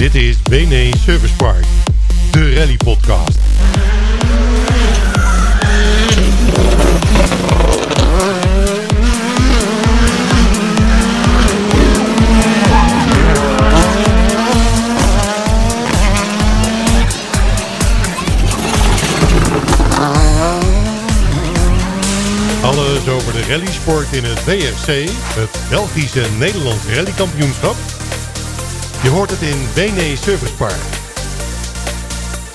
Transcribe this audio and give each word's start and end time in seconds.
Dit 0.00 0.14
is 0.14 0.42
BNE 0.42 0.90
Service 1.04 1.34
Park, 1.34 1.64
de 2.30 2.54
rally 2.54 2.76
podcast. 2.76 3.38
Alles 22.62 23.08
over 23.08 23.32
de 23.32 23.44
rallysport 23.48 24.12
in 24.12 24.24
het 24.24 24.44
BFC, 24.44 25.10
het 25.34 25.58
Belgische 25.70 26.26
Nederlands 26.38 26.84
rallykampioenschap. 26.94 27.99
Je 29.02 29.08
hoort 29.08 29.30
het 29.30 29.42
in 29.42 29.58
BNE 29.74 30.16
Service 30.16 30.52
Park. 30.52 30.80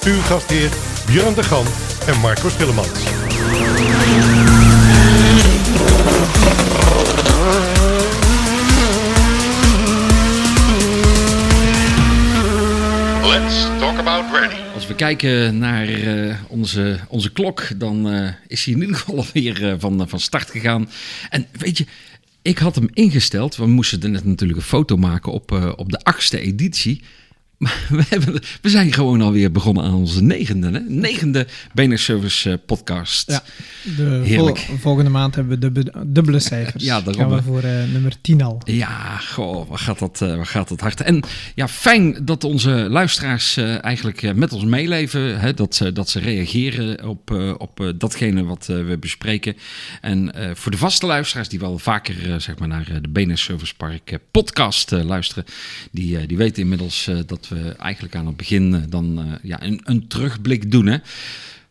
Uw 0.06 0.22
gastheer 0.22 0.70
Björn 1.06 1.34
de 1.34 1.44
Gan 1.44 1.66
en 2.08 2.20
Marco 2.20 2.50
Schillemans. 2.50 3.04
Let's 13.24 13.80
talk 13.80 13.98
about 13.98 14.32
rally. 14.32 14.64
Als 14.74 14.88
we 14.88 14.96
kijken 14.96 15.58
naar 15.58 15.88
eh, 15.88 16.36
onze, 16.48 17.00
onze 17.08 17.32
klok, 17.32 17.68
dan 17.80 18.10
eh, 18.10 18.30
is 18.48 18.66
hij 18.66 18.74
in 18.74 18.82
ieder 18.82 18.96
geval 18.96 19.18
alweer 19.26 19.70
eh, 19.70 19.74
van, 19.78 20.10
van 20.10 20.20
start 20.20 20.50
gegaan. 20.50 20.90
En 21.30 21.48
weet 21.52 21.78
je, 21.78 21.86
ik 22.46 22.58
had 22.58 22.76
hem 22.76 22.90
ingesteld. 22.94 23.56
We 23.56 23.68
moesten 23.68 24.02
er 24.02 24.10
net 24.10 24.26
natuurlijk 24.26 24.60
een 24.60 24.66
foto 24.66 24.98
maken 24.98 25.32
op, 25.32 25.52
eh, 25.52 25.72
op 25.76 25.92
de 25.92 26.04
achtste 26.04 26.40
editie. 26.40 27.02
Maar 27.58 27.86
we, 27.90 28.04
hebben, 28.10 28.34
we 28.62 28.70
zijn 28.70 28.94
gewoon 28.94 29.22
alweer 29.22 29.52
begonnen 29.52 29.84
aan 29.84 29.94
onze 29.94 30.24
negende, 30.24 30.72
hè? 30.72 30.80
negende 30.80 31.48
BNR 31.74 31.98
Service 31.98 32.52
eh, 32.52 32.58
podcast. 32.66 33.32
Ja, 33.32 33.44
de 33.98 34.22
Heerlijk. 34.26 34.58
vol- 34.58 34.78
volgende 34.78 35.10
maand 35.10 35.36
hebben 35.36 35.54
we 35.54 35.60
dubbele, 35.60 36.06
dubbele 36.08 36.40
cijfers. 36.40 36.84
Ja, 36.84 37.02
daarom, 37.02 37.24
Gaan 37.30 37.38
we 37.38 37.44
voor 37.44 37.64
eh, 37.64 37.84
nummer 37.92 38.14
10 38.22 38.42
al. 38.42 38.62
Ja, 38.66 39.18
goh, 39.18 39.70
wat 39.70 39.80
gaat 39.80 40.00
dat, 40.00 40.22
eh, 40.22 40.36
wat 40.36 40.48
gaat 40.48 40.70
dat 40.70 40.80
hard. 40.80 41.02
En 41.02 41.24
ja, 41.56 41.68
fijn 41.68 42.18
dat 42.26 42.44
onze 42.44 42.70
luisteraars 42.70 43.58
eigenlijk 43.82 44.36
met 44.36 44.54
ons 44.54 44.64
meeleven. 44.64 45.40
Hè, 45.40 45.54
dat, 45.54 45.76
ze, 45.76 45.92
dat 45.94 46.10
ze 46.10 46.20
reageren 46.20 47.08
op, 47.08 47.32
op 47.58 47.94
datgene 47.98 48.44
wat 48.44 48.66
we 48.66 48.98
bespreken. 49.00 49.56
En 50.02 50.34
voor 50.54 50.72
de 50.72 50.78
vaste 50.78 51.06
luisteraars 51.06 51.50
die 51.50 51.60
wel 51.60 51.78
vaker 51.80 52.42
zeg 52.42 52.58
maar 52.60 52.68
naar 52.68 53.00
de 53.02 53.10
BNS 53.10 53.42
Service 53.44 53.76
Park 53.76 54.18
podcast 54.32 54.92
luisteren. 54.92 55.46
Die, 55.92 56.26
die 56.28 56.38
weten 56.38 56.62
inmiddels 56.62 57.08
eh, 57.08 57.18
dat 57.50 57.58
we 57.58 57.70
eigenlijk 57.76 58.16
aan 58.16 58.26
het 58.28 58.38
begin 58.38 58.74
eh, 58.74 58.82
dan 58.90 59.20
eh, 59.20 59.26
ja, 59.44 59.64
een, 59.64 59.82
een 59.84 60.08
terugblik 60.08 60.72
doen. 60.72 60.86
Hè. 60.86 60.98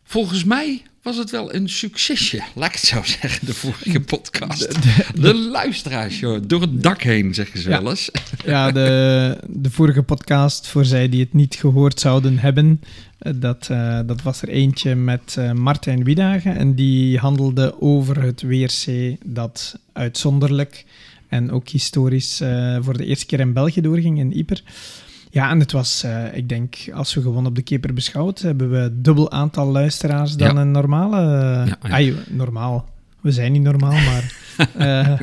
Volgens 0.03 0.43
mij 0.43 0.81
was 1.01 1.17
het 1.17 1.31
wel 1.31 1.53
een 1.53 1.69
succesje, 1.69 2.41
laat 2.55 2.67
ik 2.67 2.75
het 2.75 2.83
zo 2.85 3.01
zeggen, 3.21 3.45
de 3.45 3.53
vorige 3.53 3.99
podcast. 3.99 4.77
De, 5.21 5.33
luisteraars, 5.35 6.19
joh, 6.19 6.41
door 6.47 6.61
het 6.61 6.83
dak 6.83 7.01
heen, 7.01 7.33
zeggen 7.33 7.59
ze 7.59 7.69
Ja. 7.69 7.81
wel 7.81 7.89
eens. 7.89 8.09
Ja, 8.45 8.71
de, 8.71 9.37
de 9.47 9.69
vorige 9.71 10.03
podcast, 10.03 10.67
voor 10.67 10.85
zij 10.85 11.09
die 11.09 11.19
het 11.19 11.33
niet 11.33 11.55
gehoord 11.55 11.99
zouden 11.99 12.39
hebben, 12.39 12.81
eh, 13.17 13.33
dat, 13.35 13.69
dat 14.05 14.21
was 14.21 14.41
er 14.41 14.49
eentje 14.49 14.95
met 14.95 15.35
eh, 15.37 15.51
Martijn 15.51 16.03
Wiedagen. 16.03 16.55
En 16.55 16.75
die 16.75 17.17
handelde 17.17 17.81
over 17.81 18.21
het 18.21 18.41
WRC 18.41 19.15
dat 19.25 19.79
uitzonderlijk 19.93 20.85
en 21.27 21.51
ook 21.51 21.69
historisch 21.69 22.41
voor 22.81 22.97
de 22.97 23.05
eerste 23.05 23.25
keer 23.25 23.39
in 23.39 23.53
België 23.53 23.81
doorging, 23.81 24.19
in 24.19 24.31
Yper. 24.37 24.63
Ja, 25.35 25.49
en 25.49 25.59
het 25.59 25.71
was, 25.71 26.03
eh, 26.03 26.33
ik 26.37 26.49
denk, 26.49 26.75
als 26.93 27.13
we 27.13 27.21
gewoon 27.21 27.45
op 27.45 27.55
de 27.55 27.61
keper 27.61 27.93
beschouwd, 27.93 28.39
hebben 28.39 28.71
we 28.71 29.01
dubbel 29.01 29.31
aantal 29.31 29.67
luisteraars 29.67 30.35
dan 30.35 30.55
Ja. 30.55 30.61
een 30.61 30.71
normale... 30.71 31.17
Ja, 31.17 31.65
ja. 31.65 31.77
Ai, 31.89 32.15
normaal. 32.29 32.85
We 33.25 33.31
zijn 33.31 33.51
niet 33.51 33.61
normaal, 33.61 33.91
maar 33.91 34.33
eh, 34.77 35.19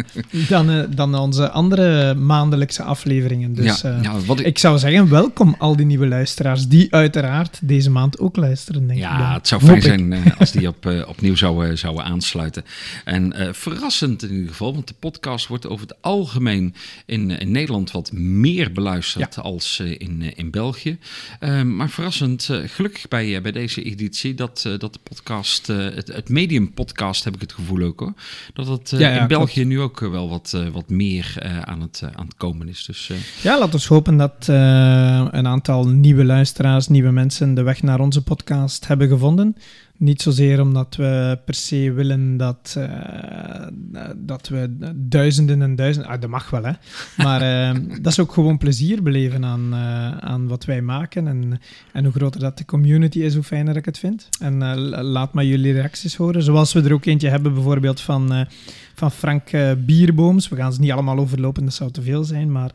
dan, 0.48 0.70
eh, 0.70 0.84
dan 0.94 1.14
onze 1.14 1.50
andere 1.50 2.14
maandelijkse 2.14 2.82
afleveringen. 2.82 3.54
Dus 3.54 3.80
ja, 3.80 3.90
eh, 3.90 4.02
ja, 4.02 4.20
wat 4.20 4.40
ik, 4.40 4.46
ik 4.46 4.58
zou 4.58 4.78
zeggen, 4.78 5.08
welkom 5.08 5.54
al 5.58 5.76
die 5.76 5.86
nieuwe 5.86 6.06
luisteraars, 6.06 6.68
die 6.68 6.94
uiteraard 6.94 7.58
deze 7.62 7.90
maand 7.90 8.18
ook 8.18 8.36
luisteren, 8.36 8.86
denk 8.86 8.98
ik. 8.98 9.04
dan. 9.04 9.18
ja, 9.18 9.34
het 9.34 9.48
zou 9.48 9.62
fijn 9.62 9.82
zijn 9.82 10.14
als 10.38 10.50
die 10.50 10.68
op, 10.68 11.04
opnieuw 11.06 11.36
zouden, 11.36 11.78
zouden 11.78 12.04
aansluiten. 12.04 12.64
En 13.04 13.54
verrassend 13.54 14.22
in 14.22 14.32
ieder 14.32 14.48
geval, 14.48 14.74
want 14.74 14.88
de 14.88 14.94
podcast 14.98 15.46
wordt 15.46 15.68
over 15.68 15.86
het 15.86 15.96
algemeen 16.00 16.74
in, 17.06 17.30
in 17.30 17.50
Nederland 17.50 17.90
wat 17.90 18.12
meer 18.12 18.72
beluisterd 18.72 19.38
als 19.38 19.80
in, 19.80 20.36
in 20.36 20.50
België. 20.50 20.98
Eh, 21.40 21.62
maar 21.62 21.90
verrassend, 21.90 22.48
gelukkig 22.66 23.08
bij, 23.08 23.42
bij 23.42 23.52
deze 23.52 23.82
editie, 23.82 24.34
dat, 24.34 24.62
dat 24.78 24.92
de 24.92 25.00
podcast, 25.02 25.66
het, 25.66 26.12
het 26.12 26.28
medium 26.28 26.72
podcast 26.72 27.24
heb 27.24 27.34
ik 27.34 27.40
het 27.40 27.52
gevoel 27.52 27.80
ook 27.92 28.00
hoor, 28.00 28.12
dat 28.52 28.66
het 28.66 28.92
eh, 28.92 28.98
Ja, 28.98 29.08
ja, 29.08 29.20
in 29.20 29.26
België 29.26 29.52
klopt. 29.52 29.68
nu 29.68 29.80
ook 29.80 30.02
eh, 30.02 30.10
wel 30.10 30.28
wat, 30.28 30.52
eh, 30.54 30.68
wat 30.68 30.88
meer 30.88 31.36
aan, 31.64 31.80
het, 31.80 32.02
aan 32.14 32.24
het 32.26 32.36
komen 32.36 32.68
is. 32.68 32.84
Dus 32.84 33.10
Ja, 33.42 33.58
laten 33.58 33.80
we 33.80 33.86
hopen 33.88 34.16
dat 34.16 34.46
een 34.46 35.46
aantal 35.46 35.88
nieuwe 35.88 36.24
luisteraars, 36.24 36.88
nieuwe 36.88 37.10
mensen 37.10 37.54
de 37.54 37.62
weg 37.62 37.82
naar 37.82 38.00
onze 38.00 38.22
podcast 38.22 38.86
hebben 38.86 39.08
gevonden. 39.08 39.56
Niet 40.02 40.22
zozeer 40.22 40.60
omdat 40.60 40.96
we 40.96 41.38
per 41.44 41.54
se 41.54 41.92
willen 41.92 42.36
dat, 42.36 42.74
eh, 42.78 44.06
dat 44.16 44.48
we 44.48 44.76
duizenden 44.96 45.62
en 45.62 45.76
duizenden... 45.76 46.10
Ah, 46.10 46.20
dat 46.20 46.30
mag 46.30 46.50
wel, 46.50 46.64
hè. 46.64 46.72
Maar 47.16 47.40
eh, 47.42 47.80
dat 48.02 48.12
is 48.12 48.18
ook 48.20 48.32
gewoon 48.32 48.58
plezier 48.58 49.02
beleven 49.02 49.44
aan, 49.44 49.72
eh, 49.72 50.18
aan 50.18 50.48
wat 50.48 50.64
wij 50.64 50.82
maken. 50.82 51.26
En, 51.26 51.60
en 51.92 52.04
hoe 52.04 52.12
groter 52.12 52.40
dat 52.40 52.58
de 52.58 52.64
community 52.64 53.18
is, 53.18 53.34
hoe 53.34 53.42
fijner 53.42 53.76
ik 53.76 53.84
het 53.84 53.98
vind. 53.98 54.28
En 54.40 54.62
eh, 54.62 54.76
la- 54.76 55.02
laat 55.02 55.32
maar 55.32 55.44
jullie 55.44 55.72
reacties 55.72 56.16
horen. 56.16 56.42
Zoals 56.42 56.72
we 56.72 56.82
er 56.82 56.92
ook 56.92 57.04
eentje 57.04 57.28
hebben, 57.28 57.54
bijvoorbeeld 57.54 58.00
van... 58.00 58.46
van 58.94 59.10
Frank 59.10 59.50
Bierbooms. 59.78 60.48
We 60.48 60.56
gaan 60.56 60.72
ze 60.72 60.80
niet 60.80 60.92
allemaal 60.92 61.18
overlopen, 61.18 61.64
dat 61.64 61.74
zou 61.74 61.90
te 61.90 62.02
veel 62.02 62.24
zijn, 62.24 62.52
maar 62.52 62.70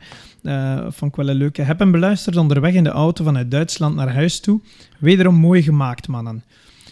vond 0.88 1.10
ik 1.10 1.16
wel 1.16 1.28
een 1.28 1.36
leuke. 1.36 1.62
Heb 1.62 1.78
hem 1.78 1.90
beluisterd 1.90 2.36
onderweg 2.36 2.74
in 2.74 2.84
de 2.84 2.90
auto 2.90 3.24
vanuit 3.24 3.50
Duitsland 3.50 3.94
naar 3.94 4.12
huis 4.12 4.40
toe. 4.40 4.60
Wederom 4.98 5.34
mooi 5.34 5.62
gemaakt, 5.62 6.08
mannen. 6.08 6.42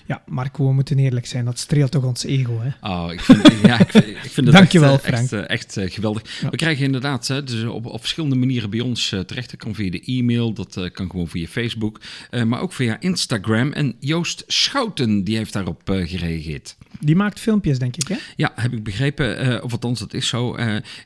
Ja, 0.07 0.23
Marco, 0.27 0.67
we 0.67 0.73
moeten 0.73 0.99
eerlijk 0.99 1.27
zijn, 1.27 1.45
dat 1.45 1.59
streelt 1.59 1.91
toch 1.91 2.05
ons 2.05 2.25
ego, 2.25 2.61
hè? 2.61 2.89
Oh, 2.89 3.13
ik 3.13 3.21
vind, 3.21 3.53
ja, 3.67 3.81
ik 3.81 3.91
vind, 3.91 4.07
ik 4.07 4.31
vind 4.31 4.47
het 4.47 4.57
Dankjewel, 4.57 4.93
echt, 4.93 5.03
Frank. 5.03 5.23
echt, 5.23 5.33
eh, 5.33 5.49
echt 5.49 5.77
eh, 5.77 5.91
geweldig. 5.91 6.41
Ja. 6.41 6.51
We 6.51 6.57
krijgen 6.57 6.85
inderdaad 6.85 7.29
hè, 7.29 7.45
dus 7.45 7.65
op, 7.65 7.87
op 7.87 8.01
verschillende 8.01 8.37
manieren 8.37 8.71
bij 8.71 8.81
ons 8.81 9.13
eh, 9.13 9.21
terecht. 9.21 9.51
Dat 9.51 9.61
kan 9.61 9.75
via 9.75 9.91
de 9.91 10.03
e-mail, 10.05 10.53
dat 10.53 10.91
kan 10.93 11.11
gewoon 11.11 11.29
via 11.29 11.47
Facebook, 11.47 12.01
maar 12.47 12.61
ook 12.61 12.73
via 12.73 13.01
Instagram. 13.01 13.73
En 13.73 13.97
Joost 14.01 14.45
Schouten, 14.47 15.25
die 15.25 15.37
heeft 15.37 15.53
daarop 15.53 15.83
gereageerd. 15.85 16.77
Die 17.01 17.17
maakt 17.17 17.41
filmpjes, 17.41 17.79
denk 17.79 17.97
ik, 17.97 18.09
hè? 18.09 18.17
Ja, 18.37 18.53
heb 18.55 18.73
ik 18.73 18.83
begrepen, 18.83 19.63
of 19.63 19.73
althans 19.73 19.99
dat 19.99 20.15
is 20.15 20.29
zo, 20.29 20.57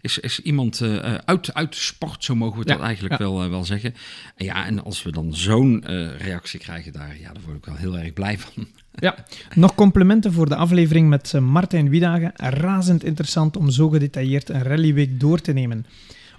is, 0.01 0.19
is 0.19 0.41
iemand 0.41 0.83
uit, 1.25 1.55
uit 1.55 1.73
de 1.73 1.79
sport, 1.81 2.25
zo 2.25 2.35
mogen 2.35 2.55
we 2.55 2.71
het 2.71 2.79
Ja, 2.79 2.85
eigenlijk 2.85 3.19
ja. 3.19 3.25
wel, 3.25 3.51
wel 3.51 3.65
zeggen. 3.65 3.95
En 4.37 4.45
ja, 4.45 4.67
en 4.67 4.85
als 4.85 5.03
we 5.03 5.13
dan 5.13 5.35
zo'n 5.35 5.85
reactie 6.19 6.61
krijgen 6.61 6.93
daar, 6.93 7.17
ja, 7.21 7.33
daar 7.33 7.43
word 7.45 7.57
ik 7.57 7.65
wel 7.65 7.77
heel 7.77 7.99
erg 7.99 8.13
blij 8.13 8.39
van. 8.39 8.67
Ja. 8.95 9.15
Nog 9.55 9.75
complimenten 9.75 10.33
voor 10.33 10.49
de 10.49 10.57
aflevering 10.57 11.09
met 11.09 11.33
eh, 11.35 11.41
Martijn 11.41 11.89
Wiedagen. 11.89 12.33
Razend 12.37 13.05
interessant 13.05 13.57
om 13.57 13.71
zo 13.71 13.89
gedetailleerd 13.89 14.49
een 14.49 14.63
rallyweek 14.63 15.21
door 15.21 15.41
te 15.41 15.53
nemen. 15.53 15.87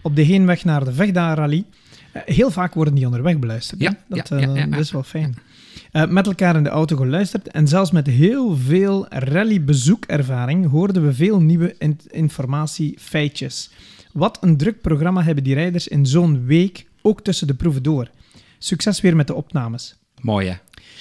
Op 0.02 0.16
de 0.16 0.22
heenweg 0.22 0.64
naar 0.64 0.84
de 0.86 0.94
Vegda 0.94 1.34
Rally. 1.34 1.66
eh, 2.14 2.22
heel 2.26 2.52
vaak 2.52 2.74
worden 2.74 2.96
die 2.96 3.06
onderweg 3.06 3.40
beluisterd. 3.40 3.82
Ja, 3.82 3.98
dat, 4.08 4.30
ja, 4.30 4.38
ja, 4.38 4.56
eh, 4.56 4.72
dat 4.72 4.80
is 4.80 4.92
wel 4.92 5.04
fijn. 5.04 5.36
Met 6.10 6.28
elkaar 6.28 6.56
in 6.56 6.64
de 6.64 6.70
auto 6.70 6.96
geluisterd 6.96 7.48
en 7.48 7.68
zelfs 7.68 7.92
met 7.92 8.08
heel 8.08 8.56
veel 8.58 9.06
rallybezoekervaring 9.10 10.70
hoorden 10.70 11.06
we 11.06 11.14
veel 11.14 11.42
nieuwe 11.42 11.76
in- 11.78 12.00
informatie, 12.08 12.96
feitjes. 13.00 13.70
Wat 14.14 14.38
een 14.42 14.58
druk 14.58 14.82
programma 14.82 15.24
hebben 15.24 15.44
die 15.44 15.54
rijders 15.54 15.88
in 15.88 16.06
zo'n 16.06 16.46
week, 16.46 16.86
ook 17.02 17.22
tussen 17.22 17.48
de 17.48 17.54
proeven 17.54 17.84
door. 17.84 18.10
Succes 18.58 19.02
weer 19.02 19.16
met 19.16 19.28
de 19.28 19.34
opnames. 19.34 19.96
Mooi 20.22 20.48
hè? 20.48 20.56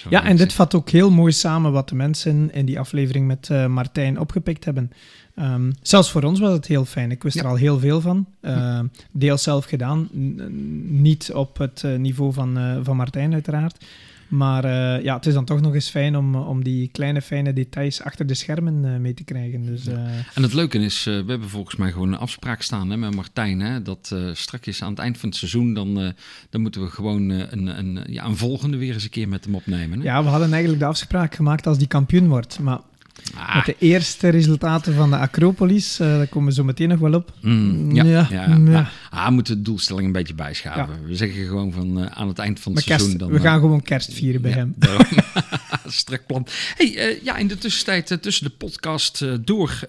Ja, 0.08 0.25
en 0.25 0.37
dit 0.37 0.52
vat 0.52 0.75
ook 0.75 0.91
heel 0.91 1.11
mooi 1.11 1.32
samen 1.32 1.73
wat 1.73 1.88
de 1.88 1.94
mensen 1.94 2.52
in 2.52 2.64
die 2.67 2.79
aflevering 2.79 3.26
met 3.26 3.49
eh, 3.50 3.67
Martijn 3.67 4.19
opgepikt 4.19 4.64
hebben. 4.64 4.91
Ehm, 5.35 5.70
zelfs 5.82 6.11
voor 6.11 6.23
ons 6.23 6.41
was 6.41 6.52
het 6.52 6.67
heel 6.67 6.85
fijn. 6.85 7.11
Ik 7.11 7.23
wist 7.23 7.37
Ja. 7.37 7.43
er 7.43 7.49
al 7.49 7.55
heel 7.56 7.79
veel 7.79 8.00
van. 8.00 8.26
Ehm 8.41 8.87
deels 9.12 9.43
zelf 9.43 9.64
gedaan. 9.64 10.08
N- 10.17 11.02
niet 11.02 11.32
op 11.32 11.58
het 11.58 11.85
eh, 11.85 11.97
niveau 11.97 12.32
van, 12.32 12.58
eh, 12.58 12.76
van 12.82 12.97
Martijn, 12.97 13.32
uiteraard. 13.32 13.85
Maar 14.30 14.64
eh, 14.64 15.04
ja, 15.04 15.16
het 15.16 15.26
is 15.26 15.34
dan 15.34 15.44
toch 15.44 15.60
nog 15.60 15.74
eens 15.74 15.88
fijn 15.88 16.16
om, 16.16 16.34
om 16.34 16.64
die 16.64 16.88
kleine 16.88 17.22
fijne 17.22 17.52
details 17.52 18.02
achter 18.02 18.26
de 18.26 18.34
schermen 18.34 18.84
eh, 18.84 19.00
mee 19.00 19.14
te 19.14 19.24
krijgen. 19.24 19.66
Dus, 19.66 19.86
eh, 19.86 19.94
En 20.34 20.42
het 20.42 20.52
leuke 20.52 20.78
is, 20.78 21.06
eh, 21.06 21.14
we 21.14 21.30
hebben 21.30 21.48
volgens 21.48 21.76
mij 21.76 21.92
gewoon 21.92 22.12
een 22.12 22.18
afspraak 22.18 22.62
staan 22.62 22.90
hè, 22.90 22.96
met 22.96 23.14
Martijn. 23.14 23.60
Hè, 23.60 23.82
dat 23.82 24.10
eh 24.12 24.30
straks 24.32 24.82
aan 24.82 24.90
het 24.90 24.98
eind 24.98 25.18
van 25.18 25.28
het 25.28 25.38
seizoen, 25.38 25.74
dan, 25.74 26.00
eh, 26.00 26.08
dan 26.50 26.60
moeten 26.60 26.82
we 26.82 26.88
gewoon 26.88 27.30
eh, 27.30 27.38
een, 27.50 27.78
een, 27.78 28.04
ja, 28.06 28.24
een 28.24 28.36
volgende 28.36 28.76
weer 28.76 28.94
eens 28.94 29.04
een 29.04 29.10
keer 29.10 29.28
met 29.28 29.44
hem 29.44 29.54
opnemen. 29.54 29.98
Hè? 29.98 30.04
ja, 30.04 30.22
we 30.22 30.28
hadden 30.28 30.52
eigenlijk 30.52 30.82
de 30.82 30.88
afspraak 30.88 31.34
gemaakt 31.34 31.66
als 31.66 31.78
die 31.78 31.86
kampioen 31.86 32.28
wordt. 32.28 32.58
Maar 32.58 32.80
Ah. 33.34 33.56
Met 33.56 33.64
de 33.64 33.76
eerste 33.78 34.28
resultaten 34.28 34.94
van 34.94 35.11
de 35.11 35.17
Acropolis. 35.17 36.00
Uh, 36.00 36.06
daar 36.06 36.26
komen 36.26 36.49
we 36.49 36.55
zo 36.55 36.64
meteen 36.64 36.88
nog 36.88 36.99
wel 36.99 37.14
op. 37.14 37.32
Mm, 37.40 37.94
ja, 37.94 38.05
ja, 38.05 38.26
ja. 38.31 38.58
ja. 38.64 38.90
Ah, 39.11 39.26
we 39.26 39.32
moeten 39.32 39.56
de 39.56 39.62
doelstelling 39.62 40.06
een 40.06 40.12
beetje 40.12 40.34
bijschaven. 40.34 41.06
We 41.06 41.17
zeggen 41.17 41.46
gewoon 41.46 41.72
van 41.72 41.99
uh, 41.99 42.06
aan 42.06 42.28
het 42.28 42.38
eind 42.38 42.61
van 42.61 42.75
het 42.75 42.88
maar 42.88 42.99
seizoen... 42.99 43.19
Kerst, 43.19 43.32
dan, 43.32 43.43
we 43.43 43.49
gaan 43.49 43.61
gewoon 43.61 43.82
kerst 43.82 44.12
vieren 44.12 44.43
bij 44.43 44.52
hem. 44.52 44.75
Strak 45.92 46.26
plan. 46.26 46.46
Hey, 46.76 47.19
ja, 47.22 47.37
in 47.37 47.48
de 47.48 47.58
tussentijd 47.58 48.19
tussen 48.22 48.44
de 48.44 48.50
podcast 48.50 49.25
door... 49.40 49.81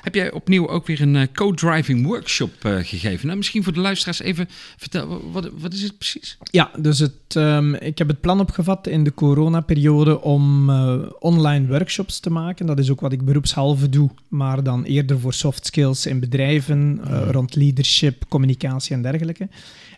heb 0.00 0.14
jij 0.14 0.32
opnieuw 0.32 0.68
ook 0.68 0.86
weer 0.86 1.00
een 1.00 1.32
co-driving 1.32 2.06
workshop 2.06 2.52
gegeven. 2.60 3.26
Nou, 3.26 3.38
misschien 3.38 3.62
voor 3.62 3.72
de 3.72 3.80
luisteraars 3.80 4.20
even 4.20 4.48
vertellen. 4.76 5.32
Wat, 5.32 5.50
wat 5.58 5.72
is 5.72 5.82
het 5.82 5.98
precies? 5.98 6.38
Ja, 6.50 6.70
dus 6.78 6.98
het, 6.98 7.34
um, 7.34 7.74
ik 7.74 7.98
heb 7.98 8.08
het 8.08 8.20
plan 8.20 8.40
opgevat 8.40 8.86
in 8.86 9.04
de 9.04 9.14
coronaperiode 9.14 10.20
om 10.20 10.70
online 11.18 11.66
workshops 11.66 12.20
te 12.20 12.30
maken. 12.30 12.66
Dat 12.66 12.78
is 12.78 12.90
ook 12.90 13.00
wat 13.00 13.12
ik 13.12 13.24
beroepshalve 13.24 13.88
doe, 13.88 14.10
maar 14.28 14.62
dan 14.62 14.84
eerder 14.84 15.20
voor 15.20 15.34
soft 15.34 15.66
skills 15.66 16.06
in 16.06 16.20
bedrijven, 16.20 17.00
uh, 17.06 17.30
rond 17.30 17.54
leadership, 17.54 18.24
communicatie 18.28 18.94
en 18.94 19.02
dergelijke. 19.02 19.48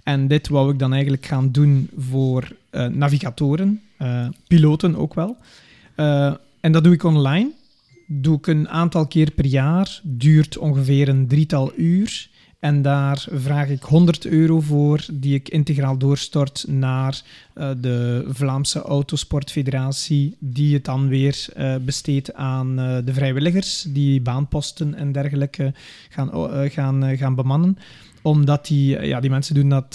En 0.03 0.29
dit 0.29 0.49
wou 0.49 0.73
ik 0.73 0.79
dan 0.79 0.93
eigenlijk 0.93 1.27
gaan 1.27 1.53
doen 1.53 1.91
voor 1.99 2.49
uh, 2.71 2.87
navigatoren, 2.87 3.83
piloten 4.47 4.97
ook 4.97 5.15
wel. 5.15 5.37
en 6.61 6.73
dat 6.73 6.85
doe 6.85 6.93
ik 6.93 7.05
online. 7.05 7.51
Doe 8.07 8.37
ik 8.37 8.47
een 8.47 8.69
aantal 8.69 9.07
keer 9.07 9.31
per 9.31 9.47
jaar, 9.47 10.01
duurt 10.03 10.59
ongeveer 10.59 11.09
een 11.09 11.29
drietal 11.29 11.73
uur. 11.77 12.29
En 12.59 12.83
daar 12.83 13.27
vraag 13.31 13.69
ik 13.69 13.83
100 13.83 14.27
euro 14.27 14.61
voor, 14.61 15.07
die 15.13 15.35
ik 15.35 15.49
integraal 15.49 15.99
doorstort 15.99 16.65
naar 16.69 17.23
uh, 17.55 17.71
de 17.81 18.25
Vlaamse 18.29 18.83
Autosportfederatie, 18.83 20.37
die 20.39 20.75
het 20.75 20.85
dan 20.85 21.09
weer 21.09 21.47
besteedt 21.85 22.35
aan 22.35 22.77
de 22.77 23.13
vrijwilligers, 23.13 23.87
die 23.89 24.21
baanposten 24.21 24.95
en 24.95 25.13
dergelijke 25.13 25.73
gaan, 26.09 26.31
gaan, 26.71 27.17
gaan 27.17 27.35
bemannen 27.35 27.79
omdat 28.23 28.67
die, 28.67 29.01
ja, 29.01 29.21
die 29.21 29.31
mensen 29.31 29.55
doen 29.55 29.69
dat 29.69 29.95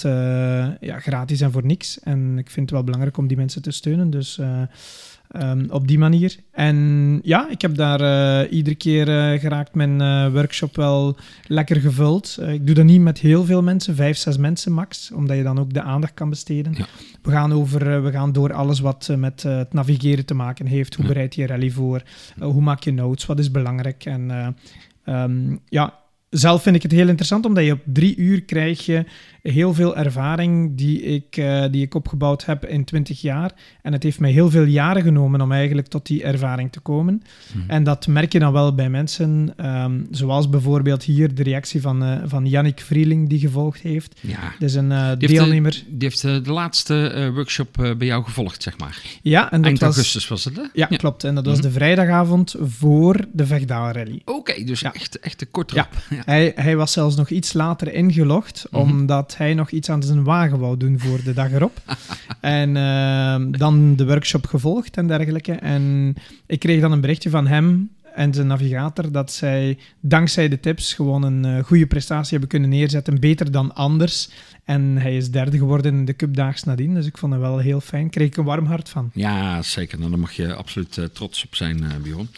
ja, 0.80 1.00
gratis 1.00 1.40
en 1.40 1.52
voor 1.52 1.66
niks. 1.66 2.00
En 2.00 2.38
ik 2.38 2.50
vind 2.50 2.66
het 2.66 2.70
wel 2.70 2.84
belangrijk 2.84 3.16
om 3.16 3.26
die 3.26 3.36
mensen 3.36 3.62
te 3.62 3.70
steunen. 3.70 4.10
Dus 4.10 4.40
Um, 5.42 5.66
op 5.70 5.88
die 5.88 5.98
manier. 5.98 6.36
En 6.50 7.20
ja, 7.22 7.48
ik 7.50 7.60
heb 7.60 7.74
daar 7.74 8.00
uh, 8.00 8.52
iedere 8.52 8.76
keer 8.76 9.06
geraakt 9.38 9.74
mijn 9.74 10.32
workshop 10.32 10.76
wel 10.76 11.16
lekker 11.46 11.76
gevuld. 11.80 12.38
ik 12.46 12.66
doe 12.66 12.74
dat 12.74 12.84
niet 12.84 13.00
met 13.00 13.18
heel 13.18 13.44
veel 13.44 13.62
mensen, 13.62 13.94
vijf, 13.94 14.16
zes 14.16 14.36
mensen 14.36 14.72
max, 14.72 15.10
omdat 15.10 15.36
je 15.36 15.42
dan 15.42 15.58
ook 15.58 15.74
de 15.74 15.82
aandacht 15.82 16.14
kan 16.14 16.28
besteden. 16.28 16.74
Ja. 16.76 16.86
We, 17.22 17.30
gaan 17.30 17.52
over, 17.52 18.02
we 18.02 18.10
gaan 18.10 18.32
door 18.32 18.52
alles 18.52 18.80
wat 18.80 19.10
met 19.16 19.42
het 19.42 19.72
navigeren 19.72 20.24
te 20.24 20.34
maken 20.34 20.66
heeft. 20.66 20.94
Hoe 20.94 21.06
bereid 21.06 21.34
je 21.34 21.40
je 21.40 21.46
rally 21.46 21.70
voor? 21.70 22.02
hoe 22.40 22.62
maak 22.62 22.82
je 22.82 22.92
notes? 22.92 23.26
Wat 23.26 23.38
is 23.38 23.50
belangrijk? 23.50 24.04
En 24.04 24.54
um, 25.06 25.60
ja, 25.68 25.94
zelf 26.34 26.62
vind 26.62 26.76
ik 26.76 26.82
het 26.82 26.92
heel 26.92 27.08
interessant, 27.08 27.46
omdat 27.46 27.64
je 27.64 27.72
op 27.72 27.82
drie 27.84 28.16
uur 28.16 28.42
krijg 28.42 28.86
je 28.86 29.04
heel 29.52 29.74
veel 29.74 29.96
ervaring 29.96 30.76
die 30.76 31.02
ik, 31.02 31.36
uh, 31.36 31.64
die 31.70 31.82
ik 31.82 31.94
opgebouwd 31.94 32.44
heb 32.44 32.66
in 32.66 32.84
twintig 32.84 33.20
jaar. 33.20 33.52
En 33.82 33.92
het 33.92 34.02
heeft 34.02 34.20
mij 34.20 34.30
heel 34.30 34.50
veel 34.50 34.64
jaren 34.64 35.02
genomen 35.02 35.40
om 35.40 35.52
eigenlijk 35.52 35.86
tot 35.86 36.06
die 36.06 36.22
ervaring 36.22 36.72
te 36.72 36.80
komen. 36.80 37.22
Mhm. 37.52 37.70
En 37.70 37.84
dat 37.84 38.06
merk 38.06 38.32
je 38.32 38.38
dan 38.38 38.52
wel 38.52 38.74
bij 38.74 38.90
mensen, 38.90 39.54
um, 39.66 40.06
zoals 40.10 40.48
bijvoorbeeld 40.48 41.02
hier 41.02 41.34
de 41.34 41.42
reactie 41.42 41.80
van, 41.80 42.02
uh, 42.02 42.22
van 42.24 42.46
Yannick 42.46 42.80
Vrieling 42.80 43.28
die 43.28 43.38
gevolgd 43.38 43.80
heeft. 43.80 44.20
Ja. 44.20 44.38
Dat 44.58 44.68
is 44.68 44.74
een 44.74 44.90
uh, 44.90 45.10
die 45.18 45.28
deelnemer. 45.28 45.72
Heeft 45.72 45.84
de, 45.84 45.96
die 45.96 46.08
heeft 46.08 46.44
de 46.44 46.52
laatste 46.52 47.30
workshop 47.34 47.94
bij 47.98 48.06
jou 48.06 48.24
gevolgd, 48.24 48.62
zeg 48.62 48.78
maar. 48.78 49.02
Ja, 49.22 49.50
en 49.50 49.58
dat 49.58 49.66
Eind 49.66 49.80
was, 49.80 49.94
augustus 49.94 50.28
was 50.28 50.44
het, 50.44 50.56
hè? 50.56 50.62
Ja, 50.62 50.86
ja. 50.90 50.96
klopt. 50.96 51.24
En 51.24 51.34
dat 51.34 51.46
was 51.46 51.56
mhm. 51.56 51.66
de 51.66 51.72
vrijdagavond 51.72 52.54
voor 52.60 53.24
de 53.32 53.46
Vegdaal 53.46 53.90
Rally. 53.90 54.22
Oké, 54.24 54.64
dus 54.64 54.80
ja. 54.80 54.92
echt, 54.92 55.18
echt 55.18 55.40
een 55.40 55.50
korte 55.50 55.74
ja. 55.80 55.88
Hij, 56.24 56.52
hij 56.54 56.76
was 56.76 56.92
zelfs 56.92 57.16
nog 57.16 57.30
iets 57.30 57.52
later 57.52 57.92
ingelogd, 57.92 58.66
mm 58.70 58.80
-hmm. 58.80 58.90
omdat 58.90 59.33
hij 59.36 59.54
nog 59.54 59.70
iets 59.70 59.90
aan 59.90 60.02
zijn 60.02 60.24
wagen 60.24 60.58
wou 60.58 60.76
doen 60.76 60.98
voor 60.98 61.22
de 61.24 61.32
dag 61.32 61.52
erop. 61.52 61.80
en 62.40 62.68
uh, 62.76 63.58
dan 63.58 63.96
de 63.96 64.06
workshop 64.06 64.46
gevolgd 64.46 64.96
en 64.96 65.06
dergelijke. 65.06 65.52
En 65.52 66.14
ik 66.46 66.58
kreeg 66.58 66.80
dan 66.80 66.92
een 66.92 67.00
berichtje 67.00 67.30
van 67.30 67.46
hem 67.46 67.90
en 68.14 68.34
zijn 68.34 68.46
navigator 68.46 69.12
dat 69.12 69.32
zij 69.32 69.78
dankzij 70.00 70.48
de 70.48 70.60
tips 70.60 70.94
gewoon 70.94 71.22
een 71.22 71.46
uh, 71.46 71.64
goede 71.64 71.86
prestatie 71.86 72.30
hebben 72.30 72.48
kunnen 72.48 72.68
neerzetten, 72.68 73.20
beter 73.20 73.50
dan 73.50 73.74
anders. 73.74 74.30
En 74.64 74.96
hij 74.98 75.16
is 75.16 75.30
derde 75.30 75.58
geworden 75.58 75.94
in 75.94 76.04
de 76.04 76.16
cupdaags 76.16 76.62
nadien, 76.62 76.94
dus 76.94 77.06
ik 77.06 77.18
vond 77.18 77.32
het 77.32 77.40
wel 77.40 77.58
heel 77.58 77.80
fijn. 77.80 78.10
Kreeg 78.10 78.26
ik 78.26 78.36
een 78.36 78.44
warm 78.44 78.66
hart 78.66 78.88
van. 78.88 79.10
Ja, 79.14 79.62
zeker. 79.62 79.98
Nou, 79.98 80.10
daar 80.10 80.18
mag 80.18 80.32
je 80.32 80.54
absoluut 80.54 80.96
uh, 80.96 81.04
trots 81.04 81.44
op 81.44 81.54
zijn, 81.54 81.82
uh, 81.82 81.90
Bjorn. 82.02 82.28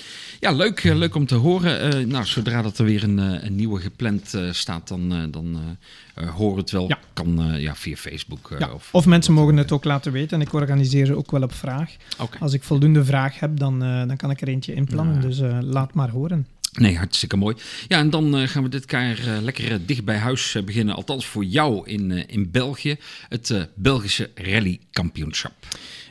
Ja, 0.41 0.53
leuk, 0.53 0.85
uh, 0.85 0.95
leuk 0.95 1.15
om 1.15 1.27
te 1.27 1.35
horen. 1.35 2.09
Nou, 2.09 2.25
zodra 2.25 2.63
dat 2.63 2.79
er 2.79 2.85
weer 2.85 3.03
een, 3.03 3.19
een 3.19 3.55
nieuwe 3.55 3.81
gepland 3.81 4.39
staat, 4.51 4.89
dan, 4.89 5.31
dan 5.31 5.77
horen 6.15 6.59
het 6.59 6.71
wel. 6.71 6.89
Ja. 6.89 6.99
Kan 7.13 7.59
ja, 7.59 7.75
via 7.75 7.97
Facebook. 7.97 8.55
Ja. 8.59 8.73
Of, 8.73 8.89
of, 8.93 9.07
mensen 9.07 9.33
mogen 9.33 9.57
het 9.57 9.73
ook 9.73 9.85
laten 9.85 10.13
weten. 10.13 10.41
En 10.41 10.47
ik 10.47 10.53
organiseer 10.53 11.07
ze 11.07 11.17
ook 11.17 11.31
wel 11.31 11.43
op 11.43 11.53
vraag. 11.53 11.97
Okay. 12.19 12.41
Als 12.41 12.53
ik 12.53 12.63
voldoende 12.63 13.05
vraag 13.05 13.41
heb, 13.41 13.59
dan, 13.59 13.79
dan 13.79 14.17
kan 14.17 14.31
ik 14.31 14.41
er 14.41 14.49
eentje 14.49 14.75
inplannen. 14.75 15.15
Ja. 15.15 15.21
Dus 15.21 15.41
laat 15.61 15.95
maar 15.95 16.11
horen. 16.11 16.47
Nee, 16.77 16.97
hartstikke 16.97 17.37
mooi. 17.37 17.57
Ja, 17.89 17.99
en 17.99 18.11
dan 18.11 18.41
uh, 18.41 18.49
gaan 18.49 18.63
we 18.63 18.69
dit 18.69 18.85
keer 18.85 19.29
uh, 19.29 19.43
lekker 19.43 19.71
uh, 19.71 19.77
dicht 19.87 20.05
bij 20.05 20.17
huis 20.17 20.57
beginnen. 20.65 20.95
Althans 20.95 21.27
voor 21.27 21.45
jou 21.45 21.89
in, 21.89 22.29
in 22.29 22.51
België. 22.51 22.97
Het 23.29 23.69
Belgische 23.75 24.31
Rally 24.35 24.81
Kampioenschap. 24.91 25.53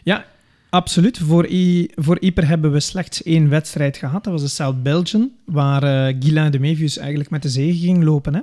Ja, 0.04 0.26
absoluut. 0.70 1.18
Voor, 1.18 1.48
I, 1.48 1.92
voor 1.96 2.18
Yper 2.20 2.48
hebben 2.48 2.72
we 2.72 2.80
slechts 2.80 3.24
één 3.24 3.50
wedstrijd 3.50 3.98
gehad. 3.98 4.24
Dat 4.24 4.34
was 4.34 4.42
de 4.42 4.48
South 4.48 4.84
Belgian, 4.84 5.32
waar 5.46 5.82
Guilain 6.20 6.52
de 6.52 6.60
Mevius 6.60 6.98
eigenlijk 6.98 7.30
met 7.30 7.42
de 7.42 7.50
zege 7.50 7.80
ging 7.80 8.04
lopen. 8.04 8.36
Hè. 8.36 8.42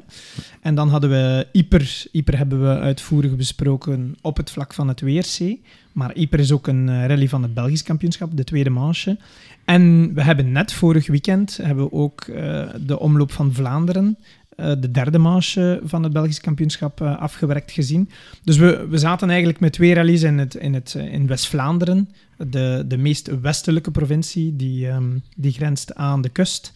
En 0.61 0.75
dan 0.75 0.89
hadden 0.89 1.11
we 1.11 1.47
Yper. 1.53 2.05
Yper 2.13 2.37
hebben 2.37 2.61
we 2.63 2.79
uitvoerig 2.79 3.37
besproken 3.37 4.17
op 4.21 4.37
het 4.37 4.51
vlak 4.51 4.75
van 4.75 4.89
het 4.89 5.01
WRC. 5.01 5.57
Maar 5.93 6.19
Yper 6.19 6.39
is 6.39 6.53
ook 6.53 6.67
een 6.67 7.07
rally 7.07 7.29
van 7.29 7.43
het 7.43 7.55
Belgisch 7.55 7.83
kampioenschap, 7.83 8.37
de 8.37 8.45
tweede 8.45 8.71
manche. 8.71 9.19
En 9.65 10.15
we 10.15 10.23
hebben 10.23 10.53
net 10.53 10.73
vorig 10.73 11.07
weekend 11.07 11.57
hebben 11.57 11.85
we 11.85 11.93
ook 11.93 12.27
uh, 12.27 12.69
de 12.87 12.99
omloop 12.99 13.33
van 13.33 13.53
Vlaanderen, 13.53 14.17
uh, 14.57 14.73
de 14.79 14.91
derde 14.91 15.19
manche 15.19 15.81
van 15.85 16.03
het 16.03 16.13
Belgisch 16.13 16.41
kampioenschap, 16.41 17.01
uh, 17.01 17.19
afgewerkt 17.19 17.71
gezien. 17.71 18.09
Dus 18.45 18.57
we, 18.57 18.87
we 18.89 18.99
zaten 18.99 19.29
eigenlijk 19.29 19.61
met 19.61 19.73
twee 19.73 19.95
rallies 19.95 20.23
in, 20.23 20.39
het, 20.39 20.55
in, 20.55 20.75
het, 20.75 20.95
in 20.95 21.27
West-Vlaanderen, 21.27 22.09
de, 22.37 22.85
de 22.87 22.97
meest 22.97 23.41
westelijke 23.41 23.91
provincie, 23.91 24.57
die, 24.57 24.89
um, 24.89 25.23
die 25.37 25.53
grenst 25.53 25.95
aan 25.95 26.23
de 26.23 26.29
kust. 26.29 26.73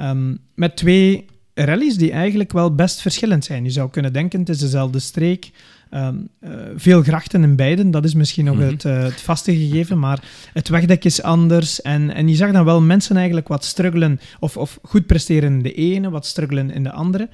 Um, 0.00 0.38
met 0.54 0.76
twee 0.76 1.26
rallies 1.54 1.96
die 1.96 2.12
eigenlijk 2.12 2.52
wel 2.52 2.74
best 2.74 3.00
verschillend 3.00 3.44
zijn. 3.44 3.64
Je 3.64 3.70
zou 3.70 3.90
kunnen 3.90 4.12
denken, 4.12 4.40
het 4.40 4.48
is 4.48 4.58
dezelfde 4.58 4.98
streek, 4.98 5.50
Um, 5.90 6.28
uh, 6.40 6.50
veel 6.76 7.02
grachten 7.02 7.42
in 7.42 7.56
beiden, 7.56 7.90
dat 7.90 8.04
is 8.04 8.14
misschien 8.14 8.44
nog 8.44 8.54
mm 8.54 8.60
-hmm. 8.60 8.70
het, 8.70 8.84
uh, 8.84 9.02
het, 9.02 9.20
vaste 9.20 9.56
gegeven, 9.56 9.98
maar 9.98 10.22
het 10.52 10.68
wegdek 10.68 11.04
is 11.04 11.22
anders. 11.22 11.82
En, 11.82 12.14
en 12.14 12.28
je 12.28 12.34
zag 12.34 12.52
dan 12.52 12.64
wel 12.64 12.80
mensen 12.80 13.16
eigenlijk 13.16 13.48
wat 13.48 13.64
struggelen, 13.64 14.20
of, 14.40 14.56
of 14.56 14.78
goed 14.82 15.06
presteren 15.06 15.52
in 15.52 15.62
de 15.62 15.72
ene, 15.72 16.10
wat 16.10 16.26
struggelen 16.26 16.70
in 16.70 16.82
de 16.82 16.92
andere. 16.92 17.28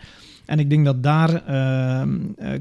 En 0.46 0.58
ik 0.58 0.70
denk 0.70 0.84
dat 0.84 1.02
daar 1.02 1.42
uh, 1.50 2.02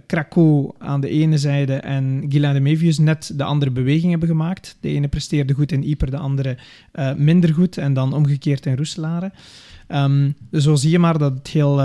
Krakow 0.06 0.72
aan 0.78 1.02
de 1.02 1.10
ene 1.10 1.38
zijde 1.38 1.74
en 1.74 2.26
Guylain 2.30 2.54
de 2.54 2.60
Mevius 2.60 2.98
net 2.98 3.32
de 3.36 3.44
andere 3.44 3.72
beweging 3.72 4.10
hebben 4.10 4.30
gemaakt. 4.30 4.78
De 4.80 4.90
ene 4.90 5.08
presteerde 5.08 5.54
goed 5.54 5.72
in 5.72 5.84
Yper, 5.84 6.12
de 6.12 6.18
andere 6.18 6.58
minder 7.16 7.54
goed. 7.54 7.78
En 7.78 7.94
dan 7.94 8.14
omgekeerd 8.14 8.66
in 8.66 8.76
Roeselare. 8.76 9.32
Um, 9.92 10.36
dus 10.50 10.64
zo 10.64 10.76
zie 10.76 10.92
je 10.92 11.00
maar 11.00 11.18
dat 11.18 11.34
het 11.34 11.48
heel, 11.48 11.82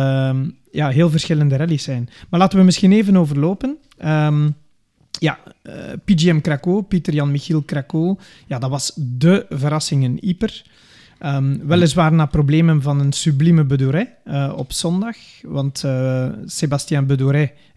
ja, 0.71 0.89
heel 0.89 1.11
verschillende 1.11 1.57
rallies 1.57 1.83
zijn. 1.83 2.09
Maar 2.29 2.41
laten 2.41 2.59
we 2.59 2.65
misschien 2.65 2.93
even 2.93 3.17
overlopen. 3.17 3.77
Um, 4.05 4.55
ja, 5.19 5.39
uh, 5.63 5.73
PGM 6.05 6.41
Krakow, 6.41 6.89
Pieter 6.89 7.15
Jan 7.15 7.31
Michiel 7.31 7.63
Krakow, 7.63 8.19
ja, 8.47 8.59
dat 8.59 8.71
was 8.71 8.93
de 8.97 9.47
verrassing 9.49 10.03
in 10.03 10.19
Yper. 10.21 10.63
Um, 11.25 11.67
weliswaar 11.67 12.13
na 12.13 12.27
problemen 12.27 12.83
van 12.83 13.01
een 13.01 13.13
sublieme 13.13 13.65
Bedouret 13.65 14.09
uh, 14.25 14.53
op 14.57 14.73
zondag, 14.73 15.17
want 15.43 15.83
uh, 15.87 16.27
Sébastien 16.45 17.07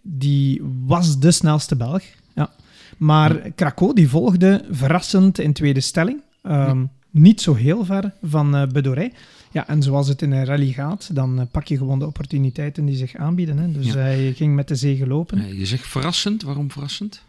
die 0.01 0.62
was 0.86 1.19
de 1.19 1.31
snelste 1.31 1.75
Belg. 1.75 2.03
Ja. 2.36 2.50
Maar 2.98 3.51
Krakow 3.55 3.96
die 3.96 4.10
volgde 4.10 4.65
verrassend 4.72 5.39
in 5.39 5.53
tweede 5.53 5.81
stelling. 5.81 6.22
Um, 6.43 6.89
niet 7.12 7.41
zo 7.41 7.53
heel 7.53 7.86
ver 7.86 8.13
van 8.24 8.55
uh. 8.55 9.12
Ja, 9.57 9.67
en 9.67 9.83
zoals 9.83 10.07
het 10.07 10.21
in 10.21 10.31
een 10.31 10.45
rally 10.45 10.71
gaat, 10.71 11.09
dan 11.13 11.39
uh, 11.39 11.45
pak 11.51 11.67
je 11.67 11.77
gewoon 11.77 11.99
de 11.99 12.05
opportuniteiten 12.05 12.85
die 12.85 12.95
zich 12.95 13.15
aanbieden. 13.15 13.57
Hè. 13.57 13.71
Dus 13.71 13.85
ja. 13.85 13.95
hij 13.95 14.33
ging 14.33 14.55
met 14.55 14.67
de 14.67 14.75
zege 14.75 15.07
lopen. 15.07 15.37
Uh, 15.37 15.59
je 15.59 15.65
zegt 15.65 15.87
verrassend. 15.87 16.43
Waarom 16.43 16.71
verrassend? 16.71 17.21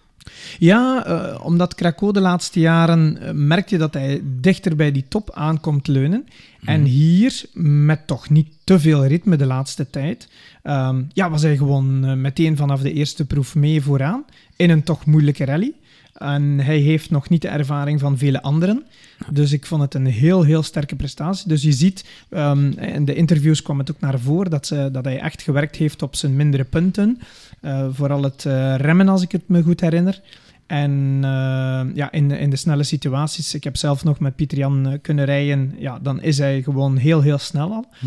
Ja, 0.59 1.07
uh, 1.07 1.45
omdat 1.45 1.75
Krakow 1.75 2.15
de 2.15 2.21
laatste 2.21 2.61
jaren 2.61 3.19
uh, 3.37 3.59
je 3.67 3.79
dat 3.79 3.95
hij 3.95 4.23
dichter 4.41 4.77
bij 4.77 4.93
die 4.93 5.05
top 5.09 5.31
aankomt 5.35 5.87
leunen. 5.87 6.27
Mm. 6.61 6.69
En 6.69 6.85
hier, 6.85 7.43
met 7.63 8.07
toch 8.07 8.31
niet 8.31 8.49
te 8.65 8.79
veel 8.79 9.07
ritme 9.07 9.37
de 9.37 9.47
laatste 9.47 9.91
tijd, 9.91 10.29
um, 10.65 11.09
ja, 11.13 11.31
was 11.31 11.43
hij 11.43 11.57
gewoon 11.57 12.05
uh, 12.05 12.13
meteen 12.13 12.57
vanaf 12.57 12.81
de 12.81 12.93
eerste 12.93 13.25
proef 13.25 13.55
mee 13.55 13.83
vooraan 13.83 14.25
in 14.57 14.71
een 14.71 14.83
toch 14.83 15.07
moeilijke 15.07 15.45
rally. 15.45 15.73
En 16.13 16.59
hij 16.61 16.79
heeft 16.79 17.11
nog 17.11 17.29
niet 17.29 17.43
de 17.43 17.49
ervaring 17.49 18.01
van 18.01 18.19
vele 18.19 18.43
anderen. 18.43 18.85
Dus 19.31 19.53
ik 19.53 19.67
vond 19.67 19.83
het 19.83 19.95
een 19.95 20.07
heel, 20.07 20.43
heel 20.43 20.63
sterke 20.63 20.97
prestatie. 20.97 21.49
Dus 21.49 21.63
je 21.63 21.73
ziet, 21.73 22.05
um, 22.31 22.73
in 22.73 23.05
de 23.05 23.15
interviews 23.15 23.63
kwam 23.63 23.79
het 23.79 23.91
ook 23.91 24.01
naar 24.01 24.19
voren 24.19 24.51
dat, 24.51 24.67
ze, 24.67 24.89
dat 24.93 25.05
hij 25.05 25.21
echt 25.21 25.43
gewerkt 25.43 25.77
heeft 25.77 26.03
op 26.03 26.17
zijn 26.17 26.37
mindere 26.37 26.65
punten. 26.65 27.21
Uh, 27.63 27.87
vooral 27.91 28.23
het 28.23 28.45
uh, 28.45 28.75
remmen, 28.77 29.09
als 29.09 29.23
ik 29.23 29.33
het 29.33 29.49
me 29.49 29.63
goed 29.63 29.81
herinner. 29.81 30.21
En 30.67 30.91
uh, 31.17 31.95
ja, 31.95 32.13
in, 32.13 32.31
in 32.31 32.51
de 32.51 32.57
snelle 32.57 32.83
situaties, 32.83 33.55
ik 33.55 33.65
heb 33.65 33.77
zelf 33.77 34.05
nog 34.05 34.21
met 34.21 34.37
Pieter 34.37 34.59
Jan 34.59 34.99
kunnen 35.03 35.25
rijden, 35.25 35.75
ja, 35.79 35.99
dan 35.99 36.23
is 36.23 36.39
hij 36.39 36.63
gewoon 36.63 36.97
heel, 36.97 37.21
heel 37.21 37.39
snel 37.39 37.73
al. 37.73 37.87
Hm. 37.99 38.07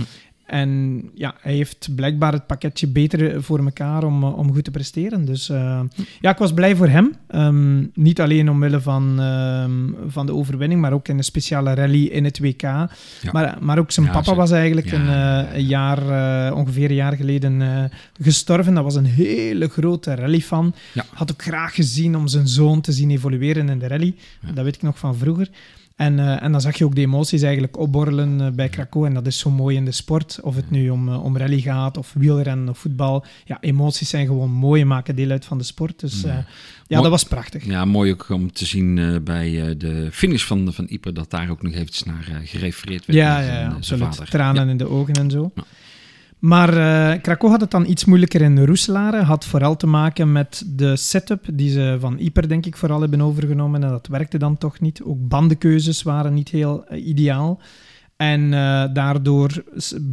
En 0.51 1.01
ja, 1.13 1.35
hij 1.39 1.53
heeft 1.53 1.89
blijkbaar 1.95 2.33
het 2.33 2.47
pakketje 2.47 2.87
beter 2.87 3.43
voor 3.43 3.59
elkaar 3.59 4.03
om, 4.03 4.23
eh, 4.23 4.37
om 4.37 4.53
goed 4.53 4.63
te 4.63 4.71
presteren. 4.71 5.25
Dus 5.25 5.49
uh, 5.49 5.79
ja, 6.19 6.31
ik 6.31 6.37
was 6.37 6.53
blij 6.53 6.75
voor 6.75 6.87
hem. 6.87 7.15
Um, 7.29 7.91
niet 7.93 8.21
alleen 8.21 8.49
omwille 8.49 8.81
van, 8.81 9.19
um, 9.19 9.95
van 10.07 10.25
de 10.25 10.33
overwinning, 10.33 10.81
maar 10.81 10.93
ook 10.93 11.07
in 11.07 11.17
een 11.17 11.23
speciale 11.23 11.73
rally 11.73 12.05
in 12.05 12.23
het 12.23 12.39
WK. 12.39 12.61
Ja. 12.61 12.89
Maar, 13.31 13.57
maar 13.61 13.79
ook 13.79 13.91
zijn 13.91 14.05
ja, 14.05 14.11
papa 14.11 14.35
was 14.35 14.51
eigenlijk 14.51 14.91
een, 14.91 15.05
uh, 15.05 15.53
een, 15.53 15.65
jaar, 15.65 16.49
uh, 16.49 16.57
ongeveer 16.57 16.89
een 16.89 16.95
jaar 16.95 17.15
geleden 17.15 17.89
gestorven. 18.21 18.73
Dat 18.73 18.83
was 18.83 18.95
een 18.95 19.05
hele 19.05 19.67
grote 19.67 20.15
rallyfan. 20.15 20.73
Had 21.13 21.31
ook 21.31 21.41
graag 21.41 21.75
gezien 21.75 22.15
om 22.15 22.27
zijn 22.27 22.47
zoon 22.47 22.81
te 22.81 22.91
zien 22.91 23.11
evolueren 23.11 23.69
in 23.69 23.79
de 23.79 23.87
rally. 23.87 24.15
Dat 24.53 24.63
weet 24.63 24.75
ik 24.75 24.81
nog 24.81 24.99
van 24.99 25.15
vroeger. 25.15 25.49
En, 26.01 26.17
uh, 26.17 26.43
en 26.43 26.51
dan 26.51 26.61
zag 26.61 26.77
je 26.77 26.85
ook 26.85 26.95
de 26.95 27.01
emoties 27.01 27.41
eigenlijk 27.41 27.77
opborrelen 27.77 28.39
uh, 28.39 28.49
bij 28.49 28.69
Krakow. 28.69 29.05
En 29.05 29.13
dat 29.13 29.27
is 29.27 29.39
zo 29.39 29.49
mooi 29.49 29.75
in 29.75 29.85
de 29.85 29.91
sport. 29.91 30.39
Of 30.41 30.55
het 30.55 30.69
nu 30.69 30.89
om, 30.89 31.09
uh, 31.09 31.23
om 31.23 31.37
rally 31.37 31.59
gaat, 31.59 31.97
of 31.97 32.13
wielrennen, 32.13 32.69
of 32.69 32.77
voetbal. 32.77 33.25
Ja, 33.45 33.57
emoties 33.59 34.09
zijn 34.09 34.25
gewoon 34.25 34.51
mooi 34.51 34.81
en 34.81 34.87
maken 34.87 35.15
deel 35.15 35.29
uit 35.29 35.45
van 35.45 35.57
de 35.57 35.63
sport. 35.63 35.99
Dus 35.99 36.21
ja, 36.21 36.45
ja 36.87 37.01
dat 37.01 37.11
was 37.11 37.23
prachtig. 37.23 37.65
Ja, 37.65 37.85
mooi 37.85 38.11
ook 38.11 38.29
om 38.29 38.51
te 38.51 38.65
zien 38.65 39.21
bij 39.23 39.77
de 39.77 40.09
finish 40.11 40.43
van, 40.43 40.73
van 40.73 40.85
Ieper... 40.85 41.13
dat 41.13 41.29
daar 41.29 41.49
ook 41.49 41.61
nog 41.61 41.73
eventjes 41.73 42.03
naar 42.03 42.41
gerefereerd 42.43 43.05
werd. 43.05 43.19
Ja, 43.19 43.39
ja, 43.39 43.59
ja 43.59 43.67
absoluut. 43.67 44.29
Tranen 44.29 44.69
in 44.69 44.77
de 44.77 44.89
ogen 44.89 45.13
en 45.13 45.31
zo. 45.31 45.51
Ja. 45.55 45.63
Maar 46.41 46.69
uh, 46.73 47.21
Krakow 47.21 47.49
had 47.49 47.61
het 47.61 47.71
dan 47.71 47.85
iets 47.85 48.05
moeilijker 48.05 48.41
in 48.41 48.65
Roeselare. 48.65 49.21
Had 49.21 49.45
vooral 49.45 49.75
te 49.75 49.87
maken 49.87 50.31
met 50.31 50.63
de 50.65 50.95
setup 50.95 51.45
die 51.53 51.69
ze 51.69 51.97
van 51.99 52.17
Iper 52.19 52.47
denk 52.47 52.65
ik, 52.65 52.77
vooral 52.77 53.01
hebben 53.01 53.21
overgenomen. 53.21 53.83
En 53.83 53.89
dat 53.89 54.07
werkte 54.07 54.37
dan 54.37 54.57
toch 54.57 54.79
niet. 54.79 55.01
Ook 55.03 55.27
bandenkeuzes 55.27 56.03
waren 56.03 56.33
niet 56.33 56.49
heel 56.49 56.85
uh, 56.91 57.07
ideaal. 57.07 57.61
En 58.15 58.41
uh, 58.41 58.83
daardoor 58.93 59.63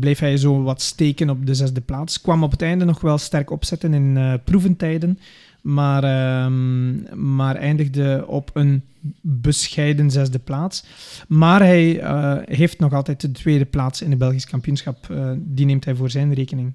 bleef 0.00 0.18
hij 0.18 0.36
zo 0.36 0.62
wat 0.62 0.82
steken 0.82 1.30
op 1.30 1.46
de 1.46 1.54
zesde 1.54 1.80
plaats. 1.80 2.20
Kwam 2.20 2.42
op 2.42 2.50
het 2.50 2.62
einde 2.62 2.84
nog 2.84 3.00
wel 3.00 3.18
sterk 3.18 3.50
opzetten 3.50 3.94
in 3.94 4.40
proeventijden 4.44 5.18
maar, 5.60 6.44
um, 6.44 7.06
maar 7.14 7.56
eindigde 7.56 8.24
op 8.26 8.50
een 8.54 8.82
bescheiden 9.20 10.10
zesde 10.10 10.38
plaats. 10.38 10.84
Maar 11.28 11.60
hij 11.60 12.02
uh, 12.02 12.36
heeft 12.44 12.78
nog 12.78 12.92
altijd 12.92 13.20
de 13.20 13.32
tweede 13.32 13.64
plaats 13.64 14.02
in 14.02 14.10
het 14.10 14.18
Belgisch 14.18 14.46
kampioenschap. 14.46 15.08
Uh, 15.10 15.30
die 15.36 15.66
neemt 15.66 15.84
hij 15.84 15.94
voor 15.94 16.10
zijn 16.10 16.34
rekening. 16.34 16.72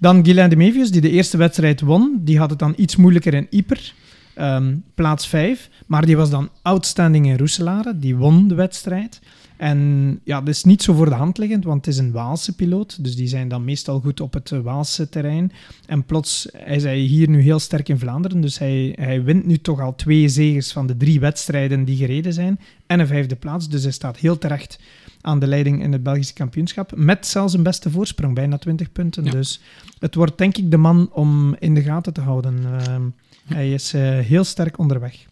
Dan 0.00 0.24
Guylain 0.24 0.50
de 0.50 0.56
Mevius, 0.56 0.90
die 0.90 1.00
de 1.00 1.10
eerste 1.10 1.36
wedstrijd 1.36 1.80
won. 1.80 2.20
Die 2.20 2.38
had 2.38 2.50
het 2.50 2.58
dan 2.58 2.74
iets 2.76 2.96
moeilijker 2.96 3.34
in 3.34 3.46
Yper. 3.50 3.94
Um, 4.38 4.84
plaats 4.94 5.26
5. 5.26 5.70
Maar 5.86 6.06
die 6.06 6.16
was 6.16 6.30
dan 6.30 6.48
outstanding 6.62 7.26
in 7.26 7.36
Roeselare. 7.36 7.98
Die 7.98 8.16
won 8.16 8.48
de 8.48 8.54
wedstrijd. 8.54 9.20
En 9.56 10.20
ja, 10.24 10.38
dat 10.38 10.54
is 10.54 10.64
niet 10.64 10.82
zo 10.82 10.94
voor 10.94 11.08
de 11.08 11.14
hand 11.14 11.38
liggend, 11.38 11.64
want 11.64 11.86
het 11.86 11.94
is 11.94 12.00
een 12.00 12.12
Waalse 12.12 12.54
piloot. 12.54 13.04
Dus 13.04 13.16
die 13.16 13.26
zijn 13.26 13.48
dan 13.48 13.64
meestal 13.64 14.00
goed 14.00 14.20
op 14.20 14.32
het 14.32 14.50
Waalse 14.50 15.08
terrein. 15.08 15.52
En 15.86 16.04
plots 16.04 16.46
is 16.46 16.82
hij 16.82 16.98
hier 16.98 17.28
nu 17.28 17.40
heel 17.40 17.58
sterk 17.58 17.88
in 17.88 17.98
Vlaanderen. 17.98 18.40
Dus 18.40 18.58
hij, 18.58 18.96
hij 19.00 19.22
wint 19.22 19.46
nu 19.46 19.58
toch 19.58 19.80
al 19.80 19.94
twee 19.94 20.28
zegens 20.28 20.72
van 20.72 20.86
de 20.86 20.96
drie 20.96 21.20
wedstrijden 21.20 21.84
die 21.84 21.96
gereden 21.96 22.32
zijn. 22.32 22.60
En 22.86 23.00
een 23.00 23.06
vijfde 23.06 23.36
plaats. 23.36 23.68
Dus 23.68 23.82
hij 23.82 23.92
staat 23.92 24.16
heel 24.16 24.38
terecht 24.38 24.78
aan 25.20 25.38
de 25.38 25.46
leiding 25.46 25.82
in 25.82 25.92
het 25.92 26.02
Belgische 26.02 26.34
kampioenschap. 26.34 26.92
Met 26.96 27.26
zelfs 27.26 27.54
een 27.54 27.62
beste 27.62 27.90
voorsprong, 27.90 28.34
bijna 28.34 28.58
20 28.58 28.92
punten. 28.92 29.24
Ja. 29.24 29.30
Dus 29.30 29.60
het 29.98 30.14
wordt 30.14 30.38
denk 30.38 30.56
ik 30.56 30.70
de 30.70 30.76
man 30.76 31.10
om 31.12 31.56
in 31.58 31.74
de 31.74 31.82
gaten 31.82 32.12
te 32.12 32.20
houden. 32.20 32.58
Uh, 32.58 32.96
hij 33.44 33.72
is 33.72 33.94
uh, 33.94 34.18
heel 34.18 34.44
sterk 34.44 34.78
onderweg. 34.78 35.26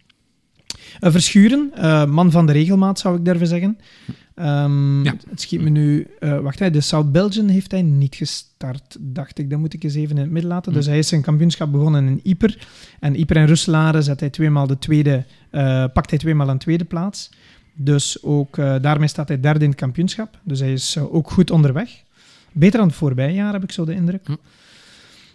Uh, 1.01 1.11
Verschuren, 1.11 1.73
uh, 1.79 2.07
man 2.07 2.31
van 2.31 2.47
de 2.47 2.53
regelmaat 2.53 2.99
zou 2.99 3.17
ik 3.17 3.25
durven 3.25 3.47
zeggen. 3.47 3.79
Um, 4.35 5.05
ja. 5.05 5.15
Het 5.31 5.41
schiet 5.41 5.61
me 5.61 5.71
nu... 5.71 6.07
Uh, 6.21 6.39
wacht, 6.39 6.59
hij, 6.59 6.71
de 6.71 6.81
South 6.81 7.13
Belgian 7.13 7.49
heeft 7.49 7.71
hij 7.71 7.83
niet 7.83 8.15
gestart, 8.15 8.97
dacht 9.01 9.39
ik. 9.39 9.51
Dat 9.51 9.59
moet 9.59 9.75
ik 9.75 9.85
eens 9.85 9.95
even 9.95 10.17
in 10.17 10.23
het 10.23 10.31
midden 10.31 10.51
laten. 10.51 10.73
Dus 10.73 10.87
hij 10.87 10.99
is 10.99 11.09
zijn 11.09 11.23
kampioenschap 11.23 11.73
begonnen 11.73 12.07
in 12.07 12.21
Yper. 12.23 12.67
En 13.01 13.19
Yper 13.19 13.37
en 13.37 13.47
Russelaren 13.47 14.03
zet 14.03 14.21
hij 14.21 14.31
tweemaal 14.31 14.67
de 14.67 14.79
tweede, 14.79 15.25
pakt 15.93 16.11
hij 16.11 16.19
tweemaal 16.19 16.49
een 16.49 16.59
tweede 16.59 16.85
plaats. 16.85 17.31
Dus 17.75 18.23
ook 18.23 18.57
daarmee 18.57 19.09
staat 19.09 19.29
hij 19.29 19.41
derde 19.41 19.65
in 19.65 19.71
het 19.71 19.79
kampioenschap. 19.79 20.39
Dus 20.43 20.61
hij 20.61 20.73
is 20.73 20.99
ook 20.99 21.31
goed 21.31 21.51
onderweg. 21.51 21.91
Beter 22.53 22.79
dan 22.79 22.89
het 22.89 22.97
voorbije 22.97 23.35
jaar, 23.35 23.53
heb 23.53 23.63
ik 23.63 23.73
zo 23.73 23.85
de 23.85 23.95
indruk. 23.95 24.27
Hm. 24.27 24.37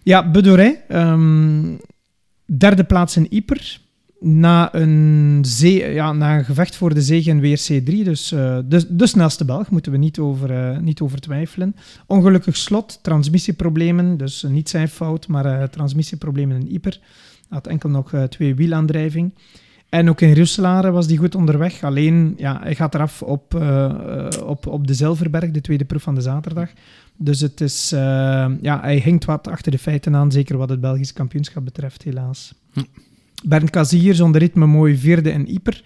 Ja, 0.04 0.32
Bedoré. 0.32 0.76
Um, 0.90 1.80
derde 2.46 2.84
plaats 2.84 3.18
in 3.18 3.28
Yper 3.30 3.80
na 4.20 4.76
een, 4.76 5.44
ja, 5.70 6.14
na 6.14 6.38
een 6.38 6.46
gevecht 6.46 6.76
voor 6.76 6.94
de 6.94 7.02
zege 7.02 7.30
in 7.30 7.42
WRC3, 7.42 8.04
dus 8.04 8.32
uh, 8.32 8.58
de, 8.66 8.96
de 8.96 9.08
snelste 9.08 9.46
Belg, 9.46 9.70
moeten 9.70 9.92
we 9.92 9.98
niet 9.98 10.20
over, 10.20 10.52
uh, 10.52 10.78
niet 10.78 11.02
over 11.02 11.20
twijfelen. 11.20 11.76
Ongelukkig 12.06 12.58
slot, 12.58 13.00
transmissieproblemen, 13.02 14.18
dus 14.18 14.44
uh, 14.44 14.52
niet 14.52 14.70
zijn 14.70 14.88
fout, 14.88 15.28
maar 15.28 15.70
transmissieproblemen 15.70 16.60
in 16.60 16.74
Yper. 16.74 17.00
Had 17.50 17.68
enkel 17.68 17.90
nog 17.90 18.14
twee 18.30 18.56
wielaandrijving. 18.56 19.34
En 19.90 20.10
ook 20.10 20.22
in 20.22 20.34
Russelaren 20.34 20.94
was 20.94 21.06
hij 21.06 21.16
goed 21.16 21.36
onderweg, 21.36 21.84
alleen 21.84 22.34
ja, 22.38 22.60
hij 22.62 22.76
gaat 22.76 22.94
eraf 22.94 23.22
op, 23.22 23.54
op, 24.46 24.68
op 24.68 24.88
de 24.88 24.94
Zilverberg, 24.94 25.52
de 25.52 25.62
tweede 25.62 25.86
proef 25.86 26.04
van 26.04 26.16
de 26.16 26.22
zaterdag. 26.22 26.70
Dus 27.18 27.40
het 27.40 27.62
is, 27.62 27.90
ja, 28.62 28.80
hij 28.82 28.98
hinkt 28.98 29.26
wat 29.26 29.48
achter 29.48 29.72
de 29.72 29.78
feiten 29.78 30.16
aan, 30.16 30.32
zeker 30.32 30.58
wat 30.58 30.70
het 30.70 30.82
Belgisch 30.82 31.14
kampioenschap 31.14 31.66
betreft, 31.66 32.04
helaas. 32.04 32.54
Hm. 32.74 32.82
Bernd 33.48 33.70
Kazier 33.70 34.16
zonder 34.16 34.42
ritme 34.42 34.66
mooi 34.66 34.98
vierde 34.98 35.32
in 35.32 35.48
Yper. 35.48 35.84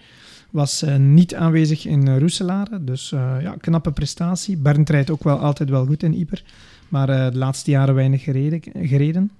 Was 0.50 0.82
uh, 0.82 0.96
niet 0.96 1.34
aanwezig 1.34 1.86
in 1.86 2.18
uh. 2.18 2.78
Dus 2.80 3.12
uh, 3.12 3.36
ja, 3.40 3.54
knappe 3.60 3.92
prestatie. 3.92 4.56
Bernd 4.56 4.90
rijdt 4.90 5.10
ook 5.10 5.24
wel 5.24 5.38
altijd 5.38 5.70
wel 5.70 5.86
goed 5.86 6.02
in 6.02 6.14
Yper. 6.14 6.42
Maar 6.88 7.06
de 7.06 7.30
laatste 7.32 7.70
jaren 7.70 7.94
weinig 7.94 8.22
gereden. 8.22 9.30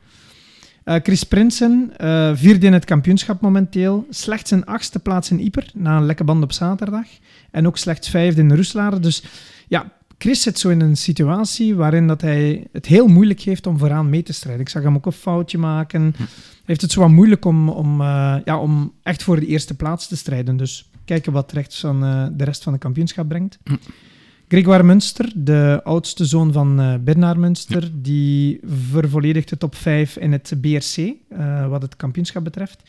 Chris 0.85 1.25
Prinsen, 1.25 1.93
vierde 2.35 2.67
in 2.67 2.73
het 2.73 2.85
kampioenschap 2.85 3.41
momenteel. 3.41 4.07
Slechts 4.11 4.49
zijn 4.49 4.67
achtste 4.67 4.99
plaats 4.99 5.31
in 5.31 5.41
Yper, 5.41 5.71
na 5.75 5.97
een 5.97 6.07
lekke 6.07 6.25
band 6.25 6.43
op 6.43 6.53
zaterdag. 6.53 7.07
En 7.51 7.67
ook 7.67 7.79
slechts 7.79 8.09
vijfde 8.09 8.41
in 8.41 8.55
Roeselare. 8.55 9.01
Dus 9.01 9.25
ja, 9.69 9.93
Chris 10.19 10.43
zit 10.43 10.59
zo 10.59 10.69
in 10.69 10.81
een 10.81 10.97
situatie 10.97 11.75
waarin 11.75 12.07
dat 12.07 12.21
hij 12.21 12.67
het 12.73 12.87
heel 12.87 13.07
moeilijk 13.07 13.41
heeft 13.41 13.67
om 13.67 13.79
vooraan 13.79 14.11
mee 14.11 14.23
te 14.23 14.33
strijden. 14.33 14.61
Ik 14.61 14.69
zag 14.69 14.83
hem 14.83 14.97
ook 14.97 15.07
een 15.07 15.13
foutje 15.13 15.59
maken. 15.59 16.15
Hm 16.17 16.23
heeft 16.71 16.83
het 16.83 16.93
zo 16.93 17.01
wat 17.01 17.11
moeilijk 17.11 17.45
om, 17.45 17.69
om, 17.69 18.01
uh, 18.01 18.37
ja, 18.45 18.59
om 18.59 18.93
echt 19.03 19.23
voor 19.23 19.41
de 19.41 19.47
eerste 19.47 19.77
plaats 19.77 20.09
te 20.09 20.17
strijden. 20.17 20.57
Dus 20.57 20.91
kijken 21.05 21.33
wat 21.33 21.53
rechts 21.53 21.83
uh, 21.85 22.27
de 22.33 22.45
rest 22.45 22.63
van 22.63 22.73
de 22.73 22.79
kampioenschap 22.79 23.29
brengt. 23.29 23.59
Mm. 23.65 23.79
Grégoire 24.49 24.83
Munster, 24.83 25.33
de 25.35 25.81
oudste 25.85 26.25
zoon 26.25 26.53
van 26.53 26.81
uh, 26.81 26.95
Bernard 27.01 27.39
Munster, 27.39 27.83
ja. 27.83 27.91
die 27.93 28.61
vervolledigt 28.91 29.49
de 29.49 29.57
top 29.57 29.75
5 29.75 30.17
in 30.17 30.33
het 30.33 30.53
BRC, 30.61 31.13
wat 31.69 31.83
het 31.83 31.97
kampioenschap 31.97 32.45
betreft. 32.45 32.83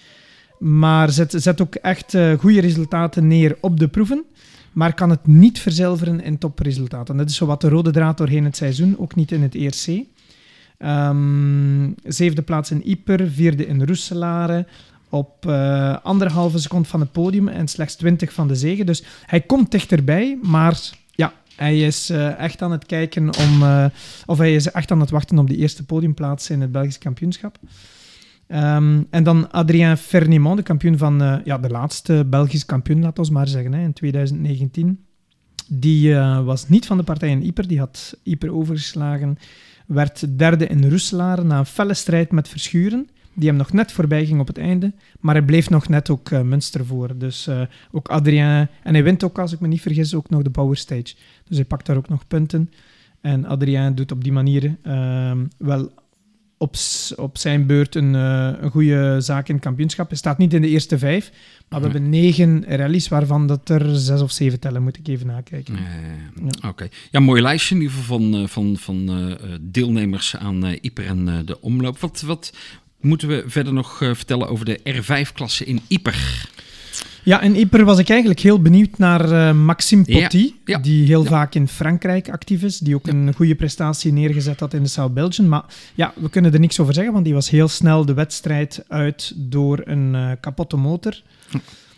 Maar 0.59 1.09
zet, 1.09 1.33
zet 1.37 1.61
ook 1.61 1.75
echt 1.75 2.17
goede 2.37 2.61
resultaten 2.61 3.27
neer 3.27 3.57
op 3.61 3.79
de 3.79 3.87
proeven 3.87 4.25
maar 4.71 4.93
kan 4.93 5.09
het 5.09 5.27
niet 5.27 5.59
verzilveren 5.59 6.21
in 6.21 6.37
topresultaten. 6.37 7.17
Dat 7.17 7.29
is 7.29 7.35
zo 7.35 7.45
wat 7.45 7.61
de 7.61 7.69
rode 7.69 7.91
draad 7.91 8.17
doorheen 8.17 8.45
het 8.45 8.57
seizoen, 8.57 8.95
ook 8.97 9.15
niet 9.15 9.31
in 9.31 9.41
het 9.41 9.55
ERC. 9.55 10.05
Um, 10.85 11.95
zevende 12.03 12.41
plaats 12.41 12.71
in 12.71 12.81
Yper, 12.85 13.29
vierde 13.29 13.67
in 13.67 13.83
Roeselare. 13.83 14.65
Op 15.09 15.45
uh, 15.45 15.97
anderhalve 16.03 16.59
seconde 16.59 16.87
van 16.87 16.99
het 16.99 17.11
podium 17.11 17.47
en 17.47 17.67
slechts 17.67 17.95
20 17.95 18.33
van 18.33 18.47
de 18.47 18.55
zegen. 18.55 18.85
Dus 18.85 19.03
hij 19.25 19.41
komt 19.41 19.71
dichterbij, 19.71 20.37
maar 20.41 20.79
ja, 21.11 21.33
hij 21.55 21.79
is 21.79 22.09
uh, 22.09 22.39
echt 22.39 22.61
aan 22.61 22.71
het 22.71 22.85
kijken 22.85 23.37
om. 23.37 23.61
Uh, 23.61 23.85
of 24.25 24.37
hij 24.37 24.55
is 24.55 24.71
echt 24.71 24.91
aan 24.91 24.99
het 24.99 25.09
wachten 25.09 25.39
op 25.39 25.47
de 25.47 25.55
eerste 25.55 25.85
podiumplaats 25.85 26.49
in 26.49 26.61
het 26.61 26.71
Belgisch 26.71 26.97
kampioenschap. 26.97 27.57
Um, 28.47 29.07
en 29.09 29.23
dan 29.23 29.51
Adrien 29.51 29.97
Fernimont, 29.97 30.57
de 30.57 30.63
kampioen 30.63 30.97
van 30.97 31.41
ja, 31.43 31.57
de 31.57 31.69
laatste 31.69 32.25
Belgisch 32.29 32.65
kampioen, 32.65 33.01
laat 33.01 33.19
ons 33.19 33.29
maar 33.29 33.47
zeggen, 33.47 33.73
hè, 33.73 33.83
in 33.83 33.93
2019. 33.93 35.05
Die 35.67 36.15
was 36.43 36.69
niet 36.69 36.85
van 36.85 36.97
de 36.97 37.03
partij 37.03 37.29
in 37.29 37.45
Yper, 37.45 37.67
die 37.67 37.79
had 37.79 38.17
Yper 38.23 38.53
overgeslagen 38.53 39.37
werd 39.93 40.37
derde 40.37 40.67
in 40.67 40.89
Roeselaar 40.89 41.45
na 41.45 41.57
een 41.57 41.65
felle 41.65 41.93
strijd 41.93 42.31
met 42.31 42.47
Verschuren, 42.47 43.09
die 43.33 43.47
hem 43.47 43.57
nog 43.57 43.73
net 43.73 43.91
voorbij 43.91 44.25
ging 44.25 44.39
op 44.39 44.47
het 44.47 44.57
einde. 44.57 44.93
Maar 45.19 45.35
hij 45.35 45.43
bleef 45.43 45.69
nog 45.69 45.87
net 45.87 46.09
ook 46.09 46.29
uh, 46.29 46.41
Münster 46.41 46.85
voor. 46.85 47.17
Dus 47.17 47.47
uh, 47.47 47.61
ook 47.91 48.07
Adrien... 48.07 48.67
En 48.83 48.93
hij 48.93 49.03
wint 49.03 49.23
ook, 49.23 49.39
als 49.39 49.53
ik 49.53 49.59
me 49.59 49.67
niet 49.67 49.81
vergis, 49.81 50.13
ook 50.13 50.29
nog 50.29 50.41
de 50.41 50.49
Power 50.49 50.77
Stage. 50.77 51.15
Dus 51.47 51.57
hij 51.57 51.65
pakt 51.65 51.85
daar 51.85 51.97
ook 51.97 52.09
nog 52.09 52.27
punten. 52.27 52.71
En 53.21 53.45
Adrien 53.45 53.95
doet 53.95 54.11
op 54.11 54.23
die 54.23 54.31
manier 54.31 54.75
uh, 54.83 55.31
wel 55.57 55.91
op, 56.61 56.75
op 57.15 57.37
zijn 57.37 57.65
beurt 57.65 57.95
een, 57.95 58.13
uh, 58.13 58.51
een 58.59 58.71
goede 58.71 59.21
zaak 59.21 59.47
in 59.47 59.55
het 59.55 59.63
kampioenschap. 59.63 60.07
Hij 60.09 60.17
staat 60.17 60.37
niet 60.37 60.53
in 60.53 60.61
de 60.61 60.67
eerste 60.67 60.97
vijf, 60.97 61.31
maar 61.69 61.79
we 61.81 61.89
hebben 61.89 62.09
negen 62.09 62.63
rallies, 62.67 63.07
waarvan 63.07 63.47
dat 63.47 63.69
er 63.69 63.95
zes 63.95 64.21
of 64.21 64.31
zeven 64.31 64.59
tellen, 64.59 64.83
moet 64.83 64.97
ik 64.97 65.07
even 65.07 65.27
nakijken. 65.27 65.75
ja. 66.61 66.69
Oké. 66.69 66.87
Ja, 67.11 67.19
mooi 67.19 67.41
lijstje 67.41 67.75
in 67.75 67.81
ieder 67.81 67.97
geval 67.97 68.19
van, 68.19 68.49
van, 68.49 68.77
van 68.77 69.37
deelnemers 69.61 70.35
aan 70.35 70.65
Ieper 70.81 71.05
en 71.05 71.45
de 71.45 71.61
omloop. 71.61 71.99
Wat, 71.99 72.21
wat 72.21 72.53
moeten 72.99 73.27
we 73.27 73.43
verder 73.47 73.73
nog 73.73 73.97
vertellen 73.97 74.47
over 74.47 74.65
de 74.65 74.79
R5-klasse 74.79 75.65
in 75.65 75.81
Ieper? 75.87 76.49
Ja, 77.23 77.41
in 77.41 77.55
Yper 77.55 77.85
was 77.85 77.99
ik 77.99 78.09
eigenlijk 78.09 78.39
heel 78.39 78.61
benieuwd 78.61 78.97
naar 78.97 79.31
uh, 79.31 79.53
Maxime 79.53 80.03
Potty, 80.03 80.53
die 80.81 81.05
heel 81.05 81.23
vaak 81.23 81.55
in 81.55 81.67
Frankrijk 81.67 82.29
actief 82.29 82.63
is, 82.63 82.77
die 82.77 82.95
ook 82.95 83.07
een 83.07 83.33
goede 83.35 83.55
prestatie 83.55 84.13
neergezet 84.13 84.59
had 84.59 84.73
in 84.73 84.83
de 84.83 84.89
South 84.89 85.13
Belgian. 85.13 85.49
Maar 85.49 85.63
ja, 85.93 86.13
we 86.15 86.29
kunnen 86.29 86.53
er 86.53 86.59
niks 86.59 86.79
over 86.79 86.93
zeggen, 86.93 87.13
want 87.13 87.25
die 87.25 87.33
was 87.33 87.49
heel 87.49 87.67
snel 87.67 88.05
de 88.05 88.13
wedstrijd 88.13 88.83
uit 88.87 89.33
door 89.35 89.81
een 89.83 90.13
uh, 90.13 90.31
kapotte 90.39 90.75
motor. 90.75 91.21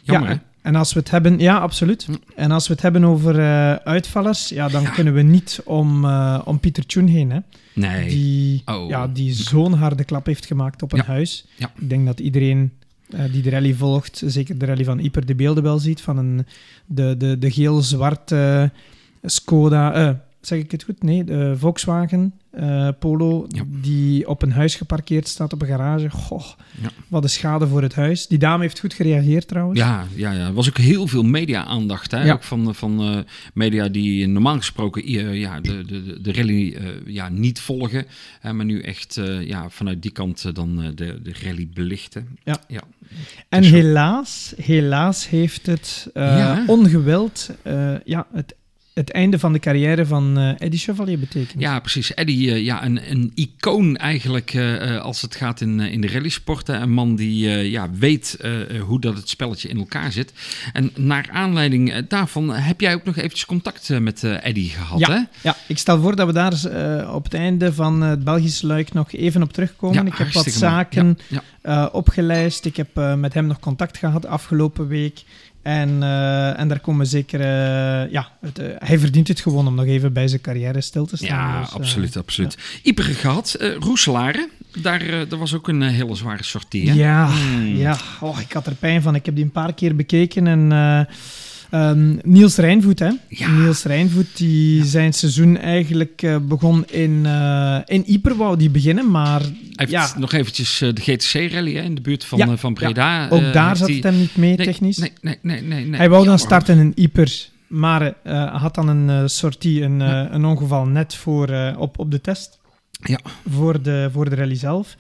Jammer, 0.02 0.30
ja, 0.30 0.44
En 0.62 0.76
als 0.76 0.94
we 0.94 1.00
het 1.00 1.12
hebben, 1.12 1.40
ja, 1.40 1.58
absoluut. 1.58 2.08
En 2.36 2.52
als 2.52 2.68
we 2.68 2.74
het 2.74 2.82
hebben 2.82 3.04
over 3.04 3.40
uh, 3.40 3.74
uitvallers, 3.74 4.50
ja, 4.50 4.68
dan 4.68 4.92
kunnen 4.92 5.14
we 5.14 5.22
niet 5.22 5.62
om, 5.66 6.06
om 6.46 6.60
Pieter 6.60 6.86
Tjoen 6.86 7.08
heen. 7.08 7.32
Hè. 7.32 7.40
Nee. 7.74 8.10
Die, 8.10 8.62
oh. 8.66 8.90
ja, 8.90 9.08
die 9.08 9.34
zo'n 9.34 9.74
harde 9.74 10.04
klap 10.04 10.26
heeft 10.26 10.46
gemaakt 10.46 10.82
op 10.82 10.94
een 10.94 11.04
huis. 11.06 11.46
Ik 11.58 11.90
denk 11.90 12.06
dat 12.06 12.20
iedereen 12.20 12.72
die 13.32 13.42
de 13.42 13.50
rally 13.50 13.74
volgt, 13.74 14.22
zeker 14.26 14.58
de 14.58 14.66
rally 14.66 14.84
van 14.84 15.00
Ieper, 15.00 15.26
de 15.26 15.36
beelden 15.36 15.64
wel 15.64 15.80
ziet 15.80 16.02
van 16.02 16.18
een, 16.18 16.46
de, 16.86 17.16
de, 17.18 17.38
de 17.38 17.52
geel-zwarte 17.52 18.72
Skoda, 19.22 20.08
uh, 20.08 20.14
zeg 20.48 20.60
ik 20.60 20.72
het 20.72 20.84
goed? 20.84 21.04
Nee, 21.04 21.24
de 21.24 21.56
Volkswagen 21.58 22.34
uh, 22.60 22.90
Polo, 23.00 23.48
die 23.82 24.28
op 24.28 24.42
een 24.42 24.52
huis 24.52 24.76
geparkeerd 24.76 25.28
staat, 25.28 25.54
op 25.54 25.62
een 25.62 25.68
garage. 25.68 26.10
Goh, 26.10 26.46
ja. 26.82 26.90
wat 27.08 27.24
een 27.24 27.30
schade 27.30 27.68
voor 27.68 27.82
het 27.82 27.96
huis. 27.96 28.28
Die 28.28 28.38
dame 28.38 28.62
heeft 28.62 28.80
goed 28.80 28.94
gereageerd 28.94 29.48
trouwens. 29.48 29.80
Ja, 29.80 30.06
ja, 30.16 30.32
ja. 30.32 30.46
er 30.46 30.54
was 30.54 30.70
ook 30.70 30.78
heel 30.78 31.08
veel 31.08 31.24
media-aandacht. 31.24 32.12
Hè? 32.12 32.34
Ook 32.34 32.44
van, 32.44 32.76
van 32.76 33.10
uh, 33.10 33.20
media 33.54 33.88
die 33.88 34.28
normaal 34.28 34.58
gesproken 34.58 35.12
uh, 35.12 35.40
ja, 35.40 35.62
de, 35.62 35.86
de, 35.86 36.22
de 36.22 36.34
rally 36.34 36.78
ja, 37.06 37.30
niet 37.30 37.60
volgen. 37.60 38.06
Hè, 38.40 38.54
maar 38.54 38.66
nu 38.66 38.82
echt 38.82 39.20
ja, 39.42 39.70
vanuit 39.70 40.02
die 40.02 40.12
kant 40.12 40.56
dan 40.56 40.76
de, 40.96 41.22
de 41.22 41.34
rally 41.44 41.70
belichten. 41.74 42.28
Ja. 42.44 42.58
ja. 42.68 42.82
En 43.50 43.62
dus 43.62 43.72
helaas, 43.72 44.54
helaas 44.58 45.30
heeft 45.30 45.66
het 45.66 46.12
ongewild 46.68 47.50
ja, 48.06 48.28
het 48.34 48.56
het 48.94 49.12
einde 49.12 49.40
van 49.40 49.54
de 49.54 49.60
carrière 49.60 50.06
van 50.06 50.40
uh, 50.40 50.62
Eddie 50.62 50.80
Chevalier 50.80 51.20
betekent. 51.20 51.62
Ja, 51.62 51.80
precies. 51.80 52.14
Eddie, 52.14 52.48
uh, 52.48 52.64
ja, 52.64 52.86
een, 52.86 53.12
een 53.12 53.32
icoon 53.36 53.98
eigenlijk 53.98 54.54
uh, 54.54 55.02
als 55.02 55.22
het 55.22 55.36
gaat 55.36 55.62
in, 55.62 55.80
in 55.80 56.02
de 56.02 56.08
rallysporten. 56.08 56.82
Een 56.82 56.92
man 56.92 57.16
die 57.16 57.50
ja, 57.50 57.90
weet 57.92 58.38
hoe 58.86 59.00
dat 59.00 59.16
het 59.16 59.30
spelletje 59.30 59.70
in 59.70 59.78
elkaar 59.78 60.12
zit. 60.12 60.34
En 60.74 60.92
naar 60.96 61.30
aanleiding 61.32 62.08
daarvan 62.08 62.54
heb 62.54 62.82
jij 62.82 62.94
ook 62.94 63.04
nog 63.04 63.16
eventjes 63.16 63.46
contact 63.46 63.90
met 64.00 64.24
Eddie 64.24 64.70
gehad, 64.70 65.00
ja, 65.00 65.12
hè? 65.12 65.22
Ja, 65.42 65.56
ik 65.68 65.78
stel 65.78 66.02
voor 66.02 66.16
dat 66.16 66.28
we 66.28 66.34
daar 66.34 67.14
op 67.14 67.24
het 67.24 67.34
einde 67.34 67.74
van 67.74 68.02
het 68.02 68.24
Belgische 68.24 68.68
luik 68.68 68.94
nog 68.94 69.12
even 69.12 69.44
op 69.44 69.54
terugkomen. 69.54 70.06
Ja, 70.06 70.12
ik 70.12 70.18
heb 70.18 70.32
wat 70.32 70.46
zaken 70.46 71.18
ja, 71.64 71.86
opgelijst. 71.86 72.66
Ik 72.66 72.78
heb 72.78 72.96
met 73.18 73.34
hem 73.34 73.48
nog 73.48 73.60
contact 73.60 73.98
gehad 73.98 74.26
afgelopen 74.26 74.88
week. 74.88 75.24
En, 75.64 75.90
uh, 75.90 76.60
en 76.60 76.68
daar 76.68 76.80
komen 76.80 77.06
zeker... 77.08 77.40
Uh, 77.40 78.12
ja, 78.12 78.32
het, 78.42 78.60
uh, 78.60 78.66
hij 78.78 79.00
verdient 79.00 79.28
het 79.28 79.40
gewoon 79.42 79.68
om 79.68 79.76
nog 79.76 79.86
even 79.86 80.14
bij 80.14 80.28
zijn 80.28 80.42
carrière 80.42 80.82
stil 80.82 81.06
te 81.06 81.18
staan. 81.18 81.28
Ja, 81.28 81.60
dus, 81.60 81.72
absoluut, 81.72 82.18
absoluut. 82.18 82.58
Ja. 82.84 82.94
Gehad, 82.96 83.58
Roeselare, 83.80 84.50
daar, 84.82 85.28
daar 85.28 85.40
was 85.40 85.54
ook 85.54 85.68
een 85.68 85.82
hele 85.82 86.16
zware 86.16 86.44
sortie, 86.44 86.94
Ja, 86.94 87.30
hmm. 87.30 87.76
ja. 87.76 87.98
Oh, 88.20 88.40
ik 88.40 88.52
had 88.52 88.68
er 88.68 88.76
pijn 88.76 89.02
van. 89.02 89.16
Ik 89.16 89.26
heb 89.26 89.36
die 89.36 89.44
een 89.44 89.52
paar 89.52 89.74
keer 89.74 89.96
bekeken 89.96 90.48
en... 90.48 91.08
Um, 91.76 92.20
Niels 92.24 92.56
Rijnvoet, 92.56 93.00
hè? 93.00 93.10
Ja. 93.28 93.50
Niels 93.50 93.84
Rijnvoet, 93.84 94.38
die 94.38 94.78
ja. 94.78 94.86
zijn 94.86 95.14
seizoen 95.14 95.58
eigenlijk 95.58 96.22
uh, 96.22 96.38
begon 96.42 96.86
in, 96.86 97.22
uh, 97.26 97.80
in 97.86 98.04
Yper, 98.06 98.36
wou 98.36 98.58
die 98.58 98.70
beginnen, 98.70 99.12
maar... 99.12 99.42
Hij 99.72 99.88
heeft 99.90 100.18
nog 100.18 100.34
eventjes 100.34 100.82
uh, 100.82 100.94
de 100.94 101.02
GTC-rally 101.02 101.78
in 101.78 101.96
de 101.96 102.02
buurt 102.02 102.26
van, 102.26 102.58
van 102.58 102.74
Breda. 102.74 103.30
Ook 103.30 103.54
daar 103.54 103.78
zat 103.78 103.88
die... 103.88 103.96
het 103.96 104.04
hem 104.04 104.18
niet 104.18 104.36
mee, 104.36 104.56
nee, 104.56 104.66
technisch. 104.66 104.98
Nee, 104.98 105.12
nee, 105.22 105.38
nee. 105.42 105.62
nee, 105.62 105.86
nee. 105.86 106.00
Hij 106.00 106.10
wou 106.10 106.26
dan 106.26 106.40
starten 106.40 106.78
in 106.80 106.92
Yper, 106.96 107.50
maar 107.68 108.14
had 108.52 108.76
dan 108.76 108.88
een 108.88 109.30
sortie, 109.30 109.82
een, 109.82 110.00
een 110.34 110.46
ongeval 110.46 110.86
net 110.86 111.16
voor, 111.16 111.74
op, 111.78 112.00
op 112.00 112.12
de 112.12 112.22
test. 112.22 112.60
Ja. 113.04 113.20
Voor 113.50 113.82
de, 113.82 114.10
voor 114.12 114.30
de 114.30 114.36
rally 114.36 114.56
zelf. 114.56 114.96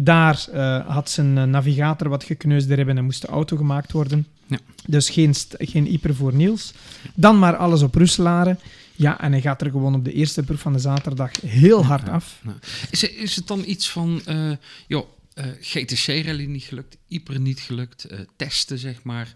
Daar 0.00 0.46
had 0.86 1.10
zijn 1.10 1.50
navigator 1.50 2.08
wat 2.08 2.24
gekneusde 2.24 2.74
ribben 2.74 2.98
en 2.98 3.04
moest 3.04 3.20
de 3.20 3.28
auto 3.28 3.56
gemaakt 3.56 3.92
worden. 3.92 4.26
Ja. 4.46 4.58
Dus 4.86 5.10
geen, 5.10 5.34
geen 5.48 5.86
Ieper 5.86 6.14
voor 6.14 6.34
Niels. 6.34 6.72
Dan 7.14 7.38
maar 7.38 7.56
alles 7.56 7.82
op 7.82 7.94
Roeselare. 7.94 8.56
Ja, 8.96 9.20
en 9.20 9.32
hij 9.32 9.40
gaat 9.40 9.60
er 9.60 9.70
gewoon 9.70 9.94
op 9.94 10.04
de 10.04 10.12
eerste 10.12 10.42
proef 10.42 10.60
van 10.60 10.72
de 10.72 10.78
zaterdag 10.78 11.30
heel 11.46 11.84
hard 11.84 12.08
af. 12.08 12.40
Ja, 12.44 12.58
is, 12.90 13.02
is 13.02 13.36
het 13.36 13.46
dan 13.46 13.62
iets 13.66 13.90
van, 13.90 14.20
uh, 14.28 14.52
joh, 14.86 15.08
uh, 15.34 15.44
GTC-rally 15.60 16.44
niet 16.44 16.62
gelukt, 16.62 16.96
Ieper 17.08 17.40
niet 17.40 17.60
gelukt, 17.60 18.12
uh, 18.12 18.18
testen 18.36 18.78
zeg 18.78 19.02
maar. 19.02 19.32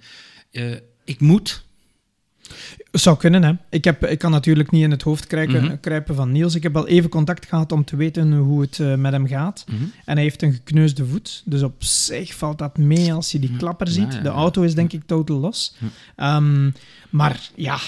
ik 1.04 1.20
moet, 1.20 1.64
zou 2.92 3.16
kunnen, 3.16 3.42
hè. 3.42 3.52
Ik, 3.70 3.84
heb, 3.84 4.06
ik 4.06 4.18
kan 4.18 4.30
natuurlijk 4.30 4.70
niet 4.70 4.82
in 4.82 4.90
het 4.90 5.02
hoofd 5.02 5.26
kruipen, 5.26 5.62
mm 5.62 5.68
-hmm. 5.68 5.80
kruipen 5.80 6.14
van 6.14 6.32
Niels. 6.32 6.54
Ik 6.54 6.62
heb 6.62 6.72
wel 6.72 6.88
even 6.88 7.10
contact 7.10 7.46
gehad 7.46 7.72
om 7.72 7.84
te 7.84 7.96
weten 7.96 8.32
hoe 8.32 8.60
het 8.60 8.78
uh, 8.78 8.94
met 8.94 9.12
hem 9.12 9.26
gaat. 9.26 9.64
Mm 9.68 9.78
-hmm. 9.78 9.92
En 10.04 10.14
hij 10.14 10.22
heeft 10.22 10.42
een 10.42 10.52
gekneusde 10.52 11.06
voet. 11.06 11.42
Dus 11.44 11.62
op 11.62 11.84
zich 11.84 12.34
valt 12.34 12.58
dat 12.58 12.78
mee 12.78 13.12
als 13.12 13.32
je 13.32 13.38
die 13.38 13.56
klapper 13.56 13.88
ziet. 13.88 14.12
Ja, 14.12 14.16
ja, 14.16 14.22
de 14.22 14.28
auto 14.28 14.62
is 14.62 14.74
denk 14.74 14.92
ik 14.92 15.02
totaal 15.06 15.38
los. 15.38 15.74
Um, 16.16 16.72
maar 17.10 17.50
ja... 17.54 17.78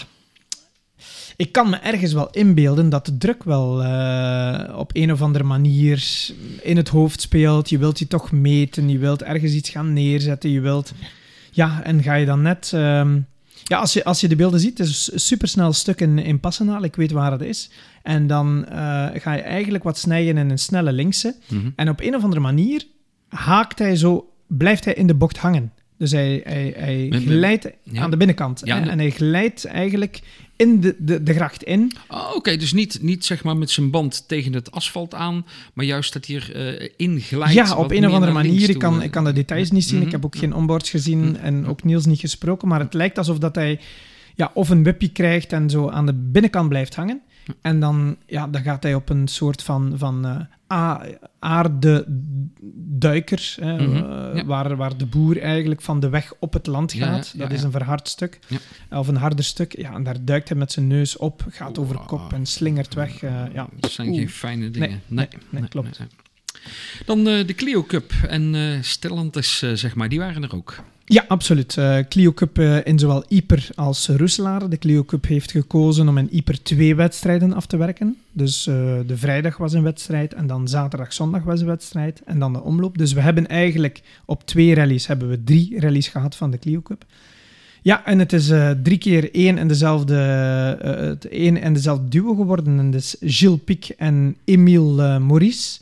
Ik 1.36 1.52
kan 1.52 1.70
me 1.70 1.76
ergens 1.76 2.12
wel 2.12 2.30
inbeelden 2.30 2.88
dat 2.88 3.06
de 3.06 3.18
druk 3.18 3.44
wel 3.44 3.82
uh, 3.82 4.76
op 4.76 4.90
een 4.92 5.12
of 5.12 5.22
andere 5.22 5.44
manier 5.44 6.28
in 6.62 6.76
het 6.76 6.88
hoofd 6.88 7.20
speelt. 7.20 7.70
Je 7.70 7.78
wilt 7.78 7.98
je 7.98 8.06
toch 8.06 8.32
meten, 8.32 8.88
je 8.88 8.98
wilt 8.98 9.22
ergens 9.22 9.52
iets 9.52 9.70
gaan 9.70 9.92
neerzetten, 9.92 10.50
je 10.50 10.60
wilt... 10.60 10.92
Ja, 11.50 11.82
en 11.82 12.02
ga 12.02 12.14
je 12.14 12.26
dan 12.26 12.42
net... 12.42 12.72
Um, 12.74 13.26
ja, 13.70 13.78
als 13.78 13.92
je, 13.92 14.04
als 14.04 14.20
je 14.20 14.28
de 14.28 14.36
beelden 14.36 14.60
ziet, 14.60 14.78
het 14.78 14.88
is 14.88 15.10
een 15.12 15.20
supersnel 15.20 15.72
stuk 15.72 16.00
in, 16.00 16.18
in 16.18 16.40
Passenaal. 16.40 16.84
Ik 16.84 16.96
weet 16.96 17.10
waar 17.10 17.32
het 17.32 17.40
is. 17.40 17.70
En 18.02 18.26
dan 18.26 18.64
uh, 18.68 18.74
ga 19.14 19.32
je 19.32 19.40
eigenlijk 19.40 19.84
wat 19.84 19.98
snijden 19.98 20.36
in 20.36 20.50
een 20.50 20.58
snelle 20.58 20.92
linkse. 20.92 21.36
Mm 21.48 21.60
-hmm. 21.60 21.72
En 21.76 21.88
op 21.88 22.00
een 22.00 22.14
of 22.14 22.22
andere 22.22 22.40
manier 22.40 22.86
haakt 23.28 23.78
hij 23.78 23.96
zo, 23.96 24.32
blijft 24.46 24.84
hij 24.84 24.94
in 24.94 25.06
de 25.06 25.14
bocht 25.14 25.36
hangen. 25.36 25.72
Dus 25.98 26.10
hij, 26.10 26.40
hij, 26.44 26.74
hij 26.76 27.08
glijdt 27.10 27.70
ja. 27.82 28.02
aan 28.02 28.10
de 28.10 28.16
binnenkant. 28.16 28.60
Ja, 28.64 28.76
en, 28.76 28.88
en 28.88 28.98
hij 28.98 29.10
glijdt 29.10 29.64
eigenlijk 29.64 30.20
in 30.60 30.80
de, 30.80 30.96
de, 30.98 31.22
de 31.22 31.34
gracht 31.34 31.62
in. 31.62 31.92
Oh, 32.08 32.34
Oké, 32.34 32.56
dus 32.56 32.72
niet, 32.72 32.98
niet 33.02 33.24
zeg 33.24 33.44
maar 33.44 33.56
met 33.56 33.70
zijn 33.70 33.90
band 33.90 34.28
tegen 34.28 34.52
het 34.52 34.70
asfalt 34.70 35.14
aan, 35.14 35.46
maar 35.74 35.84
juist 35.84 36.12
dat 36.12 36.26
hij 36.26 36.36
er 36.36 36.78
eh, 36.80 36.88
in 36.96 37.20
glijdt. 37.20 37.54
ja, 37.54 37.76
op 37.76 37.90
een 37.90 38.06
of 38.06 38.12
andere 38.12 38.32
manier. 38.32 38.70
Ik 38.70 38.78
kan, 38.78 38.98
eh. 38.98 39.04
ik 39.04 39.10
kan 39.10 39.24
de 39.24 39.32
details 39.32 39.70
niet 39.70 39.84
zien. 39.84 39.96
Mhm. 39.98 40.06
Ik 40.06 40.12
heb 40.12 40.24
ook 40.24 40.36
geen 40.36 40.54
onboards 40.54 40.90
gezien 40.90 41.18
Mhm. 41.20 41.34
en 41.34 41.66
ook 41.66 41.84
Niels 41.84 42.06
niet 42.06 42.20
gesproken. 42.20 42.68
Maar 42.68 42.80
het 42.80 42.94
lijkt 42.94 43.18
alsof 43.18 43.38
dat 43.38 43.54
hij 43.54 43.80
ja, 44.34 44.50
of 44.54 44.68
een 44.68 44.82
wipje 44.82 45.08
krijgt 45.08 45.52
en 45.52 45.70
zo 45.70 45.88
aan 45.88 46.06
de 46.06 46.14
binnenkant 46.14 46.68
blijft 46.68 46.94
hangen. 46.94 47.20
En 47.60 47.80
dan, 47.80 48.16
ja, 48.26 48.48
dan 48.48 48.62
gaat 48.62 48.82
hij 48.82 48.94
op 48.94 49.08
een 49.08 49.28
soort 49.28 49.62
van, 49.62 49.92
van 49.96 50.26
eh, 50.26 50.40
a- 50.78 51.06
aardeduiker, 51.38 53.54
hè, 53.60 53.72
Mhm, 53.86 53.96
eh, 53.96 54.36
ja. 54.36 54.44
waar, 54.44 54.76
waar 54.76 54.96
de 54.96 55.06
boer 55.06 55.40
eigenlijk 55.40 55.80
van 55.82 56.00
de 56.00 56.08
weg 56.08 56.32
op 56.38 56.52
het 56.52 56.66
land 56.66 56.92
gaat. 56.92 57.32
ja, 57.36 57.38
dat 57.38 57.52
is 57.52 57.62
een 57.62 57.70
verhard 57.70 58.08
stuk, 58.08 58.38
of 58.90 59.08
een 59.08 59.16
harder 59.16 59.44
stuk. 59.44 59.76
Ja, 59.78 59.92
en 59.94 60.02
daar 60.02 60.24
duikt 60.24 60.48
hij 60.48 60.58
met 60.58 60.72
zijn 60.72 60.86
neus 60.86 61.16
op, 61.16 61.44
gaat 61.50 61.78
over 61.78 61.98
kop 61.98 62.32
en 62.32 62.46
slingert 62.46 62.94
weg. 62.94 63.22
eh, 63.22 63.42
ja. 63.52 63.68
Dat 63.80 63.90
zijn 63.90 64.08
Oeh. 64.08 64.18
geen 64.18 64.30
fijne 64.30 64.70
dingen. 64.70 65.00
Nee, 65.06 65.28
nee, 65.48 65.68
klopt. 65.68 66.00
Dan 67.06 67.18
eh, 67.28 67.46
de 67.46 67.54
Clio 67.54 67.82
Cup 67.84 68.12
en 68.28 68.54
eh 68.54 68.82
Stellantis, 68.82 69.62
eh, 69.62 69.72
zeg 69.72 69.94
maar, 69.94 70.08
die 70.08 70.18
waren 70.18 70.42
er 70.42 70.54
ook. 70.54 70.74
Ja, 71.12 71.24
absoluut. 71.28 71.76
Eh, 71.76 71.98
Clio 72.08 72.32
Cup 72.32 72.58
eh, 72.58 72.86
in 72.86 72.98
zowel 72.98 73.24
Yper 73.28 73.68
als 73.74 74.08
Roeselaar. 74.08 74.68
De 74.68 74.78
Clio 74.78 75.04
Cup 75.04 75.26
heeft 75.26 75.50
gekozen 75.50 76.08
om 76.08 76.18
in 76.18 76.28
Yper 76.30 76.62
twee 76.62 76.94
wedstrijden 76.94 77.52
af 77.52 77.66
te 77.66 77.76
werken. 77.76 78.16
Dus 78.32 78.66
eh, 78.66 78.74
de 79.06 79.16
vrijdag 79.16 79.56
was 79.56 79.72
een 79.72 79.82
wedstrijd 79.82 80.34
en 80.34 80.46
dan 80.46 80.68
zaterdag, 80.68 81.12
zondag 81.12 81.42
was 81.42 81.60
een 81.60 81.66
wedstrijd 81.66 82.22
en 82.24 82.38
dan 82.38 82.52
de 82.52 82.62
omloop. 82.62 82.98
Dus 82.98 83.12
we 83.12 83.20
hebben 83.20 83.46
eigenlijk 83.46 84.02
op 84.24 84.46
twee 84.46 84.74
rallies 84.74 85.06
hebben 85.06 85.28
we 85.28 85.44
drie 85.44 85.80
rallies 85.80 86.08
gehad 86.08 86.36
van 86.36 86.50
de 86.50 86.58
Clio 86.58 86.80
Cup. 86.80 87.04
Ja, 87.82 88.04
en 88.04 88.18
het 88.18 88.32
is 88.32 88.52
drie 88.82 88.98
keer 88.98 89.34
één 89.34 89.58
en 89.58 89.68
dezelfde, 89.68 90.14
het 90.84 91.28
één 91.28 91.56
en 91.60 91.72
dezelfde 91.72 92.08
duo 92.08 92.34
geworden. 92.34 92.78
En 92.78 92.90
dat 92.90 93.00
is 93.00 93.16
Gilles 93.20 93.60
Pic 93.64 93.88
en 93.88 94.36
Emile 94.44 95.18
Maurice. 95.18 95.80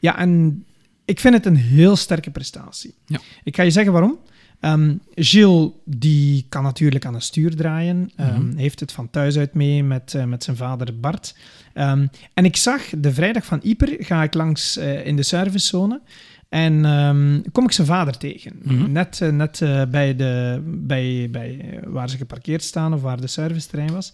Ja, 0.00 0.18
en 0.18 0.64
ik 1.04 1.20
vind 1.20 1.34
het 1.34 1.46
een 1.46 1.56
heel 1.56 1.96
sterke 1.96 2.30
prestatie. 2.30 2.94
Ja. 3.06 3.20
Ik 3.44 3.56
ga 3.56 3.62
je 3.62 3.70
zeggen 3.70 3.92
waarom. 3.92 4.18
Um, 4.64 5.00
Gilles, 5.14 5.70
die 5.84 6.46
kan 6.48 6.62
natuurlijk 6.62 7.06
aan 7.06 7.14
het 7.14 7.22
stuur 7.22 7.56
draaien. 7.56 8.10
Um, 8.20 8.56
Heeft 8.56 8.80
het 8.80 8.92
van 8.92 9.10
thuis 9.10 9.38
uit 9.38 9.54
mee 9.54 9.84
met, 9.84 10.12
uh, 10.16 10.24
met 10.24 10.44
zijn 10.44 10.56
vader 10.56 11.00
Bart. 11.00 11.36
Um, 11.74 12.10
en 12.34 12.44
ik 12.44 12.56
zag 12.56 12.82
de 12.98 13.12
vrijdag 13.12 13.44
van 13.44 13.60
Ieper, 13.62 13.96
ga 13.98 14.22
ik 14.22 14.34
langs 14.34 14.78
uh, 14.78 15.06
in 15.06 15.16
de 15.16 15.22
servicezone. 15.22 16.00
En 16.48 16.84
um, 16.84 17.42
kom 17.52 17.64
ik 17.64 17.72
zijn 17.72 17.86
vader 17.86 18.18
tegen. 18.18 18.52
Mm 18.62 18.78
-hmm. 18.78 18.92
Net, 18.92 19.20
uh, 19.22 19.28
net 19.28 19.60
uh, 19.60 19.82
bij, 19.84 20.16
de, 20.16 20.62
bij, 20.64 21.28
bij 21.30 21.80
waar 21.86 22.10
ze 22.10 22.16
geparkeerd 22.16 22.62
staan 22.62 22.94
of 22.94 23.02
waar 23.02 23.20
de 23.20 23.26
serviceterrein 23.26 23.92
was. 23.92 24.12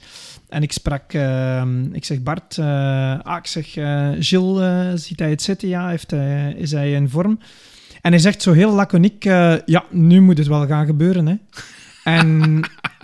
En 0.49 0.63
ik 0.63 0.73
sprak, 0.73 1.13
uh, 1.13 1.63
ik 1.93 2.05
zeg 2.05 2.23
Bart, 2.23 2.59
ah, 2.59 3.37
ik 3.39 3.47
zeg 3.47 3.67
Gilles, 4.19 5.07
ziet 5.07 5.19
hij 5.19 5.31
het 5.31 5.43
zitten? 5.43 5.69
Ja, 5.69 5.89
heeft, 5.89 6.13
is 6.57 6.71
hij 6.71 6.93
in 6.93 7.09
vorm? 7.09 7.39
En 8.01 8.11
hij 8.11 8.19
zegt 8.19 8.43
zo 8.43 8.53
heel 8.53 8.73
laconiek, 8.73 9.25
ja, 9.65 9.85
nu 9.91 10.21
moet 10.21 10.39
het 10.39 10.47
wel 10.47 10.67
gaan 10.67 10.87
gebeuren. 10.87 11.27
Hè. 11.27 11.35
En 12.05 12.61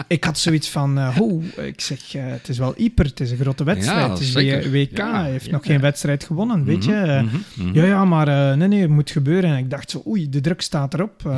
ik 0.08 0.24
had 0.24 0.38
zoiets 0.38 0.68
van, 0.68 0.98
uh, 0.98 1.16
oh, 1.20 1.44
ik 1.56 1.80
zeg, 1.80 2.14
uh, 2.14 2.22
het 2.26 2.48
is 2.48 2.58
wel 2.58 2.74
Ieper, 2.76 3.04
het 3.04 3.20
is 3.20 3.30
een 3.30 3.36
grote 3.36 3.64
wedstrijd. 3.64 4.10
Het 4.10 4.20
is 4.20 4.32
zeker. 4.32 4.70
WK, 4.70 4.96
hij 4.98 5.30
heeft 5.30 5.50
nog 5.50 5.66
geen 5.66 5.80
wedstrijd 5.80 6.24
gewonnen, 6.24 6.64
weet 6.64 6.84
je. 6.84 6.90
Mhm, 6.90 7.04
Uh, 7.06 7.22
mhm, 7.22 7.36
mhm. 7.68 7.74
Ja, 7.78 7.84
ja, 7.84 8.04
maar 8.04 8.28
uh, 8.28 8.52
nee, 8.56 8.68
nee, 8.68 8.80
het 8.80 8.90
moet 8.90 9.10
gebeuren. 9.10 9.50
En 9.50 9.56
ik 9.58 9.70
dacht 9.70 9.90
zo, 9.90 10.02
oei, 10.06 10.28
de 10.30 10.40
druk 10.40 10.60
staat 10.60 10.94
erop. 10.94 11.30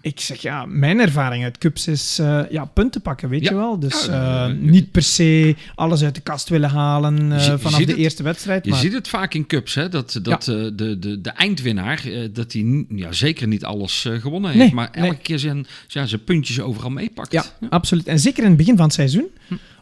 Ik 0.00 0.20
zeg, 0.20 0.42
ja, 0.42 0.66
mijn 0.66 1.00
ervaring 1.00 1.44
uit 1.44 1.58
Cups 1.58 1.86
is 1.88 2.16
ja, 2.50 2.64
punten 2.64 3.00
pakken, 3.02 3.28
weet 3.28 3.44
je 3.48 3.54
wel. 3.54 3.78
Dus 3.78 4.08
eh, 4.08 4.46
niet 4.52 4.90
per 4.90 5.02
se 5.02 5.54
alles 5.74 6.02
uit 6.04 6.14
de 6.14 6.20
kast 6.20 6.48
willen 6.48 6.70
halen 6.70 7.16
Je 7.28 7.34
je 7.50 7.58
vanaf 7.58 7.78
de 7.78 7.84
het- 7.92 7.96
eerste 7.96 8.22
wedstrijd. 8.22 8.64
Je 8.64 8.70
maar 8.70 8.80
ziet 8.80 8.92
het 8.92 9.08
vaak 9.08 9.34
in 9.34 9.46
cups, 9.46 9.74
hè, 9.74 9.88
dat, 9.88 10.18
dat 10.22 10.48
eh, 10.48 10.54
de, 10.74 10.98
de, 10.98 11.20
de 11.20 11.30
eindwinnaar, 11.30 12.04
eh, 12.04 12.28
dat 12.32 12.52
hij 12.52 12.84
ja, 12.88 13.12
zeker 13.12 13.46
niet 13.46 13.64
alles 13.64 14.04
eh, 14.04 14.20
gewonnen 14.20 14.50
heeft, 14.50 14.64
Nee, 14.64 14.74
maar 14.74 14.88
nee. 14.94 15.04
elke 15.08 15.22
keer 15.22 15.38
zijn, 15.38 15.66
ja, 15.86 16.06
zijn 16.06 16.24
puntjes 16.24 16.60
overal 16.60 16.90
meepakt. 16.90 17.32
Ja, 17.32 17.44
absoluut. 17.68 18.06
En 18.06 18.18
zeker 18.20 18.42
in 18.42 18.48
het 18.48 18.58
begin 18.58 18.76
van 18.76 18.84
het 18.84 18.94
seizoen. 18.94 19.26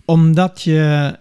Omdat 0.04 0.62
je, 0.62 1.16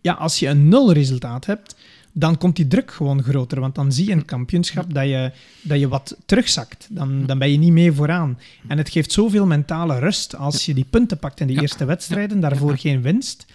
ja, 0.00 0.12
als 0.12 0.38
je 0.38 0.48
een 0.48 0.68
nul 0.68 0.92
resultaat 0.92 1.46
hebt, 1.46 1.74
dan 2.12 2.38
komt 2.38 2.56
die 2.56 2.66
druk 2.66 2.90
gewoon 2.92 3.22
groter. 3.22 3.60
Want 3.60 3.74
dan 3.74 3.92
zie 3.92 4.04
je 4.04 4.10
in 4.10 4.16
het 4.18 4.26
kampioenschap 4.26 4.94
dat 4.94 5.04
je, 5.04 5.30
dat 5.62 5.78
je 5.80 5.88
wat 5.88 6.16
terugzakt. 6.26 6.86
Dan, 6.90 7.26
dan 7.26 7.38
ben 7.38 7.50
je 7.50 7.58
niet 7.58 7.72
mee 7.72 7.92
vooraan. 7.92 8.38
En 8.68 8.78
het 8.78 8.88
geeft 8.88 9.12
zoveel 9.12 9.46
mentale 9.46 9.98
rust 9.98 10.36
als 10.36 10.66
je 10.66 10.74
die 10.74 10.86
punten 10.90 11.18
pakt 11.18 11.40
in 11.40 11.46
de 11.46 11.52
Ja. 11.52 11.60
eerste 11.60 11.84
wedstrijden, 11.84 12.40
daarvoor 12.40 12.78
geen 12.78 13.02
winst. 13.02 13.46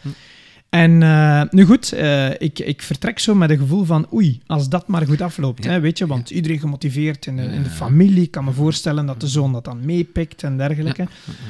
En 0.70 1.04
eh, 1.04 1.42
nu 1.50 1.66
goed, 1.66 1.92
eh, 1.92 2.30
ik, 2.30 2.60
ik 2.60 2.82
vertrek 2.82 3.20
zo 3.20 3.36
met 3.36 3.50
een 3.50 3.58
gevoel 3.58 3.84
van 3.84 4.08
oei, 4.14 4.42
als 4.48 4.70
dat 4.70 4.88
maar 4.88 5.06
goed 5.06 5.22
afloopt. 5.22 5.64
Ja. 5.64 5.72
Hè, 5.72 5.80
weet 5.80 5.98
je, 5.98 6.08
want 6.08 6.30
iedereen 6.30 6.60
gemotiveerd 6.60 7.26
in 7.26 7.36
de, 7.36 7.44
in 7.44 7.64
de 7.64 7.70
familie. 7.70 8.24
Ik 8.24 8.32
kan 8.32 8.44
me 8.44 8.52
voorstellen 8.52 9.06
dat 9.06 9.22
de 9.22 9.28
zoon 9.28 9.54
dat 9.54 9.66
dan 9.66 9.86
meepikt 9.86 10.44
en 10.44 10.58
dergelijke. 10.58 11.08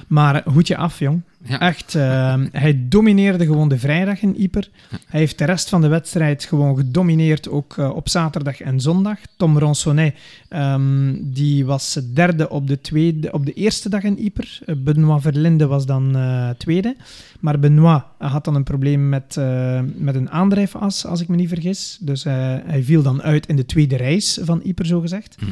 Maar 0.07 0.35
eh, 0.35 0.53
hoedje 0.53 0.77
af, 0.77 0.99
jong. 0.99 1.21
Ja. 1.43 1.59
Echt, 1.59 1.95
eh, 1.95 2.35
hij 2.51 2.85
domineerde 2.89 3.45
gewoon 3.45 3.69
de 3.69 3.79
vrijdag 3.79 4.21
in 4.21 4.35
Ieper. 4.35 4.69
Hij 5.05 5.19
heeft 5.19 5.37
de 5.37 5.45
rest 5.45 5.69
van 5.69 5.81
de 5.81 5.87
wedstrijd 5.87 6.43
gewoon 6.43 6.75
gedomineerd, 6.75 7.49
ook 7.49 7.77
eh, 7.77 7.89
op 7.89 8.09
zaterdag 8.09 8.61
en 8.61 8.79
zondag. 8.79 9.17
Tom 9.37 9.57
Ronsonnet, 9.57 10.15
ehm, 10.49 11.13
die 11.19 11.65
was 11.65 11.99
derde 12.13 12.49
op 12.49 12.67
de, 12.67 12.81
tweede, 12.81 13.31
op 13.31 13.45
de 13.45 13.53
eerste 13.53 13.89
dag 13.89 14.03
in 14.03 14.19
Ieper. 14.19 14.59
Eh, 14.65 14.75
Benoit 14.77 15.21
Verlinde 15.21 15.67
was 15.67 15.85
dan 15.85 16.17
tweede. 16.57 16.95
Maar 17.39 17.59
Benoit 17.59 18.03
had 18.17 18.45
dan 18.45 18.55
een 18.55 18.63
probleem 18.63 19.09
met, 19.09 19.37
eh, 19.37 19.79
met 19.95 20.15
een 20.15 20.29
aandrijfas, 20.29 21.05
als 21.05 21.21
ik 21.21 21.27
me 21.27 21.35
niet 21.35 21.47
vergis. 21.49 21.97
Dus 22.01 22.25
eh, 22.25 22.33
hij 22.65 22.83
viel 22.83 23.01
dan 23.01 23.21
uit 23.21 23.45
in 23.47 23.55
de 23.55 23.65
tweede 23.65 23.95
reis 23.97 24.39
van 24.41 24.61
Ieper, 24.63 24.85
zogezegd. 24.85 25.35
Hm. 25.39 25.45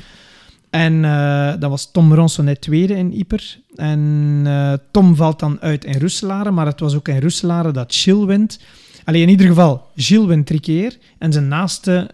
En 0.70 1.06
eh 1.06 1.54
dan 1.60 1.70
was 1.70 1.92
Tom 1.92 2.14
Ronsonnet 2.14 2.62
tweede 2.62 2.94
in 2.96 3.14
Ieper. 3.14 3.60
En 3.76 4.42
eh, 4.46 4.74
Tom 4.92 5.16
valt 5.16 5.40
dan 5.40 5.62
uit 5.62 5.86
in 5.86 6.00
Roeselare, 6.00 6.52
maar 6.52 6.66
het 6.66 6.80
was 6.80 6.96
ook 6.96 7.08
in 7.08 7.20
Roeselare 7.22 7.72
dat 7.72 7.96
Gilles 7.96 8.26
wint. 8.26 8.60
Alleen 9.04 9.22
in 9.22 9.30
ieder 9.30 9.48
geval, 9.48 9.88
Gilles 9.96 10.28
wint 10.28 10.46
drie 10.46 10.60
keer. 10.60 10.98
En 11.18 11.32
zijn 11.34 11.48
naaste 11.48 12.10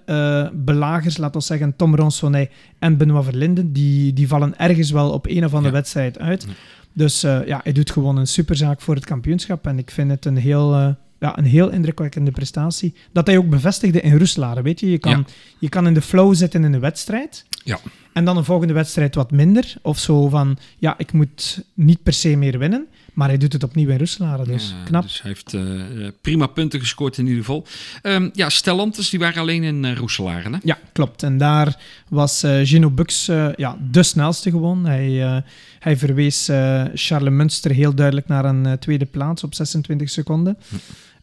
belagers, 0.54 1.18
laten 1.18 1.40
we 1.40 1.46
zeggen 1.46 1.76
Tom 1.76 1.96
Ronsonnet 1.96 2.52
en 2.80 2.98
Benoit 2.98 3.24
Verlinden, 3.24 3.74
die, 3.74 4.14
die 4.14 4.28
vallen 4.28 4.58
ergens 4.58 4.92
wel 4.92 5.12
op 5.12 5.28
een 5.28 5.46
of 5.46 5.52
andere 5.54 5.74
Ja. 5.74 5.80
wedstrijd 5.80 6.20
uit. 6.20 6.44
Ja. 6.48 6.54
Dus 6.94 7.24
eh, 7.24 7.48
ja, 7.48 7.60
hij 7.64 7.72
doet 7.72 7.92
gewoon 7.92 8.18
een 8.18 8.28
superzaak 8.28 8.82
voor 8.82 8.96
het 8.96 9.06
kampioenschap. 9.06 9.68
En 9.68 9.78
ik 9.78 9.92
vind 9.92 10.10
het 10.12 10.26
een 10.26 10.38
heel, 10.38 10.74
eh, 10.74 10.90
ja, 11.20 11.38
een 11.38 11.46
heel 11.46 11.70
indrukwekkende 11.70 12.32
prestatie. 12.32 12.94
Dat 13.12 13.28
hij 13.28 13.38
ook 13.38 13.50
bevestigde 13.50 14.02
in 14.02 14.18
Roeselare. 14.18 14.62
Weet 14.62 14.80
je, 14.80 14.92
je 14.92 14.98
kan, 14.98 15.12
Ja. 15.12 15.24
je 15.60 15.70
kan 15.70 15.88
in 15.88 15.94
de 15.94 16.02
flow 16.02 16.36
zitten 16.36 16.64
in 16.64 16.72
de 16.72 16.80
wedstrijd. 16.80 17.46
Ja. 17.64 17.80
En 18.14 18.26
dan 18.26 18.38
een 18.38 18.44
volgende 18.44 18.74
wedstrijd 18.74 19.16
wat 19.16 19.32
minder. 19.32 19.76
Of 19.82 20.00
zo 20.00 20.30
van, 20.30 20.58
ja, 20.78 20.98
ik 20.98 21.12
moet 21.14 21.66
niet 21.74 22.04
per 22.04 22.14
se 22.14 22.36
meer 22.36 22.58
winnen. 22.60 22.88
Maar 23.14 23.28
hij 23.28 23.38
doet 23.38 23.54
het 23.54 23.64
opnieuw 23.64 23.90
in 23.90 23.98
Roeselare, 23.98 24.44
dus 24.44 24.70
Ja, 24.70 24.84
knap. 24.84 25.04
Dus 25.04 25.22
hij 25.22 25.32
heeft 25.32 25.54
eh, 25.54 26.08
prima 26.22 26.48
punten 26.48 26.80
gescoord 26.80 27.18
in 27.18 27.26
ieder 27.26 27.40
geval. 27.40 27.66
Ehm, 28.02 28.30
ja, 28.34 28.50
Stellantis, 28.50 29.10
die 29.10 29.20
waren 29.20 29.42
alleen 29.42 29.64
in 29.64 29.84
uh, 29.84 29.96
Roeselare, 29.96 30.50
hè? 30.50 30.58
Ja, 30.64 30.80
klopt. 30.92 31.24
En 31.24 31.38
daar 31.38 31.80
was 32.08 32.44
eh 32.44 32.60
Gino 32.64 32.90
Bux 32.90 33.26
ja, 33.56 33.78
de 33.92 34.04
snelste 34.04 34.50
gewoon. 34.50 34.86
Hij, 34.86 35.44
hij 35.80 35.98
verwees 35.98 36.46
Charles 36.94 37.34
Munster 37.34 37.72
heel 37.72 37.96
duidelijk 37.96 38.28
naar 38.28 38.46
een 38.46 38.80
tweede 38.80 39.06
plaats 39.06 39.44
op 39.44 39.54
26 39.54 40.10
seconden. 40.10 40.58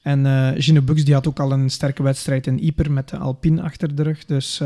En 0.02 0.26
eh 0.26 0.62
Gino 0.62 0.80
Bux 0.80 1.04
die 1.04 1.14
had 1.14 1.28
ook 1.28 1.40
al 1.40 1.52
een 1.52 1.70
sterke 1.70 2.02
wedstrijd 2.02 2.46
in 2.46 2.58
Ieper 2.58 2.92
met 2.92 3.08
de 3.08 3.16
Alpine 3.16 3.62
achter 3.62 3.94
de 3.94 4.02
rug. 4.02 4.24
Dus 4.24 4.58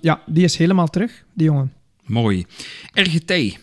ja, 0.00 0.22
die 0.26 0.44
is 0.44 0.56
helemaal 0.56 0.88
terug, 0.88 1.24
die 1.34 1.46
jongen. 1.46 1.72
Mooi. 2.04 2.46
RGT. 2.92 3.58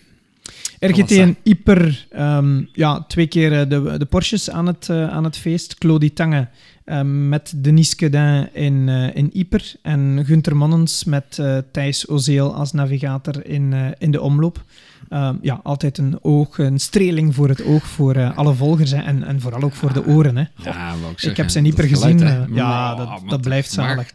RGT 0.87 1.11
en 1.11 1.37
Ieper, 1.43 2.07
ehm, 2.09 2.63
ja, 2.73 3.03
twee 3.07 3.27
keer 3.27 3.59
eh, 3.59 3.69
de, 3.69 3.97
de 3.97 4.05
Porsches 4.05 4.49
aan 4.49 4.67
het, 4.67 4.89
eh, 4.89 5.09
aan 5.09 5.23
het 5.23 5.37
feest. 5.37 5.75
Claudie 5.75 6.13
Tange 6.13 6.47
ehm, 6.85 7.29
met 7.29 7.53
Denis 7.55 7.95
Quedin 7.95 8.53
in, 8.53 8.89
eh, 8.89 9.15
in 9.15 9.29
Ieper. 9.33 9.73
En 9.81 10.23
Gunther 10.25 10.55
Monnens 10.55 11.03
met 11.03 11.41
Thijs 11.71 12.07
Ozeel 12.07 12.55
als 12.55 12.71
navigator 12.71 13.45
in, 13.45 13.73
in 13.97 14.11
de 14.11 14.21
omloop. 14.21 14.63
Ehm, 15.09 15.35
ja, 15.41 15.59
altijd 15.63 15.97
een 15.97 16.17
oog, 16.23 16.57
een 16.57 16.79
streling 16.79 17.35
voor 17.35 17.49
het 17.49 17.63
oog 17.63 17.83
voor 17.87 18.15
eh, 18.15 18.37
alle 18.37 18.53
volgers 18.53 18.91
hè, 18.91 19.01
en, 19.01 19.23
en 19.23 19.41
vooral 19.41 19.61
ook 19.61 19.73
voor 19.73 19.93
de 19.93 20.05
oren. 20.05 20.37
Hè. 20.37 20.43
Ja, 20.63 20.93
ik, 21.11 21.21
ik 21.21 21.37
heb 21.37 21.49
ze 21.49 21.59
niet 21.59 21.75
per 21.75 21.87
geluid, 21.87 22.21
gezien, 22.21 22.27
hè? 22.27 22.41
eh, 22.43 22.55
ja, 22.55 22.91
Oh, 22.91 22.97
dat- 22.97 23.07
machtig, 23.07 23.29
dat 23.29 23.41
blijft 23.41 23.71
zalig. 23.71 24.11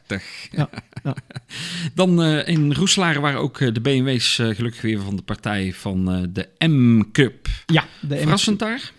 Ja, 0.51 0.69
ja. 1.05 1.15
Dan 1.95 2.23
eh, 2.23 2.49
in 2.49 2.73
Roeselare 2.75 3.21
waren 3.21 3.41
ook 3.41 3.59
de 3.75 3.81
BMW's 3.81 4.35
gelukkig 4.35 4.81
weer 4.83 5.01
van 5.01 5.17
de 5.17 5.23
partij 5.23 5.73
van 5.73 6.29
de 6.33 6.49
M-Cup. 6.67 7.49
Ja, 7.67 7.85
de 8.01 8.17
Verrassend 8.17 8.59
daar? 8.59 8.93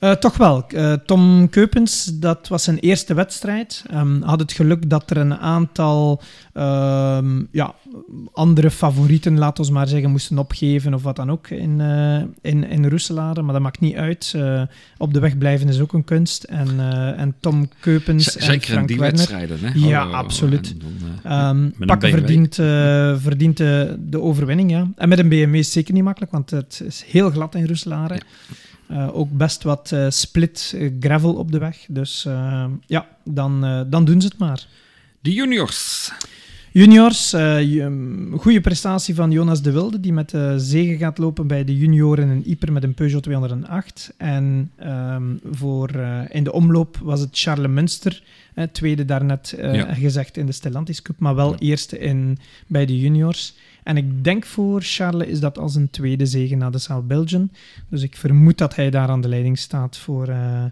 Eh, 0.00 0.12
toch 0.12 0.36
wel. 0.36 0.66
Eh, 0.68 0.92
Tom 0.92 1.48
Keupens, 1.50 2.04
dat 2.14 2.48
was 2.48 2.64
zijn 2.64 2.78
eerste 2.78 3.14
wedstrijd. 3.14 3.84
Ehm, 3.90 4.22
had 4.22 4.40
het 4.40 4.52
geluk 4.52 4.90
dat 4.90 5.10
er 5.10 5.16
een 5.16 5.36
aantal 5.36 6.22
ehm, 6.52 7.42
ja, 7.50 7.74
andere 8.32 8.70
favorieten, 8.70 9.38
laten 9.38 9.64
we 9.64 9.72
maar 9.72 9.88
zeggen, 9.88 10.10
moesten 10.10 10.38
opgeven 10.38 10.94
of 10.94 11.02
wat 11.02 11.16
dan 11.16 11.30
ook 11.30 11.48
in, 11.48 11.80
eh 11.80 12.50
in, 12.50 12.64
in 12.68 12.86
Roeselare. 12.88 13.42
Maar 13.42 13.52
dat 13.52 13.62
maakt 13.62 13.80
niet 13.80 13.94
uit. 13.96 14.34
Op 14.98 15.14
de 15.14 15.20
weg 15.20 15.38
blijven 15.38 15.68
is 15.68 15.80
ook 15.80 15.92
een 15.92 16.04
kunst. 16.04 16.42
En, 16.42 16.68
en 17.16 17.34
Tom 17.40 17.68
Keupens 17.80 18.24
Z- 18.24 18.36
en 18.36 18.42
Zeker 18.42 18.78
in 18.78 18.86
die 18.86 18.98
Werner... 18.98 19.16
wedstrijden, 19.16 19.58
hè? 19.60 19.70
Ja, 19.88 20.06
Oh, 20.08 20.12
absoluut. 20.14 20.74
eh, 21.22 21.48
Ehm, 21.48 21.70
pakken 21.86 22.10
verdient, 22.10 22.54
verdient 23.22 23.56
de, 23.56 23.96
de 24.00 24.20
overwinning, 24.20 24.70
ja. 24.70 24.88
En 24.96 25.08
met 25.08 25.18
een 25.18 25.28
BMW 25.28 25.54
is 25.54 25.72
zeker 25.72 25.94
niet 25.94 26.04
makkelijk, 26.04 26.32
want 26.32 26.50
het 26.50 26.82
is 26.86 27.04
heel 27.06 27.30
glad 27.30 27.54
in 27.54 27.66
Roeselare. 27.66 28.20
Eh, 28.90 29.08
ook 29.12 29.30
best 29.30 29.62
wat 29.62 29.92
eh, 29.92 30.06
split 30.08 30.72
eh, 30.76 30.90
gravel 31.00 31.34
op 31.34 31.52
de 31.52 31.58
weg. 31.58 31.86
Dus 31.88 32.22
ja, 32.86 33.08
dan, 33.24 33.86
dan 33.90 34.04
doen 34.04 34.20
ze 34.20 34.26
het 34.28 34.38
maar. 34.38 34.66
De 35.20 35.32
juniors. 35.32 36.10
Juniors, 36.72 37.32
een 37.32 38.32
goede 38.38 38.60
prestatie 38.60 39.14
van 39.14 39.30
Jonas 39.30 39.62
de 39.62 39.70
Wilde, 39.70 40.00
die 40.00 40.12
met 40.12 40.30
de 40.30 40.54
zegen 40.58 40.98
gaat 40.98 41.18
lopen 41.18 41.46
bij 41.46 41.64
de 41.64 41.76
junioren 41.78 42.30
in 42.30 42.42
Ieper 42.46 42.72
met 42.72 42.82
een 42.84 42.94
Peugeot 42.94 43.22
208. 43.22 44.14
En 44.16 44.70
ehm, 44.76 45.22
voor, 45.50 45.90
in 46.28 46.44
de 46.44 46.52
omloop 46.52 46.96
was 47.02 47.20
het 47.20 47.28
Charles 47.32 47.70
Munster, 47.70 48.22
tweede 48.72 49.04
daarnet 49.04 49.54
Ja. 49.58 49.94
gezegd 49.94 50.36
in 50.36 50.46
de 50.46 50.52
Stellantis 50.52 51.02
Cup, 51.02 51.18
maar 51.18 51.34
wel 51.34 51.50
Ja. 51.50 51.58
eerste 51.58 51.98
in, 51.98 52.38
bij 52.66 52.86
de 52.86 52.98
juniors. 52.98 53.54
En 53.82 53.96
ik 53.96 54.24
denk 54.24 54.44
voor 54.46 54.82
Charles 54.82 55.26
is 55.28 55.40
dat 55.40 55.58
als 55.58 55.74
een 55.74 55.90
tweede 55.90 56.26
zegen 56.26 56.58
na 56.58 56.70
de 56.70 56.78
South 56.78 57.06
Belgian. 57.06 57.50
Dus 57.88 58.02
ik 58.02 58.16
vermoed 58.16 58.58
dat 58.58 58.74
hij 58.76 58.90
daar 58.90 59.08
aan 59.08 59.20
de 59.20 59.28
leiding 59.28 59.58
staat 59.58 59.96
voor, 59.96 60.28
eh, 60.28 60.64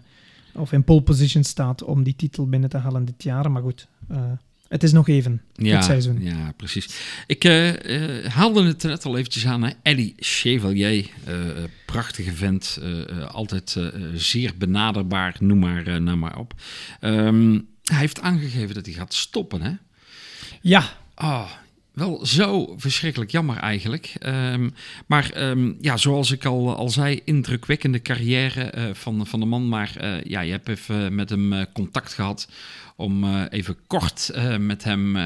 of 0.53 0.71
in 0.71 0.83
pole 0.83 1.01
position 1.01 1.43
staat 1.43 1.83
om 1.83 2.03
die 2.03 2.15
titel 2.15 2.47
binnen 2.49 2.69
te 2.69 2.77
halen 2.77 3.05
dit 3.05 3.23
jaar. 3.23 3.51
Maar 3.51 3.61
goed, 3.61 3.87
eh, 4.07 4.17
het 4.67 4.83
is 4.83 4.91
nog 4.91 5.07
even 5.07 5.41
Ja, 5.53 5.75
dit 5.75 5.83
seizoen. 5.85 6.21
ja, 6.23 6.53
precies. 6.57 6.87
Ik 7.27 7.43
eh, 7.43 8.25
haalde 8.25 8.63
het 8.63 8.83
net 8.83 9.05
al 9.05 9.17
eventjes 9.17 9.45
aan. 9.45 9.63
Hè? 9.63 9.71
Eddie 9.83 10.13
Chevalier, 10.17 11.09
eh, 11.25 11.35
prachtige 11.85 12.33
vent. 12.33 12.79
altijd 13.31 13.77
zeer 14.13 14.53
benaderbaar, 14.57 15.35
noem 15.39 15.59
maar, 15.59 16.01
nou 16.01 16.17
maar 16.17 16.37
op. 16.37 16.53
Ehm, 16.99 17.51
hij 17.83 17.97
heeft 17.99 18.21
aangegeven 18.21 18.75
dat 18.75 18.85
hij 18.85 18.95
gaat 18.95 19.13
stoppen, 19.13 19.61
hè? 19.61 19.71
Ja, 20.61 20.83
Ah, 21.21 21.49
wel 21.93 22.25
zo 22.25 22.73
verschrikkelijk 22.77 23.31
jammer 23.31 23.57
eigenlijk. 23.57 24.13
Ehm, 24.19 24.69
maar 25.07 25.31
ehm, 25.31 25.71
ja, 25.81 25.97
zoals 25.97 26.31
ik 26.31 26.45
al, 26.45 26.75
al 26.75 26.89
zei, 26.89 27.21
indrukwekkende 27.23 28.01
carrière 28.01 28.63
eh, 28.63 28.83
van, 28.93 29.27
van 29.27 29.39
de 29.39 29.45
man. 29.45 29.69
Maar 29.69 29.95
uh, 30.01 30.23
ja, 30.23 30.41
je 30.41 30.51
hebt 30.51 30.67
even 30.67 31.15
met 31.15 31.29
hem 31.29 31.53
uh, 31.53 31.61
contact 31.73 32.13
gehad 32.13 32.49
om 32.95 33.45
even 33.45 33.77
kort 33.87 34.31
met 34.59 34.83
hem 34.83 35.17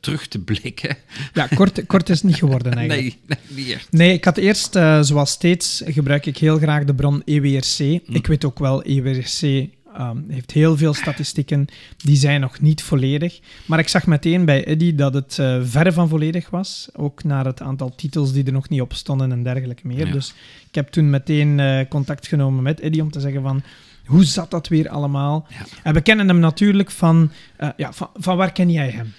terug 0.00 0.28
te 0.28 0.38
blikken. 0.38 0.96
Ja, 1.32 1.46
kort, 1.46 1.86
kort 1.86 2.08
is 2.08 2.16
het 2.16 2.26
niet 2.26 2.36
geworden 2.36 2.74
eigenlijk. 2.78 3.16
Nee, 3.26 3.38
nee 3.46 3.64
niet 3.64 3.74
echt. 3.74 3.92
Nee, 3.92 4.12
ik 4.12 4.24
had 4.24 4.36
eerst, 4.36 4.72
zoals 5.00 5.30
steeds, 5.30 5.82
gebruik 5.86 6.26
ik 6.26 6.38
heel 6.38 6.58
graag 6.58 6.84
de 6.84 6.94
bron 6.94 7.22
EWRC. 7.24 7.76
Hm. 7.76 8.14
Ik 8.14 8.26
weet 8.26 8.44
ook 8.44 8.58
wel, 8.58 8.82
EWRC 8.82 9.68
Um, 10.00 10.24
heeft 10.28 10.50
heel 10.50 10.76
veel 10.76 10.94
statistieken, 10.94 11.66
die 11.96 12.16
zijn 12.16 12.40
nog 12.40 12.60
niet 12.60 12.82
volledig. 12.82 13.40
Maar 13.66 13.78
ik 13.78 13.88
zag 13.88 14.06
meteen 14.06 14.44
bij 14.44 14.64
Eddy 14.64 14.94
dat 14.94 15.14
het 15.14 15.36
uh, 15.40 15.58
verre 15.62 15.92
van 15.92 16.08
volledig 16.08 16.50
was. 16.50 16.88
Ook 16.92 17.24
naar 17.24 17.44
het 17.44 17.60
aantal 17.60 17.94
titels 17.94 18.32
die 18.32 18.44
er 18.44 18.52
nog 18.52 18.68
niet 18.68 18.80
op 18.80 18.92
stonden 18.92 19.32
en 19.32 19.42
dergelijke 19.42 19.86
meer. 19.86 20.12
Dus 20.12 20.34
ik 20.68 20.74
heb 20.74 20.88
toen 20.88 21.10
meteen 21.10 21.58
uh, 21.58 21.80
contact 21.88 22.26
genomen 22.26 22.62
met 22.62 22.80
Eddy 22.80 23.00
om 23.00 23.10
te 23.10 23.20
zeggen 23.20 23.42
van... 23.42 23.62
Hoe 24.04 24.24
zat 24.24 24.50
dat 24.50 24.68
weer 24.68 24.88
allemaal? 24.88 25.46
Ja. 25.48 25.64
En 25.82 25.94
we 25.94 26.00
kennen 26.00 26.28
hem 26.28 26.38
natuurlijk 26.38 26.90
van... 26.90 27.30
Uh, 27.60 27.68
ja, 27.76 27.92
van, 27.92 28.08
van 28.14 28.36
waar 28.36 28.52
ken 28.52 28.70
jij 28.70 28.90
hem? 28.90 29.12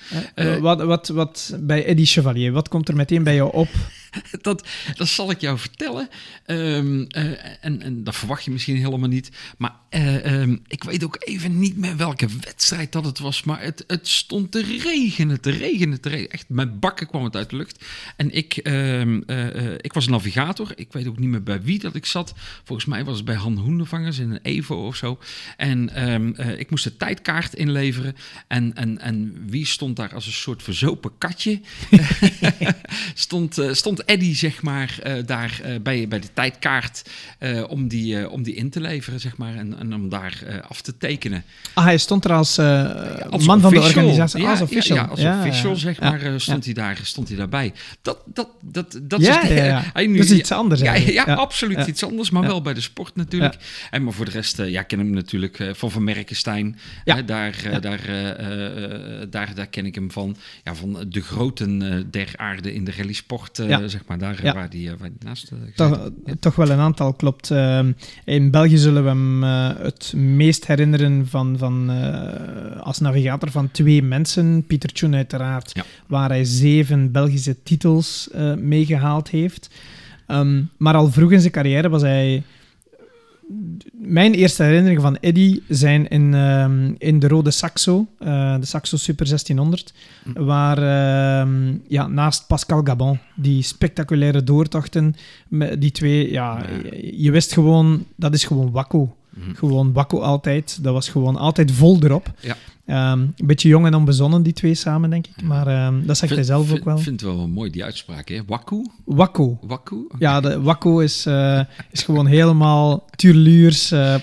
wat, 0.62 0.82
wat, 0.82 1.08
wat 1.08 1.58
bij 1.60 1.86
Eddy 1.86 2.06
Chevalier, 2.06 2.52
wat 2.52 2.68
komt 2.68 2.88
er 2.90 2.96
meteen 2.96 3.24
bij 3.24 3.36
jou 3.36 3.54
op? 3.54 3.70
dat, 4.42 4.68
dat 4.96 5.08
zal 5.08 5.32
ik 5.32 5.42
jou 5.42 5.58
vertellen. 5.58 6.10
Um, 6.46 7.08
en, 7.62 7.82
en 7.82 8.04
dat 8.04 8.16
verwacht 8.16 8.44
je 8.44 8.52
misschien 8.52 8.76
helemaal 8.76 9.10
niet. 9.10 9.30
Maar 9.58 9.74
uh, 9.90 10.42
um, 10.42 10.62
ik 10.68 10.84
weet 10.84 11.04
ook 11.04 11.18
even 11.20 11.60
niet 11.60 11.78
meer 11.78 11.98
welke 11.98 12.28
wedstrijd 12.42 12.92
dat 12.92 13.06
het 13.06 13.20
was. 13.20 13.44
Maar 13.44 13.62
het, 13.62 13.84
het 13.88 14.08
stond 14.08 14.52
te 14.52 14.62
regenen, 14.62 15.42
te 15.42 15.50
regenen, 15.50 16.02
te 16.02 16.10
regenen. 16.10 16.32
Echt, 16.32 16.50
met 16.50 16.80
bakken 16.80 17.08
kwam 17.08 17.24
het 17.24 17.36
uit 17.36 17.50
de 17.50 17.56
lucht. 17.56 17.86
En 18.16 18.32
ik, 18.32 18.60
um, 18.64 19.24
uh, 19.28 19.72
ik 19.74 19.94
was 19.94 20.08
navigator. 20.08 20.72
Ik 20.76 20.94
weet 20.94 21.08
ook 21.08 21.20
niet 21.20 21.30
meer 21.30 21.44
bij 21.44 21.62
wie 21.62 21.80
dat 21.80 21.96
ik 21.96 22.06
zat. 22.06 22.34
Volgens 22.64 22.88
mij 22.88 23.06
was 23.06 23.16
het 23.16 23.26
bij 23.26 23.36
Han 23.36 23.58
Hoendevangers 23.58 24.20
in 24.20 24.32
een 24.32 24.40
Evo 24.42 24.86
of 24.86 24.96
zo. 24.96 25.20
En 25.58 25.90
ik 26.60 26.70
moest 26.70 26.84
de 26.84 26.98
tijdkaart 26.98 27.54
inleveren. 27.54 28.16
En, 28.48 28.76
en, 28.76 29.00
en 29.00 29.44
wie 29.48 29.66
stond 29.66 29.96
daar 29.96 30.14
als 30.14 30.26
een 30.26 30.32
soort 30.32 30.64
verzopen 30.64 31.12
katje? 31.18 31.62
stond, 33.14 33.62
stond 33.72 34.05
Eddy, 34.06 34.36
zeg 34.36 34.62
maar, 34.62 35.00
uh, 35.08 35.14
daar 35.26 35.62
uh, 35.66 35.76
bij, 35.82 36.08
bij 36.08 36.20
de 36.20 36.34
tijdkaart 36.34 37.10
uh, 37.40 37.64
om, 37.70 37.88
die, 37.88 38.30
om 38.30 38.44
die 38.44 38.56
in 38.56 38.70
te 38.70 38.82
leveren, 38.82 39.20
zeg 39.20 39.38
maar, 39.38 39.56
en, 39.56 39.80
en 39.80 39.94
om 39.94 40.10
daar 40.10 40.64
af 40.68 40.82
te 40.82 40.98
tekenen. 40.98 41.44
Ah, 41.74 41.84
hij 41.84 41.98
stond 41.98 42.26
er 42.26 42.34
als, 42.34 42.60
als 43.30 43.46
man 43.46 43.62
van 43.62 43.74
de 43.74 43.80
organisatie, 43.80 44.42
ja, 44.42 44.50
als 44.50 44.62
official. 44.62 44.98
Ja, 44.98 45.04
ja 45.04 45.10
als 45.10 45.20
ja, 45.20 45.40
official, 45.40 45.76
zeg 45.76 46.00
maar, 46.00 46.22
stond, 46.38 46.66
hij 46.66 46.74
daar, 46.74 47.00
stond 47.04 47.28
hij 47.28 47.38
daarbij. 47.38 47.74
Dat, 48.02 48.18
dat, 48.26 48.50
dat, 48.62 49.00
dat 49.04 49.22
is, 49.22 49.28
hij 49.28 50.08
nu, 50.08 50.18
dat 50.18 50.26
is 50.26 50.32
iets 50.32 50.52
anders 50.52 50.82
Ja, 50.82 50.94
ja, 50.94 51.24
absoluut 51.24 51.88
iets 51.88 52.04
anders, 52.04 52.30
maar 52.30 52.42
wel 52.42 52.62
bij 52.62 52.74
de 52.74 52.82
sport 52.82 53.16
natuurlijk. 53.16 53.56
En 53.92 54.04
maar 54.04 54.14
voor 54.14 54.26
de 54.26 54.32
rest, 54.32 54.58
ja, 54.58 54.82
ken 54.82 55.00
hem 55.00 55.10
natuurlijk 55.10 55.70
van 55.72 55.92
Van 55.92 56.04
Merkenstein. 56.04 56.80
Ja. 57.04 57.22
daar, 57.22 57.80
daar, 57.82 58.02
daar, 59.30 59.56
daar 59.56 59.68
ken 59.68 59.86
ik 59.86 59.96
hem 59.96 60.12
van. 60.12 60.36
Ja, 60.64 60.76
van 60.76 61.06
de 61.10 61.22
groten 61.22 62.08
der 62.12 62.32
aarde 62.36 62.74
in 62.74 62.84
de 62.84 62.92
rallysport, 62.98 63.58
ja 63.58 63.82
zeg 63.96 64.08
maar, 64.08 64.18
daar 64.18 64.54
waar, 64.54 64.70
die, 64.70 64.90
waar 64.90 65.10
die 65.10 65.18
naast 65.26 65.52
uh, 65.52 65.60
toch, 65.76 66.10
toch, 66.40 66.56
wel 66.56 66.70
een 66.70 66.80
aantal, 66.80 67.14
klopt. 67.14 67.50
Uh, 67.50 67.80
in 68.26 68.52
België 68.52 68.78
zullen 68.78 69.04
we 69.04 69.10
hem 69.10 69.44
uh, 69.44 69.70
het 69.78 70.14
meest 70.16 70.68
herinneren 70.68 71.28
van, 71.28 71.58
van, 71.58 71.90
als 72.80 73.00
navigator 73.00 73.52
van 73.52 73.72
twee 73.72 74.04
mensen. 74.04 74.64
Pieter 74.68 74.94
Tjoen 74.94 75.16
uiteraard, 75.16 75.72
ja. 75.74 75.84
waar 76.08 76.30
hij 76.30 76.44
zeven 76.44 77.12
Belgische 77.12 77.64
titels 77.64 78.30
meegehaald 78.58 79.30
heeft. 79.30 79.70
Um, 80.28 80.70
maar 80.78 80.96
al 80.96 81.12
vroeg 81.12 81.32
in 81.32 81.40
zijn 81.40 81.52
carrière 81.52 81.90
was 81.90 82.02
hij 82.02 82.44
mijn 83.92 84.34
eerste 84.34 84.64
herinneringen 84.64 85.02
van 85.02 85.18
Eddy 85.18 85.62
zijn 85.68 86.08
in, 86.08 86.34
uh, 86.34 86.66
in 86.98 87.20
de 87.20 87.28
Rode 87.28 87.52
Saxo, 87.52 88.08
uh, 88.20 88.60
de 88.60 88.66
Saxo 88.66 88.98
Super 88.98 89.26
1600, 89.26 89.94
hm. 90.24 90.44
waar 90.44 90.78
uh, 90.78 91.74
ja, 91.88 92.08
naast 92.08 92.48
Pascal 92.48 92.82
Gabon, 92.84 93.20
die 93.36 93.62
spectaculaire 93.62 94.44
doortochten, 94.44 95.16
die 95.78 95.92
twee, 95.92 96.32
ja, 96.32 96.66
je 97.12 97.32
wist 97.32 97.54
gewoon, 97.54 98.06
dat 98.16 98.34
is 98.34 98.44
gewoon 98.44 98.72
wakko. 98.72 99.16
Hm. 99.36 99.54
Gewoon 99.54 99.94
wakko 99.94 100.20
altijd. 100.20 100.84
Dat 100.84 100.94
was 100.94 101.10
gewoon 101.10 101.36
altijd 101.36 101.72
vol 101.72 102.04
erop. 102.04 102.32
Ja. 102.40 102.56
Um, 102.88 103.34
een 103.38 103.46
beetje 103.46 103.68
jong 103.68 103.86
en 103.86 103.94
onbezonnen, 103.94 104.44
die 104.44 104.54
twee 104.54 104.74
samen, 104.74 105.10
denk 105.10 105.28
ik. 105.28 105.42
Maar 105.44 105.88
um, 105.88 106.06
dat 106.06 106.18
zegt 106.18 106.34
vind, 106.34 106.36
hij 106.36 106.44
zelf 106.44 106.68
vind, 106.68 106.80
ook 106.80 106.86
wel. 106.86 106.98
Ik 106.98 107.04
vind 107.04 107.22
het 107.22 107.30
wel 107.30 107.48
mooi, 107.48 107.72
die 107.72 107.84
uitspraak, 107.84 108.30
hè? 108.30 108.42
Wakku? 108.48 108.86
Wakku. 109.06 109.58
Wakku? 109.62 109.96
Okay. 109.96 110.20
Ja, 110.20 110.42
de 110.42 110.62
wakku 110.62 111.04
is, 111.04 111.26
uh, 111.28 111.60
is 111.92 112.04
gewoon 112.04 112.26
helemaal 112.26 113.06
tuurluurs. 113.16 113.92
Uh, 113.92 114.16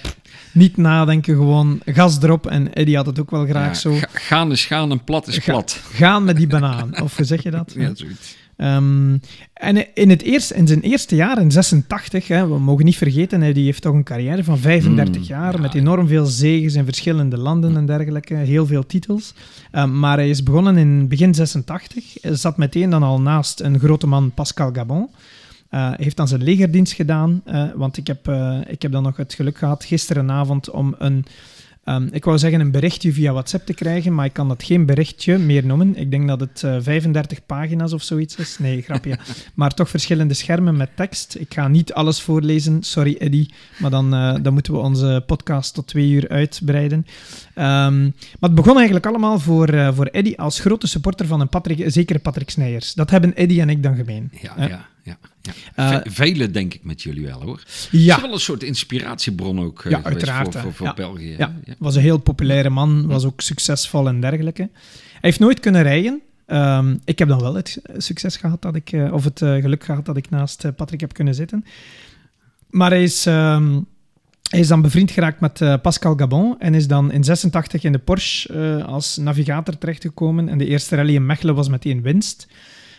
niet 0.53 0.77
nadenken, 0.77 1.35
gewoon 1.35 1.81
gas 1.85 2.23
erop. 2.23 2.47
En 2.47 2.73
Eddie 2.73 2.97
had 2.97 3.07
het 3.07 3.21
ook 3.21 3.31
wel 3.31 3.47
graag 3.47 3.67
ja, 3.67 3.75
zo. 3.75 3.95
Gaan 4.13 4.51
is 4.51 4.65
gaan 4.65 4.91
en 4.91 5.05
plat 5.05 5.29
is 5.29 5.39
Ga, 5.39 5.53
plat. 5.53 5.81
Gaan 5.93 6.25
met 6.25 6.37
die 6.37 6.47
banaan, 6.47 7.01
of 7.03 7.19
zeg 7.21 7.43
je 7.43 7.51
dat? 7.51 7.73
ja, 7.79 7.95
zoiets. 7.95 8.37
Um, 8.63 9.21
en 9.53 9.95
in, 9.95 10.11
het 10.11 10.23
eerste, 10.23 10.55
in 10.55 10.67
zijn 10.67 10.81
eerste 10.81 11.15
jaar, 11.15 11.41
in 11.41 11.51
86, 11.51 12.29
hè, 12.29 12.49
we 12.49 12.59
mogen 12.59 12.85
niet 12.85 12.97
vergeten, 12.97 13.41
hij 13.41 13.53
die 13.53 13.65
heeft 13.65 13.83
toch 13.83 13.95
een 13.95 14.03
carrière 14.03 14.45
van 14.45 14.59
35 14.59 15.17
mm, 15.17 15.27
jaar, 15.27 15.53
ja. 15.53 15.61
met 15.61 15.75
enorm 15.75 16.09
veel 16.09 16.25
zegens 16.25 16.75
in 16.75 16.85
verschillende 16.85 17.39
landen 17.39 17.77
en 17.77 17.87
dergelijke, 17.87 18.35
heel 18.35 18.67
veel 18.67 18.87
titels. 18.87 19.35
Um, 19.73 19.99
maar 19.99 20.17
hij 20.17 20.29
is 20.29 20.43
begonnen 20.43 20.77
in 20.77 21.09
begin 21.09 21.35
86, 21.35 22.05
hij 22.21 22.35
zat 22.35 22.57
meteen 22.57 22.91
dan 22.91 23.03
al 23.03 23.21
naast 23.21 23.61
een 23.61 23.79
grote 23.79 24.07
man, 24.07 24.33
Pascal 24.35 24.73
Gabon. 24.73 25.11
Uh, 25.71 25.91
heeft 25.97 26.17
dan 26.17 26.29
zijn 26.29 26.43
legerdienst 26.43 26.93
gedaan, 26.93 27.43
uh, 27.47 27.65
want 27.75 27.97
ik 27.97 28.07
heb, 28.07 28.29
uh, 28.29 28.59
ik 28.67 28.83
heb 28.83 28.93
dan 28.93 29.03
nog 29.03 29.17
het 29.17 29.35
geluk 29.35 29.59
gehad 29.59 29.85
gisterenavond 29.85 30.71
om 30.71 30.95
een 30.99 31.25
Um, 31.85 32.09
ik 32.13 32.25
wou 32.25 32.39
zeggen 32.39 32.61
een 32.61 32.71
berichtje 32.71 33.13
via 33.13 33.33
WhatsApp 33.33 33.67
te 33.67 33.75
krijgen, 33.75 34.15
maar 34.15 34.25
ik 34.25 34.33
kan 34.33 34.49
dat 34.49 34.63
geen 34.63 34.87
berichtje 34.87 35.39
meer 35.39 35.67
noemen. 35.67 35.97
Ik 35.97 36.11
denk 36.11 36.29
dat 36.29 36.41
het 36.41 36.63
uh, 36.65 36.77
35 36.81 37.47
pagina's 37.47 37.93
of 37.93 38.03
zoiets 38.03 38.37
is. 38.37 38.59
Nee, 38.59 38.83
grapje. 38.89 39.19
maar 39.55 39.75
toch 39.75 39.89
verschillende 39.89 40.35
schermen 40.35 40.77
met 40.77 40.91
tekst. 40.95 41.37
Ik 41.39 41.55
ga 41.55 41.69
niet 41.69 41.93
alles 41.93 42.21
voorlezen, 42.21 42.83
sorry 42.83 43.17
Eddy, 43.19 43.49
maar 43.79 43.91
dan, 43.91 44.15
uh, 44.15 44.35
dan 44.43 44.53
moeten 44.53 44.73
we 44.73 44.79
onze 44.79 45.23
podcast 45.27 45.75
tot 45.75 45.87
twee 45.87 46.11
uur 46.11 46.29
uitbreiden. 46.29 46.99
Um, 47.55 48.03
maar 48.05 48.51
het 48.51 48.55
begon 48.55 48.77
eigenlijk 48.77 49.07
allemaal 49.07 49.39
voor, 49.39 49.75
uh, 49.75 49.95
voor 49.95 50.07
Eddy 50.07 50.35
als 50.37 50.61
grote 50.61 50.87
supporter 50.87 51.27
van 51.27 51.41
een 51.41 51.49
Patrick, 51.49 51.85
zekere 51.87 52.19
Patrick 52.19 52.51
Snijers. 52.51 52.95
Dat 52.95 53.11
hebben 53.11 53.35
Eddy 53.35 53.61
en 53.61 53.71
ik 53.71 53.83
dan 53.83 53.97
gemeen. 53.97 54.31
Ja, 54.41 54.55
ja 54.57 54.91
ja. 55.03 55.19
ja. 55.41 55.53
Uh, 55.95 56.13
Vele 56.13 56.51
denk 56.51 56.75
ik 56.75 56.85
met 56.85 57.03
jullie 57.03 57.25
wel 57.25 57.43
hoor. 57.43 57.63
Ja. 57.91 58.17
Is 58.17 58.23
wel 58.23 58.33
een 58.33 58.41
soort 58.41 58.63
inspiratiebron 58.63 59.61
ook 59.61 59.85
uh, 59.85 59.91
ja, 59.91 60.03
uiteraard, 60.03 60.53
voor, 60.53 60.63
voor, 60.63 60.73
voor 60.73 60.87
ja. 60.87 60.95
België. 60.95 61.35
Ja. 61.39 61.61
ja. 61.65 61.75
was 61.79 61.95
een 61.95 62.03
heel 62.03 62.19
populaire 62.19 62.71
man, 62.71 63.07
was 63.07 63.25
ook 63.25 63.41
succesvol 63.41 64.09
en 64.09 64.21
dergelijke. 64.21 64.63
Hij 64.63 65.21
heeft 65.21 65.39
nooit 65.39 65.61
kunnen 65.61 65.83
rijden. 65.83 66.23
Um, 66.47 67.01
ik 67.05 67.19
heb 67.19 67.29
dan 67.29 67.41
wel 67.41 67.55
het 67.55 67.81
succes 67.97 68.37
gehad 68.37 68.63
dat 68.63 68.75
ik, 68.75 68.93
uh, 68.93 69.13
of 69.13 69.25
het 69.25 69.39
geluk 69.39 69.85
gehad 69.85 70.07
dat 70.07 70.17
ik 70.17 70.31
naast 70.31 70.77
Patrick 70.77 71.01
heb 71.01 71.13
kunnen 71.13 71.35
zitten. 71.35 71.65
Maar 72.71 72.91
hij 72.91 73.03
is, 73.03 73.27
um, 73.27 73.87
hij 74.51 74.61
is 74.61 74.69
dan 74.69 74.83
bevriend 74.83 75.11
geraakt 75.11 75.41
met 75.41 75.83
Pascal 75.83 76.17
Gabon 76.17 76.61
en 76.61 76.75
is 76.75 76.87
dan 76.87 77.13
in 77.13 77.25
86 77.25 77.83
in 77.83 77.93
de 77.93 77.99
Porsche 77.99 78.85
als 78.87 79.17
navigator 79.17 79.79
terechtgekomen. 79.79 80.49
En 80.49 80.59
de 80.59 80.67
eerste 80.67 80.97
rally 80.97 81.15
in 81.15 81.27
Mechelen 81.27 81.55
was 81.55 81.69
meteen 81.69 82.03
winst. 82.03 82.47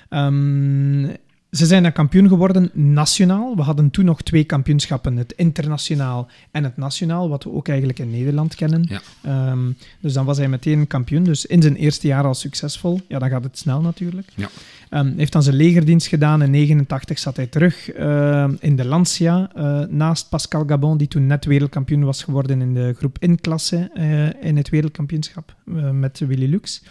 Um, 0.10 1.16
ze 1.54 1.66
zijn 1.66 1.84
dan 1.84 1.92
kampioen 1.92 2.28
geworden 2.28 2.70
nationaal. 2.74 3.56
We 3.56 3.62
hadden 3.62 3.92
toen 3.92 4.06
nog 4.06 4.22
twee 4.22 4.44
kampioenschappen, 4.44 5.18
het 5.18 5.34
internationaal 5.36 6.28
en 6.52 6.64
het 6.64 6.78
nationaal, 6.78 7.30
wat 7.30 7.44
we 7.44 7.52
ook 7.52 7.68
eigenlijk 7.68 8.00
in 8.00 8.12
Nederland 8.12 8.56
kennen. 8.56 8.90
Ja. 9.24 9.52
Um, 9.52 9.78
dus 10.00 10.14
dan 10.14 10.26
was 10.26 10.38
hij 10.38 10.50
meteen 10.50 10.88
kampioen. 10.88 11.24
Dus 11.24 11.46
in 11.46 11.62
zijn 11.62 11.76
eerste 11.76 12.08
jaar 12.08 12.24
al 12.24 12.34
succesvol. 12.34 13.02
Ja, 13.08 13.20
dan 13.20 13.30
gaat 13.30 13.44
het 13.44 13.58
snel 13.58 13.82
natuurlijk. 13.82 14.28
Ja. 14.36 14.50
Um, 14.90 15.14
heeft 15.18 15.32
dan 15.32 15.44
zijn 15.44 15.56
legerdienst 15.56 16.08
gedaan. 16.08 16.42
In 16.42 16.52
89 16.52 17.20
zat 17.20 17.36
hij 17.36 17.48
terug 17.48 17.96
uh, 17.96 18.50
in 18.60 18.76
de 18.76 18.86
Lancia, 18.86 19.52
uh, 19.58 19.80
naast 19.90 20.30
Pascal 20.30 20.64
Gabon, 20.68 20.98
die 20.98 21.08
toen 21.08 21.28
net 21.28 21.46
wereldkampioen 21.46 22.04
was 22.04 22.24
geworden 22.24 22.62
in 22.62 22.74
de 22.74 22.94
groep 22.98 23.18
in-klasse 23.20 23.92
uh, 23.96 24.44
in 24.44 24.58
het 24.58 24.70
wereldkampioenschap 24.70 25.56
met 25.92 26.20
Willy 26.20 26.50
Lux. 26.50 26.84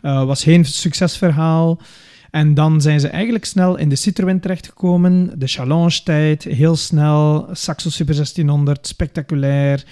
was 0.00 0.42
geen 0.42 0.64
succesverhaal. 0.64 1.80
En 2.30 2.54
dan 2.54 2.80
zijn 2.80 3.00
ze 3.00 3.08
eigenlijk 3.08 3.44
snel 3.44 3.76
in 3.76 3.88
de 3.88 3.96
Citroën 3.96 4.40
terechtgekomen. 4.40 5.38
De 5.38 5.46
Challenge-tijd, 5.46 6.44
heel 6.44 6.76
snel. 6.76 7.48
Saxo 7.52 7.90
Super 7.90 8.14
1600, 8.14 8.86
spectaculair. 8.86 9.84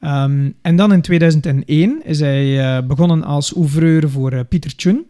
Um, 0.00 0.54
en 0.62 0.76
dan 0.76 0.92
in 0.92 1.00
2001 1.00 2.04
is 2.04 2.20
hij 2.20 2.46
uh, 2.46 2.86
begonnen 2.86 3.24
als 3.24 3.56
ouvreur 3.56 4.10
voor 4.10 4.32
uh, 4.32 4.40
Pieter 4.48 4.76
Tjun. 4.76 5.06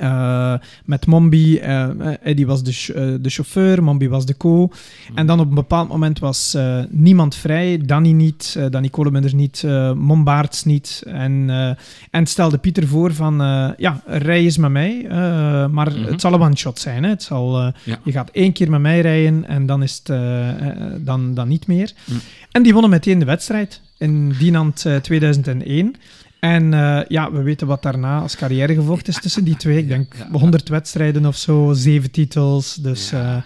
Uh, 0.00 0.54
met 0.84 1.06
Mombi, 1.06 1.60
uh, 1.60 1.88
Eddie 2.22 2.46
was 2.46 2.62
de, 2.62 2.72
ch 2.72 2.88
uh, 2.88 3.14
de 3.20 3.30
chauffeur, 3.30 3.82
Mombi 3.82 4.08
was 4.08 4.26
de 4.26 4.36
co. 4.36 4.70
En 5.14 5.26
dan 5.26 5.40
op 5.40 5.48
een 5.48 5.54
bepaald 5.54 5.88
moment 5.88 6.18
was 6.18 6.56
niemand 6.88 7.34
vrij. 7.34 7.78
Danny 7.78 8.12
niet, 8.12 8.58
Danny 8.70 8.88
Kolemunders 8.88 9.32
niet, 9.32 9.62
Mombaerts 9.94 10.64
niet. 10.64 11.02
En, 11.06 11.50
en 12.10 12.26
stelde 12.26 12.58
Pieter 12.58 12.86
voor 12.86 13.14
van, 13.14 13.34
ja, 13.76 14.02
rij 14.06 14.40
eens 14.40 14.58
met 14.58 14.70
mij. 14.70 15.06
maar 15.70 15.90
mm 15.90 15.96
-hmm. 15.96 16.04
het 16.04 16.20
zal 16.20 16.32
een 16.32 16.40
one-shot 16.40 16.78
zijn. 16.78 17.02
Hè. 17.02 17.08
Het 17.10 17.22
zal, 17.22 17.62
ja. 17.84 18.00
Je 18.04 18.12
gaat 18.12 18.30
één 18.30 18.52
keer 18.52 18.70
met 18.70 18.80
mij 18.80 19.00
rijden 19.00 19.48
en 19.48 19.66
dan 19.66 19.82
is 19.82 20.00
het 20.04 20.16
dan, 21.04 21.34
dan 21.34 21.48
niet 21.48 21.66
meer. 21.66 21.92
Mm. 22.04 22.20
En 22.50 22.62
die 22.62 22.72
wonnen 22.72 22.90
meteen 22.90 23.18
de 23.18 23.24
wedstrijd 23.24 23.80
in 23.98 24.34
Dinant 24.38 24.86
2001. 25.02 25.94
En 26.40 26.72
uh, 26.72 27.00
ja, 27.08 27.32
we 27.32 27.42
weten 27.42 27.66
wat 27.66 27.82
daarna 27.82 28.20
als 28.20 28.36
carrière 28.36 28.74
gevolgd 28.74 29.08
is 29.08 29.20
tussen 29.20 29.44
die 29.44 29.56
twee. 29.56 29.78
Ik 29.78 29.88
denk 29.88 30.14
100 30.32 30.68
wedstrijden 30.68 31.26
of 31.26 31.36
zo, 31.36 31.72
zeven 31.72 32.10
titels. 32.10 32.74
Dus, 32.74 33.12
uh, 33.12 33.20
en 33.30 33.44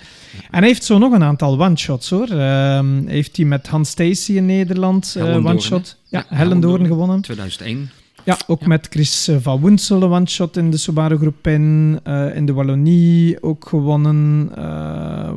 hij 0.50 0.66
heeft 0.66 0.84
zo 0.84 0.98
nog 0.98 1.12
een 1.12 1.22
aantal 1.22 1.60
one-shots 1.62 2.10
hoor. 2.10 2.28
Uh, 2.30 2.80
heeft 3.06 3.36
hij 3.36 3.46
met 3.46 3.68
Hans 3.68 3.90
Stacy 3.90 4.32
in 4.32 4.46
Nederland 4.46 5.14
uh, 5.18 5.46
one-shot. 5.46 5.96
Ja, 6.08 6.24
ja 6.28 6.36
Hellendoorn 6.36 6.86
gewonnen. 6.86 7.20
2001. 7.20 7.90
Ja, 8.24 8.38
ook 8.46 8.60
ja. 8.60 8.66
met 8.66 8.86
Chris 8.90 9.30
van 9.40 9.60
Woensel 9.60 10.02
een 10.02 10.10
one-shot 10.10 10.56
in 10.56 10.70
de 10.70 10.76
Subaru 10.76 11.16
Groep 11.16 11.46
in. 11.46 12.00
in 12.34 12.46
de 12.46 12.52
Wallonie 12.52 13.42
ook 13.42 13.68
gewonnen. 13.68 14.50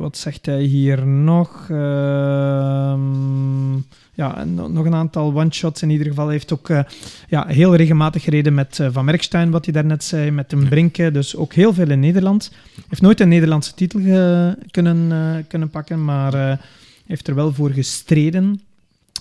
wat 0.00 0.16
zegt 0.16 0.46
hij 0.46 0.62
hier 0.62 1.06
nog? 1.06 1.66
Ehm, 1.70 3.00
ja, 4.16 4.36
en 4.36 4.54
nog 4.54 4.84
een 4.84 4.94
aantal 4.94 5.34
one-shots 5.34 5.82
in 5.82 5.90
ieder 5.90 6.06
geval. 6.06 6.24
Hij 6.24 6.34
heeft 6.34 6.52
ook 6.52 6.68
uh, 6.68 6.80
ja, 7.28 7.46
heel 7.46 7.74
regelmatig 7.74 8.22
gereden 8.22 8.54
met 8.54 8.78
uh, 8.78 8.88
Van 8.90 9.04
Merkstein, 9.04 9.50
wat 9.50 9.64
hij 9.64 9.74
daarnet 9.74 10.04
zei, 10.04 10.30
met 10.30 10.52
een 10.52 10.68
Brinke. 10.68 11.10
Dus 11.10 11.36
ook 11.36 11.52
heel 11.52 11.74
veel 11.74 11.90
in 11.90 12.00
Nederland. 12.00 12.50
Hij 12.74 12.84
heeft 12.88 13.02
nooit 13.02 13.20
een 13.20 13.28
Nederlandse 13.28 13.74
titel 13.74 14.00
kunnen, 14.70 15.10
uh, 15.10 15.44
kunnen 15.48 15.70
pakken, 15.70 16.04
maar 16.04 16.60
heeft 17.06 17.28
er 17.28 17.34
wel 17.34 17.52
voor 17.52 17.70
gestreden. 17.70 18.60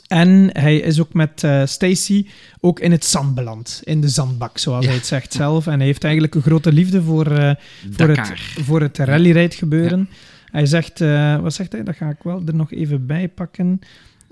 En 0.08 0.49
hij 0.53 0.77
is 0.77 0.99
ook 0.99 1.13
met 1.13 1.43
uh, 1.43 1.65
Stacy 1.65 2.27
ook 2.60 2.79
in 2.79 2.91
het 2.91 3.05
zand 3.05 3.36
beland. 3.36 3.81
In 3.84 4.01
de 4.01 4.10
zandbak, 4.10 4.58
zoals 4.58 4.84
ja. 4.84 4.89
hij 4.89 4.97
het 4.97 5.08
zegt 5.08 5.34
zelf. 5.34 5.67
En 5.67 5.77
hij 5.77 5.86
heeft 5.86 6.03
eigenlijk 6.03 6.36
een 6.36 6.41
grote 6.41 6.71
liefde 6.71 7.01
voor, 7.01 7.31
uh, 7.31 7.51
voor, 7.91 8.08
het, 8.08 8.34
voor 8.62 8.81
het 8.81 8.97
rallyrijd 8.97 9.53
gebeuren. 9.53 9.99
Ja. 9.99 10.15
Hij 10.51 10.65
zegt, 10.65 11.01
uh, 11.01 11.39
wat 11.39 11.53
zegt 11.53 11.71
hij? 11.71 11.84
Dat 11.84 11.95
ga 11.95 12.10
ik 12.10 12.23
wel 12.23 12.41
er 12.45 12.55
nog 12.55 12.71
even 12.71 13.05
bij 13.05 13.27
pakken. 13.27 13.79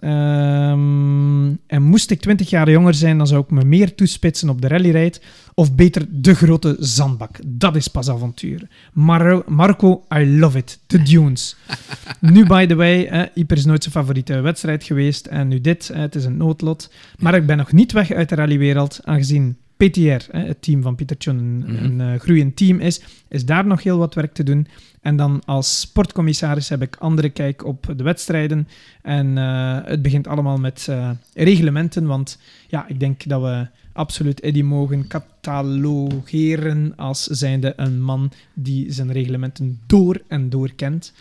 Um, 0.03 1.59
en 1.67 1.81
moest 1.81 2.11
ik 2.11 2.21
20 2.21 2.49
jaar 2.49 2.69
jonger 2.69 2.93
zijn, 2.93 3.17
dan 3.17 3.27
zou 3.27 3.43
ik 3.43 3.49
me 3.49 3.63
meer 3.65 3.95
toespitsen 3.95 4.49
op 4.49 4.61
de 4.61 4.67
rallyrijd. 4.67 5.21
Of 5.53 5.75
beter 5.75 6.05
de 6.09 6.35
grote 6.35 6.75
zandbak. 6.79 7.39
Dat 7.45 7.75
is 7.75 7.87
pas 7.87 8.09
avontuur. 8.09 8.67
Mar 8.93 9.43
Marco, 9.47 10.03
I 10.15 10.37
love 10.39 10.57
it. 10.57 10.79
De 10.87 11.01
Dunes. 11.01 11.55
nu, 12.19 12.45
by 12.45 12.65
the 12.65 12.75
way, 12.75 13.05
eh, 13.05 13.21
Hyper 13.33 13.57
is 13.57 13.65
nooit 13.65 13.83
zijn 13.83 13.95
favoriete 13.95 14.39
wedstrijd 14.39 14.83
geweest. 14.83 15.25
En 15.25 15.47
nu 15.47 15.61
dit, 15.61 15.89
eh, 15.89 15.99
het 15.99 16.15
is 16.15 16.25
een 16.25 16.37
noodlot. 16.37 16.93
Maar 17.19 17.35
ik 17.35 17.45
ben 17.45 17.57
nog 17.57 17.71
niet 17.71 17.91
weg 17.91 18.11
uit 18.11 18.29
de 18.29 18.35
rallywereld, 18.35 18.99
aangezien 19.03 19.57
PTR, 19.77 20.37
het 20.37 20.61
team 20.61 20.81
van 20.81 20.95
Pieter 20.95 21.17
Tjun, 21.17 21.37
een, 21.37 21.55
mm 21.55 21.63
-hmm. 21.65 21.99
een 21.99 22.13
uh, 22.13 22.19
groeiend 22.19 22.55
team 22.55 22.79
is, 22.79 23.01
is 23.27 23.45
daar 23.45 23.65
nog 23.65 23.83
heel 23.83 23.97
wat 23.97 24.13
werk 24.13 24.33
te 24.33 24.43
doen. 24.43 24.67
En 25.03 25.15
dan 25.15 25.41
als 25.45 25.79
sportcommissaris 25.79 26.69
heb 26.69 26.81
ik 26.81 26.95
andere 26.95 27.29
kijk 27.29 27.65
op 27.65 27.93
de 27.95 28.03
wedstrijden. 28.03 28.67
En 29.01 29.37
uh, 29.37 29.77
het 29.83 30.01
begint 30.01 30.27
allemaal 30.27 30.57
met 30.57 30.87
uh, 30.89 31.09
reglementen, 31.33 32.05
want 32.05 32.39
ja, 32.67 32.87
ik 32.87 32.99
denk 32.99 33.27
dat 33.27 33.41
we 33.41 33.67
absoluut 33.93 34.39
Eddie 34.39 34.63
mogen 34.63 35.07
catalogeren 35.07 36.93
als 36.95 37.23
zijnde 37.23 37.73
een 37.75 38.01
man 38.01 38.31
die 38.53 38.91
zijn 38.91 39.11
reglementen 39.11 39.79
door 39.85 40.21
en 40.27 40.49
door 40.49 40.73
kent. 40.75 41.13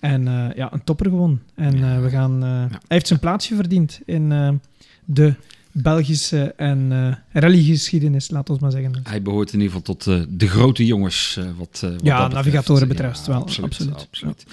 En 0.00 0.26
uh, 0.26 0.46
ja, 0.54 0.72
een 0.72 0.84
topper 0.84 1.10
gewoon. 1.10 1.40
En 1.54 2.02
we 2.02 2.10
gaan, 2.10 2.42
hij 2.42 2.68
heeft 2.88 3.06
zijn 3.06 3.20
plaatsje 3.20 3.54
verdiend 3.54 4.00
in 4.04 4.60
de 5.04 5.34
Belgische 5.82 6.52
en 6.56 6.90
uh, 6.90 7.14
rallygeschiedenis, 7.32 8.30
laat 8.30 8.50
ons 8.50 8.58
maar 8.58 8.70
zeggen. 8.70 9.00
Hij 9.02 9.22
behoort 9.22 9.52
in 9.52 9.60
ieder 9.60 9.76
geval 9.76 9.94
tot 9.94 10.06
uh, 10.06 10.22
de 10.28 10.48
grote 10.48 10.86
jongens. 10.86 11.36
Uh, 11.38 11.44
wat, 11.56 11.78
wat 11.80 11.92
ja, 12.02 12.28
navigatoren 12.28 12.88
betreft 12.88 13.26
ja, 13.26 13.32
wel, 13.32 13.40
absoluut. 13.40 13.70
absoluut. 13.70 13.94
absoluut. 13.94 14.44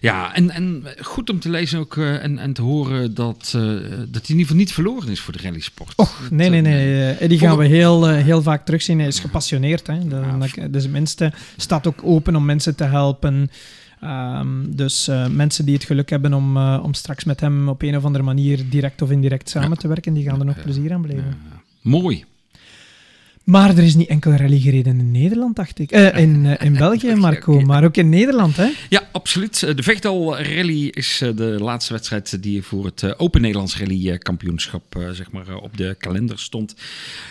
Ja, 0.00 0.34
en, 0.34 0.50
en 0.50 0.84
goed 1.00 1.30
om 1.30 1.40
te 1.40 1.50
lezen 1.50 1.78
ook 1.78 1.96
en, 1.96 2.38
en 2.38 2.52
te 2.52 2.62
horen 2.62 3.14
dat, 3.14 3.48
dat 3.50 3.52
hij 3.52 4.00
in 4.10 4.10
ieder 4.10 4.38
geval 4.38 4.56
niet 4.56 4.72
verloren 4.72 5.08
is 5.08 5.20
voor 5.20 5.32
de 5.32 5.42
rallysport. 5.42 5.92
Och, 5.96 6.30
nee, 6.30 6.50
nee, 6.50 6.60
nee. 6.60 7.28
die 7.28 7.38
gaan 7.38 7.56
we 7.56 7.66
heel, 7.66 8.06
heel 8.06 8.42
vaak 8.42 8.64
terugzien. 8.64 8.98
Hij 8.98 9.08
is 9.08 9.18
gepassioneerd. 9.18 9.86
Hè. 9.86 10.08
De, 10.08 10.22
ja, 10.54 10.68
dus 10.68 10.88
minste 10.88 11.32
staat 11.56 11.86
ook 11.86 12.00
open 12.02 12.36
om 12.36 12.44
mensen 12.44 12.74
te 12.74 12.84
helpen. 12.84 13.50
Um, 14.04 14.76
dus 14.76 15.08
uh, 15.08 15.26
mensen 15.28 15.64
die 15.64 15.74
het 15.74 15.84
geluk 15.84 16.10
hebben 16.10 16.34
om, 16.34 16.56
uh, 16.56 16.80
om 16.82 16.94
straks 16.94 17.24
met 17.24 17.40
hem 17.40 17.68
op 17.68 17.82
een 17.82 17.96
of 17.96 18.04
andere 18.04 18.24
manier 18.24 18.68
direct 18.70 19.02
of 19.02 19.10
indirect 19.10 19.48
samen 19.48 19.68
ja. 19.68 19.74
te 19.74 19.88
werken, 19.88 20.14
die 20.14 20.24
gaan 20.24 20.38
er 20.38 20.46
nog 20.46 20.62
plezier 20.62 20.92
aan 20.92 21.02
beleven. 21.02 21.24
Ja. 21.24 21.60
Mooi. 21.80 22.24
Maar 23.48 23.70
er 23.70 23.84
is 23.84 23.94
niet 23.94 24.08
enkel 24.08 24.32
rally 24.32 24.60
gereden 24.60 24.98
in 24.98 25.10
Nederland, 25.10 25.56
dacht 25.56 25.78
ik. 25.78 25.92
Uh, 25.92 26.16
in, 26.16 26.44
uh, 26.44 26.54
in 26.60 26.72
België, 26.72 27.14
Marco, 27.14 27.60
maar 27.60 27.84
ook 27.84 27.96
in 27.96 28.08
Nederland, 28.08 28.56
hè? 28.56 28.68
Ja, 28.88 29.08
absoluut. 29.12 29.76
De 29.76 29.82
Vechtal 29.82 30.38
Rally 30.38 30.86
is 30.86 31.18
de 31.34 31.56
laatste 31.60 31.92
wedstrijd 31.92 32.42
die 32.42 32.62
voor 32.62 32.84
het 32.84 33.18
Open 33.18 33.40
Nederlands 33.40 33.78
Rally 33.78 34.18
Kampioenschap 34.18 34.96
zeg 35.12 35.30
maar, 35.30 35.56
op 35.56 35.76
de 35.76 35.94
kalender 35.98 36.38
stond. 36.38 36.74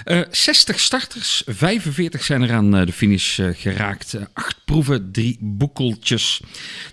Uh, 0.05 0.21
60 0.31 0.79
starters, 0.79 1.43
45 1.45 2.23
zijn 2.23 2.41
er 2.41 2.51
aan 2.51 2.71
de 2.71 2.91
finish 2.91 3.39
geraakt. 3.53 4.17
Acht 4.33 4.61
proeven, 4.65 5.11
drie 5.11 5.37
boekeltjes. 5.41 6.41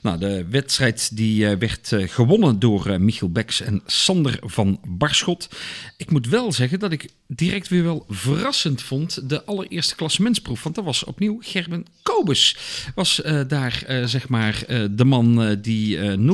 Nou, 0.03 0.19
de 0.19 0.47
wedstrijd 0.51 1.17
die 1.17 1.47
werd 1.47 1.93
gewonnen 1.97 2.59
door 2.59 3.01
Michiel 3.01 3.31
Beks 3.31 3.61
en 3.61 3.83
Sander 3.87 4.39
van 4.41 4.81
Barschot. 4.87 5.49
Ik 5.97 6.11
moet 6.11 6.29
wel 6.29 6.53
zeggen 6.53 6.79
dat 6.79 6.93
ik 6.93 7.09
direct 7.27 7.69
weer 7.69 7.83
wel 7.83 8.07
verrassend 8.09 8.83
vond 8.83 9.14
de 9.23 9.45
allereerste 9.45 9.95
klassementsproef. 9.95 10.63
Want 10.63 10.75
dat 10.75 10.85
was 10.85 11.05
opnieuw 11.05 11.39
Gerben 11.41 11.87
Kobus. 12.03 12.57
Was 12.95 13.21
uh, 13.25 13.41
daar 13.49 13.85
uh, 13.89 14.05
zeg 14.05 14.29
maar 14.29 14.63
uh, 14.69 14.85
de 14.91 15.05
man 15.05 15.59
die 15.61 15.99
0,8 15.99 16.25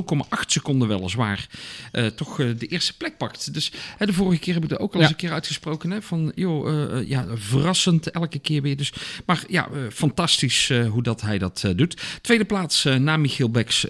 seconden 0.46 0.88
weliswaar 0.88 1.48
toch 2.14 2.36
de 2.36 2.66
eerste 2.66 2.96
plek 2.96 3.16
pakt. 3.16 3.54
Dus 3.54 3.72
de 3.98 4.12
vorige 4.12 4.40
keer 4.40 4.54
heb 4.54 4.64
ik 4.64 4.70
er 4.70 4.78
ook 4.78 4.94
al 4.94 5.00
eens 5.00 5.10
een 5.10 5.16
keer 5.16 5.32
uitgesproken. 5.32 5.90
Hè, 5.90 6.02
van 6.02 6.32
joh, 6.34 7.08
ja, 7.08 7.26
verrassend 7.34 8.10
elke 8.10 8.38
keer 8.38 8.62
weer. 8.62 8.76
Dus, 8.76 8.92
maar 9.26 9.44
ja, 9.48 9.68
fantastisch 9.92 10.72
hoe 10.90 11.02
dat 11.02 11.20
hij 11.20 11.38
dat 11.38 11.64
doet. 11.76 12.02
Tweede 12.20 12.44
plaats 12.44 12.84
na 12.84 13.16
Michiel 13.16 13.50
Beks, 13.50 13.86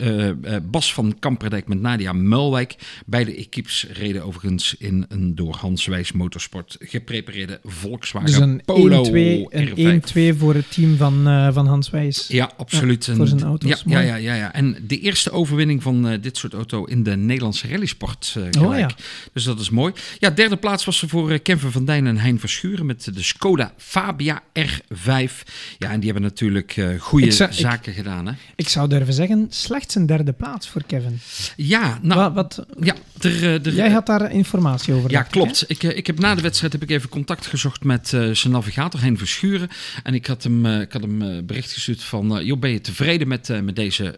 Bas 0.63 0.95
van 0.95 1.19
Kamperdijk 1.19 1.69
met 1.69 1.81
Nadia 1.81 2.13
Mulwijk. 2.13 2.77
Beide 3.07 3.35
equipes 3.35 3.87
reden 3.93 4.25
overigens 4.25 4.75
in 4.79 5.05
een 5.09 5.35
door 5.35 5.57
Hans 5.57 5.87
Wijs 5.87 6.13
Motorsport 6.13 6.77
geprepareerde 6.81 7.61
Volkswagen 7.65 8.29
dus 8.29 8.39
een 8.39 8.63
Polo 8.65 8.80
1-2 8.89 10.39
voor 10.39 10.55
het 10.55 10.73
team 10.73 10.97
van, 10.97 11.29
uh, 11.29 11.53
van 11.53 11.67
Hans 11.67 11.91
Wijs. 11.91 12.27
Ja, 12.29 12.51
absoluut. 12.57 13.05
Ja, 13.05 13.15
voor 13.15 13.27
zijn 13.27 13.43
auto's. 13.43 13.83
Ja, 13.87 14.01
ja, 14.01 14.15
ja, 14.15 14.35
ja, 14.35 14.53
En 14.53 14.77
de 14.87 14.99
eerste 14.99 15.31
overwinning 15.31 15.83
van 15.83 16.07
uh, 16.07 16.19
dit 16.21 16.37
soort 16.37 16.53
auto 16.53 16.85
in 16.85 17.03
de 17.03 17.17
Nederlandse 17.17 17.69
rallysport 17.69 18.35
uh, 18.39 18.45
gelijk. 18.51 18.73
Oh, 18.73 18.79
ja. 18.79 18.91
Dus 19.33 19.45
dat 19.45 19.61
is 19.61 19.71
mooi. 19.71 19.93
Ja, 20.19 20.31
derde 20.31 20.57
plaats 20.57 20.85
was 20.85 21.03
er 21.03 21.09
voor 21.09 21.39
Kevin 21.39 21.71
van 21.71 21.85
Dijn 21.85 22.07
en 22.07 22.19
Hein 22.19 22.41
Verschuren 22.41 22.87
met 22.87 23.15
de 23.15 23.23
Skoda 23.23 23.73
Fabia 23.77 24.43
R5. 24.59 25.33
Ja, 25.79 25.91
en 25.91 26.01
die 26.01 26.11
hebben 26.11 26.23
natuurlijk 26.23 26.85
goede 26.99 27.31
zaken 27.31 27.91
ik, 27.93 27.97
gedaan. 27.97 28.27
Hè? 28.27 28.33
Ik 28.57 28.69
zou 28.69 28.89
durven 28.89 29.15
zeggen, 29.15 29.47
slechts 29.49 29.95
een 29.95 30.07
derde 30.07 30.33
plaats 30.33 30.69
voor 30.69 30.83
Kevin. 30.87 31.21
Ja, 31.57 31.99
nou... 32.03 32.33
Wat, 32.33 32.57
wat 32.57 32.67
ja, 32.81 32.95
er, 33.21 33.45
er, 33.45 33.73
jij 33.73 33.91
had 33.91 34.07
daar 34.07 34.33
informatie 34.33 34.95
over. 34.95 35.11
Ja, 35.11 35.23
klopt. 35.23 35.65
Ik, 35.67 35.83
ik 35.83 36.07
heb 36.07 36.19
na 36.19 36.35
de 36.35 36.43
wedstrijd 36.43 36.73
heb 36.73 36.83
ik 36.83 36.91
even 36.91 37.09
contact 37.09 37.47
gezocht 37.47 37.85
met 37.85 38.09
zijn 38.33 38.53
navigator 38.61 39.01
Hein 39.01 39.19
Verschuren. 39.19 39.69
En 40.03 40.15
ik 40.15 40.27
had 40.27 40.43
hem, 40.43 40.67
uh, 40.67 40.81
ik 40.81 40.93
had 40.93 41.03
hem 41.03 41.23
uh, 41.23 41.43
bericht 41.45 41.73
gestuurd 41.73 42.03
van, 42.03 42.45
joh, 42.45 42.59
ben 42.59 42.71
je 42.71 42.81
tevreden 42.81 43.29
met, 43.29 43.63
met 43.63 43.77
deze 43.77 44.15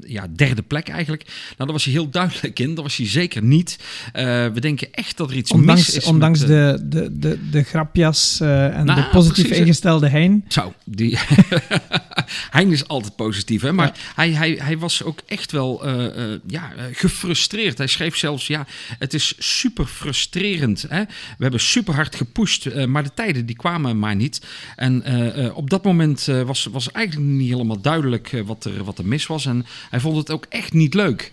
ja, 0.00 0.26
derde 0.36 0.62
plek 0.62 0.88
eigenlijk? 0.88 1.24
Nou, 1.24 1.54
daar 1.56 1.72
was 1.72 1.84
hij 1.84 1.92
heel 1.92 2.10
duidelijk 2.20 2.58
in. 2.58 2.74
Dat 2.74 2.84
was 2.84 2.96
hij 2.96 3.08
zeker 3.08 3.42
niet. 3.42 3.78
we 4.12 4.60
denken 4.60 4.92
echt 4.92 5.16
dat 5.16 5.30
er 5.30 5.36
iets 5.36 5.50
ondanks, 5.50 5.86
mis 5.86 5.96
is. 5.96 6.04
Ondanks 6.04 6.40
met, 6.40 6.48
de, 6.48 6.78
de, 6.88 7.18
de, 7.18 7.48
de 7.50 7.62
grapjas 7.62 8.40
en 8.40 8.84
nou, 8.84 9.00
de 9.00 9.08
positief 9.08 9.44
precies, 9.46 9.64
ingestelde 9.64 10.08
Hein. 10.08 10.44
Zo, 10.48 10.74
die... 10.84 11.18
Hein 12.50 12.72
is 12.72 12.88
altijd 12.88 13.16
positief, 13.16 13.62
hè? 13.62 13.72
maar 13.72 13.86
ja. 13.86 13.94
hij, 14.14 14.30
hij, 14.30 14.58
hij 14.62 14.78
was 14.78 15.02
ook 15.02 15.20
echt 15.26 15.52
wel 15.52 15.88
ja, 16.46 16.72
gefrustreerd. 16.92 17.78
Hij 17.78 17.86
schreef 17.86 18.16
zelfs, 18.16 18.46
ja, 18.46 18.66
het 18.98 19.14
is 19.14 19.34
super 19.38 19.86
frustrerend. 19.86 20.86
Hè? 20.88 21.02
We 21.04 21.42
hebben 21.42 21.60
super 21.60 21.94
hard 21.94 22.14
gepusht, 22.14 22.64
uh, 22.64 22.84
maar 22.84 23.02
de 23.02 23.14
tijden 23.14 23.46
die 23.46 23.56
kwamen 23.56 23.98
maar 23.98 24.16
niet. 24.16 24.40
En 24.76 25.04
op 25.54 25.70
dat 25.70 25.84
moment 25.84 26.24
was, 26.24 26.64
was 26.64 26.92
eigenlijk 26.92 27.26
niet 27.26 27.50
helemaal 27.50 27.80
duidelijk 27.80 28.42
wat, 28.44 28.64
er, 28.64 28.84
wat 28.84 28.98
er 28.98 29.06
mis 29.06 29.26
was. 29.26 29.46
En 29.46 29.66
hij 29.90 30.00
vond 30.00 30.16
het 30.16 30.30
ook 30.30 30.46
echt 30.48 30.72
niet 30.72 30.94
leuk. 30.94 31.32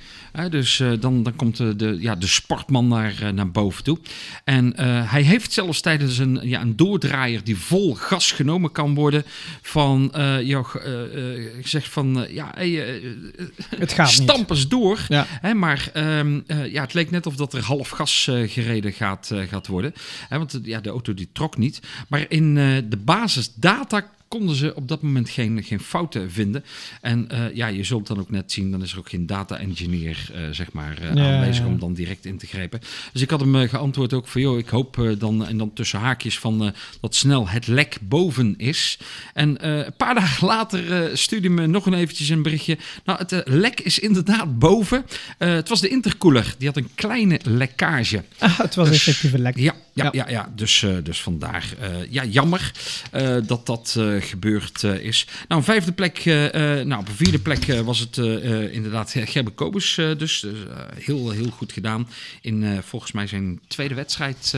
dus 0.50 0.84
dan, 1.00 1.24
dan 1.24 1.36
komt 1.36 1.58
de, 1.58 1.76
de, 1.76 1.98
ja, 2.00 2.16
de 2.16 2.28
sportman 2.28 2.88
naar, 2.88 3.34
naar 3.34 3.52
boven 3.52 3.84
toe. 3.84 4.00
En 4.44 4.80
hij 5.08 5.22
heeft 5.22 5.54
zelfs 5.54 5.82
tijdens 5.82 6.18
een, 6.18 6.40
ja, 6.44 6.62
een 6.62 6.76
doordraaier 6.76 7.44
die 7.44 7.58
vol 7.58 7.96
gas 7.96 8.32
genomen 8.32 8.72
kan 8.72 8.94
worden 8.94 9.26
van, 9.62 10.14
uh, 10.18 10.42
jou, 10.86 11.58
ik 11.58 11.68
zeg 11.68 11.92
van, 11.92 12.26
ja, 12.30 12.52
hey, 12.56 13.02
het 13.78 13.94
gaat 13.94 14.12
stamp 14.12 14.50
eens 14.50 14.68
door. 14.68 15.06
Ja. 15.08 15.26
Hè, 15.30 15.54
maar 15.54 15.90
ehm, 15.94 16.40
ja, 16.48 16.82
het 16.82 16.94
leek 16.94 17.12
net 17.12 17.26
of 17.26 17.36
dat 17.36 17.54
er 17.54 17.64
half 17.64 17.90
gas 17.90 18.30
gereden 18.46 18.94
gaat, 18.94 19.32
gaat 19.50 19.68
worden. 19.68 19.94
Hè, 20.30 20.38
want 20.38 20.60
ja, 20.64 20.82
de 20.82 20.90
auto 20.90 21.14
die 21.14 21.30
trok 21.34 21.58
niet. 21.58 21.80
Maar 22.08 22.26
in 22.28 22.56
de 22.90 22.98
basisdata 22.98 24.12
konden 24.34 24.56
ze 24.56 24.76
op 24.76 24.88
dat 24.88 25.02
moment 25.02 25.30
geen, 25.30 25.64
geen 25.64 25.80
fouten 25.80 26.32
vinden. 26.32 26.64
En 27.02 27.28
uh, 27.32 27.56
ja, 27.56 27.68
je 27.68 27.84
zult 27.84 28.08
dan 28.08 28.20
ook 28.20 28.30
net 28.30 28.52
zien, 28.52 28.72
dan 28.72 28.82
is 28.82 28.92
er 28.92 28.98
ook 28.98 29.10
geen 29.10 29.26
data 29.26 29.58
engineer 29.58 30.32
uh, 30.36 30.42
zeg 30.52 30.72
maar, 30.72 30.98
uh, 31.16 31.34
aanwezig 31.34 31.66
om 31.66 31.80
dan 31.80 31.94
direct 31.94 32.26
in 32.26 32.38
te 32.38 32.48
grijpen. 32.48 32.80
Dus 33.12 33.22
ik 33.22 33.30
had 33.30 33.40
hem 33.40 33.68
geantwoord 33.68 34.14
ook 34.14 34.28
van, 34.28 34.42
joh, 34.42 34.58
ik 34.58 34.70
hoop 34.70 35.16
dan, 35.18 35.48
en 35.48 35.58
dan 35.58 35.74
tussen 35.74 36.00
haakjes 36.00 36.40
van 36.40 36.74
dat 37.02 37.16
snel 37.16 37.48
het 37.48 37.68
lek 37.68 37.98
boven 38.02 38.54
is. 38.58 39.00
En 39.34 39.68
een 39.68 39.96
paar 39.98 40.16
dagen 40.22 40.48
later 40.48 41.10
stuurde 41.18 41.50
me 41.50 41.68
nog 41.68 41.86
een 41.86 41.94
eventjes 41.94 42.30
een 42.30 42.42
berichtje. 42.42 42.78
Nou, 43.06 43.20
het 43.20 43.42
lek 43.46 43.80
is 43.80 44.00
inderdaad 44.00 44.60
boven. 44.60 45.06
het 45.38 45.70
was 45.70 45.82
de 45.82 45.90
intercooler, 45.90 46.56
die 46.58 46.68
had 46.68 46.78
een 46.78 46.90
kleine 46.96 47.40
lekkage. 47.44 48.24
Ah, 48.38 48.60
het 48.60 48.76
was 48.76 48.90
dus, 48.90 48.98
effectief 48.98 49.34
een 49.34 49.42
lek. 49.42 49.58
Ja, 49.58 49.76
ja, 49.94 50.10
ja. 50.12 50.30
ja, 50.30 50.52
dus, 50.56 50.86
dus 51.04 51.22
vandaar. 51.22 51.76
ja, 52.10 52.26
jammer 52.26 52.72
dat 53.46 53.66
dat 53.66 53.98
gebeurd 54.20 54.84
eh, 54.84 55.00
is. 55.00 55.28
Nou, 55.48 55.62
een 55.62 55.66
vijfde 55.66 55.92
plek, 55.92 56.18
eh, 56.18 56.80
eh, 56.80 56.88
nou, 56.88 57.02
op 57.02 57.08
een 57.08 57.16
vierde 57.16 57.40
plek 57.40 57.66
was 57.66 58.00
het 58.00 58.18
inderdaad 58.72 59.14
Gerbe 59.16 59.52
Kobus 59.52 59.96
dus. 60.18 60.46
heel, 60.96 61.30
heel 61.30 61.50
goed 61.50 61.72
gedaan 61.72 62.08
in 62.42 62.82
volgens 62.84 63.12
mij 63.12 63.28
zijn 63.28 63.60
tweede 63.68 63.94
wedstrijd, 63.94 64.56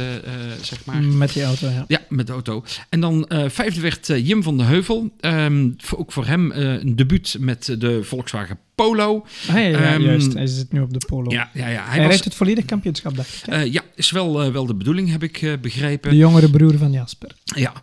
zeg 0.61 0.85
maar. 0.85 1.03
Met 1.03 1.33
die 1.33 1.43
auto, 1.43 1.67
ja. 1.67 1.85
Ja, 1.87 2.01
met 2.09 2.27
de 2.27 2.33
auto. 2.33 2.63
En 2.89 2.99
dan 2.99 3.25
vijfde 3.47 3.81
werd 3.81 4.07
Jim 4.07 4.43
van 4.43 4.57
de 4.57 4.63
Heuvel. 4.63 5.11
Um, 5.21 5.75
ook 5.95 6.11
voor 6.11 6.25
hem 6.25 6.51
een 6.51 6.95
debuut 6.95 7.35
met 7.39 7.75
de 7.79 8.03
Volkswagen 8.03 8.59
Polo. 8.75 9.25
Ah, 9.49 9.55
ja, 9.55 9.93
um, 9.93 10.01
juist. 10.01 10.33
Hij 10.33 10.47
zit 10.47 10.71
nu 10.71 10.81
op 10.81 10.93
de 10.93 11.05
Polo. 11.07 11.31
Ja, 11.31 11.49
ja, 11.53 11.67
ja. 11.67 11.83
Hij, 11.83 11.97
hij 11.97 12.07
rijdt 12.07 12.23
het 12.23 12.35
volledig 12.35 12.65
kampioenschap, 12.65 13.15
dacht 13.15 13.43
ik. 13.47 13.53
Uh, 13.53 13.65
ja, 13.73 13.81
is 13.95 14.11
wel, 14.11 14.45
uh, 14.45 14.51
wel 14.51 14.65
de 14.65 14.75
bedoeling, 14.75 15.11
heb 15.11 15.23
ik 15.23 15.41
uh, 15.41 15.53
begrepen. 15.61 16.09
De 16.09 16.17
jongere 16.17 16.49
broer 16.49 16.77
van 16.77 16.91
Jasper. 16.91 17.31
Ja. 17.43 17.73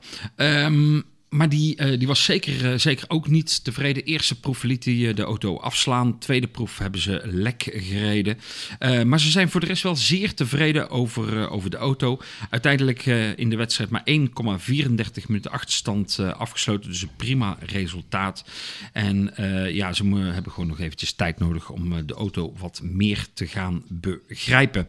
Um, 0.64 1.04
maar 1.32 1.48
die, 1.48 1.80
uh, 1.80 1.98
die 1.98 2.06
was 2.06 2.24
zeker, 2.24 2.72
uh, 2.72 2.78
zeker 2.78 3.04
ook 3.08 3.28
niet 3.28 3.64
tevreden. 3.64 4.04
Eerste 4.04 4.40
proef 4.40 4.62
liet 4.62 4.84
hij 4.84 4.94
uh, 4.94 5.14
de 5.14 5.22
auto 5.22 5.56
afslaan. 5.56 6.18
Tweede 6.18 6.46
proef 6.46 6.78
hebben 6.78 7.00
ze 7.00 7.20
lek 7.24 7.62
gereden. 7.74 8.38
maar 9.08 9.20
ze 9.20 9.30
zijn 9.30 9.50
voor 9.50 9.60
de 9.60 9.66
rest 9.66 9.82
wel 9.82 9.96
zeer 9.96 10.34
tevreden 10.34 10.90
over, 10.90 11.50
over 11.50 11.70
de 11.70 11.76
auto. 11.76 12.20
Uiteindelijk 12.50 13.06
in 13.36 13.50
de 13.50 13.56
wedstrijd 13.56 13.90
maar 13.90 14.02
1,34 14.10 15.26
minuten 15.26 15.50
achterstand 15.50 16.18
afgesloten. 16.18 16.90
Dus 16.90 17.02
een 17.02 17.16
prima 17.16 17.56
resultaat. 17.60 18.44
En 18.92 19.34
ja, 19.72 19.92
ze 19.92 20.04
hebben 20.14 20.52
gewoon 20.52 20.68
nog 20.68 20.80
eventjes 20.80 21.12
tijd 21.12 21.38
nodig 21.38 21.70
om 21.70 22.06
de 22.06 22.14
auto 22.14 22.54
wat 22.58 22.80
meer 22.82 23.26
te 23.34 23.46
gaan 23.46 23.82
begrijpen. 23.88 24.88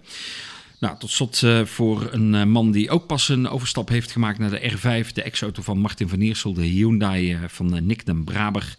Nou, 0.83 0.97
tot 0.97 1.11
slot 1.11 1.41
uh, 1.41 1.65
voor 1.65 2.07
een 2.11 2.33
uh, 2.33 2.43
man 2.43 2.71
die 2.71 2.89
ook 2.89 3.07
pas 3.07 3.29
een 3.29 3.49
overstap 3.49 3.89
heeft 3.89 4.11
gemaakt 4.11 4.39
naar 4.39 4.49
de 4.49 4.71
R5, 4.71 5.13
de 5.13 5.21
ex-auto 5.21 5.61
van 5.61 5.77
Martin 5.77 6.09
van 6.09 6.19
Eersel, 6.19 6.53
de 6.53 6.65
Hyundai 6.65 7.33
uh, 7.33 7.39
van 7.47 7.85
Nick 7.85 8.05
den 8.05 8.23
Braber. 8.23 8.75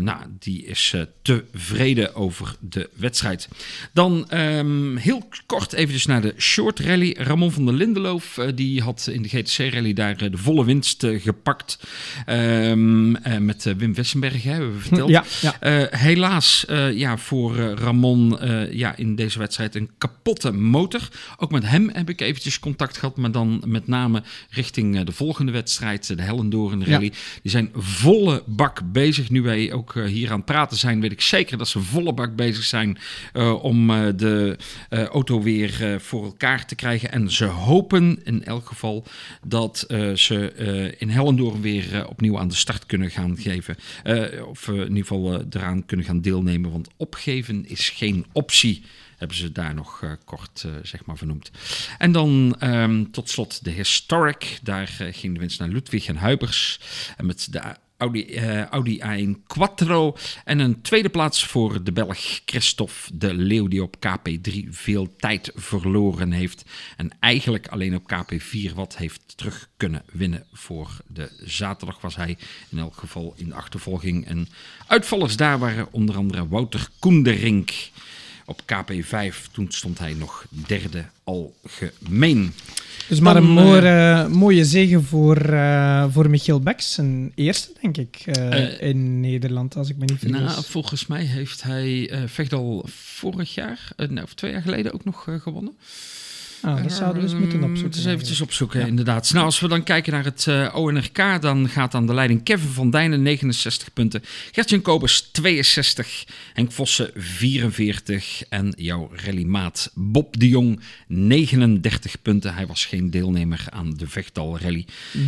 nou, 0.00 0.18
die 0.38 0.64
is 0.64 0.94
tevreden 1.22 2.14
over 2.14 2.56
de 2.60 2.90
wedstrijd. 2.94 3.48
Dan 3.92 4.26
um, 4.34 4.96
heel 4.96 5.28
kort 5.46 5.72
eventjes 5.72 6.06
naar 6.06 6.20
de 6.20 6.34
short 6.38 6.80
rally. 6.80 7.16
Ramon 7.18 7.52
van 7.52 7.64
der 7.64 7.74
Lindeloof, 7.74 8.38
die 8.54 8.82
had 8.82 9.08
in 9.12 9.22
de 9.22 9.28
GTC-rally 9.28 9.92
daar 9.92 10.16
de 10.16 10.38
volle 10.38 10.64
winst 10.64 11.06
gepakt. 11.18 11.78
Um, 12.26 13.10
met 13.38 13.74
Wim 13.76 13.94
Wessenberg, 13.94 14.42
hè, 14.42 14.50
hebben 14.50 14.74
we 14.74 14.80
verteld. 14.80 15.10
Ja, 15.10 15.24
ja. 15.40 15.88
helaas 15.90 16.64
ja, 16.92 17.18
voor 17.18 17.56
Ramon 17.56 18.38
ja, 18.70 18.96
in 18.96 19.14
deze 19.14 19.38
wedstrijd 19.38 19.74
een 19.74 19.90
kapotte 19.98 20.52
motor. 20.52 21.08
Ook 21.36 21.50
met 21.50 21.66
hem 21.66 21.90
heb 21.92 22.08
ik 22.08 22.20
eventjes 22.20 22.58
contact 22.58 22.96
gehad, 22.96 23.16
maar 23.16 23.30
dan 23.30 23.62
met 23.66 23.86
name 23.86 24.22
richting 24.50 24.98
eh, 24.98 25.04
de 25.04 25.12
volgende 25.12 25.52
wedstrijd, 25.52 26.16
de 26.16 26.22
Hellendoorn 26.22 26.84
Rally. 26.84 27.12
Die 27.42 27.50
zijn 27.50 27.70
volle 27.74 28.42
bak 28.46 28.92
bezig. 28.92 29.30
Nu 29.30 29.42
wij 29.42 29.72
ook 29.72 29.96
eh, 29.96 30.04
hier 30.04 30.30
aan 30.30 30.36
het 30.36 30.44
praten 30.44 30.76
zijn, 30.76 31.00
weet 31.00 31.12
ik 31.12 31.20
zeker 31.20 31.58
dat 31.58 31.68
ze 31.68 31.80
volle 31.80 32.12
bak 32.12 32.36
bezig 32.36 32.64
zijn 32.64 32.98
uh, 33.32 33.64
om 33.64 33.90
uh, 33.90 34.08
de 34.16 34.58
uh, 34.90 35.04
auto 35.04 35.42
weer 35.42 36.00
voor 36.00 36.24
elkaar 36.24 36.66
te 36.66 36.74
krijgen. 36.74 37.12
En 37.12 37.30
ze 37.30 37.44
hopen 37.44 38.20
in 38.24 38.44
elk 38.44 38.66
geval 38.66 39.06
dat 39.46 39.84
ze 40.14 40.94
in 40.98 41.08
Hellendoorn 41.08 41.60
weer 41.60 42.06
opnieuw 42.08 42.38
aan 42.38 42.48
de 42.48 42.54
start 42.54 42.86
kunnen 42.86 43.10
gaan 43.10 43.36
geven. 43.38 43.76
of 44.48 44.68
in 44.68 44.88
ieder 44.88 44.96
geval 44.96 45.42
eraan 45.50 45.86
kunnen 45.86 46.06
gaan 46.06 46.20
deelnemen, 46.20 46.70
want 46.70 46.88
opgeven 46.96 47.68
is 47.68 47.88
geen 47.88 48.26
optie 48.32 48.82
hebben 49.24 49.42
ze 49.42 49.52
daar 49.52 49.74
nog 49.74 50.00
uh, 50.02 50.10
kort 50.24 50.62
uh, 50.66 50.72
zeg 50.82 51.04
maar 51.04 51.16
vernoemd. 51.16 51.50
En 51.98 52.12
dan 52.12 52.56
um, 52.60 53.10
tot 53.10 53.30
slot 53.30 53.64
de 53.64 53.70
Historic. 53.70 54.58
Daar 54.62 54.96
uh, 55.00 55.08
ging 55.12 55.34
de 55.34 55.40
winst 55.40 55.58
naar 55.58 55.68
Ludwig 55.68 56.06
en 56.06 56.16
Huibers. 56.16 56.80
En 57.16 57.26
met 57.26 57.52
de 57.52 57.62
Audi, 57.96 58.38
Audi 58.70 59.02
A1 59.02 59.46
Quattro. 59.46 60.16
En 60.44 60.58
een 60.58 60.82
tweede 60.82 61.08
plaats 61.08 61.44
voor 61.44 61.82
de 61.82 61.92
Belg 61.92 62.40
Christophe 62.46 63.18
de 63.18 63.34
Leeuw, 63.34 63.68
die 63.68 63.82
op 63.82 63.96
KP3 63.96 64.68
veel 64.68 65.16
tijd 65.16 65.52
verloren 65.54 66.32
heeft. 66.32 66.64
En 66.96 67.10
eigenlijk 67.20 67.66
alleen 67.66 67.94
op 67.94 68.12
KP4 68.12 68.74
wat 68.74 68.96
heeft 68.96 69.36
terug 69.36 69.68
kunnen 69.76 70.02
winnen 70.12 70.46
voor 70.52 70.96
de 71.06 71.30
zaterdag. 71.44 72.00
Was 72.00 72.16
hij 72.16 72.36
in 72.68 72.78
elk 72.78 72.96
geval 72.96 73.34
in 73.36 73.48
de 73.48 73.54
achtervolging. 73.54 74.26
En 74.26 74.48
uitvallers 74.86 75.36
daar 75.36 75.58
waren 75.58 75.92
onder 75.92 76.16
andere 76.16 76.48
Wouter 76.48 76.88
Koenderink 76.98 77.72
op 78.44 78.60
KP5. 78.62 79.50
Toen 79.52 79.66
stond 79.68 79.98
hij 79.98 80.14
nog 80.14 80.46
derde 80.50 81.04
algemeen. 81.24 82.52
Dus 83.08 83.20
maar 83.20 83.36
een 83.36 83.50
mooie, 83.50 83.82
uh, 83.82 84.26
mooie 84.26 84.64
zegen 84.64 85.04
voor, 85.04 85.50
uh, 85.50 86.04
voor 86.10 86.30
Michiel 86.30 86.60
Beks. 86.60 86.98
Een 86.98 87.32
eerste, 87.34 87.72
denk 87.80 87.96
ik, 87.96 88.36
uh, 88.38 88.80
in 88.82 89.20
Nederland, 89.20 89.76
als 89.76 89.88
ik 89.88 89.96
me 89.96 90.04
niet 90.04 90.18
vergis. 90.18 90.38
Nou, 90.40 90.64
volgens 90.64 91.06
mij 91.06 91.24
heeft 91.24 91.62
hij 91.62 92.10
Vechtdal 92.26 92.86
vorig 92.88 93.54
jaar, 93.54 93.92
nou, 93.96 94.22
of 94.22 94.34
twee 94.34 94.52
jaar 94.52 94.62
geleden 94.62 94.92
ook 94.92 95.04
nog 95.04 95.28
gewonnen. 95.42 95.76
Ah, 96.64 96.82
dat 96.82 96.92
zouden 96.92 97.22
we 97.22 97.28
dus 97.28 97.38
moeten 97.38 97.60
ehm, 97.60 97.70
opzoeken. 97.70 97.96
Dus 97.96 98.04
eventjes 98.12 98.40
opzoeken, 98.40 98.86
inderdaad. 98.86 99.32
Nou, 99.32 99.44
als 99.44 99.60
we 99.60 99.68
dan 99.68 99.82
kijken 99.82 100.12
naar 100.12 100.24
het 100.24 100.46
uh, 100.48 100.64
eh, 100.64 100.74
ONRK, 100.74 101.22
dan 101.40 101.68
gaat 101.68 101.94
aan 101.94 102.06
de 102.06 102.14
leiding 102.14 102.42
Kevin 102.42 102.68
van 102.68 102.90
Dijnen 102.90 103.22
69 103.22 103.92
punten. 103.92 104.22
Gertjan 104.52 104.82
Kobers 104.82 105.28
62, 105.32 106.24
Henk 106.52 106.72
Vossen 106.72 107.10
44 107.14 108.42
en 108.48 108.72
jouw 108.76 109.10
rallymaat 109.12 109.90
Bob 109.94 110.38
de 110.38 110.48
Jong 110.48 110.80
39 111.06 112.22
punten. 112.22 112.54
Hij 112.54 112.66
was 112.66 112.86
geen 112.86 113.10
deelnemer 113.10 113.64
aan 113.68 113.94
de 113.94 114.08
Vechtal 114.08 114.58
Rally. 114.58 114.86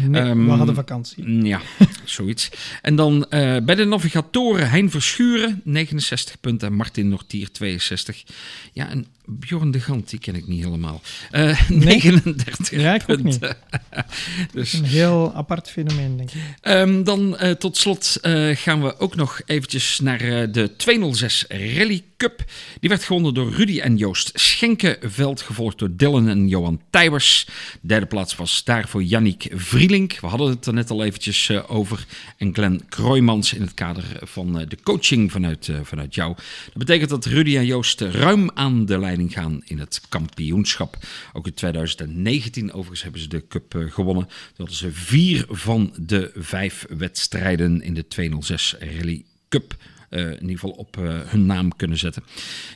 Nee, 0.09 0.23
um, 0.23 0.45
we 0.45 0.53
hadden 0.53 0.75
vakantie. 0.75 1.29
Mm, 1.29 1.45
ja, 1.45 1.61
zoiets. 2.05 2.51
En 2.83 2.97
dan 2.97 3.17
uh, 3.17 3.57
bij 3.59 3.75
de 3.75 3.85
navigatoren 3.85 4.71
Hein 4.71 4.91
Verschuren 4.91 5.61
69 5.65 6.41
punten 6.41 6.69
en 6.69 6.75
Martin 6.75 7.09
Nortier 7.09 7.51
62. 7.51 8.25
Ja, 8.73 8.89
en 8.89 9.07
Bjorn 9.27 9.71
de 9.71 9.81
Gant, 9.81 10.11
die 10.11 10.19
ken 10.19 10.35
ik 10.35 10.47
niet 10.47 10.65
helemaal. 10.65 11.01
Uh, 11.33 11.69
nee. 11.69 11.79
39 11.79 12.71
ja, 12.71 12.95
ik 12.95 13.05
punten. 13.05 13.25
Niet. 13.25 13.57
dus, 14.53 14.73
een 14.73 14.85
heel 14.85 15.33
apart 15.35 15.71
fenomeen, 15.71 16.17
denk 16.17 16.31
ik. 16.31 16.41
Um, 16.63 17.05
dan 17.05 17.37
uh, 17.43 17.51
tot 17.51 17.77
slot 17.77 18.19
uh, 18.23 18.57
gaan 18.57 18.83
we 18.83 18.99
ook 18.99 19.17
nog 19.17 19.41
eventjes 19.47 20.01
naar 20.01 20.53
de 20.53 20.77
206 20.77 21.45
Rally 21.49 22.03
Cup. 22.17 22.45
Die 22.81 22.89
werd 22.89 23.05
gewonnen 23.05 23.35
door 23.35 23.53
Rudy 23.53 23.81
en 23.81 23.97
Joost 23.97 24.31
Schenkenveld, 24.35 25.41
gevolgd 25.41 25.79
door 25.79 25.91
Dylan 25.97 26.29
en 26.29 26.49
Johan 26.49 26.81
Tijwers. 26.91 27.47
derde 27.81 28.07
plaats 28.07 28.37
was 28.37 28.65
daar 28.65 28.89
voor 28.89 29.03
Yannick 29.03 29.51
Vrielink. 29.55 30.21
We 30.21 30.27
hadden 30.27 30.49
het 30.49 30.67
er 30.67 30.73
net 30.73 30.91
al 30.91 31.05
eventjes 31.05 31.51
over. 31.67 32.07
En 32.37 32.55
Glenn 32.55 32.83
Kroijmans 32.89 33.53
in 33.53 33.61
het 33.61 33.75
kader 33.75 34.05
van 34.23 34.53
de 34.53 34.79
coaching 34.83 35.33
vanuit, 35.33 35.71
vanuit 35.83 36.15
jou. 36.15 36.35
Dat 36.67 36.77
betekent 36.77 37.11
dat 37.11 37.25
Rudy 37.25 37.57
en 37.57 37.67
Joost 37.67 38.01
ruim 38.01 38.51
aan 38.55 38.87
de 38.87 38.99
lijn 38.99 39.31
gaan 39.31 39.63
in 39.65 39.79
het 39.79 40.01
kampioenschap. 40.09 40.97
Ook 41.33 41.47
in 41.47 41.55
2019 41.55 42.73
overigens 42.73 43.03
hebben 43.03 43.21
ze 43.21 43.29
de 43.29 43.47
cup 43.49 43.75
uh, 43.75 43.91
gewonnen. 43.93 44.29
Dat 44.57 44.73
ze 44.73 44.93
vier 44.93 45.45
van 45.49 45.95
de 45.97 46.31
vijf 46.35 46.87
wedstrijden 46.89 47.83
in 47.83 47.95
de 47.95 48.09
206 48.09 48.77
Rally 48.81 49.25
Cup 49.49 49.77
uh, 50.11 50.21
in 50.21 50.41
ieder 50.41 50.49
geval 50.49 50.71
op 50.71 50.97
uh, 50.97 51.21
hun 51.25 51.47
naam 51.47 51.77
kunnen 51.77 51.99
zetten. 51.99 52.25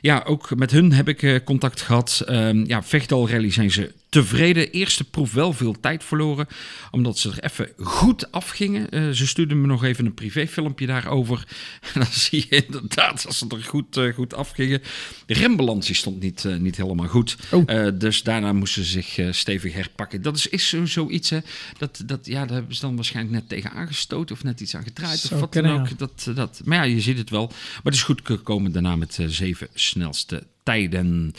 Ja, 0.00 0.22
ook 0.26 0.54
met 0.56 0.70
hun 0.70 0.92
heb 0.92 1.08
ik 1.08 1.44
contact 1.44 1.80
gehad. 1.80 2.24
Uh, 2.28 2.64
ja, 2.64 2.82
Vechtal 2.82 3.28
Rally 3.28 3.50
zijn 3.50 3.70
ze 3.70 3.92
tevreden. 4.10 4.70
Eerste 4.70 5.04
proef 5.04 5.32
wel 5.32 5.52
veel 5.52 5.80
tijd 5.80 6.04
verloren, 6.04 6.46
omdat 6.90 7.18
ze 7.18 7.30
er 7.30 7.44
even 7.44 7.68
goed 7.76 8.32
afgingen. 8.32 8.86
Uh, 8.90 9.10
ze 9.10 9.26
stuurden 9.26 9.60
me 9.60 9.66
nog 9.66 9.84
even 9.84 10.06
een 10.06 10.14
privéfilmpje 10.14 10.86
daarover. 10.86 11.44
En 11.80 12.00
dan 12.00 12.10
zie 12.10 12.46
je 12.48 12.64
inderdaad 12.66 13.22
dat 13.22 13.34
ze 13.34 13.46
er 13.48 13.62
goed, 13.62 13.96
uh, 13.96 14.14
goed 14.14 14.34
afgingen. 14.34 14.82
De 15.26 15.34
rembalans 15.34 15.96
stond 15.96 16.20
niet, 16.20 16.44
uh, 16.44 16.56
niet 16.56 16.76
helemaal 16.76 17.06
goed. 17.06 17.36
Oh. 17.50 17.88
dus 17.94 18.22
daarna 18.22 18.52
moesten 18.52 18.84
ze 18.84 19.02
zich 19.02 19.34
stevig 19.34 19.72
herpakken. 19.72 20.22
Dat 20.22 20.36
is, 20.36 20.46
is 20.46 20.68
zo, 20.68 20.86
zoiets, 20.86 21.30
hè. 21.30 21.38
Dat, 21.78 22.02
dat, 22.06 22.26
ja, 22.26 22.46
daar 22.46 22.56
hebben 22.56 22.74
ze 22.74 22.80
dan 22.80 22.94
waarschijnlijk 22.96 23.34
net 23.36 23.48
tegen 23.48 23.72
aangestoten 23.72 24.34
of 24.34 24.42
net 24.44 24.60
iets 24.60 24.76
aan 24.76 24.82
gedraaid. 24.82 25.28
of 25.32 25.40
wat 25.40 25.52
dan 25.52 25.66
ook. 25.66 25.98
Dat, 25.98 26.30
dat, 26.34 26.60
maar 26.64 26.76
ja, 26.76 26.94
je 26.94 27.00
ziet 27.00 27.18
het 27.18 27.30
wel. 27.30 27.46
Maar 27.46 27.80
het 27.82 27.94
is 27.94 28.02
goed 28.02 28.20
gekomen 28.24 28.72
daarna 28.72 28.96
met 28.96 29.18
zeven 29.26 29.68
snelste 29.74 30.42
tijden. 30.70 31.34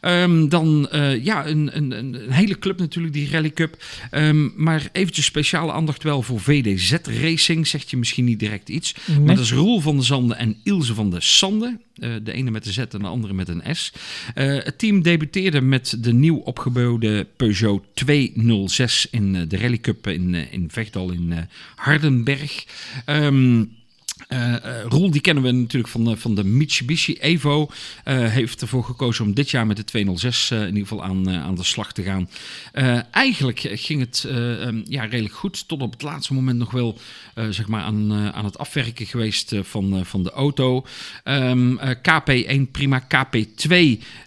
Um, 0.00 0.48
dan 0.48 0.88
uh, 0.92 1.24
ja, 1.24 1.46
een, 1.46 1.76
een, 1.76 1.90
een, 1.90 2.30
hele 2.30 2.58
club 2.58 2.78
natuurlijk, 2.78 3.14
die 3.14 3.30
Rally 3.30 3.50
Cup. 3.50 3.82
Um, 4.10 4.52
maar 4.56 4.88
eventjes 4.92 5.24
speciale 5.24 5.72
aandacht 5.72 6.02
wel 6.02 6.22
voor 6.22 6.40
VDZ 6.40 6.96
Racing. 7.02 7.66
Zegt 7.66 7.90
je 7.90 7.96
misschien 7.96 8.24
niet 8.24 8.38
direct 8.38 8.68
iets. 8.68 8.94
Nee. 9.06 9.18
Maar 9.18 9.34
dat 9.34 9.44
is 9.44 9.52
Roel 9.52 9.80
van 9.80 9.96
de 9.96 10.02
Zanden 10.02 10.38
en 10.38 10.56
Ilse 10.62 10.94
van 10.94 11.10
de 11.10 11.20
Sande. 11.20 11.78
Uh, 11.96 12.14
de 12.22 12.32
ene 12.32 12.50
met 12.50 12.64
de 12.64 12.72
Z 12.72 12.78
en 12.78 12.98
de 12.98 13.06
andere 13.06 13.34
met 13.34 13.48
een 13.48 13.76
S. 13.76 13.92
Uh, 14.34 14.44
het 14.64 14.78
team 14.78 15.02
debuteerde 15.02 15.60
met 15.60 15.96
de 16.00 16.12
nieuw 16.12 16.36
opgebouwde 16.36 17.26
Peugeot 17.36 17.84
206 17.94 19.08
in 19.10 19.48
de 19.48 19.56
Rally 19.56 19.78
Cup 19.78 20.06
in, 20.06 20.34
in 20.34 20.68
Vechtdal 20.70 21.12
in 21.12 21.48
Hardenberg. 21.74 22.64
Um, 23.06 23.76
uh, 24.28 24.52
uh, 24.52 24.82
Roel, 24.88 25.10
die 25.10 25.20
kennen 25.20 25.42
we 25.42 25.50
natuurlijk 25.50 25.92
van 25.92 26.04
de, 26.04 26.16
van 26.16 26.34
de 26.34 26.44
Mitsubishi 26.44 27.18
Evo. 27.20 27.70
Uh, 28.04 28.28
heeft 28.28 28.60
ervoor 28.60 28.84
gekozen 28.84 29.24
om 29.24 29.34
dit 29.34 29.50
jaar 29.50 29.66
met 29.66 29.76
de 29.76 29.84
206 29.84 30.50
in 30.50 30.66
ieder 30.66 30.80
geval 30.80 31.04
aan, 31.04 31.30
aan 31.30 31.54
de 31.54 31.64
slag 31.64 31.92
te 31.92 32.02
gaan. 32.02 32.28
eigenlijk 33.10 33.60
ging 33.72 34.00
het 34.00 34.24
um, 34.28 34.84
ja, 34.88 35.04
redelijk 35.04 35.34
goed. 35.34 35.68
Tot 35.68 35.82
op 35.82 35.92
het 35.92 36.02
laatste 36.02 36.34
moment 36.34 36.58
nog 36.58 36.70
wel 36.70 36.98
zeg 37.50 37.68
maar 37.68 37.82
aan, 37.82 38.12
aan 38.12 38.44
het 38.44 38.58
afwerken 38.58 39.06
geweest 39.06 39.54
van, 39.62 40.06
van 40.06 40.22
de 40.22 40.30
auto. 40.30 40.86
Um, 41.24 41.78
KP1 41.80 42.70
prima. 42.70 43.02
KP2 43.02 43.76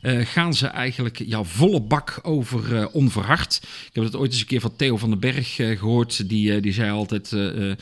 gaan 0.03 0.53
ze 0.53 0.67
eigenlijk 0.67 1.21
ja, 1.25 1.43
volle 1.43 1.81
bak 1.81 2.19
over 2.21 2.89
onverhard. 2.89 3.59
Ik 3.63 3.95
heb 3.95 4.03
het 4.03 4.15
ooit 4.15 4.31
eens 4.31 4.41
een 4.41 4.47
keer 4.47 4.61
van 4.61 4.75
Theo 4.75 4.97
van 4.97 5.09
den 5.09 5.19
Berg 5.19 5.55
gehoord. 5.55 6.29
Die, 6.29 6.59
die 6.59 6.73
zei 6.73 6.91
altijd 6.91 7.31
um, 7.31 7.77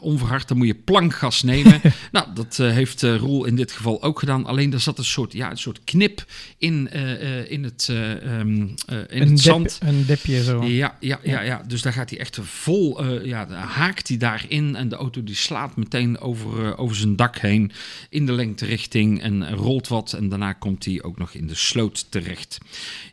onverhard, 0.00 0.48
dan 0.48 0.56
moet 0.56 0.66
je 0.66 0.74
plankgas 0.74 1.29
nemen. 1.42 1.80
nou, 2.12 2.26
dat 2.34 2.58
uh, 2.60 2.70
heeft 2.70 3.02
uh, 3.02 3.16
Roel 3.16 3.44
in 3.44 3.56
dit 3.56 3.72
geval 3.72 4.02
ook 4.02 4.18
gedaan. 4.18 4.46
Alleen 4.46 4.72
er 4.72 4.80
zat 4.80 4.98
een 4.98 5.04
soort, 5.04 5.32
ja, 5.32 5.50
een 5.50 5.58
soort 5.58 5.80
knip 5.84 6.24
in, 6.58 6.90
uh, 6.94 7.50
in 7.50 7.64
het, 7.64 7.88
um, 7.90 8.74
in 8.88 9.06
een 9.08 9.28
het 9.28 9.40
zand. 9.40 9.78
Een 9.82 10.06
dipje 10.06 10.42
zo. 10.42 10.64
Ja, 10.64 10.96
ja, 11.00 11.20
ja, 11.22 11.40
ja. 11.40 11.62
dus 11.66 11.82
daar 11.82 11.92
gaat 11.92 12.10
hij 12.10 12.18
echt 12.18 12.38
vol, 12.42 13.04
ja, 13.24 13.48
haakt 13.48 14.08
hij 14.08 14.16
daarin. 14.16 14.76
En 14.76 14.88
de 14.88 14.96
auto 14.96 15.24
die 15.24 15.34
slaat 15.34 15.76
meteen 15.76 16.18
over, 16.18 16.78
over 16.78 16.96
zijn 16.96 17.16
dak 17.16 17.38
heen 17.38 17.72
in 18.08 18.26
de 18.26 18.32
lengterichting 18.32 19.22
en 19.22 19.54
rolt 19.54 19.88
wat. 19.88 20.12
En 20.12 20.28
daarna 20.28 20.52
komt 20.52 20.84
hij 20.84 21.02
ook 21.02 21.18
nog 21.18 21.34
in 21.34 21.46
de 21.46 21.54
sloot 21.54 22.06
terecht. 22.10 22.58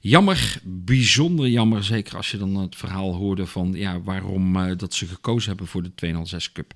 Jammer, 0.02 0.60
bijzonder 0.64 1.48
jammer. 1.48 1.84
Zeker 1.84 2.18
als 2.18 2.32
je 2.32 2.38
dan 2.38 2.56
het 2.56 2.76
verhaal 2.76 3.14
hoorde 3.14 3.46
van 3.46 3.72
ja, 3.76 4.02
waarom 4.02 4.76
dat 4.78 4.94
ze 4.94 5.06
gekozen 5.06 5.50
hebben 5.50 5.68
voor 5.68 5.84
de 5.84 5.96
206 5.96 6.52
Cup. 6.52 6.74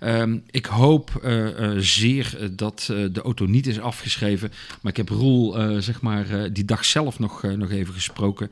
Um, 0.00 0.42
ik 0.50 0.66
hoop 0.66 0.83
uh, 1.24 1.58
uh, 1.58 1.70
zeer 1.78 2.50
dat 2.52 2.88
uh, 2.90 3.06
de 3.12 3.22
auto 3.22 3.46
niet 3.46 3.66
is 3.66 3.80
afgeschreven. 3.80 4.52
Maar 4.80 4.92
ik 4.92 4.96
heb 4.96 5.08
Roel 5.08 5.80
zeg 5.82 6.00
maar, 6.00 6.52
die 6.52 6.64
dag 6.64 6.84
zelf 6.84 7.18
nog, 7.18 7.42
nog 7.42 7.70
even 7.70 7.94
gesproken. 7.94 8.50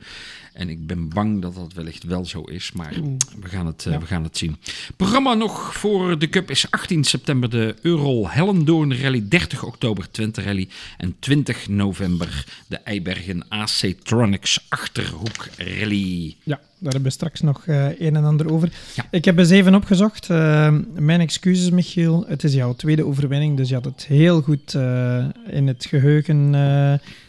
En 0.53 0.69
ik 0.69 0.87
ben 0.87 1.09
bang 1.09 1.41
dat 1.41 1.55
dat 1.55 1.73
wellicht 1.73 2.03
wel 2.03 2.25
zo 2.25 2.41
is. 2.41 2.71
Maar 2.71 2.93
we 3.41 3.49
gaan, 3.49 3.65
het, 3.65 3.83
ja. 3.89 3.99
we 3.99 4.05
gaan 4.05 4.23
het 4.23 4.37
zien. 4.37 4.57
Programma 4.95 5.33
nog 5.33 5.77
voor 5.77 6.19
de 6.19 6.29
Cup 6.29 6.49
is 6.49 6.71
18 6.71 7.03
september 7.03 7.49
de 7.49 7.75
Eurol 7.81 8.29
Hellendoorn 8.29 8.97
Rally. 8.97 9.25
30 9.27 9.63
oktober 9.63 10.11
Twente 10.11 10.41
Rally. 10.41 10.67
En 10.97 11.15
20 11.19 11.67
november 11.67 12.45
de 12.67 12.77
Eibergen 12.77 13.47
AC 13.47 13.93
Tronics 14.03 14.65
Achterhoek 14.69 15.47
Rally. 15.57 16.35
Ja, 16.43 16.59
daar 16.77 16.91
hebben 16.91 17.03
we 17.03 17.09
straks 17.09 17.41
nog 17.41 17.65
uh, 17.65 17.99
een 17.99 18.15
en 18.15 18.23
ander 18.23 18.51
over. 18.51 18.71
Ja. 18.95 19.05
Ik 19.11 19.25
heb 19.25 19.37
eens 19.37 19.49
even 19.49 19.75
opgezocht. 19.75 20.29
Uh, 20.29 20.77
mijn 20.93 21.19
excuses, 21.19 21.69
Michiel. 21.69 22.25
Het 22.27 22.43
is 22.43 22.53
jouw 22.53 22.73
tweede 22.73 23.05
overwinning, 23.05 23.57
dus 23.57 23.69
je 23.69 23.75
had 23.75 23.85
het 23.85 24.05
heel 24.05 24.41
goed 24.41 24.73
uh, 24.73 25.25
in 25.47 25.67
het 25.67 25.85
geheugen, 25.85 26.49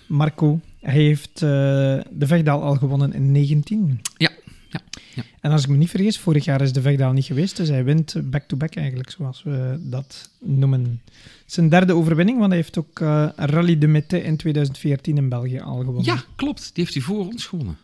Marco. 0.07 0.61
Hij 0.85 1.03
heeft 1.03 1.39
de 1.39 2.05
Vechtdaal 2.19 2.63
al 2.63 2.75
gewonnen 2.75 3.13
in 3.13 3.33
19. 3.33 4.01
Ja. 4.17 4.31
Ja, 4.69 4.81
ja. 5.15 5.23
En 5.41 5.51
als 5.51 5.63
ik 5.63 5.69
me 5.69 5.77
niet 5.77 5.91
vergis, 5.91 6.19
vorig 6.19 6.45
jaar 6.45 6.61
is 6.61 6.73
de 6.73 6.81
Vechtdaal 6.81 7.13
niet 7.13 7.25
geweest, 7.25 7.57
dus 7.57 7.69
hij 7.69 7.85
wint 7.85 8.13
back-to-back 8.31 8.69
-back 8.69 8.77
eigenlijk, 8.77 9.11
zoals 9.11 9.43
we 9.43 9.77
dat 9.81 10.31
noemen. 10.41 11.03
Zijn 11.47 11.69
derde 11.69 11.93
overwinning, 11.93 12.39
want 12.39 12.51
hij 12.51 12.61
heeft 12.61 12.79
ook 12.79 13.01
uh, 13.01 13.29
Rally 13.37 13.79
de 13.79 13.87
Mette 13.87 14.23
in 14.23 14.37
2014 14.37 15.17
in 15.17 15.29
België 15.29 15.61
al 15.61 15.79
gewonnen. 15.79 16.05
Ja, 16.05 16.23
klopt. 16.37 16.71
Die 16.75 16.85
heeft 16.85 16.95
hij 16.95 17.03
voor 17.03 17.27
ons 17.27 17.47
gewonnen. 17.47 17.77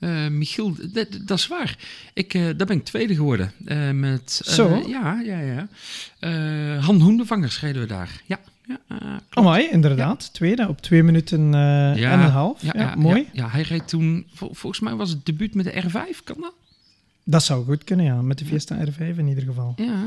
Uh, 0.00 0.28
Michiel, 0.28 0.74
dat, 0.92 1.08
dat, 1.24 1.38
is 1.38 1.46
waar. 1.46 1.78
Ik, 2.14 2.34
uh, 2.34 2.42
daar 2.42 2.66
ben 2.66 2.76
ik 2.76 2.84
tweede 2.84 3.14
geworden. 3.14 3.52
Uh, 3.64 3.90
met, 3.90 4.40
Zo? 4.44 4.84
Ja, 4.88 5.20
ja, 5.20 5.38
ja. 5.40 5.68
Han 6.80 7.00
Hoendevangers 7.00 7.60
reden 7.60 7.82
we 7.82 7.88
daar. 7.88 8.22
Ja. 8.26 8.40
Ja 8.88 9.20
oh, 9.34 9.44
mooi, 9.44 9.68
inderdaad. 9.70 10.32
Tweede 10.32 10.68
op 10.68 10.80
twee 10.80 11.02
minuten 11.02 11.52
ja, 11.52 11.94
en 11.94 12.20
een 12.20 12.30
half. 12.30 12.62
Ja, 12.72 12.94
mooi. 12.94 13.28
Ja, 13.32 13.48
hij 13.48 13.62
reed 13.62 13.88
toen, 13.88 14.26
vol, 14.34 14.50
volgens 14.52 14.80
mij 14.80 14.94
was 14.94 15.10
het 15.10 15.26
debuut 15.26 15.54
met 15.54 15.64
de 15.64 15.82
R5, 15.82 16.24
kan 16.24 16.36
dat? 16.40 16.52
Dat 17.24 17.42
zou 17.42 17.64
goed 17.64 17.84
kunnen, 17.84 18.06
ja. 18.06 18.22
Met 18.22 18.38
de 18.38 18.44
Fiesta 18.44 18.76
R5 18.86 19.16
in 19.16 19.28
ieder 19.28 19.44
geval. 19.44 19.74
Ja, 19.76 20.06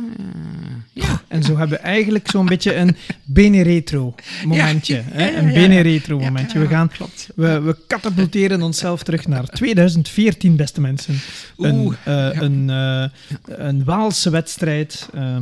ja. 0.94 1.22
En 1.28 1.44
zo 1.44 1.58
hebben 1.58 1.78
we 1.78 1.84
eigenlijk 1.84 2.30
zo'n 2.30 2.46
beetje 2.46 2.76
een 2.76 2.96
Bene-retro 3.24 4.16
momentje. 4.46 4.96
Ja, 4.96 5.04
hè? 5.08 5.38
Een 5.38 5.54
Bene-retro 5.54 6.20
momentje. 6.20 6.60
We, 6.60 6.68
gaan, 6.68 6.92
we, 7.36 7.60
we 7.60 7.78
katapulteren 7.88 8.62
onszelf 8.62 9.04
terug 9.04 9.28
naar 9.28 9.46
2014, 9.46 10.56
beste 10.56 10.82
mensen. 10.82 11.20
Een, 11.58 11.96
uh, 12.08 12.42
een, 12.42 12.68
uh, 12.70 13.06
een 13.46 13.84
Waalse 13.84 14.30
wedstrijd. 14.30 15.10
Uh, 15.16 15.38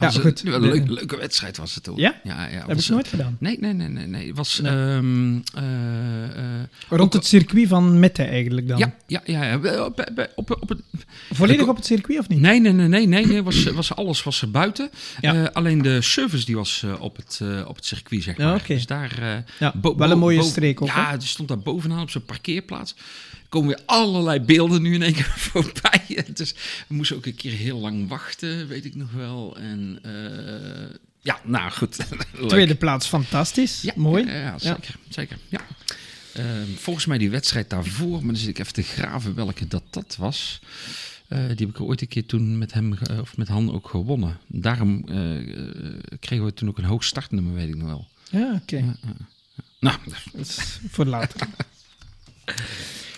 ja, 0.00 0.10
goed. 0.10 0.44
Een 0.44 0.60
leuke, 0.60 0.92
leuke 0.92 1.16
wedstrijd 1.16 1.56
was 1.56 1.74
het 1.74 1.88
ook. 1.88 1.98
Ja? 1.98 2.20
Ja, 2.22 2.46
ja 2.46 2.64
Heb 2.66 2.78
ik 2.78 2.88
nooit 2.88 3.08
gedaan? 3.08 3.36
Nee, 3.40 3.56
nee, 3.60 3.72
nee. 3.72 3.88
nee, 3.88 4.06
nee. 4.06 4.26
Het 4.26 4.36
was... 4.36 4.60
Nee. 4.60 4.72
Um, 4.72 5.34
uh, 5.34 5.62
uh, 5.62 5.64
Rond 6.88 7.12
het 7.12 7.26
circuit 7.26 7.68
van 7.68 7.98
Mette 7.98 8.22
eigenlijk 8.22 8.68
dan? 8.68 8.78
Ja, 8.78 8.94
ja, 9.06 9.20
ja. 9.24 9.42
ja. 9.42 9.84
Op, 9.84 10.30
op, 10.34 10.56
op 10.60 10.68
het, 10.68 10.80
Volledig 11.30 11.66
op 11.66 11.76
het 11.76 11.86
circuit 11.86 12.18
of 12.18 12.28
niet? 12.28 12.40
Nee, 12.40 12.60
nee, 12.60 12.72
nee. 12.72 12.88
nee, 12.88 13.06
nee, 13.06 13.26
nee 13.26 13.42
was, 13.42 13.64
was, 13.64 13.94
alles 13.94 14.22
was 14.22 14.42
er 14.42 14.50
buiten. 14.50 14.90
Ja. 15.20 15.34
Uh, 15.34 15.46
alleen 15.52 15.82
de 15.82 16.00
service 16.00 16.44
die 16.44 16.56
was 16.56 16.84
op, 16.98 17.16
het, 17.16 17.40
op 17.66 17.76
het 17.76 17.84
circuit, 17.84 18.22
zeg 18.22 18.36
maar. 18.36 18.46
Ja, 18.46 18.54
okay. 18.54 18.76
Dus 18.76 18.86
daar... 18.86 19.44
ja, 19.58 19.74
wel 19.96 20.10
een 20.10 20.18
mooie 20.18 20.42
streek 20.42 20.82
ook. 20.82 20.88
Ja, 20.88 21.16
die 21.16 21.28
stond 21.28 21.48
daar 21.48 21.58
bovenaan 21.58 22.02
op 22.02 22.10
zijn 22.10 22.24
parkeerplaats 22.24 22.94
komen 23.50 23.68
weer 23.68 23.82
allerlei 23.86 24.40
beelden 24.40 24.82
nu 24.82 24.94
in 24.94 25.02
één 25.02 25.12
keer 25.12 25.32
voorbij. 25.50 26.24
Dus 26.34 26.54
we 26.88 26.94
moesten 26.94 27.16
ook 27.16 27.26
een 27.26 27.34
keer 27.34 27.52
heel 27.52 27.78
lang 27.78 28.08
wachten, 28.08 28.68
weet 28.68 28.84
ik 28.84 28.94
nog 28.94 29.12
wel. 29.12 29.56
En 29.56 29.98
uh, 30.06 30.96
ja, 31.20 31.40
nou 31.44 31.70
goed. 31.70 31.98
Tweede 32.48 32.74
plaats, 32.74 33.06
fantastisch. 33.06 33.82
Ja, 33.82 33.92
Mooi. 33.96 34.26
Ja, 34.26 34.32
ja 34.32 34.58
zeker. 34.58 34.94
Ja. 35.04 35.12
zeker 35.12 35.38
ja. 35.48 35.60
Uh, 36.36 36.44
volgens 36.76 37.06
mij 37.06 37.18
die 37.18 37.30
wedstrijd 37.30 37.70
daarvoor, 37.70 38.10
maar 38.10 38.26
dan 38.26 38.36
zit 38.36 38.48
ik 38.48 38.58
even 38.58 38.72
te 38.72 38.82
graven 38.82 39.34
welke 39.34 39.68
dat 39.68 39.82
dat 39.90 40.16
was. 40.18 40.60
Uh, 41.28 41.38
die 41.38 41.66
heb 41.66 41.68
ik 41.68 41.80
ooit 41.80 42.00
een 42.00 42.08
keer 42.08 42.26
toen 42.26 42.58
met 42.58 42.72
hem 42.72 42.98
of 43.20 43.36
met 43.36 43.48
Han 43.48 43.72
ook 43.72 43.88
gewonnen. 43.88 44.38
Daarom 44.46 45.04
kregen 46.20 46.44
we 46.44 46.54
toen 46.54 46.68
ook 46.68 46.78
een 46.78 46.84
hoog 46.84 47.04
startnummer, 47.04 47.54
weet 47.54 47.68
ik 47.68 47.76
nog 47.76 47.88
wel. 47.88 48.06
Ja, 48.30 48.52
oké. 48.62 48.76
Okay. 48.76 48.96
nou, 49.80 49.98
voor 50.94 51.06
later. 51.06 51.48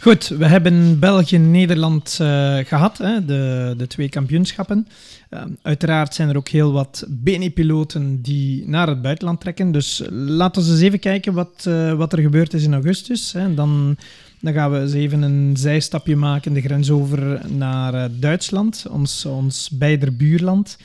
Goed, 0.03 0.29
we 0.29 0.47
hebben 0.47 0.99
België-Nederland 0.99 2.19
uh, 2.23 2.57
gehad, 2.57 2.99
hè, 2.99 3.25
de, 3.25 3.75
de 3.77 3.87
twee 3.87 4.09
kampioenschappen. 4.09 4.89
Uh, 5.31 5.43
uiteraard 5.63 6.15
zijn 6.15 6.29
er 6.29 6.37
ook 6.37 6.49
heel 6.49 6.73
wat 6.73 7.05
BNE-piloten 7.09 8.23
die 8.23 8.69
naar 8.69 8.89
het 8.89 9.03
buitenland 9.03 9.41
trekken. 9.41 9.73
Dus 9.73 10.03
laten 10.11 10.63
we 10.63 10.71
eens 10.71 10.81
even 10.81 10.99
kijken 10.99 11.33
wat, 11.33 11.65
uh, 11.69 11.93
wat 11.93 12.13
er 12.13 12.19
gebeurd 12.19 12.55
is 12.55 12.65
in 12.65 12.73
augustus. 12.73 13.33
Hè. 13.33 13.55
Dan, 13.55 13.97
dan 14.41 14.53
gaan 14.53 14.71
we 14.73 14.81
eens 14.81 14.93
even 14.93 15.23
een 15.23 15.57
zijstapje 15.57 16.17
maken, 16.17 16.53
de 16.53 16.61
grens 16.61 16.91
over 16.91 17.41
naar 17.51 18.09
Duitsland, 18.19 18.87
ons, 18.91 19.25
ons 19.25 19.71
beider 19.71 20.17
buurland. 20.17 20.77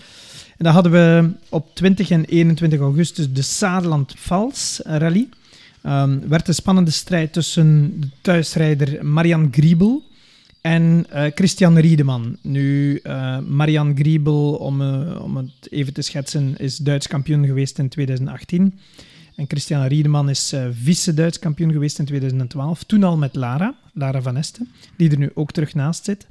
En 0.57 0.63
dan 0.63 0.73
hadden 0.73 0.91
we 0.91 1.29
op 1.49 1.75
20 1.75 2.09
en 2.09 2.25
21 2.25 2.79
augustus 2.79 3.31
de 3.33 3.41
Saarland-Vals 3.41 4.81
Rally. 4.83 5.29
Um, 5.87 6.27
werd 6.27 6.47
een 6.47 6.53
spannende 6.53 6.91
strijd 6.91 7.33
tussen 7.33 7.99
de 7.99 8.07
thuisrijder 8.21 9.05
Marian 9.05 9.47
Griebel 9.51 10.03
en 10.61 11.05
uh, 11.13 11.25
Christian 11.35 11.77
Riedeman. 11.77 12.37
Nu, 12.41 12.99
uh, 13.03 13.39
Marian 13.39 13.95
Griebel, 13.95 14.53
om, 14.53 14.81
uh, 14.81 15.21
om 15.23 15.37
het 15.37 15.51
even 15.69 15.93
te 15.93 16.01
schetsen, 16.01 16.57
is 16.57 16.77
Duits 16.77 17.07
kampioen 17.07 17.45
geweest 17.45 17.79
in 17.79 17.89
2018. 17.89 18.79
En 19.35 19.45
Christian 19.47 19.85
Riedeman 19.85 20.29
is 20.29 20.53
vice-Duits 20.71 21.39
kampioen 21.39 21.71
geweest 21.71 21.99
in 21.99 22.05
2012. 22.05 22.83
Toen 22.83 23.03
al 23.03 23.17
met 23.17 23.35
Lara. 23.35 23.75
Lara 23.93 24.21
Van 24.21 24.37
Esten, 24.37 24.69
die 24.97 25.11
er 25.11 25.17
nu 25.17 25.31
ook 25.33 25.51
terug 25.51 25.73
naast 25.73 26.05
zit. 26.05 26.27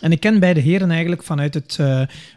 En 0.00 0.12
ik 0.12 0.20
ken 0.20 0.40
beide 0.40 0.60
heren 0.60 0.90
eigenlijk 0.90 1.22
vanuit 1.22 1.54
het 1.54 1.78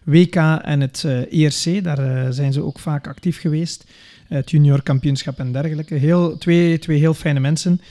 WK 0.04 0.36
en 0.62 0.82
het 0.82 1.04
ERC. 1.30 1.84
Daar 1.84 2.00
uh, 2.00 2.28
zijn 2.30 2.54
ze 2.54 2.62
ook 2.62 2.80
vaak 2.80 3.08
actief 3.08 3.40
geweest. 3.40 3.86
Het 4.30 4.52
junior 4.52 4.84
kampioenschap 4.84 5.40
en 5.40 5.52
dergelijke. 5.52 5.96
Heel, 5.96 6.38
twee, 6.38 6.80
twee 6.80 7.00
heel 7.00 7.14
fijne 7.14 7.40
mensen. 7.40 7.82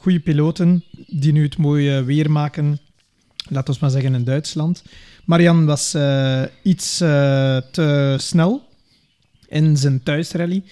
goede 0.00 0.20
piloten 0.20 0.84
die 1.06 1.32
nu 1.32 1.42
het 1.42 1.56
mooie 1.56 2.04
weer 2.04 2.30
maken. 2.30 2.78
Laten 3.48 3.74
we 3.74 3.80
maar 3.80 3.90
zeggen 3.90 4.14
in 4.14 4.24
Duitsland. 4.24 4.82
Marian 5.24 5.66
was 5.66 5.96
iets 6.62 6.96
te 6.96 8.16
snel 8.18 8.62
in 9.48 9.76
zijn 9.76 10.02
thuisrally. 10.02 10.62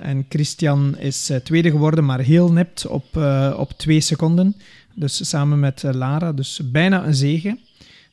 en 0.00 0.26
Christian 0.28 0.98
is 0.98 1.30
tweede 1.44 1.70
geworden, 1.70 2.04
maar 2.04 2.20
heel 2.20 2.52
nipt 2.52 2.86
op, 2.86 3.16
op 3.56 3.72
twee 3.76 4.00
seconden. 4.00 4.54
Dus 4.98 5.28
samen 5.28 5.60
met 5.60 5.84
eh, 5.84 5.92
Lara, 5.92 6.32
dus 6.32 6.60
bijna 6.64 7.06
een 7.06 7.14
zege. 7.14 7.58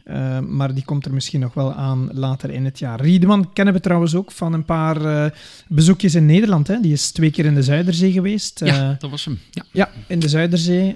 Uh, 0.10 0.40
maar 0.40 0.74
die 0.74 0.86
komt 0.86 1.06
er 1.06 1.14
misschien 1.14 1.40
nog 1.40 1.54
wel 1.54 1.74
aan 1.74 2.10
later 2.14 2.50
in 2.50 2.66
het 2.66 2.80
jaar. 2.80 3.02
Riedeman 3.02 3.54
kennen 3.54 3.74
we 3.74 3.80
trouwens 3.80 4.16
ook 4.16 4.32
van 4.32 4.54
een 4.54 4.66
paar 4.66 5.02
uh, 5.02 5.26
bezoekjes 5.68 6.16
in 6.16 6.26
Nederland. 6.26 6.68
Hè. 6.68 6.80
Die 6.80 6.92
is 6.92 7.12
twee 7.12 7.32
keer 7.32 7.46
in 7.46 7.56
de 7.56 7.64
Zuiderzee 7.64 8.12
geweest. 8.12 8.62
Uh, 8.62 8.68
ja, 8.68 8.96
dat 9.00 9.10
was 9.10 9.26
hem. 9.26 9.40
Ja, 9.52 9.64
ja 9.72 9.90
in 10.08 10.20
de 10.20 10.30
Zuiderzee. 10.30 10.96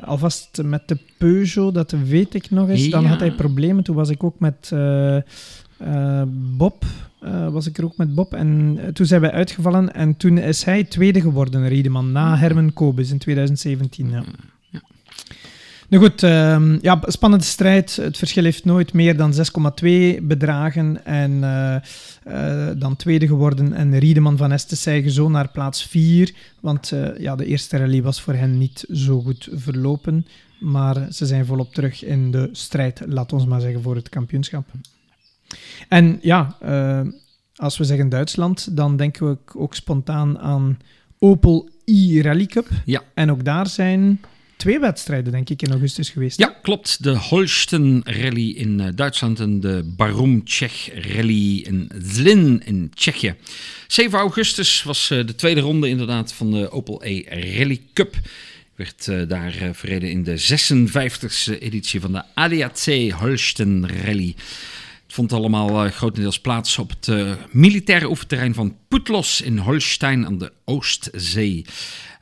alvast 0.00 0.62
met 0.64 0.88
de 0.88 0.98
Peugeot, 1.18 1.74
dat 1.74 1.90
weet 1.90 2.34
ik 2.34 2.50
nog 2.50 2.68
eens. 2.68 2.84
Ja. 2.84 2.90
Dan 2.90 3.04
had 3.04 3.20
hij 3.20 3.32
problemen. 3.32 3.84
Toen 3.84 3.96
was 3.96 4.08
ik 4.08 4.24
ook 4.24 4.38
met 4.38 4.72
Bob. 6.56 6.84
was 7.50 7.66
ik 7.66 7.78
er 7.78 7.84
ook 7.84 7.96
met 7.96 8.14
Bob. 8.14 8.34
En 8.34 8.78
toen 8.92 9.06
zijn 9.06 9.20
wij 9.20 9.32
uitgevallen. 9.32 9.94
En 9.94 10.16
toen 10.16 10.38
is 10.38 10.64
hij 10.64 10.84
tweede 10.84 11.20
geworden, 11.20 11.68
Riedeman. 11.68 12.12
Na 12.12 12.36
Herman 12.36 12.72
Kobus 12.72 13.10
in 13.10 13.18
2017. 13.18 14.10
Ja. 14.10 14.22
Nou 15.92 16.04
goed, 16.04 16.22
um, 16.22 16.78
ja, 16.82 17.02
spannende 17.06 17.44
strijd. 17.44 17.96
Het 17.96 18.18
verschil 18.18 18.44
heeft 18.44 18.64
nooit 18.64 18.92
meer 18.92 19.16
dan 19.16 19.34
6,2 19.34 20.22
bedragen. 20.22 21.04
En 21.04 21.30
uh, 21.30 21.76
uh, 22.28 22.70
dan 22.76 22.96
tweede 22.96 23.26
geworden. 23.26 23.72
En 23.72 23.98
Riedeman 23.98 24.36
van 24.36 24.52
Estesseigen 24.52 25.10
zo 25.10 25.28
naar 25.28 25.48
plaats 25.48 25.86
4. 25.86 26.34
Want 26.60 26.90
uh, 26.90 27.18
ja, 27.18 27.36
de 27.36 27.46
eerste 27.46 27.76
rally 27.76 28.02
was 28.02 28.20
voor 28.20 28.34
hen 28.34 28.58
niet 28.58 28.84
zo 28.92 29.20
goed 29.20 29.48
verlopen. 29.52 30.26
Maar 30.60 31.06
ze 31.10 31.26
zijn 31.26 31.46
volop 31.46 31.74
terug 31.74 32.04
in 32.04 32.30
de 32.30 32.48
strijd, 32.52 33.02
laat 33.06 33.32
ons 33.32 33.46
maar 33.46 33.60
zeggen, 33.60 33.82
voor 33.82 33.94
het 33.94 34.08
kampioenschap. 34.08 34.66
En 35.88 36.18
ja, 36.22 36.56
als 37.56 37.78
we 37.78 37.84
zeggen 37.84 38.08
Duitsland, 38.08 38.76
dan 38.76 38.96
denken 38.96 39.28
we 39.28 39.38
ook 39.56 39.74
spontaan 39.74 40.38
aan 40.38 40.78
Opel 41.18 41.68
e-Rally 41.84 42.46
Cup. 42.46 42.68
Ja. 42.84 43.02
En 43.14 43.30
ook 43.30 43.44
daar 43.44 43.66
zijn 43.66 44.20
twee 44.62 44.78
wedstrijden, 44.78 45.32
denk 45.32 45.48
ik, 45.48 45.62
in 45.62 45.70
augustus 45.70 46.10
geweest. 46.10 46.38
Ja, 46.38 46.58
klopt. 46.62 47.02
De 47.02 47.18
Holsten 47.18 48.00
Rally 48.04 48.50
in 48.50 48.78
uh, 48.78 48.86
Duitsland 48.94 49.40
en 49.40 49.60
de 49.60 49.92
Barum 49.96 50.44
Czech 50.44 50.90
Rally 50.94 51.58
in 51.58 51.90
Zlin 52.02 52.62
in 52.64 52.90
Tsjechië. 52.94 53.34
7 53.86 54.18
augustus 54.18 54.82
was 54.82 55.10
uh, 55.10 55.26
de 55.26 55.34
tweede 55.34 55.60
ronde 55.60 55.88
inderdaad 55.88 56.32
van 56.32 56.50
de 56.50 56.70
Opel 56.70 57.04
E 57.04 57.22
Rally 57.28 57.80
Cup. 57.92 58.14
Werd 58.74 59.06
uh, 59.06 59.28
daar 59.28 59.54
verreden 59.72 60.10
in 60.10 60.22
de 60.22 60.40
56e 60.40 61.58
editie 61.58 62.00
van 62.00 62.12
de 62.12 62.22
ADAC 62.34 63.10
Holsten 63.10 63.88
Rally. 64.04 64.34
Het 65.04 65.14
vond 65.20 65.32
allemaal 65.32 65.90
grotendeels 65.90 66.40
plaats 66.40 66.78
op 66.78 66.90
het 67.00 67.36
militaire 67.50 68.08
oefenterrein 68.08 68.54
van 68.54 68.76
Putlos 68.88 69.40
in 69.40 69.58
Holstein 69.58 70.26
aan 70.26 70.38
de 70.38 70.52
Oostzee. 70.64 71.64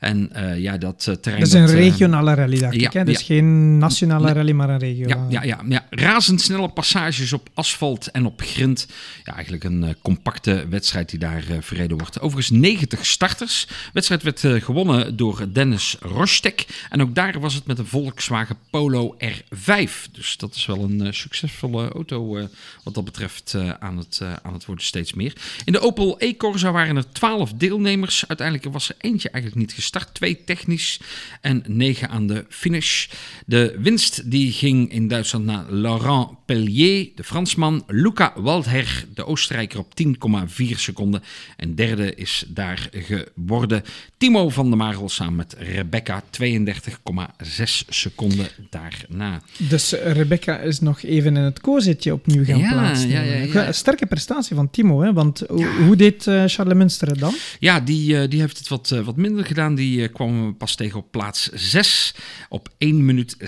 En 0.01 0.29
uh, 0.35 0.59
ja, 0.59 0.77
dat 0.77 1.05
uh, 1.09 1.15
terrein... 1.15 1.43
Dat 1.43 1.53
is 1.53 1.59
een 1.59 1.75
regionale 1.75 2.33
rally, 2.33 2.59
dacht 2.59 2.75
ja, 2.75 2.87
ik. 2.87 2.93
Hè? 2.93 3.03
Dus 3.03 3.19
ja. 3.19 3.25
geen 3.25 3.77
nationale 3.77 4.25
nee. 4.25 4.33
rally, 4.33 4.51
maar 4.51 4.69
een 4.69 4.79
regionale. 4.79 5.31
Ja, 5.31 5.43
ja, 5.43 5.63
ja, 5.63 5.63
ja. 5.67 5.85
razendsnelle 5.89 6.69
passages 6.69 7.33
op 7.33 7.49
asfalt 7.53 8.11
en 8.11 8.25
op 8.25 8.41
grind. 8.41 8.87
Ja, 9.23 9.33
eigenlijk 9.33 9.63
een 9.63 9.95
compacte 10.01 10.65
wedstrijd 10.69 11.09
die 11.09 11.19
daar 11.19 11.43
verreden 11.59 11.97
wordt. 11.97 12.19
Overigens 12.19 12.59
90 12.59 13.05
starters. 13.05 13.65
De 13.67 13.73
wedstrijd 13.93 14.23
werd 14.23 14.63
gewonnen 14.63 15.15
door 15.17 15.47
Dennis 15.53 15.95
Rostek. 15.99 16.65
En 16.89 17.01
ook 17.01 17.15
daar 17.15 17.39
was 17.39 17.53
het 17.53 17.65
met 17.65 17.79
een 17.79 17.85
Volkswagen 17.85 18.57
Polo 18.69 19.17
R5. 19.25 20.11
Dus 20.11 20.37
dat 20.37 20.55
is 20.55 20.65
wel 20.65 20.83
een 20.83 21.13
succesvolle 21.13 21.89
auto 21.89 22.47
wat 22.83 22.93
dat 22.93 23.05
betreft 23.05 23.55
aan, 23.79 23.97
het, 23.97 24.21
aan 24.41 24.53
het 24.53 24.65
worden 24.65 24.85
steeds 24.85 25.13
meer. 25.13 25.33
In 25.65 25.73
de 25.73 25.79
Opel 25.79 26.15
E-Corsa 26.19 26.71
waren 26.71 26.95
er 26.95 27.11
12 27.11 27.53
deelnemers. 27.53 28.23
Uiteindelijk 28.27 28.73
was 28.73 28.89
er 28.89 28.95
eentje 28.97 29.29
eigenlijk 29.29 29.61
niet 29.61 29.73
gestart 29.73 29.89
start, 29.91 30.13
twee 30.13 30.43
technisch 30.45 30.99
en 31.41 31.63
negen 31.67 32.09
aan 32.09 32.27
de 32.27 32.45
finish. 32.49 33.07
De 33.45 33.75
winst 33.79 34.31
die 34.31 34.51
ging 34.51 34.91
in 34.91 35.07
Duitsland 35.07 35.45
naar 35.45 35.71
Laurent 35.71 36.29
Pellier, 36.45 37.09
de 37.15 37.23
Fransman, 37.23 37.83
Luca 37.87 38.33
Waldher, 38.35 39.05
de 39.13 39.25
Oostenrijker 39.25 39.79
op 39.79 39.93
10,4 40.03 40.65
seconden. 40.75 41.23
En 41.57 41.75
derde 41.75 42.15
is 42.15 42.43
daar 42.47 42.89
geworden 42.91 43.83
Timo 44.17 44.49
van 44.49 44.67
der 44.69 44.77
Marel 44.77 45.09
samen 45.09 45.35
met 45.35 45.55
Rebecca, 45.59 46.23
32,6 46.23 47.63
seconden 47.89 48.47
daarna. 48.69 49.41
Dus 49.57 49.91
Rebecca 49.91 50.57
is 50.57 50.79
nog 50.79 51.01
even 51.01 51.37
in 51.37 51.43
het 51.43 51.61
koorzitje 51.61 52.13
opnieuw 52.13 52.43
gaan 52.45 52.59
ja, 52.59 52.71
plaatsen. 52.71 53.09
Ja, 53.09 53.21
ja, 53.21 53.33
ja, 53.33 53.71
Sterke 53.71 54.05
prestatie 54.05 54.55
van 54.55 54.69
Timo, 54.69 55.01
hè? 55.01 55.13
want 55.13 55.43
hoe 55.85 55.95
deed 55.95 56.25
uh, 56.25 56.43
Charles 56.45 56.77
Munster 56.77 57.07
het 57.07 57.19
dan? 57.19 57.33
Ja, 57.59 57.79
die, 57.79 58.13
uh, 58.13 58.29
die 58.29 58.39
heeft 58.39 58.57
het 58.57 58.67
wat, 58.67 58.91
uh, 58.93 58.99
wat 58.99 59.15
minder 59.15 59.45
gedaan. 59.45 59.75
Die 59.81 60.01
uh, 60.01 60.13
kwam 60.13 60.57
pas 60.57 60.75
tegen 60.75 60.99
op 60.99 61.11
plaats 61.11 61.49
6 61.53 62.13
op 62.49 62.69
1 62.77 63.05
minuut 63.05 63.37
26,7 63.39 63.45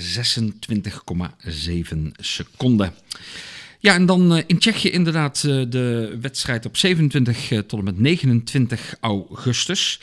seconden. 2.17 2.93
Ja, 3.85 3.93
en 3.93 4.05
dan 4.05 4.35
uh, 4.35 4.43
in 4.47 4.57
Tsjechië 4.57 4.89
inderdaad 4.89 5.43
uh, 5.45 5.65
de 5.69 6.17
wedstrijd 6.21 6.65
op 6.65 6.77
27 6.77 7.51
uh, 7.51 7.59
tot 7.59 7.79
en 7.79 7.85
met 7.85 7.99
29 7.99 8.95
augustus. 8.99 9.99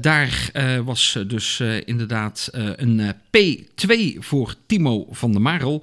daar 0.00 0.50
was 0.84 1.18
dus 1.26 1.62
inderdaad 1.84 2.48
een 2.52 3.12
P2 3.36 4.18
voor 4.18 4.54
Timo 4.66 5.06
van 5.10 5.32
der 5.32 5.40
Marel. 5.40 5.82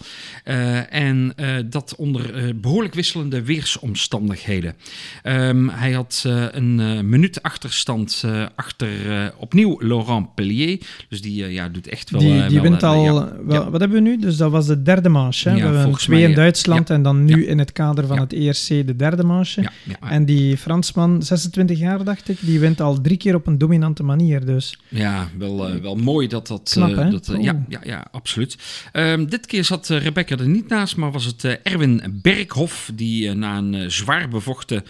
en 0.90 1.34
dat 1.66 1.96
onder 1.96 2.56
behoorlijk 2.56 2.94
wisselende 2.94 3.44
weersomstandigheden. 3.44 4.76
Um, 5.24 5.70
hij 5.70 5.92
had 5.92 6.24
een 6.52 7.10
minuut 7.10 7.44
achterstand 7.44 8.24
achter 8.56 8.90
opnieuw 9.38 9.80
Laurent 9.80 10.36
Pellier. 10.36 10.80
Dus 11.10 11.22
die 11.22 11.48
ja, 11.48 11.70
doet 11.70 11.88
echt 11.88 12.10
wel... 12.10 12.22
Die, 12.22 12.46
die 12.46 12.62
wel, 12.62 12.70
wint 12.70 12.84
al... 12.84 13.04
ja, 13.04 13.14
wel, 13.14 13.64
ja. 13.64 13.70
Wat 13.70 13.80
hebben 13.80 14.04
we 14.04 14.10
nu? 14.10 14.18
Dus 14.18 14.38
dat 14.38 14.52
was 14.52 14.68
de 14.68 14.82
derde 14.82 15.10
manche. 15.10 15.50
Hè? 15.50 15.56
Ja, 15.56 15.70
we 15.70 15.78
hebben 15.78 15.98
twee 15.98 16.20
mij, 16.20 16.30
in. 16.30 16.36
Duitsland 16.36 16.90
en 16.90 17.04
dan 17.08 17.26
nu 17.26 17.42
Ja. 17.44 17.48
in 17.50 17.60
het 17.60 17.72
kader 17.72 18.08
van 18.08 18.16
Ja. 18.16 18.22
het 18.22 18.34
ERC 18.34 18.88
de 18.88 18.96
derde 18.96 19.24
manche. 19.24 19.70
En 20.02 20.26
die 20.26 20.58
Fransman, 20.58 21.24
26 21.24 21.80
jaar 21.80 22.04
dacht 22.04 22.30
ik, 22.30 22.38
die 22.42 22.60
wint 22.60 22.82
al 22.82 23.02
drie 23.02 23.18
keer 23.18 23.36
op 23.36 23.48
een 23.48 23.58
dominante 23.58 24.04
manier. 24.04 24.46
Dus 24.46 24.78
Ja, 24.88 25.30
wel, 25.38 25.68
eh, 25.68 25.76
wel 25.82 25.96
mooi 25.96 26.28
dat 26.28 26.48
dat... 26.48 26.70
Knap, 26.74 26.90
eh, 26.90 26.98
hè? 26.98 27.10
dat, 27.10 27.28
eh, 27.28 27.42
ja, 27.44 27.66
ja, 27.70 27.80
ja, 27.84 28.08
absoluut. 28.12 28.58
Ehm, 28.92 29.26
dit 29.26 29.46
keer 29.46 29.64
zat 29.64 29.88
Rebecca 29.88 30.38
er 30.38 30.48
niet 30.48 30.68
naast, 30.68 30.96
maar 30.96 31.12
was 31.12 31.26
het 31.26 31.44
Erwin 31.64 32.20
Berghoff... 32.22 32.92
die 32.94 33.34
na 33.34 33.58
een 33.58 33.92
zwaar 33.92 34.28
bevochten 34.30 34.84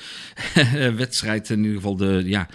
wedstrijd... 1.04 1.50
in 1.50 1.58
ieder 1.58 1.76
geval 1.76 1.96
de, 1.96 2.22
ja, 2.26 2.48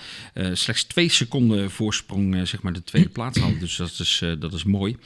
slechts 0.53 0.85
twee 0.85 1.09
seconden 1.09 1.71
voorsprong... 1.71 2.49
zeg 2.49 2.63
maar 2.63 2.73
de 2.73 2.85
tweede 2.85 3.09
plaats 3.09 3.39
had. 3.39 3.61
Dus 3.61 3.77
dat 3.77 3.99
is, 3.99 4.23
dat 4.39 4.53
is 4.53 4.65
mooi. 4.65 4.97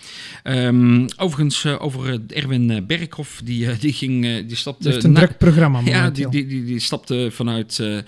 Ehm, 0.43 1.07
overigens, 1.17 1.67
over 1.67 2.21
Erwin 2.29 2.85
Berghoff... 2.87 3.41
die, 3.45 3.77
die, 3.79 3.93
ging, 3.93 4.46
die 4.47 4.57
stapte... 4.57 4.89
heeft 4.89 5.05
een 5.05 5.13
na- 5.13 5.21
druk 5.21 5.39
programma 5.39 5.81
ja, 5.85 6.11
die, 6.11 6.29
die, 6.29 6.47
die, 6.47 6.65
die 6.65 6.81
stapte 6.81 7.29
vanuit 7.33 7.79
eh, 7.79 7.99
eh, 7.99 8.05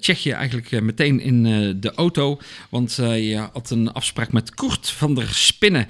Tsjechië 0.00 0.30
eigenlijk 0.30 0.72
eh, 0.72 0.80
meteen 0.80 1.20
in 1.20 1.42
de 1.80 1.92
auto. 1.94 2.40
Want 2.68 2.96
hij 2.96 3.48
had 3.52 3.70
een 3.70 3.92
afspraak 3.92 4.32
met 4.32 4.54
Koert 4.54 4.90
van 4.90 5.14
der 5.14 5.28
Spinnen 5.28 5.86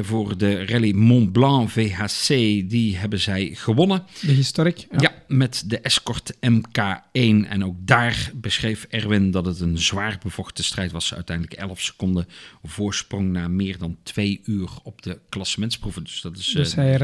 voor 0.00 0.38
de 0.38 0.64
Rally 0.66 0.92
Mont 0.92 1.32
Blanc 1.32 1.70
VHC. 1.70 2.28
Die 2.70 2.96
hebben 2.96 3.20
zij 3.20 3.50
gewonnen. 3.54 4.02
De 4.20 4.32
historic. 4.32 4.86
Ja. 4.98 5.12
met 5.28 5.62
de 5.66 5.78
Escort 5.78 6.34
MK1. 6.34 7.48
En 7.48 7.64
ook 7.64 7.76
daar 7.78 8.30
beschreef 8.34 8.86
Erwin 8.90 9.30
dat 9.30 9.46
het 9.46 9.60
een 9.60 9.78
zwaar 9.78 10.18
bevochten 10.22 10.64
strijd 10.64 10.92
was. 10.92 11.14
Uiteindelijk 11.14 11.60
11 11.60 11.80
seconden 11.80 12.26
voorsprong 12.64 13.32
na 13.32 13.48
meer 13.48 13.78
dan 13.78 13.96
twee 14.02 14.40
uur 14.44 14.68
op 14.82 15.02
de 15.02 15.18
klassementsproeven. 15.28 16.04
Dus 16.04 16.20
dat 16.20 16.36
is, 16.36 16.46
Dus 16.46 16.74
hij 16.74 16.98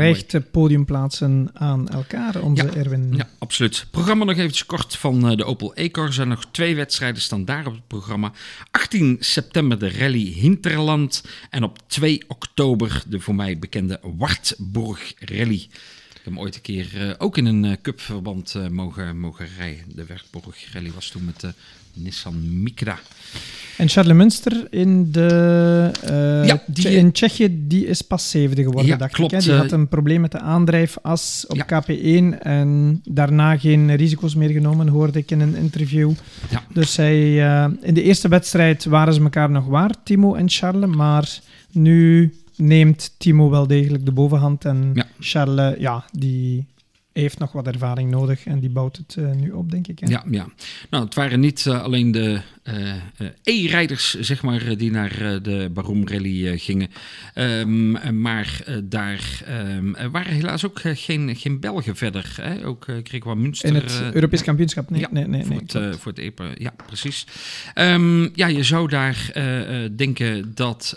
podiumplaatsen 0.51 1.51
aan 1.53 1.89
elkaar, 1.89 2.22
onze 2.43 2.65
Ja, 2.65 2.75
Erwin. 2.75 3.13
Ja, 3.17 3.29
absoluut. 3.39 3.87
Programma 3.91 4.25
nog 4.25 4.37
even 4.37 4.67
kort 4.67 4.97
van 4.97 5.29
eh, 5.29 5.37
de 5.37 5.45
Opel 5.45 5.73
E-Car. 5.75 6.07
Er 6.07 6.13
zijn 6.13 6.29
nog 6.29 6.47
twee 6.51 6.77
wedstrijden 6.77 7.23
staan 7.23 7.45
daar 7.45 7.67
op 7.67 7.73
het 7.73 7.87
programma. 7.87 8.33
18 8.71 9.17
september 9.21 9.79
de 9.79 9.91
Rally 9.91 10.25
Hinterland. 10.25 11.25
En 11.51 11.63
op 11.63 11.79
2 11.87 12.23
oktober 12.27 13.03
de 13.09 13.21
voor 13.21 13.35
mij 13.35 13.59
bekende 13.59 14.01
Wartburg 14.03 15.15
Rally. 15.19 15.55
Ik 15.55 15.69
heb 16.13 16.25
hem 16.25 16.39
ooit 16.39 16.55
een 16.55 16.61
keer 16.61 16.89
uh, 16.95 17.15
ook 17.19 17.37
in 17.37 17.47
een 17.47 17.65
uh, 17.65 17.73
cupverband 17.83 18.55
uh, 18.57 18.69
mogen, 18.69 19.19
mogen 19.19 19.49
rijden. 19.57 19.85
De 19.89 20.05
Werkborg 20.05 20.73
Rally 20.73 20.93
was 20.93 21.09
toen 21.09 21.25
met 21.25 21.41
de 21.41 21.53
Nissan 21.93 22.63
Micra. 22.63 22.99
En 23.77 23.89
Charles 23.89 24.17
Munster 24.17 24.67
in 24.71 25.13
de 25.13 25.91
ja, 26.47 26.63
die 26.67 26.91
in 26.91 27.13
Tsjechië, 27.13 27.67
die 27.67 27.87
is 27.87 28.03
pas 28.03 28.31
zevende 28.31 28.63
geworden, 28.63 28.91
ja, 28.91 28.97
dacht 28.97 29.13
klopt, 29.13 29.33
ik. 29.33 29.39
Hè? 29.39 29.45
Die 29.45 29.55
had 29.55 29.73
een 29.73 29.89
probleem 29.89 30.21
met 30.21 30.33
de 30.33 30.41
aandrijfas 30.41 31.45
op 31.49 31.57
ja. 31.57 31.83
KP1 31.83 32.39
en 32.39 33.01
daarna 33.05 33.59
geen 33.59 33.97
risico's 33.97 34.35
meer 34.35 34.51
genomen, 34.51 34.89
hoorde 34.89 35.19
ik 35.19 35.31
in 35.31 35.41
een 35.41 35.57
interview. 35.57 36.13
Ja. 36.51 36.63
Dus 36.73 36.97
hij, 36.97 37.37
in 37.81 37.95
de 37.95 38.03
eerste 38.03 38.29
wedstrijd 38.29 38.85
waren 38.85 39.15
ze 39.15 39.21
elkaar 39.23 39.51
nog 39.51 39.67
waar, 39.67 39.95
Timo 40.05 40.35
en 40.35 40.51
Charles, 40.51 40.95
maar 40.95 41.39
nu 41.71 42.33
neemt 42.57 43.15
Timo 43.19 43.51
wel 43.51 43.67
degelijk 43.67 44.05
de 44.05 44.13
bovenhand. 44.13 44.65
En 44.65 45.07
Charles, 45.21 45.75
ja, 45.79 46.05
die 46.13 46.67
heeft 47.13 47.39
nog 47.39 47.53
wat 47.53 47.67
ervaring 47.67 48.11
nodig 48.11 48.47
en 48.47 48.61
die 48.61 48.71
bouwt 48.71 48.97
het 48.97 49.17
uh, 49.19 49.31
nu 49.31 49.51
op, 49.51 49.71
denk 49.71 49.89
ik. 49.89 49.99
Hè? 49.99 50.09
Ja, 50.09 50.25
ja. 50.31 50.47
Nou, 50.91 51.05
het 51.05 51.15
waren 51.15 51.41
niet 51.41 51.65
uh, 51.69 51.83
alleen 51.83 52.11
de 52.11 52.41
E-rijders, 53.43 54.21
zeg 54.21 54.43
maar, 54.43 54.77
die 54.77 54.91
naar 54.91 55.43
de 55.43 55.71
Baroom 55.73 56.09
Rally 56.09 56.59
gingen. 56.59 56.89
Um, 57.35 58.21
maar 58.21 58.65
daar 58.85 59.43
um, 59.49 59.97
waren 60.11 60.33
helaas 60.33 60.65
ook 60.65 60.81
geen, 60.83 61.37
geen 61.37 61.61
Belgen 61.61 61.97
verder. 61.97 62.35
Hè? 62.41 62.67
Ook 62.67 62.87
kreeg 63.03 63.25
wat 63.25 63.37
Münster... 63.37 63.69
In 63.69 63.75
het 63.75 64.01
Europees 64.13 64.43
kampioenschap? 64.43 64.91
Nee, 64.91 65.01
ja, 65.01 65.09
nee, 65.11 65.27
nee. 65.27 65.45
Voor, 65.45 65.63
nee, 65.73 65.83
het, 65.83 66.01
voor 66.01 66.13
het 66.13 66.21
EPA, 66.21 66.45
ja, 66.55 66.75
precies. 66.87 67.27
Um, 67.75 68.31
ja, 68.35 68.47
je 68.47 68.63
zou 68.63 68.89
daar 68.89 69.31
denken 69.97 70.55
dat 70.55 70.97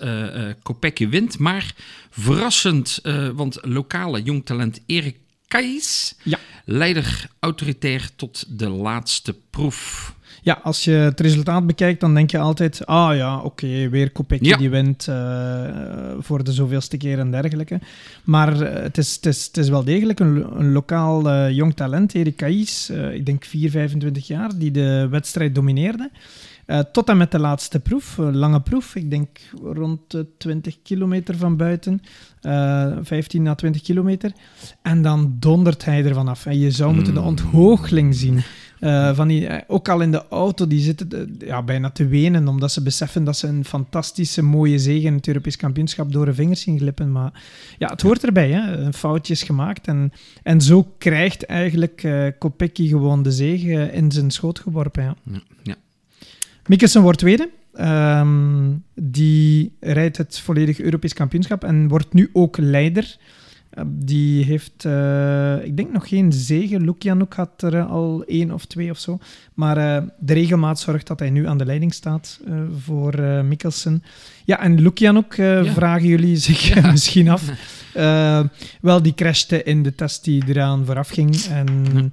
Kopecky 0.64 1.10
wint, 1.10 1.38
maar 1.38 1.74
verrassend, 2.10 3.02
want 3.34 3.58
lokale 3.62 4.22
jong 4.22 4.46
talent 4.46 4.82
Erik 4.86 5.18
Kais, 5.48 6.16
ja. 6.24 6.40
leider 6.66 7.28
autoritair 7.40 8.10
tot 8.16 8.46
de 8.60 8.70
laatste 8.70 9.36
proef. 9.50 10.15
Ja, 10.46 10.60
als 10.64 10.84
je 10.84 10.92
het 10.92 11.20
resultaat 11.20 11.68
bekijkt, 11.68 12.00
dan 12.00 12.14
denk 12.14 12.32
je 12.32 12.40
altijd: 12.40 12.86
ah 12.86 13.16
ja, 13.16 13.40
oké, 13.40 13.90
weer 13.90 14.12
Kopecky 14.12 14.56
die 14.56 14.70
wint 14.70 15.08
uh, 15.10 15.16
voor 16.20 16.44
de 16.44 16.52
zoveelste 16.52 16.98
keer 16.98 17.20
en 17.20 17.32
dergelijke. 17.32 17.80
Maar 18.24 18.62
uh, 18.62 18.74
het, 18.74 18.98
is, 18.98 19.16
het, 19.16 19.26
is, 19.26 19.46
het 19.46 19.58
is 19.58 19.70
wel 19.70 19.84
degelijk 19.84 20.20
een, 20.20 20.60
een 20.60 20.72
lokaal 20.72 21.28
uh, 21.28 21.50
jong 21.50 21.76
talent, 21.76 22.14
Erik 22.14 22.36
Kais, 22.36 22.90
ik 22.90 23.26
denk 23.26 23.46
4, 23.46 23.70
25 23.70 24.28
jaar, 24.28 24.58
die 24.58 24.72
de 24.72 25.08
wedstrijd 25.10 25.56
domineerde. 25.56 26.10
Uh, 26.68 26.80
tot 26.80 27.10
en 27.10 27.18
met 27.18 27.32
de 27.32 27.40
laatste 27.40 27.80
proef, 27.80 28.18
uh, 28.18 28.30
lange 28.32 28.62
proef, 28.62 28.96
ik 28.96 29.10
denk 29.10 29.28
rond 29.64 30.00
de 30.08 30.28
20 30.38 30.82
kilometer 30.82 31.38
van 31.38 31.58
buiten, 31.58 32.02
uh, 32.42 32.84
eh, 32.86 32.98
15 33.02 33.44
na 33.44 33.56
20 33.56 33.82
kilometer. 33.82 34.32
En 34.82 35.02
dan 35.02 35.36
dondert 35.40 35.86
hij 35.86 36.06
ervan 36.06 36.28
af. 36.28 36.46
En 36.46 36.60
je 36.60 36.72
zou 36.72 36.94
moeten 36.94 37.14
de 37.14 37.20
mm. 37.20 37.26
onthoogeling 37.26 38.16
zien. 38.86 39.16
van 39.16 39.28
die, 39.28 39.50
ook 39.68 39.90
al 39.90 40.02
in 40.02 40.12
de 40.12 40.28
auto, 40.30 40.68
die 40.68 40.80
zitten 40.80 41.36
ja, 41.40 41.64
bijna 41.64 41.90
te 41.90 42.08
wenen, 42.08 42.48
omdat 42.48 42.72
ze 42.72 42.82
beseffen 42.82 43.24
dat 43.24 43.38
ze 43.38 43.48
een 43.48 43.66
fantastische, 43.66 44.42
mooie 44.42 44.80
zege 44.80 45.06
in 45.06 45.14
het 45.14 45.28
Europees 45.28 45.56
kampioenschap 45.56 46.12
door 46.12 46.26
de 46.26 46.34
vingers 46.34 46.62
zien 46.62 46.78
glippen. 46.78 47.12
Maar 47.12 47.44
ja, 47.78 47.88
het 47.88 48.02
hoort 48.02 48.24
erbij, 48.24 48.52
hè? 48.52 48.78
een 48.78 48.94
foutje 48.94 49.34
is 49.34 49.44
gemaakt. 49.44 49.88
En, 49.88 50.12
en 50.44 50.62
zo 50.62 50.94
krijgt 50.98 51.46
eigenlijk 51.46 52.04
uh, 52.04 52.28
Kopecky 52.40 52.88
gewoon 52.88 53.24
de 53.24 53.32
zege 53.32 53.92
in 53.92 54.12
zijn 54.12 54.32
schoot 54.32 54.60
geworpen. 54.60 55.04
Ja. 55.04 55.16
ja, 55.24 55.42
ja. 55.64 55.76
Mikkelsen 56.66 57.02
wordt 57.02 57.20
tweede. 57.20 57.50
Um, 57.80 58.84
die 58.94 59.76
rijdt 59.80 60.18
het 60.18 60.40
volledige 60.40 60.84
Europees 60.84 61.14
kampioenschap 61.14 61.64
en 61.64 61.88
wordt 61.88 62.14
nu 62.14 62.30
ook 62.34 62.58
leider. 62.58 63.18
Uh, 63.78 63.84
die 63.88 64.44
heeft, 64.44 64.84
uh, 64.86 65.66
ik 65.66 65.78
denk 65.78 65.92
nog 65.92 66.08
geen 66.08 66.34
zegen. 66.34 66.84
Lukjanuk 66.84 67.34
had 67.34 67.62
er 67.62 67.82
al 67.84 68.24
één 68.26 68.52
of 68.52 68.66
twee 68.66 68.92
of 68.92 69.00
zo. 69.00 69.20
Maar 69.54 69.78
uh, 69.78 70.10
de 70.20 70.34
regelmaat 70.34 70.80
zorgt 70.80 71.08
dat 71.08 71.20
hij 71.20 71.30
nu 71.30 71.48
aan 71.48 71.58
de 71.58 71.66
leiding 71.66 71.94
staat 71.94 72.40
voor 72.84 73.22
Mikkelsen. 73.22 74.04
Ja, 74.46 74.60
en 74.60 74.82
Lukjanuk 74.82 75.34
ja. 75.36 75.66
vragen 75.66 76.08
jullie 76.08 76.36
zich 76.36 76.74
ja. 76.74 76.92
misschien 76.92 77.30
af. 77.30 77.52
wel, 78.82 79.02
die 79.02 79.14
crashte 79.14 79.64
in 79.64 79.84
de 79.84 79.96
test 79.96 80.24
die 80.24 80.44
eraan 80.48 80.86
vooraf 80.86 81.10
ging. 81.10 81.36
En 81.36 82.12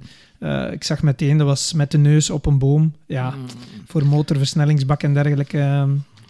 ik 0.71 0.83
zag 0.83 1.01
meteen, 1.01 1.37
dat 1.37 1.47
was 1.47 1.73
met 1.73 1.91
de 1.91 1.97
neus 1.97 2.29
op 2.29 2.45
een 2.45 2.57
boom. 2.57 2.93
Ja, 3.05 3.29
mm. 3.29 3.45
voor 3.85 4.05
motorversnellingsbak 4.05 5.03
en 5.03 5.13
dergelijke 5.13 5.57
uh, 5.57 5.83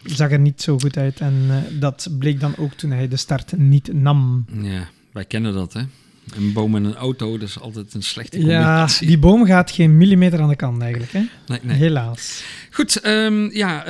zag 0.04 0.32
er 0.32 0.40
niet 0.40 0.62
zo 0.62 0.80
goed 0.80 0.98
uit. 0.98 1.20
En 1.20 1.34
dat 1.80 2.08
bleek 2.20 2.40
dan 2.40 2.54
ook 2.58 2.74
toen 2.74 2.92
hij 2.92 3.08
de 3.08 3.18
start 3.18 3.58
niet 3.58 3.94
nam. 3.94 4.46
Ja, 4.62 4.88
wij 5.14 5.26
kennen 5.26 5.54
dat, 5.54 5.74
hè? 5.74 5.82
Een 6.36 6.54
boom 6.54 6.76
en 6.76 6.84
een 6.84 6.96
auto, 6.96 7.38
dat 7.38 7.48
is 7.48 7.60
altijd 7.60 7.94
een 7.94 8.04
slechte 8.04 8.38
combinatie. 8.38 9.06
Ja, 9.06 9.12
die 9.12 9.20
boom 9.20 9.46
gaat 9.46 9.72
geen 9.72 9.98
millimeter 9.98 10.42
aan 10.42 10.50
de 10.50 10.56
kant 10.56 10.82
eigenlijk, 10.82 11.12
hè? 11.12 11.22
Nee, 11.48 11.60
nee. 11.62 11.78
Helaas. 11.78 12.44
Goed, 12.72 13.06
um, 13.06 13.52
ja, 13.52 13.84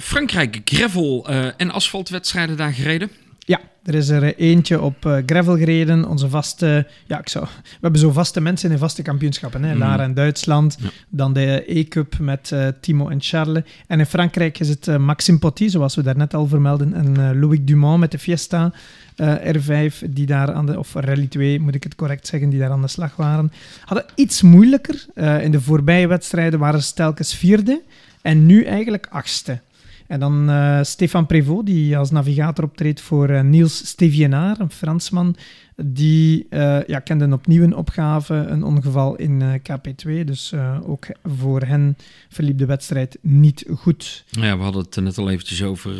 Frankrijk, 0.00 0.60
gravel 0.64 1.28
en 1.56 1.70
asfaltwedstrijden 1.70 2.56
daar 2.56 2.72
gereden. 2.72 3.10
Ja, 3.38 3.60
er 3.82 3.94
is 3.94 4.08
er 4.08 4.36
eentje 4.36 4.80
op 4.80 5.22
gravel 5.26 5.56
gereden. 5.56 6.08
Onze 6.08 6.28
vaste, 6.28 6.86
ja, 7.06 7.18
ik 7.18 7.28
zou, 7.28 7.44
we 7.62 7.78
hebben 7.80 8.00
zo 8.00 8.10
vaste 8.10 8.40
mensen 8.40 8.70
in 8.70 8.78
vaste 8.78 9.02
kampioenschappen. 9.02 9.62
Hè? 9.62 9.72
Mm. 9.72 9.78
Lara 9.78 10.04
in 10.04 10.14
Duitsland, 10.14 10.78
dan 11.08 11.32
de 11.32 11.64
E-Cup 11.66 12.18
met 12.18 12.50
uh, 12.52 12.68
Timo 12.80 13.08
en 13.08 13.20
Charles. 13.20 13.62
En 13.86 13.98
in 13.98 14.06
Frankrijk 14.06 14.58
is 14.58 14.68
het 14.68 14.86
uh, 14.86 14.96
Maxime 14.96 15.38
Potty, 15.38 15.68
zoals 15.68 15.94
we 15.94 16.02
daarnet 16.02 16.34
al 16.34 16.46
vermelden, 16.46 16.94
en 16.94 17.40
Louis 17.40 17.58
Dumont 17.62 18.00
met 18.00 18.10
de 18.10 18.18
Fiesta 18.18 18.72
R5, 19.20 20.10
die 20.10 20.26
daar 20.26 20.52
aan 20.52 20.66
de, 20.66 20.78
of 20.78 20.94
Rally 20.94 21.26
2 21.26 21.60
moet 21.60 21.74
ik 21.74 21.82
het 21.82 21.94
correct 21.94 22.26
zeggen, 22.26 22.50
die 22.50 22.58
daar 22.58 22.70
aan 22.70 22.82
de 22.82 22.88
slag 22.88 23.16
waren. 23.16 23.52
Hadden 23.84 24.06
iets 24.14 24.42
moeilijker. 24.42 25.06
in 25.40 25.50
de 25.50 25.60
voorbije 25.60 26.06
wedstrijden 26.06 26.58
waren 26.58 26.82
ze 26.82 26.94
telkens 26.94 27.34
vierde 27.34 27.82
en 28.22 28.46
nu 28.46 28.64
eigenlijk 28.64 29.06
achtste. 29.10 29.60
En 30.06 30.20
dan 30.20 30.50
uh, 30.50 30.78
Stefan 30.82 31.26
Prévost, 31.26 31.66
die 31.66 31.98
als 31.98 32.10
navigator 32.10 32.64
optreedt 32.64 33.00
voor 33.00 33.44
Niels 33.44 33.86
Stevienaar, 33.86 34.60
een 34.60 34.70
Fransman, 34.70 35.36
die 35.84 36.46
uh, 36.50 36.84
ja, 36.86 36.98
kende 36.98 37.32
opnieuw 37.32 37.62
een 37.62 37.76
opgave, 37.76 38.34
een 38.34 38.62
ongeval 38.62 39.16
in 39.16 39.40
uh, 39.40 39.52
KP2. 39.54 40.24
Dus 40.24 40.52
uh, 40.54 40.76
ook 40.82 41.06
voor 41.24 41.62
hen 41.62 41.96
verliep 42.28 42.58
de 42.58 42.66
wedstrijd 42.66 43.18
niet 43.20 43.64
goed. 43.76 44.24
Ja, 44.30 44.56
we 44.56 44.62
hadden 44.62 44.82
het 44.82 44.96
net 44.96 45.18
al 45.18 45.30
eventjes 45.30 45.62
over 45.62 45.92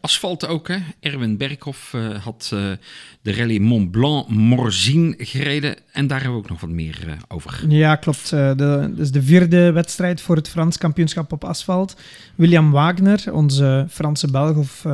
asfalt 0.00 0.46
ook. 0.46 0.68
Hè? 0.68 0.76
Erwin 1.00 1.36
Berghoff 1.36 1.94
had 2.22 2.46
de 3.22 3.34
rally 3.34 3.58
Mont 3.58 3.90
Blanc 3.90 4.28
Morzine 4.28 5.14
gereden. 5.18 5.76
En 5.92 6.06
daar 6.06 6.20
hebben 6.20 6.38
we 6.38 6.44
ook 6.44 6.50
nog 6.50 6.60
wat 6.60 6.70
meer 6.70 7.16
over. 7.28 7.64
Ja, 7.68 7.96
klopt. 7.96 8.30
de, 8.30 8.92
dus 8.96 9.10
de 9.10 9.22
vierde 9.22 9.72
wedstrijd 9.72 10.20
voor 10.20 10.36
het 10.36 10.48
Frans 10.48 10.78
kampioenschap 10.78 11.32
op 11.32 11.44
asfalt. 11.44 11.96
William 12.34 12.70
Wagner, 12.70 13.32
onze 13.32 13.86
Franse 13.88 14.30
Belg 14.30 14.56
of 14.56 14.84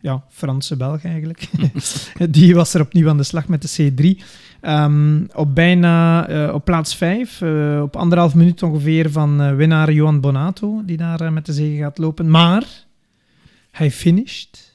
ja, 0.00 0.24
Franse 0.28 0.76
Belg 0.76 1.04
eigenlijk. 1.04 1.48
die 2.30 2.54
was 2.54 2.74
er 2.74 2.80
opnieuw 2.80 3.08
aan 3.08 3.16
de 3.16 3.22
slag 3.22 3.48
met 3.48 3.62
de 3.62 3.92
C3. 3.92 4.24
Um, 4.62 5.28
op 5.34 5.54
bijna 5.54 6.28
uh, 6.30 6.54
op 6.54 6.64
plaats 6.64 6.96
5, 6.96 7.40
uh, 7.40 7.74
eh, 7.74 7.82
op 7.82 7.96
anderhalf 7.96 8.34
minuut 8.34 8.62
ongeveer 8.62 9.10
van 9.10 9.42
uh, 9.42 9.54
winnaar 9.54 9.92
Johan 9.92 10.20
Bonato, 10.20 10.82
die 10.84 10.96
daar 10.96 11.32
met 11.32 11.46
de 11.46 11.52
zege 11.52 11.82
gaat 11.82 11.98
lopen. 11.98 12.30
Maar 12.30 12.64
hij 13.70 13.90
finisht 13.90 14.74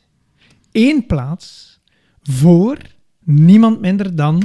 één 0.71 1.05
plaats 1.05 1.79
voor 2.21 2.77
niemand 3.23 3.81
minder 3.81 4.15
dan 4.15 4.43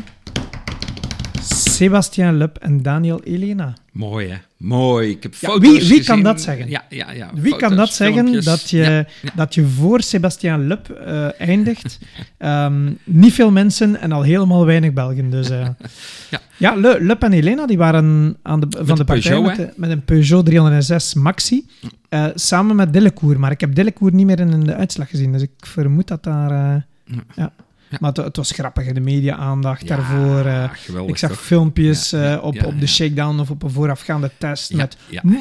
Sebastien 1.78 2.36
Lep 2.36 2.56
en 2.56 2.82
Daniel 2.82 3.20
Elena. 3.22 3.74
Mooi, 3.92 4.28
hè? 4.28 4.36
Mooi. 4.56 5.10
Ik 5.10 5.22
heb 5.22 5.34
foto's 5.34 5.68
wie, 5.68 5.88
wie 5.88 6.04
kan 6.04 6.22
dat 6.22 6.40
zeggen? 6.40 6.68
Ja, 6.68 6.84
ja, 6.88 7.12
ja. 7.12 7.30
Wie 7.34 7.56
kan 7.56 7.76
dat 7.76 7.94
zeggen 7.94 8.44
dat 8.44 8.70
je, 8.70 9.06
dat 9.34 9.54
je 9.54 9.66
voor 9.66 10.02
Sebastien 10.02 10.66
Lep 10.66 11.00
uh, 11.06 11.40
eindigt? 11.40 11.98
um, 12.38 12.98
niet 13.04 13.32
veel 13.32 13.50
mensen 13.50 14.00
en 14.00 14.12
al 14.12 14.22
helemaal 14.22 14.66
weinig 14.66 14.92
Belgen. 14.92 15.30
Dus, 15.30 15.50
uh, 15.50 15.60
ja, 16.30 16.40
ja 16.56 16.74
Le, 16.74 16.98
Lep 17.00 17.22
en 17.22 17.32
Elena 17.32 17.66
die 17.66 17.78
waren 17.78 18.36
aan 18.42 18.60
de, 18.60 18.66
van 18.84 18.96
de 18.96 19.04
partij 19.04 19.40
met, 19.40 19.76
met, 19.76 19.90
een 19.90 20.04
Peugeot 20.04 20.46
306 20.46 21.14
Maxi. 21.14 21.66
Uh, 22.10 22.26
samen 22.34 22.76
met 22.76 22.92
Dillecour. 22.92 23.40
Maar 23.40 23.50
ik 23.50 23.60
heb 23.60 23.74
Dillecour 23.74 24.14
niet 24.14 24.26
meer 24.26 24.40
in 24.40 24.60
de 24.60 24.74
uitslag 24.74 25.10
gezien. 25.10 25.32
Dus 25.32 25.42
ik 25.42 25.50
vermoed 25.56 26.08
dat 26.08 26.24
daar... 26.24 26.86
ja. 27.34 27.52
Maar 28.00 28.12
het, 28.12 28.36
was 28.36 28.50
grappig, 28.50 28.92
de 28.92 29.00
media-aandacht 29.00 29.88
daarvoor. 29.88 30.46
Uh, 30.46 30.70
ik 31.06 31.16
zag 31.16 31.40
filmpjes 31.40 32.12
uh, 32.12 32.38
op, 32.42 32.64
op 32.64 32.80
de 32.80 32.86
shakedown 32.86 33.38
of 33.38 33.50
op 33.50 33.62
een 33.62 33.70
voorafgaande 33.70 34.30
test 34.38 34.74
met 34.74 34.96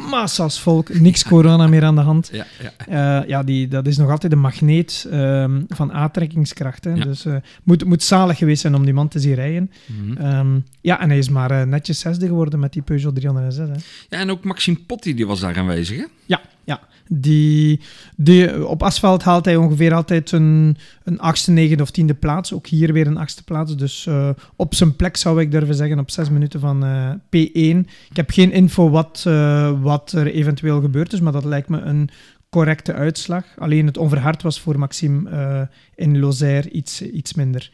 massa's 0.10 0.60
volk, 0.60 1.00
niks 1.00 1.24
corona 1.24 1.68
meer 1.68 1.84
aan 1.84 1.96
de 1.96 2.02
hand. 2.02 2.30
Ja, 2.32 2.46
ja. 2.88 3.22
Uh, 3.22 3.28
ja 3.28 3.44
die, 3.44 3.68
dat 3.68 3.88
is 3.88 3.98
nog 3.98 4.10
altijd 4.10 4.32
een 4.32 4.40
magneet 4.40 5.08
um, 5.12 5.66
van 5.68 5.94
aantrekkingskracht. 5.94 6.84
Hè. 6.84 6.94
Dus 6.94 7.24
het 7.24 7.44
moet, 7.64 7.86
moet 7.86 8.04
zalig 8.04 8.38
geweest 8.38 8.62
zijn 8.62 8.76
om 8.76 8.86
die 8.86 8.94
man 8.94 9.08
te 9.08 9.20
zien 9.20 9.34
rijden. 9.34 9.72
Mm 9.86 10.18
-hmm. 10.18 10.26
um, 10.26 10.66
ja, 10.82 11.00
en 11.00 11.10
hij 11.10 11.18
is 11.18 11.30
maar 11.30 11.68
netjes 11.68 12.00
zesde 12.00 12.28
geworden 12.28 12.60
met 12.60 12.74
die 12.74 12.82
Peugeot 12.82 13.16
306. 13.16 13.68
Hè. 13.68 13.74
Ja, 14.18 14.22
en 14.22 14.32
ook 14.32 14.44
Maxime 14.44 14.78
Potti 14.86 15.16
die 15.16 15.28
was 15.28 15.40
daar 15.40 15.58
aanwezig, 15.58 15.98
hè? 15.98 16.06
Ja, 16.26 16.42
Ja, 16.68 16.80
die, 17.10 17.82
die, 18.16 18.68
op 18.68 18.84
asfalt 18.84 19.24
haalt 19.24 19.46
hij 19.46 19.56
ongeveer 19.56 19.94
altijd 19.94 20.32
een, 20.32 20.78
een 21.04 21.20
achtste, 21.20 21.52
negende 21.52 21.84
of 21.84 21.92
tiende 21.92 22.14
plaats. 22.14 22.54
Ook 22.54 22.68
hier 22.68 22.94
weer 22.94 23.08
een 23.08 23.18
achtste 23.18 23.44
plaats. 23.44 23.76
Dus 23.76 24.06
uh, 24.06 24.30
op 24.56 24.76
zijn 24.76 24.96
plek 24.96 25.18
zou 25.18 25.42
ik 25.42 25.52
durven 25.52 25.76
zeggen 25.76 26.00
op 26.00 26.12
zes 26.12 26.30
minuten 26.30 26.60
van 26.60 26.86
uh, 26.86 27.12
P1. 27.12 27.90
Ik 28.10 28.16
heb 28.16 28.30
geen 28.30 28.52
info 28.52 28.90
wat, 28.90 29.24
uh, 29.28 29.82
wat 29.82 30.12
er 30.12 30.28
eventueel 30.28 30.82
gebeurd 30.82 31.14
is, 31.14 31.20
maar 31.20 31.32
dat 31.32 31.46
lijkt 31.46 31.70
me 31.70 31.80
een 31.80 32.10
correcte 32.50 32.94
uitslag. 32.94 33.44
Alleen 33.58 33.86
het 33.86 33.98
onverhard 33.98 34.42
was 34.42 34.60
voor 34.60 34.80
Maxime 34.80 35.70
in 35.96 36.20
Lozère 36.20 36.70
iets, 36.70 37.02
iets 37.02 37.34
minder. 37.34 37.72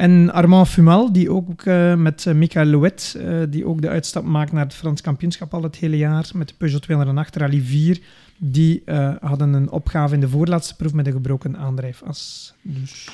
En 0.00 0.32
Armand 0.32 0.68
Fumal, 0.68 1.12
die 1.12 1.30
ook 1.30 1.64
uh, 1.64 1.94
met 1.94 2.24
uh, 2.28 2.34
Michael 2.34 2.66
Louet, 2.66 3.16
uh, 3.16 3.42
die 3.48 3.66
ook 3.66 3.82
de 3.82 3.88
uitstap 3.88 4.24
maakt 4.24 4.52
naar 4.52 4.64
het 4.64 4.74
Frans 4.74 5.00
kampioenschap 5.00 5.54
al 5.54 5.62
het 5.62 5.76
hele 5.76 5.96
jaar, 5.96 6.30
met 6.34 6.48
de 6.48 6.54
Peugeot 6.58 6.82
208 6.82 7.36
Rally 7.36 7.60
4, 7.60 7.98
die 8.38 8.82
hadden 9.20 9.52
een 9.52 9.70
opgave 9.70 10.14
in 10.14 10.20
de 10.20 10.28
voorlaatste 10.28 10.76
proef 10.76 10.92
met 10.92 11.06
een 11.06 11.12
gebroken 11.12 11.56
aandrijfas. 11.56 12.52
Dus... 12.62 13.08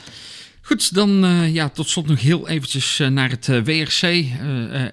Goed, 0.60 0.94
dan 0.94 1.24
uh, 1.24 1.54
ja, 1.54 1.68
tot 1.68 1.88
slot 1.88 2.06
nog 2.06 2.20
heel 2.20 2.48
eventjes 2.48 3.00
uh, 3.00 3.08
naar 3.08 3.30
het 3.30 3.48
uh, 3.48 3.62
WRC. 3.62 4.24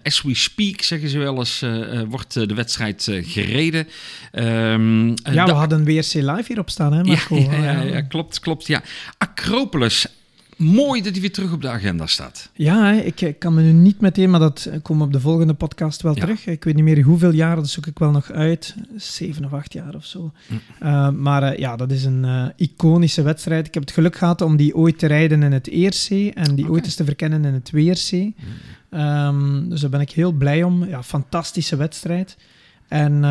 as 0.04 0.22
we 0.22 0.36
speak, 0.36 0.82
zeggen 0.82 1.10
ze 1.10 1.18
wel 1.18 1.38
eens, 1.38 1.66
wordt 2.10 2.34
de 2.34 2.54
wedstrijd 2.54 3.08
gereden. 3.22 3.88
Um, 4.32 5.08
ja, 5.10 5.46
we 5.46 5.52
hadden 5.52 5.84
WRC 5.86 6.14
live 6.14 6.44
hierop 6.48 6.70
staan, 6.70 6.94
hè 6.94 7.04
Marco? 7.04 7.36
Ja, 7.42 7.54
ja, 7.54 7.64
ja, 7.64 7.82
ja, 7.82 8.02
klopt, 8.02 8.40
klopt. 8.40 8.68
Ja. 8.68 8.82
Acropolis, 9.18 10.08
mooi 10.58 11.02
dat 11.02 11.12
hij 11.12 11.22
weer 11.22 11.32
terug 11.32 11.52
op 11.52 11.62
de 11.62 11.70
agenda 11.70 12.08
staat. 12.08 12.50
Ja, 12.54 12.92
ik, 12.92 13.36
kan 13.40 13.54
me 13.54 13.62
nu 13.62 13.72
niet 13.72 14.02
meteen, 14.02 14.30
maar 14.30 14.40
dat 14.40 14.70
komt 14.82 15.02
op 15.02 15.14
de 15.14 15.20
volgende 15.20 15.54
podcast 15.54 16.02
wel 16.02 16.16
ja. 16.16 16.22
terug. 16.22 16.46
Ik 16.46 16.64
weet 16.64 16.76
niet 16.76 16.84
meer 16.84 17.04
hoeveel 17.04 17.32
jaar, 17.32 17.56
dat 17.56 17.70
zoek 17.70 17.86
ik 17.86 18.00
wel 18.00 18.12
nog 18.12 18.32
uit. 18.32 18.76
Zeven 18.96 19.46
of 19.46 19.54
acht 19.54 19.74
jaar 19.74 19.96
of 19.96 20.06
zo. 20.06 20.32
Hm. 20.48 20.54
Uh, 20.86 21.10
maar 21.10 21.44
uh, 21.44 21.58
ja, 21.58 21.76
dat 21.76 21.92
is 21.92 22.06
een 22.06 22.24
uh, 22.24 22.46
iconische 22.56 23.22
wedstrijd. 23.22 23.68
Ik 23.68 23.74
heb 23.74 23.84
het 23.84 23.92
geluk 23.92 24.16
gehad 24.16 24.42
om 24.42 24.56
die 24.56 24.76
ooit 24.76 25.00
te 25.00 25.08
rijden 25.08 25.44
in 25.44 25.52
het 25.52 25.68
ERC 25.68 26.10
en 26.10 26.56
die 26.56 26.64
okay. 26.64 26.76
ooit 26.76 26.86
eens 26.86 26.96
te 26.96 27.06
verkennen 27.06 27.46
in 27.46 27.54
het 27.54 27.72
WRC. 27.72 28.10
Hm. 28.10 29.00
Um, 29.00 29.70
dus 29.70 29.82
daar 29.82 29.90
ben 29.90 30.02
ik 30.02 30.12
heel 30.12 30.32
blij 30.32 30.64
om. 30.64 30.86
Ja, 30.86 31.04
fantastische 31.04 31.76
wedstrijd. 31.76 32.38
En, 32.88 33.14
uh, 33.14 33.22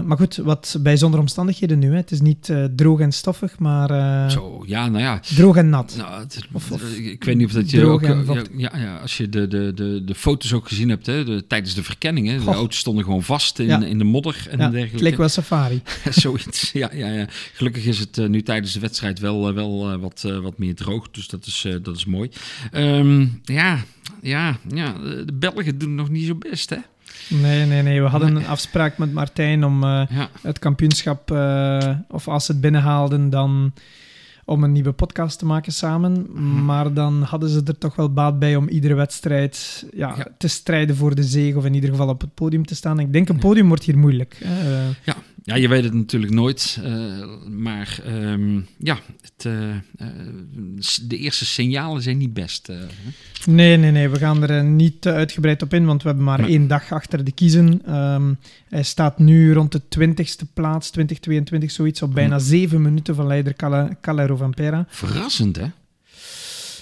maar 0.00 0.16
goed, 0.16 0.36
wat 0.36 0.76
bijzondere 0.80 1.22
omstandigheden 1.22 1.78
nu. 1.78 1.90
Hè. 1.90 1.96
Het 1.96 2.10
is 2.10 2.20
niet 2.20 2.48
uh, 2.48 2.64
droog 2.64 3.00
en 3.00 3.12
stoffig, 3.12 3.58
maar. 3.58 3.90
Uh, 3.90 4.30
Zo, 4.30 4.64
ja, 4.66 4.88
nou 4.88 5.02
ja. 5.02 5.20
Droog 5.34 5.56
en 5.56 5.68
nat. 5.68 5.94
Nou, 5.98 6.20
het, 6.20 6.38
of, 6.52 6.70
of, 6.70 6.92
ik 6.96 7.24
weet 7.24 7.36
niet 7.36 7.46
of 7.46 7.52
dat 7.52 7.70
je 7.70 7.84
ook. 7.84 8.02
Ja, 8.56 8.72
ja, 8.76 8.98
als 8.98 9.16
je 9.16 9.28
de, 9.28 9.48
de, 9.48 9.72
de, 9.74 10.02
de 10.04 10.14
foto's 10.14 10.52
ook 10.52 10.68
gezien 10.68 10.88
hebt 10.88 11.06
hè, 11.06 11.24
de, 11.24 11.46
tijdens 11.46 11.74
de 11.74 11.82
verkenningen. 11.82 12.44
De 12.44 12.50
auto's 12.50 12.78
stonden 12.78 13.04
gewoon 13.04 13.22
vast 13.22 13.58
in, 13.58 13.66
ja. 13.66 13.84
in 13.84 13.98
de 13.98 14.04
modder 14.04 14.46
en 14.50 14.58
dergelijke. 14.58 14.92
Het 14.92 15.00
leek 15.00 15.16
wel 15.16 15.28
safari. 15.28 15.82
Zoiets, 16.10 16.72
ja, 16.72 16.90
ja, 16.92 17.10
ja. 17.10 17.26
Gelukkig 17.52 17.84
is 17.84 17.98
het 17.98 18.28
nu 18.28 18.42
tijdens 18.42 18.72
de 18.72 18.80
wedstrijd 18.80 19.18
wel, 19.18 19.54
wel 19.54 19.98
wat, 19.98 20.22
wat 20.42 20.58
meer 20.58 20.74
droog. 20.74 21.10
Dus 21.10 21.28
dat 21.28 21.46
is, 21.46 21.66
dat 21.82 21.96
is 21.96 22.04
mooi. 22.04 22.30
Um, 22.72 23.40
ja, 23.44 23.84
ja, 24.22 24.58
ja, 24.68 24.92
de 25.24 25.34
Belgen 25.34 25.78
doen 25.78 25.94
nog 25.94 26.10
niet 26.10 26.26
zo 26.26 26.34
best, 26.34 26.70
hè? 26.70 26.78
Nee, 27.28 27.66
nee, 27.66 27.82
nee. 27.82 28.02
We 28.02 28.08
hadden 28.08 28.36
een 28.36 28.46
afspraak 28.46 28.98
met 28.98 29.12
Martijn 29.12 29.64
om 29.64 29.84
uh, 29.84 30.02
ja. 30.10 30.28
het 30.42 30.58
kampioenschap, 30.58 31.30
uh, 31.30 31.88
of 32.08 32.28
als 32.28 32.44
ze 32.44 32.52
het 32.52 32.60
binnenhaalden, 32.60 33.30
dan 33.30 33.72
om 34.44 34.64
een 34.64 34.72
nieuwe 34.72 34.92
podcast 34.92 35.38
te 35.38 35.46
maken 35.46 35.72
samen. 35.72 36.26
Mm. 36.32 36.64
Maar 36.64 36.92
dan 36.92 37.22
hadden 37.22 37.48
ze 37.48 37.62
er 37.64 37.78
toch 37.78 37.96
wel 37.96 38.12
baat 38.12 38.38
bij 38.38 38.56
om 38.56 38.68
iedere 38.68 38.94
wedstrijd 38.94 39.86
ja, 39.94 40.14
ja. 40.16 40.26
te 40.38 40.48
strijden 40.48 40.96
voor 40.96 41.14
de 41.14 41.24
zege, 41.24 41.58
of 41.58 41.64
in 41.64 41.74
ieder 41.74 41.90
geval 41.90 42.08
op 42.08 42.20
het 42.20 42.34
podium 42.34 42.66
te 42.66 42.74
staan. 42.74 42.98
Ik 42.98 43.12
denk 43.12 43.28
een 43.28 43.38
podium 43.38 43.68
wordt 43.68 43.84
hier 43.84 43.98
moeilijk. 43.98 44.38
Uh, 44.42 44.50
ja, 45.04 45.16
ja, 45.46 45.54
je 45.54 45.68
weet 45.68 45.84
het 45.84 45.94
natuurlijk 45.94 46.32
nooit. 46.32 46.78
Uh, 46.84 47.24
maar 47.48 47.98
um, 48.06 48.66
ja, 48.78 48.98
het, 49.20 49.44
uh, 49.44 49.74
de 51.02 51.16
eerste 51.16 51.44
signalen 51.44 52.02
zijn 52.02 52.18
niet 52.18 52.32
best. 52.32 52.68
nee, 53.44 53.76
nee, 53.76 53.90
nee. 53.90 54.08
We 54.08 54.18
gaan 54.18 54.42
er 54.42 54.64
niet 54.64 55.06
uitgebreid 55.06 55.62
op 55.62 55.74
in, 55.74 55.86
want 55.86 56.02
we 56.02 56.08
hebben 56.08 56.26
maar 56.26 56.40
nee. 56.40 56.50
één 56.50 56.66
dag 56.66 56.92
achter 56.92 57.24
de 57.24 57.32
kiezen. 57.32 57.94
Um, 57.94 58.38
hij 58.68 58.82
staat 58.82 59.18
nu 59.18 59.52
rond 59.52 59.72
de 59.72 59.80
20ste 59.80 60.52
plaats, 60.54 60.90
2022 60.90 61.70
zoiets, 61.70 62.02
op 62.02 62.14
bijna 62.14 62.38
zeven 62.38 62.82
minuten 62.82 63.14
van 63.14 63.26
leider 63.26 63.54
Calero 64.00 64.36
Vampera. 64.36 64.86
Verrassend, 64.88 65.56
hè? 65.56 65.66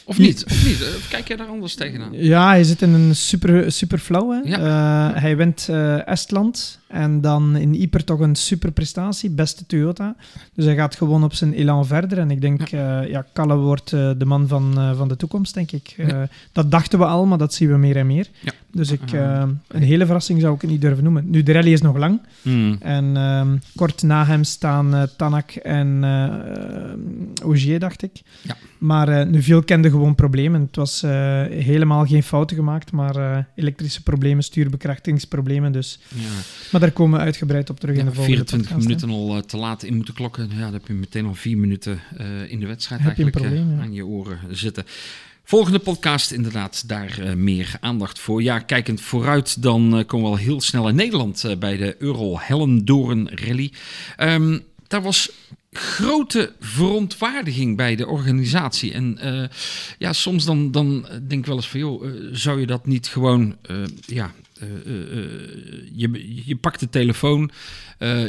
Of 0.04 0.18
niet? 0.18 0.44
Of 0.44 0.64
niet? 0.64 1.06
Kijk 1.08 1.28
jij 1.28 1.36
daar 1.36 1.46
anders 1.46 1.74
tegenaan? 1.74 2.12
Ja, 2.12 2.48
hij 2.48 2.64
zit 2.64 2.82
in 2.82 2.92
een 2.92 3.16
super, 3.16 3.72
super 3.72 3.98
flow. 3.98 4.32
Hè? 4.32 4.50
Ja. 4.50 5.12
Hij 5.14 5.36
wint 5.36 5.68
Estland 6.04 6.78
en 6.94 7.20
dan 7.20 7.56
in 7.56 7.74
Yper 7.74 8.04
toch 8.04 8.20
een 8.20 8.34
super 8.34 8.70
prestatie, 8.70 9.30
beste 9.30 9.66
Toyota. 9.66 10.16
Dus 10.54 10.64
hij 10.64 10.74
gaat 10.74 10.96
gewoon 10.96 11.24
op 11.24 11.34
zijn 11.34 11.52
elan 11.52 11.86
verder. 11.86 12.18
En 12.18 12.30
ik 12.30 12.40
denk, 12.40 12.68
ja, 12.68 13.02
uh, 13.02 13.08
ja 13.10 13.26
Kalle 13.32 13.56
wordt 13.56 13.90
de 13.90 14.24
man 14.24 14.48
van, 14.48 14.94
van 14.96 15.08
de 15.08 15.16
toekomst, 15.16 15.54
denk 15.54 15.72
ik. 15.72 15.94
Ja. 15.96 16.28
Dat 16.52 16.70
dachten 16.70 16.98
we 16.98 17.04
al, 17.04 17.26
maar 17.26 17.38
dat 17.38 17.54
zien 17.54 17.68
we 17.68 17.76
meer 17.76 17.96
en 17.96 18.06
meer. 18.06 18.28
Ja. 18.40 18.52
Dus 18.72 18.90
ik, 18.90 19.12
een 19.68 19.82
hele 19.82 20.04
verrassing 20.04 20.40
zou 20.40 20.54
ik 20.54 20.60
het 20.60 20.70
niet 20.70 20.80
durven 20.80 21.04
noemen. 21.04 21.30
Nu, 21.30 21.42
de 21.42 21.52
rally 21.52 21.72
is 21.72 21.82
nog 21.82 21.96
lang. 21.96 22.20
Mm. 22.42 22.76
En 22.80 23.16
ehm, 23.16 23.56
kort 23.74 24.02
na 24.02 24.26
hem 24.26 24.44
staan 24.44 25.08
Tanak 25.16 25.50
en 25.50 26.04
Ogier, 27.44 27.78
dacht 27.78 28.02
ik. 28.02 28.22
Ja. 28.42 28.56
Maar 28.78 29.26
nu 29.26 29.42
veel 29.42 29.62
kende 29.62 29.90
gewoon 29.90 30.14
problemen. 30.14 30.60
Het 30.60 30.76
was 30.76 31.02
uh, 31.04 31.10
helemaal 31.42 32.06
geen 32.06 32.22
fouten 32.22 32.56
gemaakt, 32.56 32.92
maar 32.92 33.16
uh, 33.16 33.38
elektrische 33.54 34.02
problemen, 34.02 34.44
stuurbekrachtigingsproblemen. 34.44 35.72
Dus. 35.72 36.00
Ja. 36.08 36.28
Maar 36.72 36.80
daar 36.84 36.92
komen 36.94 37.18
we 37.18 37.24
uitgebreid 37.24 37.70
op 37.70 37.80
terug 37.80 37.96
in 37.96 38.04
de 38.04 38.12
volgende 38.12 38.36
24 38.36 38.68
podcast, 38.68 38.88
minuten 38.88 39.10
al 39.10 39.36
uh, 39.36 39.42
te 39.42 39.56
laat 39.56 39.82
in 39.82 39.96
moeten 39.96 40.14
klokken. 40.14 40.48
Ja, 40.50 40.60
dan 40.60 40.72
heb 40.72 40.86
je 40.86 40.92
meteen 40.92 41.26
al 41.26 41.34
vier 41.34 41.58
minuten 41.58 42.00
in 42.48 42.60
de 42.60 42.66
wedstrijd 42.66 43.00
heb 43.00 43.08
eigenlijk 43.16 43.36
je 43.36 43.42
probleem, 43.42 43.80
aan 43.80 43.92
je 43.92 44.06
oren 44.06 44.38
zitten. 44.50 44.84
Volgende 45.46 45.78
podcast, 45.78 46.30
inderdaad, 46.30 46.88
daar 46.88 47.18
uh, 47.20 47.32
meer 47.32 47.76
aandacht 47.80 48.18
voor. 48.18 48.42
Ja, 48.42 48.58
kijkend 48.58 49.00
vooruit, 49.00 49.62
dan 49.62 49.98
uh, 49.98 50.04
komen 50.06 50.30
we 50.30 50.36
al 50.36 50.42
heel 50.42 50.60
snel 50.60 50.88
in 50.88 50.94
Nederland 50.94 51.44
uh, 51.46 51.56
bij 51.56 51.76
de 51.76 51.96
Euro 51.98 52.38
Hellendoorn 52.38 53.28
Rally. 53.34 53.72
Um, 54.18 54.62
daar 54.86 55.02
was 55.02 55.30
grote 55.72 56.52
verontwaardiging 56.60 57.76
bij 57.76 57.96
de 57.96 58.06
organisatie. 58.06 58.92
En 58.92 59.18
ja, 59.98 60.12
soms 60.12 60.44
dan, 60.44 60.70
dan 60.70 61.06
denk 61.26 61.40
ik 61.40 61.46
wel 61.46 61.56
eens 61.56 61.68
van, 61.68 61.80
joh, 61.80 62.04
zou 62.32 62.60
je 62.60 62.66
dat 62.66 62.86
niet 62.86 63.06
gewoon, 63.06 63.56
ja, 64.06 64.32
je, 65.92 66.42
je 66.44 66.56
pakt 66.56 66.80
de 66.80 66.88
telefoon, 66.88 67.50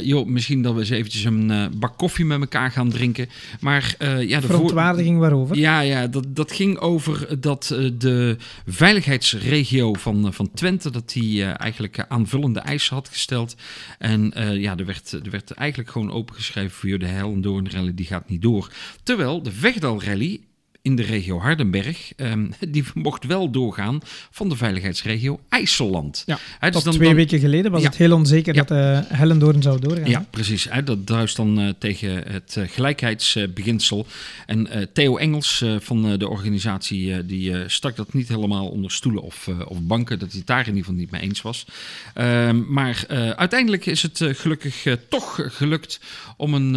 joh, 0.02 0.26
misschien 0.26 0.62
dat 0.62 0.74
we 0.74 0.80
eens 0.80 0.90
eventjes 0.90 1.24
een 1.24 1.70
bak 1.78 1.98
koffie 1.98 2.24
met 2.24 2.40
elkaar 2.40 2.70
gaan 2.70 2.90
drinken. 2.90 3.28
Maar 3.60 3.94
ja, 4.20 4.40
de 4.40 4.46
verontwaardiging 4.46 5.18
waarover? 5.18 5.56
Ja, 5.56 5.80
ja 5.80 6.06
dat, 6.06 6.24
dat 6.28 6.52
ging 6.52 6.78
over 6.78 7.40
dat 7.40 7.76
de 7.98 8.36
veiligheidsregio 8.66 9.92
van, 9.92 10.32
van 10.32 10.50
Twente, 10.54 10.90
dat 10.90 11.12
die 11.12 11.44
eigenlijk 11.44 12.04
aanvullende 12.08 12.60
eisen 12.60 12.94
had 12.94 13.08
gesteld. 13.08 13.56
En 13.98 14.32
ja, 14.58 14.76
er 14.76 14.86
werd, 14.86 15.12
er 15.12 15.30
werd 15.30 15.50
eigenlijk 15.50 15.90
gewoon 15.90 16.10
opengeschreven 16.10 16.70
voor 16.70 16.98
de 16.98 17.06
hel 17.06 17.40
Doornrally 17.40 17.94
die 17.94 18.06
gaat 18.06 18.28
niet 18.28 18.42
door. 18.42 18.70
Terwijl 19.02 19.42
de 19.42 19.52
Vegdal 19.52 20.02
Rally 20.02 20.40
in 20.86 20.96
de 20.96 21.02
regio 21.02 21.40
Hardenberg, 21.40 22.12
um, 22.16 22.52
die 22.68 22.84
mocht 22.94 23.24
wel 23.24 23.50
doorgaan 23.50 24.00
van 24.30 24.48
de 24.48 24.56
veiligheidsregio 24.56 25.40
IJsseland. 25.48 26.22
Ja, 26.26 26.38
He, 26.58 26.66
dus 26.66 26.76
tot 26.76 26.84
dan, 26.84 26.94
twee 26.94 27.08
dan, 27.08 27.16
weken 27.16 27.38
geleden 27.38 27.70
was 27.70 27.80
ja, 27.80 27.88
het 27.88 27.96
heel 27.96 28.12
onzeker 28.12 28.54
ja, 28.54 28.62
dat 28.62 28.78
uh, 28.78 29.16
Hellendoorn 29.18 29.62
zou 29.62 29.80
doorgaan. 29.80 30.10
Ja, 30.10 30.26
precies. 30.30 30.66
He, 30.70 30.82
dat 30.82 31.06
druist 31.06 31.36
dan 31.36 31.60
uh, 31.60 31.68
tegen 31.78 32.32
het 32.32 32.56
uh, 32.58 32.64
gelijkheidsbeginsel. 32.68 34.06
En 34.46 34.90
Theo 34.92 35.16
Engels 35.16 35.64
van 35.78 36.18
de 36.18 36.28
organisatie, 36.28 37.26
die 37.26 37.54
stak 37.66 37.96
dat 37.96 38.12
niet 38.12 38.28
helemaal 38.28 38.68
onder 38.68 38.90
stoelen 38.90 39.22
of, 39.22 39.48
of 39.68 39.82
banken, 39.82 40.18
dat 40.18 40.28
hij 40.28 40.38
het 40.38 40.46
daar 40.46 40.60
in 40.60 40.66
ieder 40.66 40.84
geval 40.84 40.98
niet 40.98 41.10
mee 41.10 41.20
eens 41.20 41.42
was. 41.42 41.66
Ehm, 42.14 42.72
maar 42.72 43.04
uiteindelijk 43.36 43.86
is 43.86 44.02
het 44.02 44.20
gelukkig 44.22 44.86
toch 45.08 45.40
gelukt 45.46 46.00
om 46.36 46.54
een, 46.54 46.72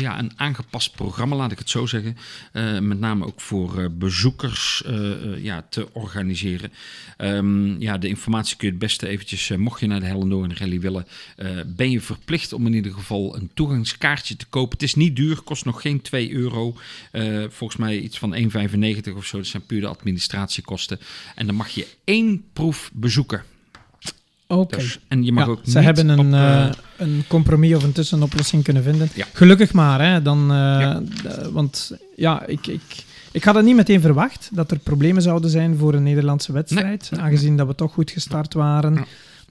ja, 0.00 0.18
een 0.18 0.32
aangepast 0.36 0.94
programma, 0.94 1.36
laat 1.36 1.52
ik 1.52 1.58
het 1.58 1.70
zo 1.70 1.86
zeggen, 1.86 2.16
met 2.80 3.00
name 3.00 3.26
ook 3.26 3.40
voor 3.40 3.53
voor 3.54 3.80
uh, 3.80 3.86
bezoekers 3.90 4.82
uh, 4.86 5.42
ja, 5.42 5.66
te 5.68 5.88
organiseren. 5.92 6.72
Um, 7.18 7.80
ja, 7.80 7.98
de 7.98 8.08
informatie 8.08 8.56
kun 8.56 8.66
je 8.66 8.72
het 8.72 8.82
beste 8.82 9.06
eventjes, 9.06 9.52
mocht 9.56 9.80
je 9.80 9.86
naar 9.86 10.00
de 10.00 10.06
Hellendoorn 10.06 10.56
Rally 10.56 10.80
willen, 10.80 11.06
ben 11.66 11.90
je 11.90 12.00
verplicht 12.00 12.52
om 12.52 12.66
in 12.66 12.74
ieder 12.74 12.92
geval 12.92 13.36
een 13.36 13.50
toegangskaartje 13.54 14.36
te 14.36 14.46
kopen. 14.46 14.72
Het 14.72 14.82
is 14.82 14.94
niet 14.94 15.16
duur, 15.16 15.40
kost 15.40 15.64
nog 15.64 15.80
geen 15.80 16.00
2 16.00 16.32
euro. 16.32 16.76
volgens 17.48 17.76
mij 17.76 17.98
iets 17.98 18.18
van 18.18 18.34
1,95 18.34 19.16
of 19.16 19.26
zo. 19.26 19.36
Dat 19.36 19.46
zijn 19.46 19.66
puur 19.66 19.80
de 19.80 19.86
administratiekosten. 19.86 20.98
En 21.34 21.46
dan 21.46 21.54
mag 21.54 21.68
je 21.68 21.86
één 22.04 22.44
proef 22.52 22.90
bezoeken. 22.92 23.42
Oké. 24.46 24.60
Okay. 24.60 24.78
Dus, 24.78 24.98
en 25.08 25.24
je 25.24 25.32
mag 25.32 25.44
ja, 25.44 25.50
ook 25.50 25.60
ze 25.66 25.78
hebben 25.78 26.08
een, 26.08 26.18
op, 26.18 26.26
uh, 26.26 26.70
een 26.96 27.24
compromis 27.28 27.74
of 27.74 27.82
een 27.82 27.92
tussenoplossing 27.92 28.64
kunnen 28.64 28.82
vinden. 28.82 29.08
Ja. 29.14 29.26
Gelukkig 29.32 29.72
maar, 29.72 30.00
hè, 30.00 30.22
dan, 30.22 30.40
uh, 30.42 30.56
ja. 30.56 31.02
want 31.52 31.92
ja, 32.16 32.46
ik, 32.46 32.66
ik, 32.66 33.04
ik 33.34 33.44
had 33.44 33.54
het 33.54 33.64
niet 33.64 33.76
meteen 33.76 34.00
verwacht 34.00 34.50
dat 34.52 34.70
er 34.70 34.78
problemen 34.78 35.22
zouden 35.22 35.50
zijn 35.50 35.76
voor 35.76 35.94
een 35.94 36.02
Nederlandse 36.02 36.52
wedstrijd, 36.52 37.08
nee. 37.10 37.20
aangezien 37.20 37.56
dat 37.56 37.66
we 37.66 37.74
toch 37.74 37.92
goed 37.92 38.10
gestart 38.10 38.54
waren. 38.54 39.06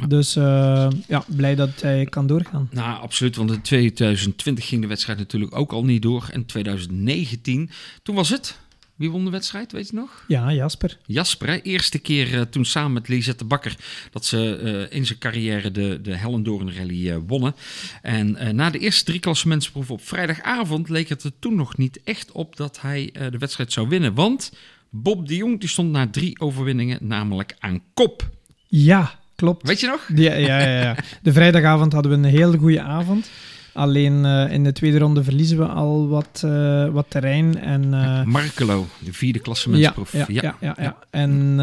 Dus 0.08 0.36
uh, 0.36 0.88
ja, 1.08 1.24
blij 1.28 1.56
dat 1.56 1.82
hij 1.82 2.06
kan 2.06 2.28
doorgaan. 2.28 2.70
Nou, 2.72 3.02
absoluut. 3.02 3.36
Want 3.36 3.52
in 3.52 3.62
2020 3.62 4.68
ging 4.68 4.82
de 4.82 4.88
wedstrijd 4.88 5.20
natuurlijk 5.20 5.56
ook 5.56 5.72
al 5.72 5.86
niet 5.86 6.02
door. 6.02 6.28
En 6.32 6.46
2019, 6.46 7.70
toen 8.04 8.16
was 8.16 8.30
het. 8.30 8.58
Wie 9.04 9.12
won 9.12 9.26
de 9.26 9.32
wedstrijd, 9.32 9.72
weet 9.72 9.90
je 9.90 9.96
nog? 9.96 10.24
Ja, 10.28 10.54
Jasper. 10.54 10.98
Jasper, 11.06 11.48
hè? 11.48 11.62
eerste 11.62 12.00
keer 12.00 12.34
uh, 12.34 12.42
toen 12.42 12.66
samen 12.66 12.94
met 12.94 13.08
Lisette 13.08 13.46
Bakker 13.46 13.76
dat 14.12 14.26
ze 14.26 14.60
uh, 14.64 14.98
in 14.98 15.06
zijn 15.06 15.20
carrière 15.20 15.72
de, 15.72 16.00
de 16.02 16.16
Hellendoorn 16.16 16.74
Rally 16.76 17.10
uh, 17.10 17.18
wonnen. 17.28 17.56
En 18.02 18.56
na 18.56 18.70
de 18.70 18.80
eerste 18.80 19.04
drie 19.04 19.20
klassementsproeven 19.20 19.94
op 19.94 20.08
vrijdagavond 20.08 20.90
leek 20.90 21.10
het 21.10 21.24
er 21.24 21.32
toen 21.40 21.56
nog 21.56 21.78
niet 21.78 22.00
echt 22.04 22.32
op 22.32 22.56
dat 22.56 22.82
hij 22.82 23.10
de 23.14 23.38
wedstrijd 23.38 23.72
zou 23.72 23.88
winnen. 23.88 24.14
Want 24.14 24.54
Bob 24.90 25.28
de 25.28 25.36
Jong 25.36 25.60
die 25.60 25.70
stond 25.70 25.92
na 25.92 26.08
drie 26.08 26.40
overwinningen 26.40 26.98
namelijk 27.02 27.56
aan 27.60 27.82
kop. 27.94 28.30
Ja, 28.68 29.20
klopt. 29.36 29.68
Weet 29.68 29.80
je 29.80 29.88
nog? 29.88 30.10
Ja, 30.16 30.34
ja, 30.34 30.60
ja, 30.60 30.82
ja. 30.82 30.96
De 31.22 31.34
vrijdagavond 31.34 31.94
hadden 31.94 32.12
we 32.12 32.18
een 32.18 32.34
hele 32.34 32.58
goede 32.58 32.82
avond. 32.82 33.30
Alleen 33.74 34.24
uh, 34.24 34.52
in 34.52 34.64
de 34.64 34.72
tweede 34.72 34.98
ronde 34.98 35.24
verliezen 35.24 35.58
we 35.58 35.66
al 35.66 36.08
wat, 36.08 36.42
uh, 36.46 36.90
wat 36.90 37.06
terrein. 37.08 37.60
En, 37.60 37.84
uh, 37.84 38.24
Markelo, 38.24 38.88
de 39.00 39.14
vierde 39.14 39.40
klassementsproef. 39.40 40.12
Ja, 40.12 40.26
ja, 40.28 40.42
ja. 40.42 40.56
ja, 40.60 40.76
ja. 40.78 40.98
En 41.10 41.56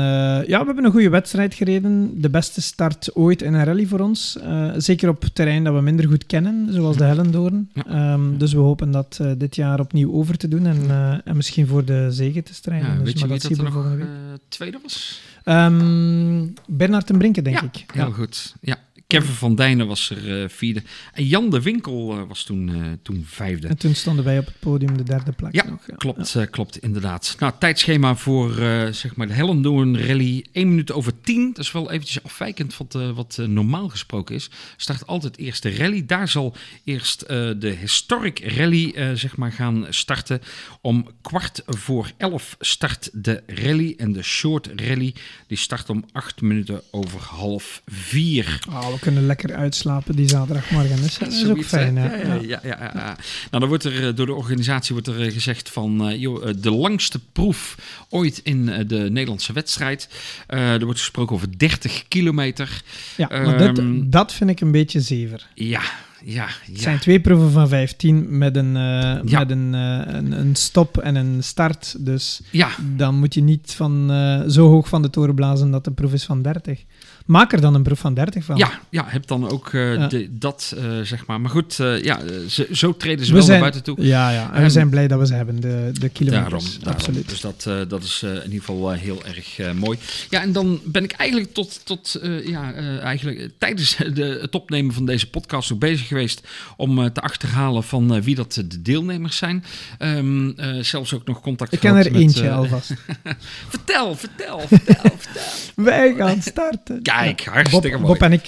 ja, 0.46 0.60
we 0.60 0.66
hebben 0.66 0.84
een 0.84 0.90
goede 0.90 1.08
wedstrijd 1.08 1.54
gereden. 1.54 2.20
De 2.20 2.30
beste 2.30 2.62
start 2.62 3.14
ooit 3.14 3.42
in 3.42 3.54
een 3.54 3.64
rally 3.64 3.86
voor 3.86 4.00
ons. 4.00 4.38
zeker 4.76 5.08
op 5.08 5.24
terrein 5.32 5.64
dat 5.64 5.74
we 5.74 5.80
minder 5.80 6.08
goed 6.08 6.26
kennen, 6.26 6.72
zoals 6.72 6.96
de 6.96 7.04
Hellendoorn. 7.04 7.70
Um, 7.90 8.38
dus 8.38 8.52
we 8.52 8.58
hopen 8.58 8.90
dat 8.90 9.20
dit 9.38 9.56
jaar 9.56 9.80
opnieuw 9.80 10.12
over 10.12 10.36
te 10.36 10.48
doen 10.48 10.66
en, 10.66 10.90
en 11.24 11.36
misschien 11.36 11.66
voor 11.66 11.84
de 11.84 12.06
zegen 12.10 12.44
te 12.44 12.54
strijden. 12.54 12.88
dus, 12.88 13.04
weet 13.04 13.12
je 13.12 13.26
maar 13.26 13.38
wie 13.38 13.48
dat, 13.48 13.58
dat 13.58 13.66
er 13.66 13.98
nog 13.98 14.06
tweede 14.48 14.78
was? 14.82 15.20
Um, 15.44 16.54
Bernard 16.66 17.06
ten 17.06 17.18
Brinken, 17.18 17.44
denk 17.44 17.60
ik. 17.60 17.84
Heel 17.92 18.12
goed. 18.12 18.54
Ja, 18.60 18.76
Kevin 19.10 19.34
van 19.34 19.54
Dijnen 19.54 19.86
was 19.86 20.10
er 20.10 20.42
uh, 20.42 20.48
vierde. 20.48 20.82
En 21.12 21.26
Jan 21.26 21.50
de 21.50 21.62
Winkel 21.62 22.18
uh, 22.18 22.22
was 22.28 22.42
toen, 22.42 22.68
uh, 22.68 22.86
toen 23.02 23.24
vijfde. 23.26 23.68
En 23.68 23.78
toen 23.78 23.94
stonden 23.94 24.24
wij 24.24 24.38
op 24.38 24.46
het 24.46 24.58
podium 24.58 24.96
de 24.96 25.02
derde 25.02 25.32
plek. 25.32 25.54
Ja, 25.54 25.68
nog, 25.68 25.86
ja. 25.86 25.94
klopt, 25.94 26.30
ja. 26.30 26.44
klopt 26.44 26.78
inderdaad. 26.78 27.36
Nou, 27.38 27.52
tijdschema 27.58 28.16
voor 28.16 28.54
zeg 28.90 29.16
maar 29.16 29.26
de 29.26 29.32
Hellendoorn 29.32 30.06
Rally. 30.06 30.46
1 30.52 30.68
minuut 30.68 30.92
over 30.92 31.20
10. 31.20 31.52
Dat 31.52 31.64
is 31.64 31.72
wel 31.72 31.90
eventjes 31.90 32.22
afwijkend 32.22 32.76
wat, 32.76 32.92
wat 33.14 33.38
normaal 33.46 33.88
gesproken 33.88 34.34
is. 34.34 34.50
Start 34.76 35.06
altijd 35.06 35.38
eerst 35.38 35.62
de 35.62 35.76
rally. 35.76 36.06
Daar 36.06 36.28
zal 36.28 36.54
eerst 36.84 37.26
de 37.28 37.76
Historic 37.80 38.54
Rally 38.56 39.16
zeg 39.16 39.36
maar 39.36 39.52
gaan 39.52 39.86
starten. 39.88 40.40
Om 40.80 41.06
kwart 41.22 41.62
voor 41.66 42.12
11 42.16 42.56
start 42.60 43.10
de 43.12 43.42
rally. 43.46 43.94
En 43.96 44.12
de 44.12 44.22
Short 44.22 44.68
Rally 44.76 45.14
die 45.46 45.58
start 45.58 45.90
om 45.90 46.04
8 46.12 46.40
minuten 46.40 46.82
over 46.90 47.20
half 47.20 47.82
4. 47.86 48.58
Oh, 48.68 48.99
kunnen 49.00 49.26
lekker 49.26 49.54
uitslapen 49.54 50.16
die 50.16 50.28
zaterdagmorgen. 50.28 50.96
Dus 51.02 51.18
dat 51.18 51.32
is 51.32 51.46
ook 51.46 51.64
fijn. 51.64 51.94
Ja, 51.94 52.14
ja, 52.14 52.34
ja, 52.34 52.60
ja, 52.62 52.76
ja, 52.78 52.92
Nou, 52.94 53.16
dan 53.50 53.66
wordt 53.66 53.84
er 53.84 54.14
door 54.14 54.26
de 54.26 54.34
organisatie 54.34 54.92
wordt 54.94 55.08
er 55.08 55.32
gezegd 55.32 55.70
van 55.70 56.08
uh, 56.08 56.20
joh, 56.20 56.46
de 56.60 56.70
langste 56.70 57.20
proef 57.32 57.76
ooit 58.08 58.40
in 58.42 58.66
de 58.66 59.08
Nederlandse 59.10 59.52
wedstrijd. 59.52 60.08
Uh, 60.48 60.72
er 60.72 60.84
wordt 60.84 61.00
gesproken 61.00 61.34
over 61.34 61.58
30 61.58 62.04
kilometer. 62.08 62.82
Ja, 63.16 63.28
maar 63.28 63.60
um, 63.60 63.74
dit, 63.74 64.12
dat 64.12 64.32
vind 64.32 64.50
ik 64.50 64.60
een 64.60 64.70
beetje 64.70 65.00
zever. 65.00 65.46
Ja, 65.54 65.82
ja, 66.24 66.46
ja. 66.64 66.72
Het 66.72 66.80
zijn 66.80 66.98
twee 66.98 67.20
proeven 67.20 67.50
van 67.50 67.68
15 67.68 68.38
met 68.38 68.56
een, 68.56 68.74
uh, 68.74 69.18
ja. 69.24 69.38
met 69.38 69.50
een, 69.50 69.72
uh, 69.74 70.00
een, 70.06 70.32
een, 70.32 70.56
stop 70.56 70.98
en 70.98 71.14
een 71.14 71.42
start. 71.42 71.96
Dus 71.98 72.40
ja. 72.50 72.68
dan 72.96 73.18
moet 73.18 73.34
je 73.34 73.42
niet 73.42 73.72
van, 73.76 74.12
uh, 74.12 74.42
zo 74.48 74.68
hoog 74.68 74.88
van 74.88 75.02
de 75.02 75.10
toren 75.10 75.34
blazen 75.34 75.70
dat 75.70 75.84
de 75.84 75.90
proef 75.90 76.12
is 76.12 76.24
van 76.24 76.42
30. 76.42 76.84
Maak 77.30 77.52
er 77.52 77.60
dan 77.60 77.74
een 77.74 77.82
proef 77.82 77.98
van 77.98 78.14
30 78.14 78.44
van. 78.44 78.56
Ja, 78.56 78.80
ja 78.88 79.04
heb 79.06 79.26
dan 79.26 79.50
ook 79.50 79.68
ja. 79.72 80.06
de, 80.06 80.28
dat, 80.30 80.76
zeg 81.02 81.26
maar. 81.26 81.40
Maar 81.40 81.50
goed, 81.50 81.76
ja, 82.02 82.20
ze, 82.48 82.68
zo 82.72 82.96
treden 82.96 83.24
ze 83.24 83.30
we 83.30 83.36
wel 83.36 83.46
zijn, 83.46 83.60
naar 83.60 83.70
buiten 83.70 83.94
toe. 83.94 84.06
Ja, 84.06 84.30
ja. 84.30 84.52
En 84.52 84.62
we 84.62 84.70
zijn 84.70 84.88
blij 84.88 85.08
dat 85.08 85.18
we 85.18 85.26
ze 85.26 85.34
hebben, 85.34 85.60
de, 85.60 85.90
de 86.00 86.08
kilometers. 86.08 86.50
Daarom, 86.50 86.68
daarom. 86.80 86.94
Absoluut. 86.94 87.28
Dus 87.28 87.40
dat, 87.40 87.88
dat 87.88 88.02
is 88.02 88.22
in 88.22 88.42
ieder 88.44 88.58
geval 88.58 88.90
heel 88.90 89.22
erg 89.24 89.74
mooi. 89.74 89.98
Ja, 90.30 90.42
en 90.42 90.52
dan 90.52 90.80
ben 90.84 91.04
ik 91.04 91.12
eigenlijk 91.12 91.54
tot, 91.54 91.80
tot 91.84 92.20
ja, 92.44 92.72
eigenlijk 93.00 93.50
tijdens 93.58 93.96
de, 93.96 94.38
het 94.40 94.54
opnemen 94.54 94.94
van 94.94 95.06
deze 95.06 95.30
podcast 95.30 95.72
ook 95.72 95.78
bezig 95.78 96.06
geweest 96.06 96.48
om 96.76 97.12
te 97.12 97.20
achterhalen 97.20 97.82
van 97.82 98.22
wie 98.22 98.34
dat 98.34 98.52
de 98.52 98.82
deelnemers 98.82 99.36
zijn. 99.36 99.64
Um, 99.98 100.54
uh, 100.56 100.82
zelfs 100.82 101.14
ook 101.14 101.26
nog 101.26 101.40
contact 101.40 101.72
Ik 101.72 101.80
ken 101.80 101.96
er 101.96 102.12
met, 102.12 102.22
eentje 102.22 102.50
alvast. 102.50 102.94
vertel, 103.68 104.16
vertel, 104.16 104.60
vertel, 104.60 105.10
vertel. 105.18 105.42
Wij 105.84 106.14
gaan 106.14 106.42
starten. 106.42 106.98
Kijk, 107.24 107.44
hartstikke 107.44 107.88
Bob, 107.90 108.00
mooi. 108.00 108.12
Bob 108.12 108.22
en 108.22 108.32
ik 108.32 108.46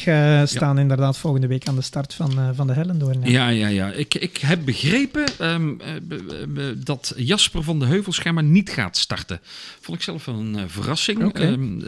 staan 0.49 0.75
ja. 0.75 0.81
inderdaad 0.81 1.18
volgende 1.18 1.47
week 1.47 1.68
aan 1.68 1.75
de 1.75 1.83
start 1.83 2.14
van, 2.14 2.55
van 2.55 2.66
de 2.66 2.73
Hellendoorn. 2.73 3.20
Ja, 3.23 3.49
ja, 3.49 3.68
ja. 3.68 3.91
Ik, 3.91 4.14
ik 4.14 4.37
heb 4.37 4.64
begrepen 4.64 5.25
um, 5.41 5.81
dat 6.85 7.12
Jasper 7.16 7.62
van 7.62 7.79
de 7.79 7.87
Heuvelschermer 7.87 8.43
niet 8.43 8.70
gaat 8.70 8.97
starten. 8.97 9.41
Vond 9.81 9.97
ik 9.99 10.05
zelf 10.05 10.27
een 10.27 10.57
verrassing, 10.66 11.25
okay. 11.25 11.47
um, 11.47 11.83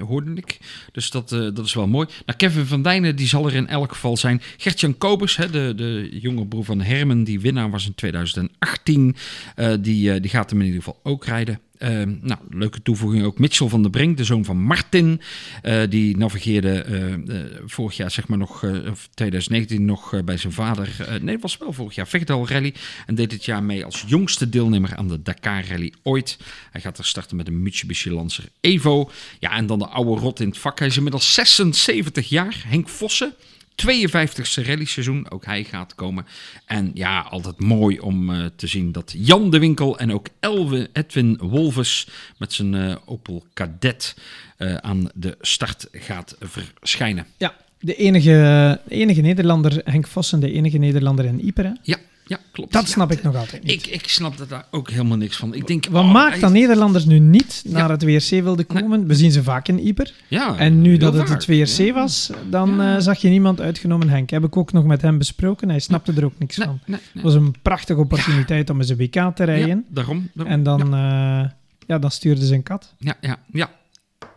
hoorde 0.00 0.34
ik. 0.34 0.58
Dus 0.92 1.10
dat, 1.10 1.28
dat 1.28 1.58
is 1.58 1.74
wel 1.74 1.86
mooi. 1.86 2.08
Nou, 2.26 2.38
Kevin 2.38 2.66
van 2.66 2.82
Dijnen, 2.82 3.16
die 3.16 3.28
zal 3.28 3.46
er 3.46 3.54
in 3.54 3.68
elk 3.68 3.92
geval 3.92 4.16
zijn. 4.16 4.42
Gertjan 4.56 4.98
Kobus, 4.98 5.36
hè, 5.36 5.50
de, 5.50 5.72
de 5.76 6.08
jonge 6.20 6.46
broer 6.46 6.64
van 6.64 6.80
Hermen, 6.80 7.24
die 7.24 7.40
winnaar 7.40 7.70
was 7.70 7.86
in 7.86 7.94
2018. 7.94 9.16
Uh, 9.56 9.74
die, 9.80 10.20
die 10.20 10.30
gaat 10.30 10.50
hem 10.50 10.60
in 10.60 10.66
ieder 10.66 10.82
geval 10.82 11.00
ook 11.02 11.24
rijden. 11.24 11.60
Uh, 11.78 12.02
nou, 12.20 12.40
leuke 12.50 12.82
toevoeging 12.82 13.24
ook 13.24 13.38
Mitchell 13.38 13.68
van 13.68 13.82
der 13.82 13.90
Brink, 13.90 14.16
de 14.16 14.24
zoon 14.24 14.44
van 14.44 14.62
Martin. 14.62 15.20
Uh, 15.62 15.82
die 15.88 16.16
navigeerde 16.16 16.86
uh, 17.28 17.44
vorig 17.66 17.96
jaar, 17.96 18.10
zeg 18.10 18.28
maar 18.28 18.38
nog, 18.38 18.64
of 18.90 19.08
2019 19.14 19.84
nog 19.84 20.24
bij 20.24 20.36
zijn 20.36 20.52
vader. 20.52 21.18
nee, 21.20 21.38
was 21.38 21.58
wel 21.58 21.72
vorig 21.72 21.94
jaar 21.94 22.06
Vechtdal 22.06 22.48
Rally. 22.48 22.74
En 23.06 23.14
deed 23.14 23.30
dit 23.30 23.44
jaar 23.44 23.62
mee 23.62 23.84
als 23.84 24.04
jongste 24.06 24.48
deelnemer 24.48 24.96
aan 24.96 25.08
de 25.08 25.22
Dakar 25.22 25.66
Rally 25.68 25.92
ooit. 26.02 26.38
Hij 26.70 26.80
gaat 26.80 26.98
er 26.98 27.04
starten 27.04 27.36
met 27.36 27.46
een 27.46 27.62
Mitsubishi 27.62 28.10
Lancer 28.10 28.44
Evo. 28.60 29.10
Ja, 29.40 29.52
en 29.52 29.66
dan 29.66 29.78
de 29.78 29.88
oude 29.88 30.20
rot 30.20 30.40
in 30.40 30.48
het 30.48 30.58
vak. 30.58 30.78
Hij 30.78 30.88
is 30.88 30.96
inmiddels 30.96 31.34
76 31.34 32.28
jaar. 32.28 32.64
Henk 32.66 32.88
Vossen. 32.88 33.34
52e 33.76 34.66
rally-seizoen. 34.66 35.30
Ook 35.30 35.44
hij 35.44 35.64
gaat 35.64 35.94
komen. 35.94 36.26
En 36.64 36.90
ja, 36.94 37.20
altijd 37.20 37.60
mooi 37.60 37.98
om 37.98 38.30
uh, 38.30 38.46
te 38.56 38.66
zien 38.66 38.92
dat 38.92 39.14
Jan 39.18 39.50
de 39.50 39.58
Winkel 39.58 39.98
en 39.98 40.12
ook 40.12 40.28
Elwe 40.40 40.90
Edwin 40.92 41.38
Wolves 41.42 42.08
met 42.38 42.52
zijn 42.52 42.72
uh, 42.72 42.96
Opel 43.04 43.44
Kadett 43.52 44.16
uh, 44.58 44.74
aan 44.74 45.08
de 45.14 45.36
start 45.40 45.88
gaat 45.92 46.36
verschijnen. 46.40 47.26
Ja, 47.36 47.54
de 47.80 47.94
enige, 47.94 48.80
enige 48.88 49.20
Nederlander, 49.20 49.80
Henk 49.84 50.06
Vossen, 50.06 50.40
de 50.40 50.52
enige 50.52 50.78
Nederlander 50.78 51.24
in 51.24 51.46
Ypres. 51.46 51.78
Ja. 51.82 51.96
Ja, 52.28 52.38
klopt. 52.52 52.72
Dat 52.72 52.88
snap 52.88 53.10
ja, 53.10 53.16
ik 53.16 53.22
nog 53.22 53.36
altijd 53.36 53.62
niet. 53.62 53.86
Ik, 53.86 53.92
ik 53.92 54.08
snap 54.08 54.48
daar 54.48 54.66
ook 54.70 54.90
helemaal 54.90 55.16
niks 55.16 55.36
van. 55.36 55.54
Ik 55.54 55.66
denk, 55.66 55.86
Wat 55.86 56.04
oh, 56.04 56.12
maakt 56.12 56.40
dat 56.40 56.52
Nederlanders 56.52 57.04
nu 57.04 57.18
niet 57.18 57.62
naar 57.66 57.90
het 57.90 58.02
WRC 58.02 58.42
wilden 58.42 58.66
komen? 58.66 58.98
Nee. 58.98 59.08
We 59.08 59.14
zien 59.14 59.32
ze 59.32 59.42
vaak 59.42 59.68
in 59.68 59.86
Yper. 59.86 60.12
Ja, 60.28 60.56
en 60.58 60.80
nu 60.80 60.96
dat 60.96 61.14
het 61.14 61.28
het 61.28 61.46
WRC 61.46 61.92
was, 61.92 62.30
dan 62.50 62.80
uh, 62.80 62.98
zag 62.98 63.18
je 63.18 63.28
niemand 63.28 63.60
uitgenomen 63.60 64.08
Henk. 64.08 64.30
Heb 64.30 64.44
ik 64.44 64.56
ook 64.56 64.72
nog 64.72 64.84
met 64.84 65.02
hem 65.02 65.18
besproken. 65.18 65.68
Hij 65.68 65.78
snapte 65.78 66.12
er 66.16 66.24
ook 66.24 66.38
niks 66.38 66.56
nee, 66.56 66.66
van. 66.66 66.80
Nee, 66.86 67.00
Het 67.12 67.22
was 67.22 67.34
een 67.34 67.54
prachtige 67.62 68.00
opportuniteit 68.00 68.70
om 68.70 68.78
eens 68.78 68.88
een 68.88 68.96
WK 68.96 69.36
te 69.36 69.44
rijden. 69.44 69.84
daarom, 69.88 70.30
daarom, 70.34 70.54
En 70.54 70.62
dan, 70.62 70.80
uh, 70.94 71.48
ja, 71.86 71.98
dan 71.98 72.10
stuurde 72.10 72.46
ze 72.46 72.54
een 72.54 72.62
kat. 72.62 72.94
Ja, 72.98 73.16
ja, 73.20 73.38
ja. 73.52 73.70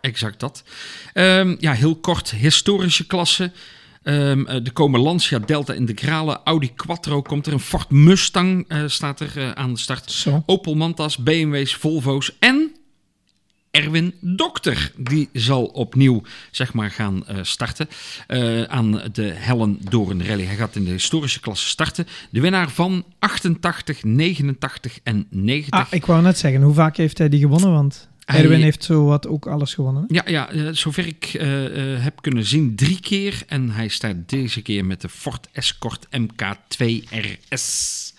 Exact 0.01 0.39
dat. 0.39 0.63
Um, 1.13 1.55
ja, 1.59 1.71
heel 1.71 1.95
kort. 1.95 2.31
Historische 2.31 3.05
klasse. 3.05 3.51
Um, 4.09 4.47
er 4.47 4.73
komen 4.73 4.99
Lancia, 4.99 5.39
Delta 5.39 5.73
Integrale, 5.73 6.39
Audi 6.43 6.73
Quattro 6.75 7.21
komt 7.21 7.47
er, 7.47 7.53
een 7.53 7.59
Ford 7.59 7.89
Mustang 7.89 8.65
uh, 8.67 8.83
staat 8.87 9.19
er 9.19 9.37
uh, 9.37 9.51
aan 9.51 9.73
de 9.73 9.79
start. 9.79 10.11
Zo. 10.11 10.43
Opel 10.45 10.75
Mantas, 10.75 11.17
BMW's, 11.17 11.75
Volvo's 11.75 12.37
en 12.39 12.71
Erwin 13.71 14.13
Dokter. 14.21 14.91
Die 14.97 15.29
zal 15.33 15.65
opnieuw 15.65 16.21
zeg 16.51 16.73
maar, 16.73 16.91
gaan 16.91 17.23
uh, 17.29 17.37
starten 17.41 17.87
aan 18.67 19.01
de 19.11 19.23
Hellen 19.23 19.77
Doorn 19.89 20.25
Rally. 20.25 20.45
Hij 20.45 20.55
gaat 20.55 20.75
in 20.75 20.83
de 20.83 20.91
historische 20.91 21.39
klasse 21.39 21.67
starten. 21.67 22.07
De 22.29 22.41
winnaar 22.41 22.69
van 22.69 23.03
88, 23.19 24.03
89 24.03 24.99
en 25.03 25.27
90. 25.29 25.79
Ah, 25.79 25.87
ik 25.89 26.05
wou 26.05 26.21
net 26.21 26.37
zeggen, 26.37 26.61
hoe 26.61 26.73
vaak 26.73 26.97
heeft 26.97 27.17
hij 27.17 27.29
die 27.29 27.39
gewonnen? 27.39 27.71
Want... 27.71 28.08
Erwin 28.35 28.61
heeft 28.61 28.83
zo 28.83 29.05
wat 29.05 29.27
ook 29.27 29.47
alles 29.47 29.73
gewonnen. 29.73 30.05
Ja, 30.07 30.23
ja 30.25 30.51
uh, 30.51 30.69
zover 30.71 31.07
ik 31.07 31.33
uh, 31.33 31.93
uh, 31.93 32.03
heb 32.03 32.21
kunnen 32.21 32.45
zien, 32.45 32.75
drie 32.75 32.99
keer. 32.99 33.43
En 33.47 33.69
hij 33.69 33.87
staat 33.87 34.15
deze 34.25 34.61
keer 34.61 34.85
met 34.85 35.01
de 35.01 35.09
Ford 35.09 35.47
Escort 35.51 36.07
MK2 36.17 36.85
RS. 37.49 38.13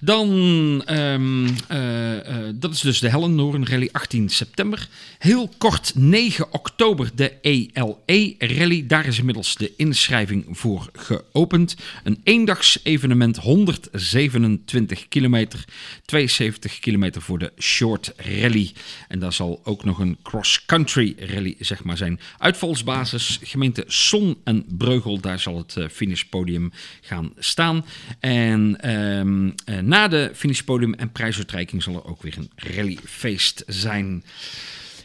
Dan, 0.00 0.82
ehm, 0.84 1.48
eh, 1.68 2.18
eh, 2.18 2.54
dat 2.54 2.74
is 2.74 2.80
dus 2.80 2.98
de 2.98 3.08
Hellendoorn 3.08 3.66
Rally 3.66 3.88
18 3.92 4.28
september. 4.28 4.88
Heel 5.18 5.50
kort 5.58 5.92
9 5.94 6.52
oktober 6.52 7.10
de 7.14 7.32
ELE 7.40 8.34
Rally. 8.38 8.86
Daar 8.86 9.06
is 9.06 9.18
inmiddels 9.18 9.54
de 9.54 9.72
inschrijving 9.76 10.44
voor 10.50 10.90
geopend. 10.92 11.76
Een 12.04 12.20
eendags 12.24 12.80
evenement 12.82 13.36
127 13.36 15.08
kilometer. 15.08 15.64
72 16.04 16.78
kilometer 16.78 17.22
voor 17.22 17.38
de 17.38 17.52
Short 17.58 18.12
Rally. 18.16 18.72
En 19.08 19.18
daar 19.18 19.32
zal 19.32 19.60
ook 19.64 19.84
nog 19.84 19.98
een 19.98 20.18
cross-country 20.22 21.14
rally 21.18 21.54
zeg 21.58 21.84
maar, 21.84 21.96
zijn. 21.96 22.20
Uitvalsbasis 22.38 23.38
gemeente 23.42 23.84
Son 23.86 24.36
en 24.44 24.64
Breugel. 24.68 25.20
Daar 25.20 25.40
zal 25.40 25.56
het 25.56 25.74
uh, 25.78 25.88
finishpodium 25.88 26.72
gaan 27.00 27.32
staan. 27.38 27.84
En 28.20 28.80
ehm, 28.80 29.50
eh, 29.64 29.77
na 29.82 30.08
de 30.08 30.30
finishpodium 30.34 30.94
en 30.94 31.12
prijsuitreiking 31.12 31.82
zal 31.82 31.94
er 31.94 32.06
ook 32.06 32.22
weer 32.22 32.38
een 32.38 32.50
rallyfeest 32.56 33.62
zijn. 33.66 34.24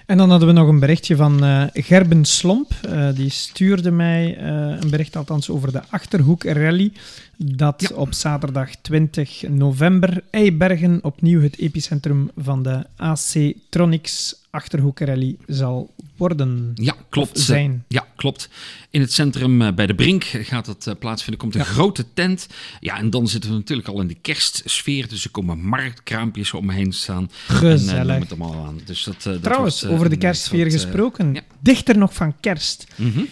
En 0.05 0.17
dan 0.17 0.29
hadden 0.29 0.47
we 0.47 0.53
nog 0.53 0.67
een 0.67 0.79
berichtje 0.79 1.15
van 1.15 1.43
uh, 1.43 1.63
Gerben 1.73 2.25
Slomp. 2.25 2.73
Uh, 2.85 3.09
die 3.15 3.29
stuurde 3.29 3.91
mij 3.91 4.37
uh, 4.37 4.45
een 4.81 4.89
bericht 4.89 5.15
althans 5.15 5.49
over 5.49 5.71
de 5.71 5.81
Achterhoek 5.89 6.43
Rally. 6.43 6.91
Dat 7.37 7.85
ja. 7.89 7.95
op 7.95 8.13
zaterdag 8.13 8.75
20 8.75 9.43
november 9.47 10.23
Eibergen 10.29 10.99
opnieuw 11.01 11.41
het 11.41 11.57
epicentrum 11.57 12.31
van 12.37 12.63
de 12.63 12.85
AC 12.95 13.53
Tronics 13.69 14.42
Achterhoek 14.53 14.99
Rally 14.99 15.37
zal 15.47 15.93
worden. 16.17 16.71
Ja, 16.75 16.95
klopt. 17.09 17.39
Zijn. 17.39 17.83
Ja, 17.87 18.07
klopt. 18.15 18.49
In 18.89 19.01
het 19.01 19.13
centrum 19.13 19.75
bij 19.75 19.87
de 19.87 19.95
Brink 19.95 20.23
gaat 20.23 20.65
het 20.65 20.95
plaatsvinden. 20.99 21.41
komt 21.41 21.55
een 21.55 21.61
ja. 21.61 21.67
grote 21.67 22.05
tent. 22.13 22.47
Ja, 22.79 22.97
en 22.97 23.09
dan 23.09 23.27
zitten 23.27 23.49
we 23.49 23.55
natuurlijk 23.55 23.87
al 23.87 24.01
in 24.01 24.07
de 24.07 24.17
kerstsfeer. 24.21 25.07
Dus 25.07 25.23
er 25.23 25.29
komen 25.29 25.59
marktkraampjes 25.59 26.53
om 26.53 26.65
me 26.65 26.73
heen 26.73 26.91
staan. 26.91 27.29
Gezellig. 27.47 27.99
En, 27.99 28.07
uh, 28.07 28.19
het 28.19 28.29
allemaal 28.29 28.65
aan. 28.65 28.79
Dus 28.85 29.03
dat, 29.03 29.25
uh, 29.27 29.35
Trouwens, 29.35 29.79
dat 29.79 29.89
wordt, 29.89 29.99
over 29.99 30.09
de 30.09 30.17
kerstsfeer 30.17 30.71
gesproken. 30.71 31.33
Ja. 31.33 31.41
Dichter 31.59 31.97
nog 31.97 32.13
van 32.13 32.35
kerst. 32.39 32.87
-hmm. 32.95 33.27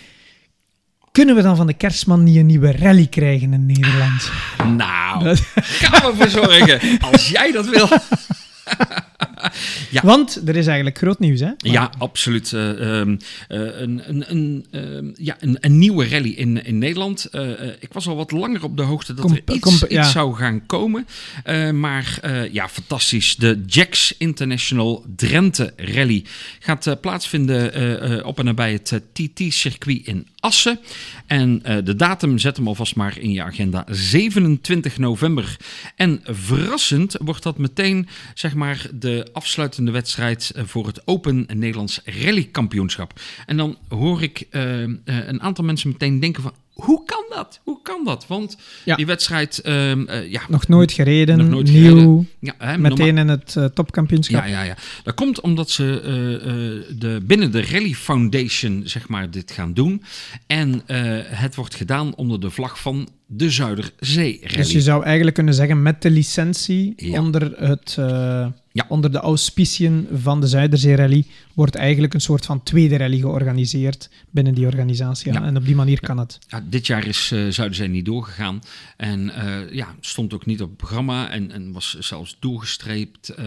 Kunnen 1.11 1.35
we 1.35 1.41
dan 1.41 1.55
van 1.55 1.67
de 1.67 1.73
kerstman 1.73 2.23
niet 2.23 2.35
een 2.35 2.45
nieuwe 2.45 2.71
rally 2.71 3.07
krijgen 3.07 3.53
in 3.53 3.65
Nederland? 3.65 4.31
Nou, 4.77 5.23
dat... 5.23 5.39
gaan 5.55 6.11
we 6.11 6.17
voor 6.17 6.29
zorgen. 6.29 6.99
Als 7.11 7.29
jij 7.29 7.51
dat 7.51 7.69
wil. 7.69 7.87
ja. 9.89 10.01
Want 10.03 10.41
er 10.47 10.55
is 10.55 10.65
eigenlijk 10.65 10.97
groot 10.97 11.19
nieuws, 11.19 11.39
hè? 11.39 11.45
Maar... 11.45 11.71
Ja, 11.71 11.91
absoluut. 11.97 12.51
Uh, 12.51 12.79
uh, 12.79 12.99
een, 13.47 14.01
een, 14.05 14.23
een, 14.27 14.65
uh, 14.71 15.13
ja, 15.15 15.35
een, 15.39 15.57
een, 15.59 15.77
nieuwe 15.77 16.07
rally 16.07 16.29
in, 16.29 16.65
in 16.65 16.77
Nederland. 16.77 17.29
ik 17.79 17.93
was 17.93 18.07
al 18.07 18.15
wat 18.15 18.31
langer 18.31 18.63
op 18.63 18.77
de 18.77 18.83
hoogte 18.83 19.13
dat 19.13 19.25
kom, 19.25 19.33
er 19.33 19.53
iets, 19.55 19.59
kom, 19.59 19.89
ja. 19.89 20.01
iets, 20.01 20.11
zou 20.11 20.35
gaan 20.35 20.65
komen. 20.65 21.07
maar 21.73 22.19
ja, 22.51 22.69
fantastisch. 22.69 23.35
De 23.35 23.63
Jacks 23.65 24.15
International 24.17 25.05
Drenthe 25.15 25.73
Rally 25.75 26.23
gaat 26.59 27.01
plaatsvinden 27.01 28.25
op 28.25 28.39
en 28.39 28.45
nabij 28.45 28.71
het 28.71 29.01
TT-circuit 29.13 30.05
in 30.05 30.27
Assen. 30.39 30.79
En 31.25 31.61
de 31.83 31.95
datum 31.95 32.37
zet 32.37 32.57
hem 32.57 32.67
alvast 32.67 32.95
maar 32.95 33.17
in 33.17 33.31
je 33.31 33.43
agenda. 33.43 33.85
27 33.89 34.97
november. 34.97 35.57
En 35.95 36.19
verrassend 36.23 37.15
wordt 37.19 37.43
dat 37.43 37.57
meteen, 37.57 38.07
zeg 38.33 38.53
maar, 38.53 38.87
de 38.93 39.29
afsluitende 39.33 39.91
wedstrijd 39.91 40.51
voor 40.55 40.87
het 40.87 41.07
Open 41.07 41.45
Nederlands 41.53 42.01
Rally 42.05 42.49
Kampioenschap. 42.51 43.19
En 43.45 43.57
dan 43.57 43.77
hoor 43.89 44.23
ik 44.23 44.47
uh, 44.51 44.79
een 45.03 45.41
aantal 45.41 45.63
mensen 45.63 45.89
meteen 45.89 46.19
denken 46.19 46.43
van, 46.43 46.53
hoe 46.73 47.05
kan 47.05 47.25
dat? 47.29 47.59
Hoe 47.63 47.81
kan 47.81 48.05
dat? 48.05 48.27
Want 48.27 48.57
ja. 48.85 48.95
die 48.95 49.05
wedstrijd... 49.05 49.61
Uh, 49.65 49.95
uh, 49.95 50.31
ja, 50.31 50.41
nog 50.49 50.67
nooit 50.67 50.91
gereden, 50.91 51.37
nog 51.37 51.47
nooit 51.47 51.71
nieuw, 51.71 51.83
gereden. 51.83 52.29
Ja, 52.39 52.53
hè, 52.57 52.77
meteen 52.77 53.17
in 53.17 53.27
het 53.27 53.57
topkampioenschap. 53.73 54.45
Ja, 54.45 54.49
ja, 54.49 54.61
ja. 54.61 54.77
Dat 55.03 55.15
komt 55.15 55.41
omdat 55.41 55.69
ze 55.69 55.83
de, 56.97 57.21
binnen 57.23 57.51
de 57.51 57.61
Rally 57.61 57.93
Foundation 57.93 58.81
zeg 58.85 59.07
maar, 59.07 59.31
dit 59.31 59.51
gaan 59.51 59.73
doen. 59.73 60.03
En 60.47 60.81
het 61.25 61.55
wordt 61.55 61.75
gedaan 61.75 62.15
onder 62.15 62.39
de 62.39 62.49
vlag 62.49 62.79
van 62.79 63.09
de 63.27 63.49
Zuiderzee 63.49 64.39
Rally. 64.41 64.55
Dus 64.55 64.71
je 64.71 64.81
zou 64.81 65.03
eigenlijk 65.03 65.35
kunnen 65.35 65.53
zeggen 65.53 65.81
met 65.81 66.01
de 66.01 66.09
licentie 66.09 66.93
ja. 66.95 67.21
onder, 67.21 67.51
het, 67.57 67.97
ja. 68.71 68.85
onder 68.87 69.11
de 69.11 69.17
auspiciën 69.17 70.07
van 70.13 70.41
de 70.41 70.47
Zuiderzee 70.47 70.95
Rally 70.95 71.25
wordt 71.53 71.75
eigenlijk 71.75 72.13
een 72.13 72.21
soort 72.21 72.45
van 72.45 72.63
tweede 72.63 72.97
rally 72.97 73.19
georganiseerd 73.19 74.09
binnen 74.29 74.53
die 74.53 74.65
organisatie. 74.65 75.33
Ja. 75.33 75.43
En 75.43 75.57
op 75.57 75.65
die 75.65 75.75
manier 75.75 75.99
kan 75.99 76.17
het. 76.17 76.39
Ja, 76.47 76.63
dit 76.69 76.87
jaar 76.87 77.07
is 77.07 77.31
uh, 77.33 77.49
Zuiderzee 77.49 77.87
niet 77.87 78.05
doorgegaan. 78.05 78.61
En 78.97 79.19
uh, 79.25 79.73
ja, 79.73 79.95
stond 79.99 80.33
ook 80.33 80.45
niet 80.45 80.61
op 80.61 80.67
het 80.67 80.77
programma. 80.77 81.29
En, 81.29 81.51
en 81.51 81.71
was 81.71 81.99
zelfs 81.99 82.37
doorgestreept 82.39 83.33
uh, 83.39 83.45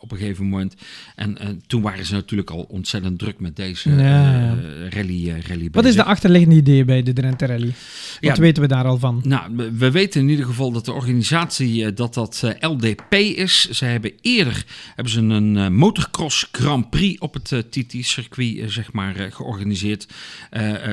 op 0.00 0.12
een 0.12 0.18
gegeven 0.18 0.44
moment. 0.44 0.74
En 1.16 1.62
toen 1.66 1.82
waren 1.82 2.06
ze 2.06 2.12
natuurlijk 2.12 2.50
al 2.50 2.62
ontzettend 2.62 3.18
druk 3.18 3.40
met 3.40 3.56
deze 3.56 3.90
ja. 3.90 4.54
rally, 4.90 5.42
rally 5.46 5.68
Wat 5.72 5.84
is 5.84 5.94
de 5.94 6.04
achterliggende 6.04 6.56
idee 6.56 6.84
bij 6.84 7.02
de 7.02 7.12
Drenthe 7.12 7.46
Rally? 7.46 7.66
Wat 7.66 7.74
ja, 8.20 8.34
weten 8.34 8.62
we 8.62 8.68
daar 8.68 8.84
al 8.84 8.98
van? 8.98 9.20
Nou, 9.24 9.70
we 9.72 9.90
weten 9.90 10.20
in 10.20 10.28
ieder 10.28 10.44
geval 10.44 10.72
dat 10.72 10.84
de 10.84 10.92
organisatie 10.92 11.92
dat 11.92 12.14
dat 12.14 12.54
LDP 12.60 13.14
is. 13.14 13.68
Ze 13.70 13.84
hebben 13.84 14.12
eerder 14.20 14.64
hebben 14.94 15.12
ze 15.12 15.20
een 15.20 15.74
motocross 15.74 16.48
Grand 16.52 16.90
Prix 16.90 17.07
op 17.18 17.34
het 17.34 17.70
TT-circuit 17.70 18.72
zeg 18.72 18.92
maar, 18.92 19.32
georganiseerd. 19.32 20.06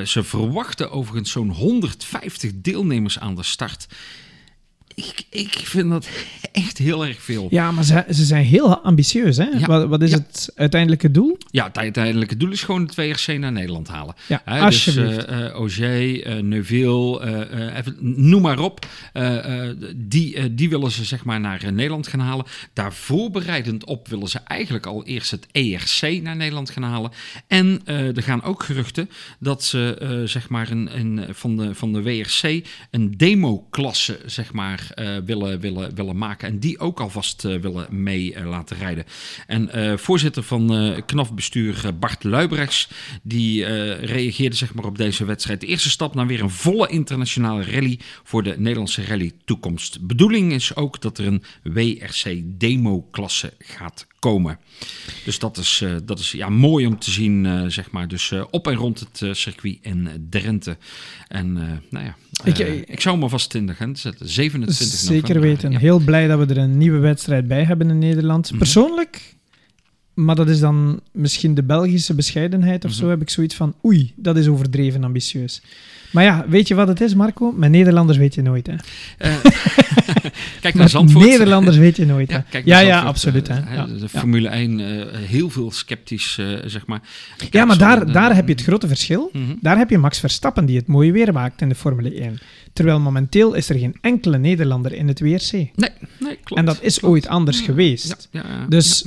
ze 0.05 0.23
verwachten 0.23 0.91
overigens 0.91 1.31
zo'n 1.31 1.49
150 1.49 2.51
deelnemers 2.55 3.19
aan 3.19 3.35
de 3.35 3.43
start. 3.43 3.87
Ik, 4.95 5.23
ik 5.29 5.51
vind 5.51 5.89
dat 5.89 6.07
echt 6.51 6.77
heel 6.77 7.05
erg 7.05 7.21
veel. 7.21 7.47
Ja, 7.49 7.71
maar 7.71 7.83
ze, 7.83 8.05
ze 8.09 8.25
zijn 8.25 8.45
heel 8.45 8.77
ambitieus. 8.77 9.37
Hè? 9.37 9.43
Ja. 9.43 9.67
Wat, 9.67 9.87
wat, 9.87 10.01
is 10.01 10.11
ja. 10.11 10.17
het 10.17 10.51
uiteindelijke 10.55 11.11
doel? 11.11 11.37
Ja, 11.51 11.65
het 11.65 11.77
uiteindelijke 11.77 12.37
doel 12.37 12.51
is 12.51 12.63
gewoon 12.63 12.81
het 12.81 12.95
WRC 12.95 13.37
naar 13.39 13.51
Nederland 13.51 13.87
halen. 13.87 14.15
Ja, 14.27 14.41
He, 14.45 14.59
alsjeblieft. 14.59 15.15
Dus 15.15 15.29
uh, 15.29 15.47
Auger, 15.47 16.27
uh, 16.27 16.43
Neuville, 16.43 17.25
uh, 17.51 17.77
even, 17.77 17.95
noem 18.29 18.41
maar 18.41 18.59
op. 18.59 18.85
die, 19.95 20.55
die 20.55 20.69
willen 20.69 20.91
ze 20.91 21.03
zeg 21.03 21.23
maar 21.23 21.39
naar 21.39 21.73
Nederland 21.73 22.07
gaan 22.07 22.19
halen. 22.19 22.45
Daar 22.73 22.93
voorbereidend 22.93 23.85
op 23.85 24.07
willen 24.07 24.27
ze 24.27 24.39
eigenlijk 24.39 24.85
al 24.85 25.05
eerst 25.05 25.31
het 25.31 25.47
ERC 25.51 26.21
naar 26.21 26.35
Nederland 26.35 26.69
gaan 26.69 26.83
halen. 26.83 27.11
En 27.47 27.81
er 27.85 28.23
gaan 28.23 28.43
ook 28.43 28.63
geruchten 28.63 29.09
dat 29.39 29.63
ze 29.63 30.23
zeg 30.25 30.49
maar 30.49 30.71
een, 30.71 30.99
een, 30.99 31.25
van, 31.35 31.57
de, 31.57 31.75
van 31.75 31.93
de 31.93 32.01
WRC 32.01 32.65
een 32.91 33.13
demo-klasse 33.17 34.19
zeg 34.25 34.53
maar 34.53 34.84
uh, 34.95 35.17
willen, 35.25 35.59
willen, 35.59 35.95
willen 35.95 36.17
maken. 36.17 36.47
En 36.47 36.59
die 36.59 36.79
ook 36.79 36.99
alvast 36.99 37.45
uh, 37.45 37.59
willen 37.59 37.87
mee 37.89 38.35
uh, 38.35 38.45
laten 38.45 38.77
rijden. 38.77 39.05
En 39.47 39.99
voorzitter 39.99 40.43
van 40.43 40.93
knafbestuur 41.05 41.93
Bart 41.99 42.23
Luibrechts, 42.23 42.89
die 43.23 43.65
reageerde 43.95 44.55
zeg 44.55 44.73
maar, 44.73 44.85
op 44.85 44.97
deze 44.97 45.25
wedstrijd. 45.25 45.61
De 45.61 45.67
eerste 45.67 45.89
stap 45.89 46.15
naar 46.15 46.27
weer 46.27 46.41
een 46.41 46.49
volle 46.49 46.87
internationale 46.87 47.63
rally 47.63 47.99
voor 48.23 48.43
de 48.43 48.55
Nederlandse 48.57 49.05
rally 49.05 49.31
toekomst. 49.45 50.07
Bedoeling 50.07 50.51
is 50.53 50.75
ook 50.75 51.01
dat 51.01 51.17
er 51.17 51.27
een 51.27 51.43
WRC 51.63 52.41
demo-klasse 52.59 53.53
gaat 53.59 54.05
komen. 54.07 54.14
Dus 55.25 55.39
dat 55.39 55.57
is, 55.57 55.81
uh, 55.83 55.95
dat 56.05 56.19
is 56.19 56.31
ja, 56.31 56.49
mooi 56.49 56.85
om 56.85 56.99
te 56.99 57.11
zien, 57.11 57.45
uh, 57.45 57.63
zeg 57.67 57.91
maar. 57.91 58.07
Dus 58.07 58.31
uh, 58.31 58.43
op 58.51 58.67
en 58.67 58.75
rond 58.75 58.99
het 58.99 59.37
circuit 59.37 59.77
in 59.81 60.27
Drenthe. 60.29 60.77
En 61.27 61.53
nou 61.89 62.05
ja, 62.05 62.15
ik, 62.43 62.57
ik, 62.87 63.01
zou 63.01 63.15
hem 63.15 63.23
alvast 63.23 63.53
in 63.53 63.65
de 63.65 63.71
agenda 63.71 63.99
zetten. 63.99 64.29
27 64.29 64.99
Zeker 64.99 65.21
november. 65.21 65.41
weten. 65.41 65.71
Ja. 65.71 65.79
Heel 65.79 65.99
blij 65.99 66.27
dat 66.27 66.39
we 66.39 66.53
er 66.53 66.57
een 66.57 66.77
nieuwe 66.77 66.99
wedstrijd 66.99 67.47
bij 67.47 67.63
hebben 67.63 67.89
in 67.89 67.99
Nederland. 67.99 68.43
Mm 68.43 68.49
-hmm. 68.49 68.59
Persoonlijk, 68.59 69.35
maar 70.13 70.35
dat 70.35 70.49
is 70.49 70.59
dan 70.59 70.99
misschien 71.11 71.53
de 71.53 71.63
Belgische 71.63 72.13
bescheidenheid 72.13 72.85
of 72.85 72.91
mm 72.91 72.97
-hmm. 72.97 73.05
zo, 73.05 73.09
heb 73.09 73.21
ik 73.21 73.29
zoiets 73.29 73.55
van, 73.55 73.75
oei, 73.85 74.13
dat 74.15 74.37
is 74.37 74.47
overdreven 74.47 75.03
ambitieus. 75.03 75.61
Maar 76.15 76.23
ja, 76.23 76.45
weet 76.47 76.67
je 76.67 76.75
wat 76.75 76.87
het 76.87 77.01
is, 77.01 77.15
Marco? 77.15 77.51
Met 77.51 77.69
Nederlanders 77.69 78.17
weet 78.17 78.35
je 78.35 78.41
nooit, 78.41 78.67
hè? 78.67 78.73
Uh, 78.73 79.35
kijk 80.61 80.73
naar 80.73 80.89
Zandvoort. 80.89 81.25
Nederlanders 81.25 81.77
weet 81.77 81.95
je 81.95 82.05
nooit, 82.05 82.31
hè? 82.31 82.37
Ja, 82.37 82.61
ja, 82.63 82.79
ja, 82.79 83.01
absoluut. 83.01 83.47
Hè? 83.47 83.75
Ja, 83.75 83.85
de 83.85 84.09
Formule 84.09 84.47
1, 84.47 84.79
uh, 84.79 85.05
heel 85.13 85.49
veel 85.49 85.71
sceptisch, 85.71 86.37
uh, 86.39 86.59
zeg 86.65 86.85
maar. 86.85 87.01
Kijk, 87.37 87.53
ja, 87.53 87.65
maar 87.65 87.77
daar, 87.77 88.11
daar 88.11 88.35
heb 88.35 88.47
je 88.47 88.53
het 88.53 88.63
grote 88.63 88.87
verschil. 88.87 89.29
-hmm. 89.31 89.57
Daar 89.61 89.77
heb 89.77 89.89
je 89.89 89.97
Max 89.97 90.19
Verstappen, 90.19 90.65
die 90.65 90.77
het 90.77 90.87
mooie 90.87 91.11
weer 91.11 91.33
maakt 91.33 91.61
in 91.61 91.69
de 91.69 91.75
Formule 91.75 92.13
1. 92.13 92.37
Terwijl 92.73 92.99
momenteel 92.99 93.53
is 93.53 93.69
er 93.69 93.77
geen 93.77 93.95
enkele 94.01 94.37
Nederlander 94.37 94.93
in 94.93 95.07
het 95.07 95.19
WRC. 95.19 95.51
Nee, 95.51 95.69
nee 95.75 96.37
klopt. 96.43 96.55
En 96.55 96.65
dat 96.65 96.81
is 96.81 96.99
klopt. 96.99 97.13
ooit 97.13 97.27
anders 97.27 97.61
geweest. 97.61 98.27
Ja, 98.31 98.43
ja, 98.47 98.65
dus... 98.69 99.05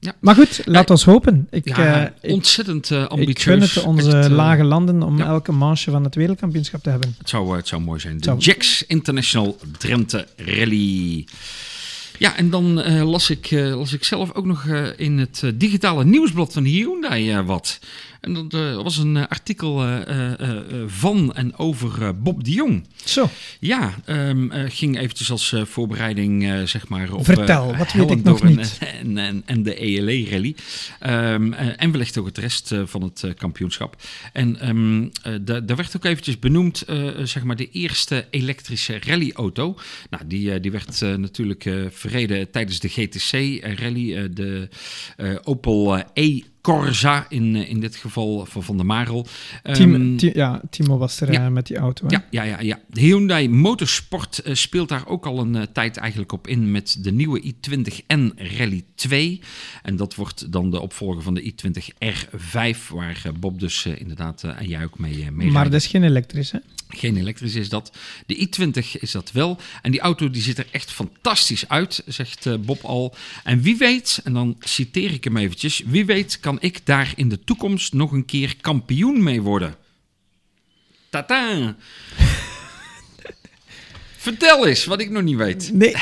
Ja. 0.00 0.14
Maar 0.20 0.34
goed, 0.34 0.60
laat 0.64 0.90
ons 0.90 1.04
hopen. 1.04 1.46
Ik, 1.50 1.76
ja, 1.76 2.12
uh, 2.22 2.32
ontzettend 2.32 2.90
uh, 2.90 3.06
ambitieus. 3.06 3.28
Ik 3.28 3.42
gun 3.42 3.60
het 3.60 3.82
onze 3.82 4.18
echt, 4.18 4.28
uh, 4.28 4.36
lage 4.36 4.64
landen 4.64 5.02
om 5.02 5.20
elke 5.20 5.52
manche 5.52 5.90
van 5.90 6.04
het 6.04 6.14
wereldkampioenschap 6.14 6.82
te 6.82 6.90
hebben. 6.90 7.14
Het 7.18 7.28
zou, 7.28 7.56
het 7.56 7.68
zou 7.68 7.82
mooi 7.82 8.00
zijn. 8.00 8.18
De 8.18 8.34
Jacks 8.36 8.84
International 8.86 9.58
Drenthe 9.78 10.26
Rally. 10.36 11.26
Ja, 12.18 12.36
en 12.36 12.50
dan 12.50 12.78
uh, 12.78 13.10
las, 13.10 13.30
ik, 13.30 13.50
uh, 13.50 13.76
las 13.76 13.92
ik 13.92 14.04
zelf 14.04 14.32
ook 14.32 14.46
nog 14.46 14.64
uh, 14.64 14.86
in 14.96 15.18
het 15.18 15.42
digitale 15.54 16.04
nieuwsblad 16.04 16.52
van 16.52 16.64
Hyundai 16.64 17.42
wat. 17.42 17.78
En 18.20 18.34
dat 18.48 18.82
was 18.82 18.96
een 18.96 19.28
artikel 19.28 19.84
van 20.86 21.34
en 21.34 21.58
over 21.58 22.20
Bob 22.22 22.44
de 22.44 22.50
Jong. 22.50 22.86
Zo. 23.04 23.30
Ja, 23.60 23.94
um, 24.06 24.50
ging 24.52 24.98
eventjes 24.98 25.30
als 25.30 25.54
voorbereiding 25.64 26.68
zeg 26.68 26.88
maar 26.88 27.12
op... 27.12 27.24
Vertel, 27.24 27.76
wat 27.76 27.92
weet 27.92 28.10
ik 28.10 28.22
nog 28.22 28.42
niet. 28.42 28.78
En, 28.98 29.18
en, 29.18 29.42
en 29.46 29.62
de 29.62 29.74
ELE-rally. 29.74 30.56
Um, 31.06 31.52
en 31.52 31.90
wellicht 31.90 32.18
ook 32.18 32.26
het 32.26 32.38
rest 32.38 32.74
van 32.84 33.02
het 33.02 33.34
kampioenschap. 33.36 34.02
En 34.32 34.68
um, 34.68 35.10
daar 35.42 35.76
werd 35.76 35.96
ook 35.96 36.04
eventjes 36.04 36.38
benoemd, 36.38 36.84
zeg 37.22 37.44
maar, 37.44 37.56
de 37.56 37.70
eerste 37.70 38.26
elektrische 38.30 38.98
rallyauto. 39.00 39.78
Nou, 40.10 40.26
die, 40.26 40.60
die 40.60 40.70
werd 40.70 41.00
natuurlijk 41.00 41.70
verreden 41.90 42.50
tijdens 42.50 42.80
de 42.80 42.88
GTC-rally, 42.88 44.32
de 44.32 44.68
Opel 45.44 46.02
E 46.14 46.40
Corsa 46.60 47.26
in, 47.28 47.56
eh, 47.56 47.70
in 47.70 47.80
dit 47.80 47.96
geval 47.96 48.46
van 48.46 48.62
Van 48.62 48.76
der 48.76 48.86
Marel. 48.86 49.26
Team, 49.62 49.94
um, 49.94 50.16
ja, 50.18 50.60
Timo 50.70 50.98
was 50.98 51.20
er 51.20 51.32
ja, 51.32 51.46
uh, 51.46 51.52
met 51.52 51.66
die 51.66 51.76
auto. 51.76 52.06
Ja, 52.08 52.24
ja, 52.30 52.42
ja, 52.42 52.60
ja. 52.60 52.78
De 52.86 53.00
Hyundai 53.00 53.48
Motorsport 53.48 54.40
uh, 54.44 54.54
speelt 54.54 54.88
daar 54.88 55.06
ook 55.06 55.26
al 55.26 55.38
een 55.38 55.54
uh, 55.54 55.62
tijd 55.72 55.96
eigenlijk 55.96 56.32
op 56.32 56.46
in 56.46 56.70
met 56.70 56.96
de 57.00 57.12
nieuwe 57.12 57.42
i20N 57.42 58.30
Rally 58.36 58.84
2. 58.94 59.40
En 59.82 59.96
dat 59.96 60.14
wordt 60.14 60.52
dan 60.52 60.70
de 60.70 60.80
opvolger 60.80 61.22
van 61.22 61.34
de 61.34 61.52
i20 61.52 61.84
R5, 62.04 62.88
waar 62.90 63.22
Bob 63.40 63.60
dus 63.60 63.86
inderdaad 63.86 64.42
en 64.42 64.68
jij 64.68 64.84
ook 64.84 64.98
mee, 64.98 65.30
mee 65.30 65.50
Maar 65.50 65.64
dat 65.64 65.80
is 65.80 65.86
geen 65.86 66.04
elektrisch, 66.04 66.50
hè? 66.50 66.58
Geen 66.88 67.16
elektrisch 67.16 67.54
is 67.54 67.68
dat. 67.68 67.92
De 68.26 68.48
i20 68.48 69.00
is 69.00 69.10
dat 69.10 69.32
wel. 69.32 69.60
En 69.82 69.90
die 69.90 70.00
auto 70.00 70.30
die 70.30 70.42
ziet 70.42 70.58
er 70.58 70.66
echt 70.70 70.90
fantastisch 70.90 71.68
uit, 71.68 72.02
zegt 72.06 72.46
uh, 72.46 72.56
Bob 72.56 72.84
al. 72.84 73.14
En 73.44 73.62
wie 73.62 73.76
weet, 73.76 74.20
en 74.24 74.32
dan 74.32 74.56
citeer 74.60 75.12
ik 75.12 75.24
hem 75.24 75.36
eventjes, 75.36 75.82
wie 75.86 76.04
weet 76.04 76.40
kan 76.40 76.58
ik 76.60 76.86
daar 76.86 77.12
in 77.16 77.28
de 77.28 77.44
toekomst 77.44 77.92
nog 77.92 78.12
een 78.12 78.24
keer 78.24 78.56
kampioen 78.60 79.22
mee 79.22 79.42
worden. 79.42 79.76
Tata! 81.10 81.76
Vertel 84.16 84.66
eens 84.66 84.84
wat 84.84 85.00
ik 85.00 85.10
nog 85.10 85.22
niet 85.22 85.36
weet. 85.36 85.72
Nee, 85.72 85.94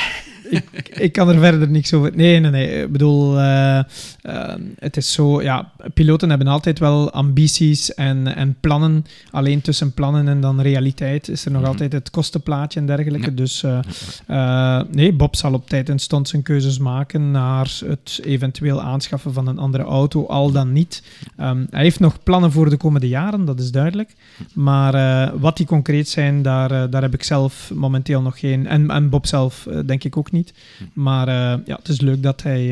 ik, 0.49 0.89
ik, 0.89 1.11
kan 1.11 1.29
er 1.29 1.39
verder 1.39 1.69
niks 1.69 1.93
over. 1.93 2.15
Nee, 2.15 2.39
nee, 2.39 2.51
nee. 2.51 2.81
Ik 2.83 2.91
bedoel, 2.91 3.39
uh, 3.39 3.79
uh, 4.23 4.53
het 4.79 4.97
is 4.97 5.13
zo. 5.13 5.41
Ja, 5.41 5.71
piloten 5.93 6.29
hebben 6.29 6.47
altijd 6.47 6.79
wel 6.79 7.11
ambities 7.11 7.93
en, 7.93 8.35
en 8.35 8.55
plannen. 8.59 9.05
Alleen 9.31 9.61
tussen 9.61 9.93
plannen 9.93 10.27
en 10.27 10.41
dan 10.41 10.61
realiteit 10.61 11.29
is 11.29 11.45
er 11.45 11.51
nog 11.51 11.59
mm 11.59 11.65
-hmm. 11.65 11.73
altijd 11.73 11.93
het 11.93 12.09
kostenplaatje 12.09 12.79
en 12.79 12.85
dergelijke. 12.85 13.29
Ja. 13.29 13.35
Dus 13.35 13.63
uh, 13.63 14.81
nee, 14.91 15.13
Bob 15.13 15.35
zal 15.35 15.53
op 15.53 15.69
tijd 15.69 15.89
en 15.89 15.99
stond 15.99 16.27
zijn 16.27 16.41
keuzes 16.41 16.77
maken 16.77 17.31
naar 17.31 17.79
het 17.85 18.19
eventueel 18.23 18.81
aanschaffen 18.81 19.33
van 19.33 19.47
een 19.47 19.59
andere 19.59 19.83
auto, 19.83 20.25
al 20.25 20.51
dan 20.51 20.71
niet. 20.71 21.03
Um, 21.39 21.67
hij 21.69 21.83
heeft 21.83 21.99
nog 21.99 22.23
plannen 22.23 22.51
voor 22.51 22.69
de 22.69 22.77
komende 22.77 23.07
jaren, 23.07 23.45
dat 23.45 23.59
is 23.59 23.71
duidelijk. 23.71 24.15
Maar 24.53 25.37
wat 25.39 25.57
die 25.57 25.65
concreet 25.65 26.09
zijn, 26.09 26.41
daar, 26.41 26.89
daar 26.89 27.01
heb 27.01 27.13
ik 27.13 27.23
zelf 27.23 27.71
momenteel 27.73 28.21
nog 28.21 28.39
geen. 28.39 28.67
En, 28.67 28.89
en 28.89 29.09
Bob 29.09 29.25
zelf, 29.25 29.67
denk 29.85 30.03
ik 30.03 30.17
ook 30.17 30.31
niet 30.31 30.36
niet. 30.37 30.53
Maar 30.93 31.27
uh, 31.27 31.65
ja, 31.65 31.75
het 31.75 31.87
is 31.87 32.01
leuk 32.01 32.23
dat 32.23 32.43
hij 32.43 32.65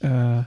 uh, 0.00 0.38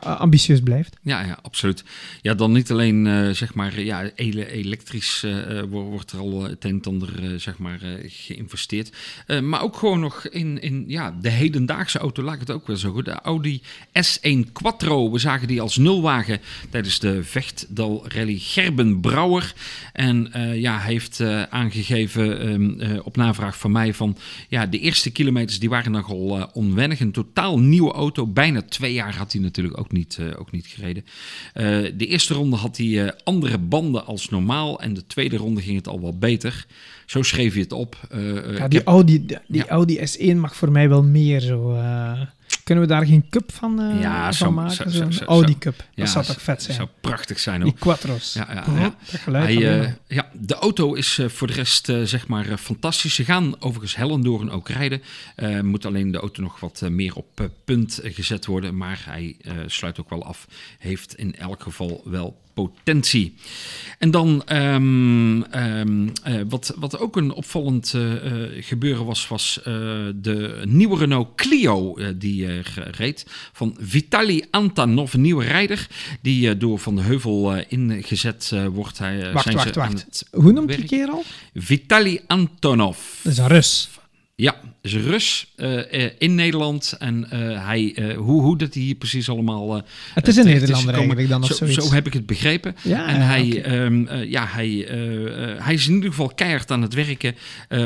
ambitieus 0.00 0.60
blijft. 0.60 0.96
Ja, 1.02 1.20
ja, 1.20 1.38
absoluut. 1.42 1.84
Ja, 2.22 2.34
dan 2.34 2.52
niet 2.52 2.70
alleen 2.70 3.06
uh, 3.06 3.30
zeg 3.30 3.54
maar 3.54 3.80
ja, 3.80 4.10
ele 4.14 4.50
elektrisch 4.50 5.22
uh, 5.24 5.62
wordt 5.68 6.12
er 6.12 6.18
al 6.18 6.42
het 6.42 6.64
een 6.64 6.70
en 6.70 6.80
ander 6.82 7.40
zeg 7.40 7.58
maar 7.58 7.80
geïnvesteerd, 8.06 8.96
maar 9.42 9.62
ook 9.62 9.76
gewoon 9.76 10.00
nog 10.00 10.26
in, 10.28 10.60
in 10.60 10.84
ja, 10.86 11.16
de 11.20 11.28
hedendaagse 11.28 11.98
auto 11.98 12.22
laat 12.22 12.34
ik 12.34 12.40
het 12.40 12.50
ook 12.50 12.66
wel 12.66 12.76
zo 12.76 12.92
goed. 12.92 13.04
De 13.04 13.20
Audi 13.20 13.62
S1 13.92 14.52
Quattro, 14.52 15.10
we 15.10 15.18
zagen 15.18 15.48
die 15.48 15.60
als 15.60 15.76
nulwagen 15.76 16.40
tijdens 16.70 16.98
de 16.98 17.24
Vechtdal 17.24 18.08
Rally 18.08 18.38
Gerben 18.38 19.00
Brouwer 19.00 19.54
en 19.92 20.30
ja, 20.54 20.78
hij 20.78 20.92
heeft 20.92 21.20
aangegeven 21.50 22.48
um, 22.48 22.98
op 23.02 23.16
navraag 23.16 23.58
van 23.58 23.72
mij 23.72 23.94
van 23.94 24.16
ja, 24.48 24.66
de 24.66 24.78
eerste 24.78 25.10
kilometers 25.10 25.58
die 25.58 25.68
waren 25.68 25.92
nogal 25.92 26.50
onwennig, 26.52 27.00
een 27.00 27.12
totaal 27.12 27.58
nieuwe 27.58 27.92
auto, 27.92 28.26
bijna 28.26 28.62
twee 28.62 28.92
jaar 28.92 29.16
had 29.16 29.32
hij 29.32 29.40
natuurlijk 29.40 29.61
ook 29.70 29.92
niet, 29.92 30.18
uh, 30.20 30.40
ook 30.40 30.50
niet 30.50 30.66
gereden. 30.66 31.04
Uh, 31.54 31.92
de 31.96 32.06
eerste 32.06 32.34
ronde 32.34 32.56
had 32.56 32.76
hij 32.76 32.86
uh, 32.86 33.08
andere 33.24 33.58
banden 33.58 34.06
als 34.06 34.28
normaal. 34.28 34.80
En 34.80 34.94
de 34.94 35.06
tweede 35.06 35.36
ronde 35.36 35.60
ging 35.60 35.76
het 35.76 35.88
al 35.88 36.00
wat 36.00 36.18
beter. 36.18 36.66
Zo 37.06 37.22
schreef 37.22 37.54
je 37.54 37.60
het 37.60 37.72
op. 37.72 37.96
ja, 38.56 38.68
die, 38.68 38.78
heb... 38.78 38.86
Audi, 38.86 39.26
die, 39.26 39.38
die 39.46 39.62
ja. 39.64 39.68
Audi 39.68 39.98
S1 39.98 40.36
mag 40.36 40.56
voor 40.56 40.72
mij 40.72 40.88
wel 40.88 41.02
meer 41.02 41.40
zo... 41.40 41.80
Kunnen 42.72 42.90
we 42.90 42.96
daar 42.96 43.06
geen 43.06 43.28
cup 43.30 43.52
van, 43.52 43.80
uh, 43.80 44.00
ja, 44.00 44.32
van 44.32 44.54
maken? 44.54 44.90
Zo'n 44.90 45.12
zo, 45.12 45.24
Audi 45.24 45.58
Cup. 45.58 45.76
Dat 45.76 45.86
ja, 45.94 46.06
zou 46.06 46.24
toch 46.24 46.42
vet 46.42 46.62
zijn? 46.62 46.76
zou 46.76 46.88
prachtig 47.00 47.38
zijn 47.38 47.62
hoor. 47.62 47.70
Die 47.70 47.78
Quattros. 47.78 48.32
Ja, 48.32 48.48
ja, 48.52 48.64
ja. 48.78 48.94
Hij, 49.32 49.80
uh, 49.80 49.88
ja, 50.06 50.30
de 50.32 50.54
auto 50.54 50.94
is 50.94 51.18
uh, 51.18 51.28
voor 51.28 51.46
de 51.46 51.52
rest 51.52 51.92
zeg 52.04 52.26
maar 52.26 52.56
fantastisch. 52.58 53.14
Ze 53.14 53.24
gaan 53.24 53.60
overigens 53.60 53.96
Hellendoorn 53.96 54.50
ook 54.50 54.68
rijden. 54.68 55.02
moet 55.62 55.86
alleen 55.86 56.10
de 56.10 56.18
auto 56.18 56.42
nog 56.42 56.60
wat 56.60 56.82
meer 56.90 57.14
op 57.14 57.50
punt 57.64 58.00
gezet 58.02 58.46
worden. 58.46 58.76
Maar 58.76 59.02
hij 59.04 59.36
sluit 59.66 60.00
ook 60.00 60.10
wel 60.10 60.24
af. 60.24 60.46
Heeft 60.78 61.14
in 61.14 61.34
elk 61.34 61.62
geval 61.62 62.02
wel 62.04 62.40
potentie. 62.54 63.34
En 63.98 64.10
dan 64.10 64.42
um, 64.52 65.44
um, 65.54 66.12
uh, 66.28 66.40
wat, 66.48 66.74
wat 66.78 66.98
ook 66.98 67.16
een 67.16 67.32
opvallend 67.32 67.92
uh, 67.96 68.12
gebeuren 68.60 69.04
was, 69.04 69.28
was 69.28 69.58
uh, 69.58 69.64
de 70.14 70.62
nieuwe 70.64 70.96
Renault 70.98 71.34
Clio 71.34 71.96
die 72.16 72.61
reed 72.74 73.26
van 73.52 73.76
Vitali 73.80 74.44
Antonov, 74.50 75.12
een 75.12 75.20
nieuwe 75.20 75.44
rijder 75.44 75.86
die 76.20 76.56
door 76.56 76.78
Van 76.78 76.96
de 76.96 77.02
Heuvel 77.02 77.54
ingezet 77.68 78.52
wordt. 78.72 78.98
Hij, 78.98 79.32
wacht, 79.32 79.44
zijn 79.44 79.56
wacht, 79.56 79.74
wacht. 79.74 80.24
Hoe 80.30 80.52
noemt 80.52 80.68
die 80.68 80.84
kerel? 80.84 81.24
Vitali 81.54 82.20
Antonov. 82.26 82.98
Dat 83.22 83.32
is 83.32 83.38
een 83.38 83.48
Rus. 83.48 83.88
Ja, 84.34 84.60
is 84.82 84.94
Rus 84.94 85.52
uh, 85.56 85.80
in 86.18 86.34
Nederland. 86.34 86.96
En 86.98 87.26
uh, 87.32 87.66
hij, 87.66 87.96
uh, 87.98 88.16
hoe, 88.16 88.42
hoe 88.42 88.58
dat 88.58 88.74
hij 88.74 88.82
hier 88.82 88.94
precies 88.94 89.28
allemaal. 89.28 89.82
het 90.14 90.28
is 90.28 90.36
een 90.36 90.44
Nederlander 90.44 90.94
eigenlijk 90.94 91.28
dan 91.28 91.42
of 91.42 91.54
zo, 91.70 91.92
heb 91.92 92.06
ik 92.06 92.12
het 92.12 92.26
begrepen. 92.26 92.76
Ja, 92.82 93.06
en 93.06 93.20
hij, 93.20 93.58
okay. 93.58 93.84
um, 93.84 94.08
ja, 94.12 94.46
hij, 94.46 94.68
hij 95.58 95.74
is 95.74 95.86
in 95.86 95.94
ieder 95.94 96.10
geval 96.10 96.32
keihard 96.34 96.70
aan 96.70 96.82
het 96.82 96.94
werken 96.94 97.34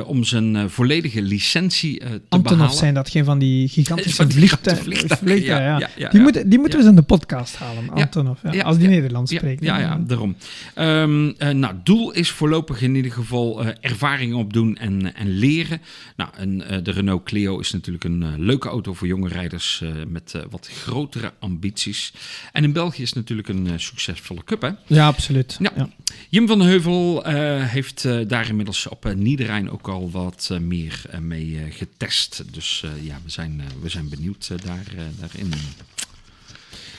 om 0.05 0.25
zijn 0.25 0.71
volledige 0.71 1.23
licentie 1.23 1.99
te 1.99 2.21
Antonov 2.29 2.59
behalen. 2.59 2.77
zijn 2.77 2.95
dat 2.95 3.11
geen 3.11 3.25
van 3.25 3.39
die 3.39 3.69
gigantische 3.69 4.31
vliegtuigen? 4.31 5.41
Ja, 5.43 5.59
ja, 5.59 5.79
ja, 5.79 5.91
ja, 5.97 6.09
die, 6.09 6.21
moeten, 6.21 6.49
die 6.49 6.59
moeten 6.59 6.79
we 6.79 6.85
eens 6.85 6.95
in 6.95 7.01
de 7.01 7.07
podcast 7.07 7.57
halen, 7.57 7.91
Antonov. 7.91 8.39
Ja, 8.51 8.63
als 8.63 8.79
die 8.79 8.89
Nederlands 8.89 9.35
spreekt. 9.35 9.65
Ja, 9.65 9.79
ja, 9.79 10.01
daarom. 10.07 10.37
Um, 10.79 11.35
nou, 11.39 11.75
doel 11.85 12.13
is 12.13 12.31
voorlopig 12.31 12.83
in 12.83 12.95
ieder 12.95 13.13
geval 13.13 13.65
ervaring 13.65 14.35
opdoen 14.35 14.77
en, 14.77 15.15
en 15.15 15.29
leren. 15.29 15.81
Nou, 16.17 16.31
en 16.37 16.85
de 16.87 16.93
Renault 16.93 17.25
Clio 17.25 17.59
is 17.59 17.73
natuurlijk 17.73 18.05
een 18.05 18.23
uh, 18.23 18.29
leuke 18.37 18.69
auto 18.69 18.95
voor 18.95 19.07
jonge 19.07 19.29
rijders 19.29 19.81
uh, 19.83 19.91
met 20.09 20.33
uh, 20.37 20.43
wat 20.51 20.69
grotere 20.69 21.33
ambities. 21.39 22.13
En 22.53 22.65
in 22.65 22.73
België 22.73 23.03
is 23.03 23.09
het 23.09 23.19
natuurlijk 23.19 23.49
een 23.49 23.81
succesvolle 23.81 24.45
cup, 24.45 24.63
hè? 24.63 24.71
Ja, 24.87 25.07
absoluut. 25.07 25.57
Ja. 25.61 25.73
ja. 25.77 25.89
Jim 26.29 26.47
van 26.47 26.59
den 26.59 26.69
Heuvel 26.69 27.25
heeft 27.63 28.03
daar 28.29 28.49
inmiddels 28.49 28.89
op 28.89 29.15
Niederrijn 29.15 29.71
ook 29.71 29.89
al 29.89 30.11
wat 30.11 30.51
meer 30.61 31.03
mee 31.21 31.67
getest. 31.71 32.45
Dus 32.53 32.85
ja, 33.03 33.21
we 33.25 33.31
zijn, 33.31 33.63
we 33.83 33.89
zijn 33.89 34.09
benieuwd 34.09 34.49
daar, 34.49 34.87
daarin. 35.21 35.53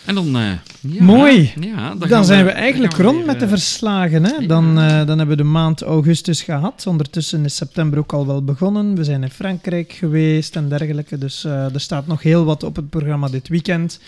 En 0.07 0.15
dan, 0.15 0.37
uh, 0.37 0.51
ja, 0.79 1.03
Mooi. 1.03 1.53
Ja, 1.59 1.95
dan, 1.95 2.09
dan 2.09 2.25
zijn 2.25 2.45
we, 2.45 2.51
we 2.51 2.57
eigenlijk 2.57 2.95
we 2.95 3.03
rond 3.03 3.17
weer, 3.17 3.25
met 3.25 3.39
de 3.39 3.47
verslagen. 3.47 4.23
Hè? 4.23 4.45
Dan, 4.45 4.79
uh, 4.79 4.87
dan 4.87 5.17
hebben 5.17 5.27
we 5.27 5.35
de 5.35 5.43
maand 5.43 5.81
augustus 5.81 6.41
gehad. 6.41 6.87
Ondertussen 6.87 7.45
is 7.45 7.55
september 7.55 7.99
ook 7.99 8.13
al 8.13 8.27
wel 8.27 8.43
begonnen. 8.43 8.95
We 8.95 9.03
zijn 9.03 9.23
in 9.23 9.29
Frankrijk 9.29 9.91
geweest 9.91 10.55
en 10.55 10.69
dergelijke. 10.69 11.17
Dus 11.17 11.45
uh, 11.45 11.73
er 11.73 11.79
staat 11.79 12.07
nog 12.07 12.21
heel 12.21 12.45
wat 12.45 12.63
op 12.63 12.75
het 12.75 12.89
programma 12.89 13.27
dit 13.27 13.47
weekend. 13.47 13.99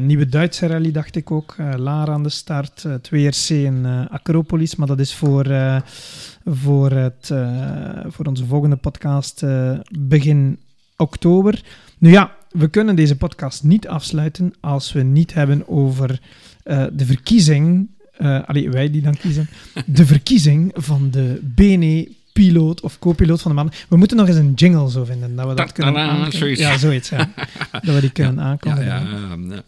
nieuwe 0.00 0.28
Duitse 0.28 0.66
rally, 0.66 0.92
dacht 0.92 1.16
ik 1.16 1.30
ook. 1.30 1.54
Lara 1.76 2.12
aan 2.12 2.22
de 2.22 2.28
start. 2.28 2.84
2RC 2.86 3.46
in 3.46 3.86
Acropolis. 4.10 4.76
Maar 4.76 4.86
dat 4.86 5.00
is 5.00 5.14
voor, 5.14 5.46
voor, 6.44 6.90
het, 6.90 7.32
voor 8.06 8.26
onze 8.26 8.46
volgende 8.46 8.76
podcast 8.76 9.44
begin 9.98 10.58
oktober. 10.96 11.62
Nu 11.98 12.10
ja, 12.10 12.35
we 12.56 12.68
kunnen 12.68 12.96
deze 12.96 13.16
podcast 13.16 13.62
niet 13.62 13.88
afsluiten 13.88 14.54
als 14.60 14.92
we 14.92 15.02
niet 15.02 15.34
hebben 15.34 15.68
over 15.68 16.20
uh, 16.64 16.84
de 16.92 17.06
verkiezing. 17.06 17.88
Uh, 18.18 18.42
allee, 18.44 18.70
wij 18.70 18.90
die 18.90 19.02
dan 19.02 19.16
kiezen. 19.16 19.48
De 19.86 20.06
verkiezing 20.06 20.72
van 20.74 21.10
de 21.10 21.40
BNE 21.42 22.08
piloot 22.36 22.80
of 22.80 22.98
co-piloot 22.98 23.42
van 23.42 23.50
de 23.50 23.56
maand. 23.56 23.74
We 23.88 23.96
moeten 23.96 24.16
nog 24.16 24.28
eens 24.28 24.36
een 24.36 24.52
jingle 24.54 24.90
zo 24.90 25.04
vinden, 25.04 25.36
dat 25.36 25.48
we 25.48 25.54
dat 25.54 25.72
kunnen 25.72 25.96
aankondigen. 25.96 26.56
Ja, 26.58 26.78
zoiets, 26.78 27.08
ja. 27.08 27.30
dat 27.72 27.94
we 27.94 28.00
die 28.00 28.10
kunnen 28.12 28.34
Ja, 28.34 28.40
aankondigen. 28.42 28.86
ja, 28.86 29.02
ja. 29.48 29.62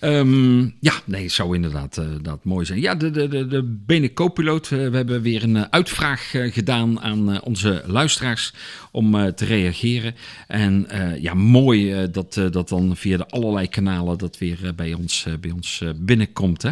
Ehm, 0.00 0.60
ja, 0.60 0.92
nee, 1.04 1.22
het 1.22 1.32
zou 1.32 1.54
inderdaad 1.54 1.96
eh, 1.98 2.04
dat 2.22 2.44
mooi 2.44 2.66
zijn. 2.66 2.80
Ja, 2.80 2.94
de, 2.94 3.10
de, 3.10 3.28
de, 3.28 3.46
de 3.46 3.62
Bene 3.86 4.12
Co-piloot. 4.12 4.64
eh, 4.70 4.88
we 4.88 4.96
hebben 4.96 5.22
weer 5.22 5.42
een 5.42 5.56
eh, 5.56 5.62
uitvraag 5.70 6.30
gedaan 6.32 7.00
aan 7.00 7.42
onze 7.42 7.82
luisteraars 7.86 8.54
om 8.90 9.34
te 9.34 9.44
reageren. 9.44 10.14
En 10.46 10.86
ja, 11.20 11.34
mooi 11.34 12.10
dat, 12.10 12.40
dat 12.50 12.68
dan 12.68 12.96
via 12.96 13.16
de 13.16 13.26
allerlei 13.26 13.68
kanalen 13.68 14.18
dat 14.18 14.38
weer 14.38 14.72
bij 14.76 14.92
ons, 14.94 15.26
bij 15.40 15.50
ons 15.50 15.82
binnenkomt. 15.96 16.62
Hè? 16.62 16.70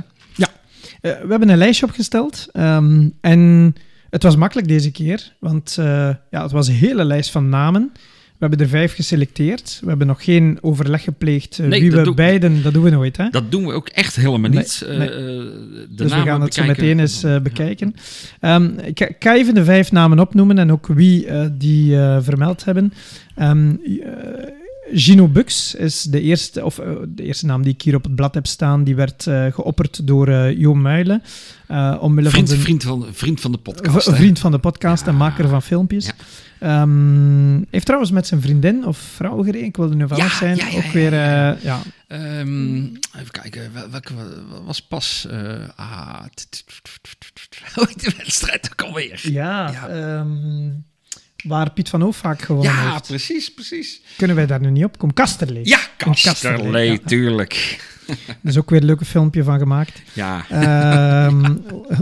Eh, 1.00 1.12
we 1.20 1.26
hebben 1.28 1.48
een 1.48 1.58
lijstje 1.58 1.86
opgesteld 1.86 2.48
ehm, 2.52 3.08
en 3.20 3.74
het 4.10 4.22
was 4.22 4.36
makkelijk 4.36 4.68
deze 4.68 4.90
keer, 4.90 5.32
want 5.38 5.76
eh, 5.78 5.86
ja, 6.30 6.42
het 6.42 6.52
was 6.52 6.68
een 6.68 6.74
hele 6.74 7.04
lijst 7.04 7.30
van 7.30 7.48
namen. 7.48 7.90
We 7.92 8.46
hebben 8.46 8.66
er 8.66 8.68
vijf 8.72 8.94
geselecteerd. 8.94 9.78
We 9.82 9.88
hebben 9.88 10.06
nog 10.06 10.24
geen 10.24 10.58
overleg 10.60 11.02
gepleegd 11.02 11.58
eh, 11.58 11.66
Nee, 11.66 11.80
wie 11.80 11.90
we 11.90 12.14
beiden, 12.14 12.62
dat 12.62 12.72
doen 12.72 12.82
we 12.82 12.90
nooit. 12.90 13.16
Hè? 13.16 13.28
Dat 13.30 13.50
doen 13.50 13.66
we 13.66 13.72
ook 13.72 13.88
echt 13.88 14.16
helemaal 14.16 14.50
niet. 14.50 14.84
Eh, 14.88 14.98
nee. 14.98 15.08
de 15.08 15.86
dus 15.90 16.14
we 16.14 16.20
gaan 16.20 16.40
het 16.40 16.54
zo 16.54 16.64
meteen 16.64 16.98
eens 16.98 17.24
bekijken. 17.42 17.94
Ehm, 18.40 18.64
ik, 18.78 18.98
ga- 18.98 19.08
ik 19.08 19.16
ga 19.18 19.34
even 19.34 19.54
de 19.54 19.64
vijf 19.64 19.92
namen 19.92 20.18
opnoemen 20.18 20.58
en 20.58 20.72
ook 20.72 20.86
wie 20.86 21.26
die 21.56 21.96
vermeld 22.20 22.64
hebben. 22.64 22.92
Ehm, 23.34 23.70
eh, 23.70 24.58
Gino 24.92 25.28
Bux 25.28 25.74
is 25.74 26.02
de 26.02 26.20
eerste, 26.20 26.64
of, 26.64 26.78
eh, 26.78 26.90
de 27.08 27.22
eerste 27.22 27.46
naam 27.46 27.62
die 27.62 27.72
ik 27.72 27.82
hier 27.82 27.94
op 27.94 28.02
het 28.04 28.14
blad 28.14 28.34
heb 28.34 28.46
staan. 28.46 28.84
Die 28.84 28.94
werd 28.96 29.26
eh, 29.26 29.46
geopperd 29.52 30.06
door 30.06 30.28
eh 30.28 30.58
Jo 30.58 30.74
Muilen. 30.74 31.22
omwille 32.00 32.28
Vriend, 32.30 32.48
van 32.48 32.56
zijn 32.56 32.60
vriend, 32.60 32.82
van, 32.82 33.06
vriend 33.12 33.40
van 33.40 33.52
de 33.52 33.58
podcast. 33.58 34.08
V- 34.10 34.14
vriend 34.16 34.38
van 34.38 34.50
de 34.50 34.58
podcast 34.58 35.06
en 35.06 35.16
maker 35.16 35.48
van 35.48 35.62
filmpjes. 35.62 36.04
Ja. 36.06 36.12
Ehm, 36.60 37.62
heeft 37.70 37.84
trouwens 37.84 38.12
met 38.12 38.26
zijn 38.26 38.40
vriendin 38.40 38.86
of 38.86 38.98
vrouw 38.98 39.42
gereden, 39.42 39.64
ik 39.66 39.76
wilde 39.76 39.94
nu 39.94 40.08
van 40.08 40.16
Ja, 40.16 40.24
af 40.24 40.32
zijn. 40.32 40.56
ja, 40.56 40.66
ja, 40.68 40.76
ook 40.76 40.82
ja, 40.82 40.92
weer, 40.92 41.12
ja. 41.12 41.54
eh, 41.56 41.62
ja. 41.62 41.80
Ehm, 42.08 42.76
even 43.18 43.30
kijken, 43.30 43.70
wel- 43.72 43.90
welke 43.90 44.14
wa- 44.14 44.62
was 44.66 44.82
pas? 44.82 45.26
ah, 45.76 46.22
de 47.96 48.12
wedstrijd 48.16 48.68
ook 48.72 48.82
alweer? 48.82 49.20
Ja, 49.22 49.70
Ja. 49.70 49.88
ehm, 49.88 50.68
waar 51.44 51.70
Piet 51.72 51.88
van 51.88 52.00
Hoof 52.00 52.16
vaak 52.16 52.42
gewonnen 52.42 52.72
Ja, 52.72 52.92
heeft. 52.92 53.06
precies, 53.06 53.52
precies. 53.54 54.00
Kunnen 54.16 54.36
wij 54.36 54.46
daar 54.46 54.60
nu 54.60 54.70
niet 54.70 54.84
op 54.84 54.98
komen? 54.98 55.14
Kasterlee. 55.14 55.66
Ja, 55.66 55.78
Kasterlee, 55.96 56.56
Kasterlee, 56.56 56.90
ja. 56.90 56.98
tuurlijk. 57.06 57.80
Er 58.42 58.48
is 58.48 58.58
ook 58.58 58.70
weer 58.70 58.80
een 58.80 58.86
leuke 58.86 59.04
filmpje 59.04 59.42
van 59.42 59.58
gemaakt. 59.58 60.02
Ja, 60.12 60.44
Ehm, 60.50 61.54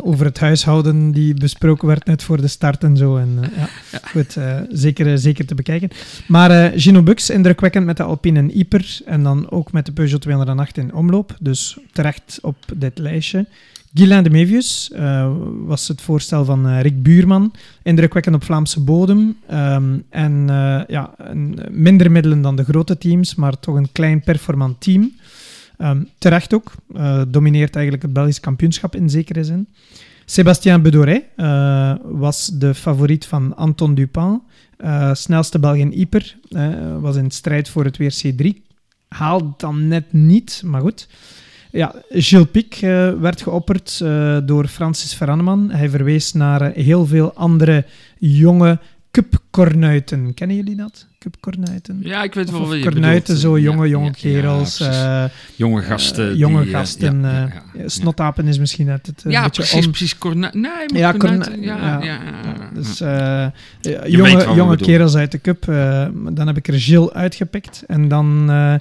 over 0.03 0.27
het 0.27 0.39
huishouden 0.39 1.13
die 1.13 1.35
besproken 1.35 1.89
werd 1.89 2.05
net 2.05 2.23
voor 2.23 2.41
de 2.41 2.49
start 2.49 2.85
en 2.85 2.97
zo. 2.97 3.17
En, 3.17 3.39
eh, 3.43 3.63
ja, 3.93 4.01
Goed, 4.11 4.37
eh, 4.37 4.57
zeker, 4.71 5.07
eh, 5.07 5.13
zeker 5.17 5.47
te 5.47 5.55
bekijken. 5.55 5.91
Maar 6.27 6.73
Gino 6.77 7.03
Bux, 7.03 7.31
indrukwekkend 7.31 7.87
met 7.87 7.97
de 7.97 8.03
Alpine 8.03 8.39
en 8.39 8.59
Yper. 8.59 8.99
En 9.07 9.23
dan 9.23 9.51
ook 9.51 9.73
met 9.73 9.87
de 9.87 9.93
Peugeot 9.93 10.21
208 10.21 10.79
in 10.79 10.95
omloop. 10.95 11.37
Dus 11.41 11.79
terecht 11.93 12.39
op 12.43 12.57
dit 12.77 12.99
lijstje. 12.99 13.47
Guylain 13.95 14.25
de 14.25 14.31
Mevius 14.31 14.93
was 15.67 15.89
het 15.89 16.01
voorstel 16.01 16.45
van 16.45 16.79
Rick 16.79 17.03
Buurman. 17.03 17.53
Indrukwekkend 17.83 18.35
op 18.35 18.45
Vlaamse 18.45 18.81
bodem. 18.81 19.37
Ehm, 19.47 19.99
en 20.11 20.47
ja, 20.89 21.15
een, 21.17 21.59
minder 21.71 22.11
middelen 22.11 22.41
dan 22.41 22.57
de 22.57 22.65
grote 22.65 22.99
teams, 22.99 23.35
maar 23.35 23.59
toch 23.59 23.75
een 23.75 23.93
klein 23.93 24.21
performant 24.21 24.81
team. 24.81 25.13
Ehm, 25.79 26.03
terecht 26.19 26.55
ook. 26.55 26.73
Eh, 26.95 27.23
domineert 27.29 27.75
eigenlijk 27.75 28.05
het 28.05 28.13
Belgisch 28.13 28.41
kampioenschap 28.41 28.95
in 28.95 29.11
zekere 29.11 29.45
zin. 29.45 29.69
Sébastien 30.31 30.83
Bedoret 30.83 31.23
eh, 31.37 31.95
was 32.03 32.47
de 32.47 32.75
favoriet 32.75 33.27
van 33.27 33.57
Anton 33.57 33.95
Dupin. 33.95 34.43
Eh, 34.77 35.15
snelste 35.15 35.59
Belg 35.59 35.77
in 35.77 35.93
Yper. 35.93 36.37
eh, 36.49 36.69
was 37.01 37.17
in 37.17 37.31
strijd 37.31 37.69
voor 37.69 37.85
het 37.85 37.99
WRC3. 37.99 38.63
Haalde 39.09 39.45
het 39.45 39.59
dan 39.59 39.89
net 39.89 40.13
niet, 40.13 40.63
maar 40.65 40.81
goed. 40.81 41.09
Ja, 41.71 41.95
Gilles 42.09 42.51
Pic 42.51 42.79
werd 43.21 43.43
geopperd 43.43 43.99
door 44.45 44.67
Francis 44.67 45.15
Veranneman. 45.15 45.71
Hij 45.71 45.89
verwees 45.89 46.33
naar 46.33 46.73
heel 46.73 47.07
veel 47.07 47.33
andere 47.33 47.85
jonge 48.19 48.79
cupkornuiten. 49.23 50.35
Kennen 50.35 50.57
jullie 50.57 50.77
dat? 50.77 51.07
Cupkornuiten? 51.19 51.99
ja 52.03 52.23
ik 52.23 52.35
weet 52.35 52.47
Of, 52.47 52.53
wel 52.53 52.61
of 52.61 52.69
wat 52.69 52.77
je 52.77 52.83
kornuiten, 52.83 53.35
bedoelt. 53.35 53.41
zo 53.41 53.57
Ja, 53.57 53.63
jonge, 53.63 53.89
jonge 53.89 54.05
ja, 54.07 54.11
kerels. 54.13 54.79
ja, 54.79 55.25
eh, 55.25 55.31
jonge 55.57 55.83
gasten. 55.83 56.31
eh, 56.31 56.37
jonge 56.39 56.63
die, 56.63 56.73
eh, 56.73 56.79
gasten. 56.79 57.21
ja, 57.21 57.31
ja, 57.31 57.63
ja. 57.75 57.89
Snotapen 57.89 58.47
is 58.47 58.59
misschien 58.59 58.87
net 58.87 59.07
het 59.07 59.25
een 59.25 59.31
Ja, 59.31 59.43
beetje 59.43 59.63
precies, 59.63 59.85
on- 59.85 59.91
precies. 59.91 60.19
Cornu 60.19 60.49
nee, 60.53 60.63
maar 60.63 60.89
Ja, 60.99 61.13
cornuiten, 61.13 61.61
ja, 61.63 61.77
ja, 61.77 61.99
ja, 62.03 62.19
Ja, 62.45 62.71
dus 62.75 63.01
eh, 63.01 63.47
jonge, 64.07 64.55
jonge 64.55 64.77
kerels 64.77 65.15
uit 65.17 65.33
de 65.33 65.41
cup. 65.41 65.69
eh, 65.69 66.07
dan 66.33 66.47
heb 66.47 66.57
ik 66.57 66.69
er 66.69 66.81
Gilles 66.81 67.11
uitgepikt. 67.11 67.83
En 67.87 68.09
dan 68.09 68.47
eh, 68.51 68.75
eh, 68.75 68.81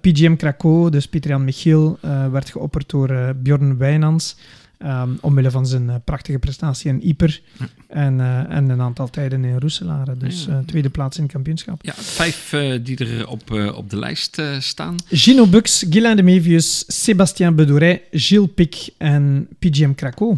PGM 0.00 0.36
Krakow, 0.36 0.92
dus 0.92 1.06
Pieter-Jan 1.08 1.44
Michiel, 1.44 1.98
eh, 2.00 2.26
werd 2.30 2.50
geopperd 2.50 2.90
door 2.90 3.34
Bjorn 3.42 3.76
Wijnands. 3.78 4.36
Ehm, 4.82 5.10
omwille 5.20 5.50
van 5.50 5.66
zijn 5.66 5.90
eh, 5.90 5.96
prachtige 6.04 6.38
prestatie 6.38 6.90
in 6.90 7.00
Yper. 7.08 7.40
Ja. 7.58 7.66
En, 7.88 8.20
eh, 8.20 8.56
en 8.56 8.68
een 8.68 8.80
aantal 8.80 9.10
tijden 9.10 9.44
in 9.44 9.58
Roeselare. 9.58 10.16
Dus 10.16 10.44
Ja. 10.44 10.52
eh, 10.52 10.58
tweede 10.66 10.88
plaats 10.90 11.16
in 11.16 11.22
het 11.22 11.32
kampioenschap. 11.32 11.84
Ja, 11.84 11.92
vijf 11.94 12.54
die 12.82 12.96
er 12.96 13.28
op, 13.28 13.50
op 13.74 13.90
de 13.90 13.98
lijst 13.98 14.42
staan. 14.58 14.96
Gino 15.08 15.46
Bux, 15.46 15.84
Guylain 15.90 16.16
de 16.16 16.22
Mevius, 16.22 16.84
Sébastien 16.86 17.54
Bedouret, 17.54 18.00
Gilles 18.10 18.48
Pic 18.54 18.88
en 18.98 19.48
PGM 19.58 19.94
Krakow. 19.94 20.36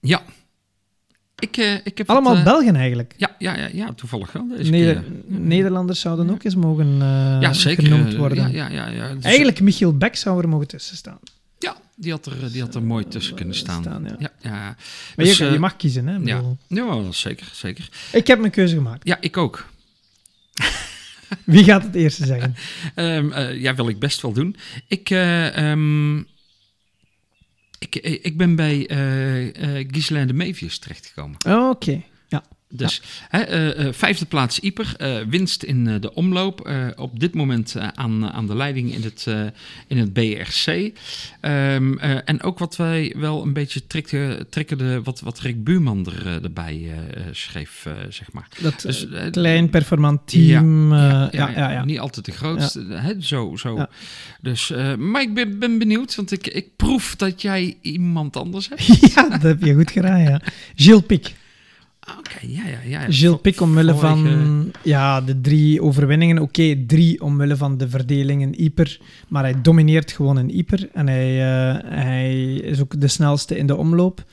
Ja. 0.00 0.22
Ik, 1.38 1.56
ik 1.84 1.98
heb 1.98 2.10
Allemaal 2.10 2.42
Belgen 2.42 2.76
eigenlijk. 2.76 3.14
ja, 3.16 3.34
ja, 3.38 3.56
ja, 3.56 3.68
ja, 3.72 3.92
toevallig 3.92 4.32
wel. 4.32 4.48
Deze 4.56 4.70
Neder- 4.70 4.94
keer. 4.94 5.38
Nederlanders 5.38 6.00
zouden 6.00 6.30
ook 6.30 6.44
eens 6.44 6.54
mogen 6.54 6.96
ja, 7.40 7.52
zeker. 7.52 7.82
genoemd 7.82 8.16
worden. 8.16 8.36
Ja, 8.52 8.68
ja, 8.68 8.68
ja, 8.68 8.88
ja. 8.88 9.14
Dus- 9.14 9.24
Eigenlijk 9.24 9.60
Michiel 9.60 9.96
Beck 9.96 10.16
zou 10.16 10.42
er 10.42 10.48
mogen 10.48 10.66
tussen 10.66 10.96
staan. 10.96 11.18
Ja, 11.58 11.76
die 11.94 12.10
had 12.10 12.26
er, 12.26 12.52
die 12.52 12.60
had 12.62 12.74
er 12.74 12.82
mooi 12.82 13.08
tussen 13.08 13.34
kunnen 13.34 13.54
staan. 13.54 13.82
Staan, 13.82 14.04
ja. 14.04 14.16
ja. 14.18 14.32
Ja, 14.40 14.50
Maar 14.50 14.76
Dus, 15.26 15.36
je, 15.36 15.46
eh, 15.46 15.52
je 15.52 15.58
mag 15.58 15.76
kiezen, 15.76 16.06
hè? 16.06 16.16
ja. 16.16 16.42
ja, 16.68 17.12
zeker, 17.12 17.50
zeker. 17.52 17.88
Ik 18.12 18.26
heb 18.26 18.38
mijn 18.38 18.52
keuze 18.52 18.74
gemaakt. 18.74 19.06
Ja, 19.06 19.16
ik 19.20 19.36
ook. 19.36 19.66
Wie 21.44 21.64
gaat 21.64 21.82
het 21.82 21.94
eerste 21.94 22.26
zeggen? 22.26 22.54
Ehm, 22.94 23.32
eh, 23.32 23.60
ja, 23.60 23.74
wil 23.74 23.88
ik 23.88 23.98
best 23.98 24.22
wel 24.22 24.32
doen. 24.32 24.56
Ik, 24.88 25.10
eh, 25.10 25.56
ehm, 25.70 26.18
ik, 27.78 27.94
ik 28.22 28.36
ben 28.36 28.56
bij 28.56 28.86
eh 28.86 29.86
Ghislaine 29.90 30.26
de 30.26 30.34
Mevius 30.34 30.78
terechtgekomen. 30.78 31.36
Oké. 31.70 31.90
Ja. 31.90 32.00
Dus 32.76 33.02
hè, 33.28 33.40
eh, 33.40 33.86
eh, 33.86 33.92
vijfde 33.92 34.24
plaats 34.24 34.60
Ieper, 34.60 34.94
eh, 34.96 35.16
winst 35.28 35.62
in 35.62 35.84
de 36.00 36.14
omloop. 36.14 36.72
op 36.96 37.20
dit 37.20 37.34
moment 37.34 37.76
aan, 37.94 38.30
aan 38.30 38.46
de 38.46 38.56
leiding 38.56 38.94
in 38.94 39.02
het, 39.02 39.26
in 39.86 39.98
het 39.98 40.12
BRC. 40.12 40.92
Ehm, 41.40 41.98
eh, 41.98 42.16
en 42.24 42.42
ook 42.42 42.58
wat 42.58 42.76
wij 42.76 43.14
wel 43.16 43.42
een 43.42 43.52
beetje 43.52 43.86
trikten, 43.86 44.46
triggerde, 44.50 45.02
wat, 45.02 45.20
wat 45.20 45.40
Rick 45.40 45.64
Buurman 45.64 46.06
er, 46.06 46.42
erbij 46.42 46.90
schreef, 47.30 47.86
zeg 48.08 48.32
maar. 48.32 48.48
Dat 48.60 48.80
Dus, 48.80 49.06
klein 49.30 49.70
performant 49.70 50.20
team. 50.24 50.92
Ja, 50.92 51.28
ja, 51.32 51.48
ja. 51.48 51.70
ja, 51.70 51.84
Niet 51.84 51.98
altijd 51.98 52.24
de 52.24 52.32
grootste. 52.32 52.84
Hè, 52.88 53.20
zo, 53.20 53.56
zo. 53.56 53.86
Dus, 54.40 54.72
maar 54.98 55.22
ik 55.22 55.34
ben, 55.34 55.58
ben 55.58 55.78
benieuwd, 55.78 56.14
want 56.14 56.32
ik, 56.32 56.46
ik 56.46 56.76
proef 56.76 57.16
dat 57.16 57.42
jij 57.42 57.76
iemand 57.80 58.36
anders 58.36 58.68
hebt. 58.68 58.82
Ja, 59.14 59.28
dat 59.28 59.42
heb 59.42 59.62
je 59.62 59.74
goed 59.74 59.90
gedaan, 59.90 60.20
ja. 60.20 60.40
Gilles 60.74 61.02
Pic. 61.06 61.34
Ah, 62.06 62.18
Oké, 62.18 62.38
ja, 62.46 62.62
ja, 62.66 62.78
ja. 63.00 63.12
Gilles 63.12 63.40
Pic 63.42 63.60
omwille 63.60 63.94
van 63.94 64.72
ja, 64.82 65.20
de 65.20 65.40
drie 65.40 65.82
overwinningen. 65.82 66.38
Oké, 66.38 66.84
drie 66.86 67.22
omwille 67.22 67.56
van 67.56 67.76
de 67.78 67.88
verdeling 67.88 68.42
in 68.42 68.54
Yper. 68.64 68.98
Maar 69.28 69.42
hij 69.42 69.60
domineert 69.62 70.12
gewoon 70.12 70.38
in 70.38 70.48
Yper. 70.56 70.88
En 70.92 71.06
hij, 71.08 71.30
eh, 71.42 71.78
hij 71.84 72.54
is 72.54 72.80
ook 72.80 73.00
de 73.00 73.08
snelste 73.08 73.56
in 73.56 73.66
de 73.66 73.76
omloop. 73.76 74.24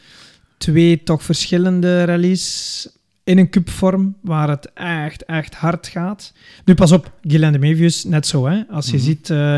Twee 0.57 1.03
toch 1.03 1.23
verschillende 1.23 2.03
rallies 2.03 2.87
in 3.23 3.37
een 3.37 3.49
cupvorm, 3.49 4.15
waar 4.21 4.49
het 4.49 4.71
echt, 4.73 5.25
echt 5.25 5.55
hard 5.55 5.87
gaat. 5.87 6.33
Nu 6.65 6.73
pas 6.75 6.91
op, 6.91 7.11
Guylain 7.21 7.53
de 7.53 7.59
Mevius, 7.59 8.03
net 8.03 8.27
zo. 8.27 8.45
Hè? 8.47 8.61
Als 8.69 8.85
je 8.89 8.95
Mhm. 8.95 9.05
ziet 9.05 9.29
eh, 9.29 9.55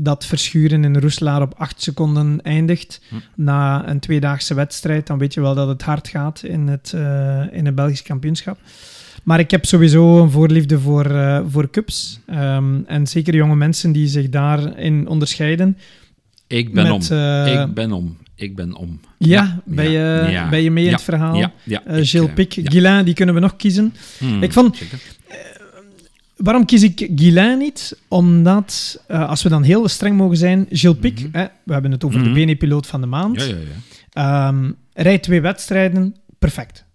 dat 0.00 0.26
Verschuren 0.26 0.84
in 0.84 0.96
Roeselaar 0.98 1.42
op 1.42 1.54
acht 1.56 1.82
seconden 1.82 2.40
eindigt 2.42 3.00
Hm. 3.08 3.14
na 3.34 3.88
een 3.88 3.98
tweedaagse 4.00 4.54
wedstrijd, 4.54 5.06
dan 5.06 5.18
weet 5.18 5.34
je 5.34 5.40
wel 5.40 5.54
dat 5.54 5.68
het 5.68 5.82
hard 5.82 6.08
gaat 6.08 6.42
in 6.42 6.66
het, 6.68 6.92
eh, 6.94 7.42
in 7.52 7.66
het 7.66 7.74
Belgisch 7.74 8.02
kampioenschap. 8.02 8.58
Maar 9.24 9.38
ik 9.40 9.50
heb 9.50 9.64
sowieso 9.64 10.22
een 10.22 10.30
voorliefde 10.30 10.78
voor, 10.80 11.04
eh, 11.04 11.40
voor 11.48 11.70
cups. 11.70 12.20
Ehm, 12.26 12.74
en 12.86 13.06
zeker 13.06 13.34
jonge 13.34 13.56
mensen 13.56 13.92
die 13.92 14.06
zich 14.06 14.28
daarin 14.28 15.08
onderscheiden. 15.08 15.78
Ik 16.46 16.74
ben 16.74 16.82
met, 16.82 16.92
om. 17.10 17.16
eh, 17.18 17.60
ik 17.62 17.74
ben 17.74 17.92
om. 17.92 18.16
Ik 18.34 18.56
ben 18.56 18.74
om. 18.74 19.00
ja, 19.18 19.60
ben, 19.64 19.90
je, 19.90 20.26
ja, 20.30 20.48
ben 20.48 20.62
je 20.62 20.70
mee 20.70 20.84
in 20.84 20.90
ja, 20.90 20.96
het 20.96 21.04
verhaal? 21.04 21.34
Ja, 21.36 21.52
ja. 21.64 21.78
Ik, 21.86 22.06
Gilles 22.08 22.28
eh, 22.28 22.34
Pic, 22.34 22.52
ja. 22.52 23.02
Die 23.02 23.14
kunnen 23.14 23.34
we 23.34 23.40
nog 23.40 23.56
kiezen. 23.56 23.94
Hmm, 24.18 24.42
Ik 24.42 24.52
vond- 24.52 24.76
zeker. 24.76 24.98
Waarom 26.38 26.64
kies 26.64 26.82
ik 26.82 27.10
Guilain 27.16 27.58
niet? 27.58 27.98
Omdat, 28.08 29.02
eh, 29.06 29.28
als 29.28 29.42
we 29.42 29.48
dan 29.48 29.62
heel 29.62 29.88
streng 29.88 30.16
mogen 30.16 30.36
zijn, 30.36 30.66
Gilles 30.70 30.98
Pic, 30.98 31.20
Mhm. 31.20 31.28
hè, 31.38 31.46
we 31.64 31.72
hebben 31.72 31.90
het 31.90 32.04
over 32.04 32.20
Mhm. 32.20 32.28
de 32.28 32.40
BNE-piloot 32.44 32.86
van 32.86 33.00
de 33.00 33.06
maand, 33.06 33.36
Ja, 33.40 33.44
ja, 33.46 33.54
ja. 34.12 34.48
ehm, 34.48 34.70
rijdt 34.92 35.22
twee 35.22 35.40
wedstrijden, 35.40 36.16
perfect. 36.38 36.86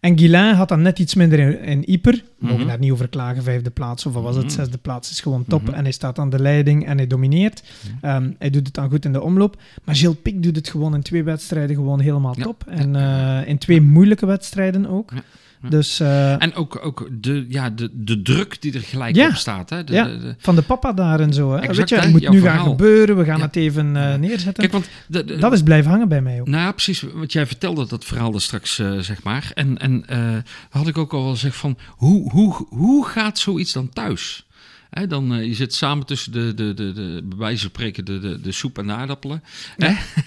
En 0.00 0.18
Guilain 0.18 0.54
had 0.54 0.68
dan 0.68 0.82
net 0.82 0.98
iets 0.98 1.14
minder 1.14 1.38
in, 1.38 1.60
in 1.60 1.82
Yper. 1.92 2.12
We 2.12 2.22
mogen 2.38 2.58
Mhm. 2.58 2.66
daar 2.68 2.78
niet 2.78 2.90
over 2.90 3.08
klagen, 3.08 3.42
vijfde 3.42 3.70
plaats 3.70 4.06
of 4.06 4.12
wat 4.12 4.22
was 4.22 4.34
het, 4.36 4.44
Mhm. 4.44 4.52
zesde 4.54 4.78
plaats 4.78 5.10
is 5.10 5.20
gewoon 5.20 5.44
top. 5.48 5.62
Mhm. 5.62 5.72
En 5.74 5.82
hij 5.82 5.92
staat 5.92 6.18
aan 6.18 6.30
de 6.30 6.38
leiding 6.40 6.86
en 6.86 6.96
hij 6.96 7.06
domineert. 7.06 7.62
Mhm. 7.62 8.04
Ehm, 8.06 8.30
hij 8.38 8.50
doet 8.50 8.66
het 8.66 8.74
dan 8.74 8.90
goed 8.90 9.04
in 9.04 9.12
de 9.12 9.22
omloop. 9.22 9.56
Maar 9.84 9.96
Gilles 9.96 10.16
Pic 10.22 10.42
doet 10.42 10.56
het 10.56 10.68
gewoon 10.68 10.94
in 10.94 11.02
twee 11.02 11.22
wedstrijden 11.24 11.76
gewoon 11.76 12.00
helemaal 12.00 12.34
top. 12.34 12.64
En 12.68 12.96
eh, 12.96 13.48
in 13.48 13.58
twee 13.58 13.80
moeilijke 13.80 14.26
wedstrijden 14.26 14.86
ook. 14.86 15.12
Ja. 15.62 15.68
Ja. 15.68 15.68
Dus 15.68 16.00
eh, 16.00 16.42
En 16.42 16.54
ook, 16.54 16.78
ook 16.84 17.08
de, 17.12 17.46
ja, 17.48 17.70
de, 17.70 17.90
de 17.92 18.22
druk 18.22 18.62
die 18.62 18.74
er 18.74 18.80
gelijk 18.80 19.16
Ja. 19.16 19.28
op 19.28 19.34
staat. 19.34 19.70
Hè? 19.70 19.84
De, 19.84 19.92
Ja. 19.92 20.04
de- 20.04 20.18
de- 20.18 20.34
van 20.38 20.54
de 20.54 20.62
papa 20.62 20.92
daar 20.92 21.20
en 21.20 21.32
zo. 21.32 21.50
Hè. 21.52 21.56
Exact, 21.58 21.76
Weet 21.78 21.88
je, 21.88 21.94
het 21.96 22.10
moet 22.10 22.28
nu 22.28 22.40
gaan 22.40 22.64
gebeuren. 22.64 23.16
We 23.16 23.24
gaan 23.24 23.40
het 23.40 23.56
even 23.56 23.96
eh, 23.96 24.14
neerzetten. 24.14 24.68
Kijk, 24.68 24.72
want 24.72 24.88
dat 25.40 25.52
is 25.52 25.62
blijven 25.62 25.90
hangen 25.90 26.08
bij 26.08 26.22
mij 26.22 26.40
ook. 26.40 26.46
Nou 26.48 26.62
ja, 26.64 26.72
precies. 26.72 27.04
Want 27.14 27.32
jij 27.32 27.46
vertelde 27.46 27.86
dat 27.86 28.04
verhaal 28.04 28.34
er 28.34 28.40
straks, 28.42 28.78
eh, 28.78 28.98
zeg 28.98 29.22
maar. 29.22 29.50
En, 29.54 29.78
en 29.78 30.04
had 30.70 30.86
ik 30.88 30.98
ook 30.98 31.12
al 31.12 31.22
wel 31.22 31.32
gezegd 31.32 31.56
van, 31.56 31.78
hoe, 31.88 32.30
hoe, 32.30 32.66
hoe 32.68 33.06
gaat 33.06 33.38
zoiets 33.38 33.72
dan 33.72 33.88
thuis? 33.88 34.46
Hè, 34.90 35.06
dan, 35.06 35.34
eh, 35.34 35.44
je 35.46 35.54
zit 35.54 35.74
samen 35.74 36.06
tussen 36.06 36.32
de, 36.32 36.54
de, 36.54 36.74
de, 36.74 36.92
de 36.92 37.22
bij 37.24 37.38
wijze 37.38 37.60
van 37.60 37.70
spreken, 37.70 38.04
de, 38.04 38.18
de, 38.18 38.40
de 38.40 38.52
soep 38.52 38.78
en 38.78 38.86
de 38.86 38.92
aardappelen. 38.92 39.42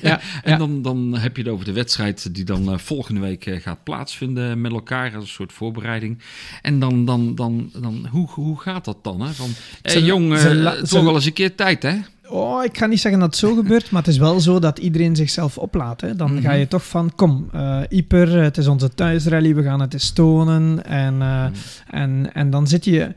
Ja, 0.02 0.19
en 0.44 0.57
dan, 0.57 0.81
dan 0.81 1.18
heb 1.18 1.36
je 1.38 1.44
het 1.44 1.52
over 1.52 1.65
de 1.65 1.72
wedstrijd 1.73 2.36
die 2.36 2.44
dan 2.45 2.72
eh, 2.72 2.77
volgende 2.77 3.19
week 3.22 3.45
eh, 3.45 3.61
gaat 3.61 3.84
plaatsvinden 3.84 4.61
met 4.61 4.72
elkaar. 4.72 5.15
Als 5.15 5.23
een 5.23 5.30
soort 5.30 5.53
voorbereiding. 5.53 6.22
En 6.61 6.80
dan, 6.80 7.06
dan, 7.06 7.36
dan, 7.36 7.69
dan 7.81 8.07
hoe, 8.11 8.30
hoe 8.30 8.60
gaat 8.60 8.86
dat 8.86 9.03
dan? 9.03 9.22
Hè? 9.22 9.34
Van, 9.34 9.49
Ze- 9.84 10.03
jong, 10.03 10.27
wordt 10.27 10.91
wel 10.91 11.15
eens 11.15 11.26
een 11.26 11.34
keer 11.34 11.56
tijd, 11.56 11.84
hè? 11.84 11.98
Oh, 12.27 12.64
ik 12.64 12.77
ga 12.77 12.86
niet 12.86 12.99
zeggen 12.99 13.19
dat 13.22 13.30
het 13.30 13.40
zo 13.40 13.56
gebeurt, 13.56 13.91
maar 13.91 14.02
het 14.02 14.11
is 14.11 14.18
wel 14.18 14.40
zo 14.40 14.60
dat 14.60 14.80
iedereen 14.80 15.15
zichzelf 15.15 15.57
oplaat. 15.57 16.02
Hè. 16.02 16.15
Dan 16.15 16.34
Mhm. 16.34 16.41
ga 16.41 16.52
je 16.52 16.68
toch 16.68 16.88
van, 16.88 17.11
kom, 17.15 17.49
Ieper, 17.90 18.41
het 18.41 18.57
is 18.57 18.68
onze 18.68 18.94
thuisrally, 18.94 19.56
we 19.56 19.64
gaan 19.64 19.80
het 19.80 19.94
eens 19.94 20.11
tonen. 20.11 20.86
En, 20.86 21.18
Mhm. 21.18 21.52
en, 21.90 22.34
en 22.34 22.49
dan 22.49 22.68
zit 22.68 22.86
je 22.86 23.14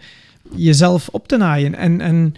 jezelf 0.57 1.09
op 1.09 1.29
te 1.29 1.37
naaien. 1.37 1.75
En, 1.75 2.01
en 2.01 2.35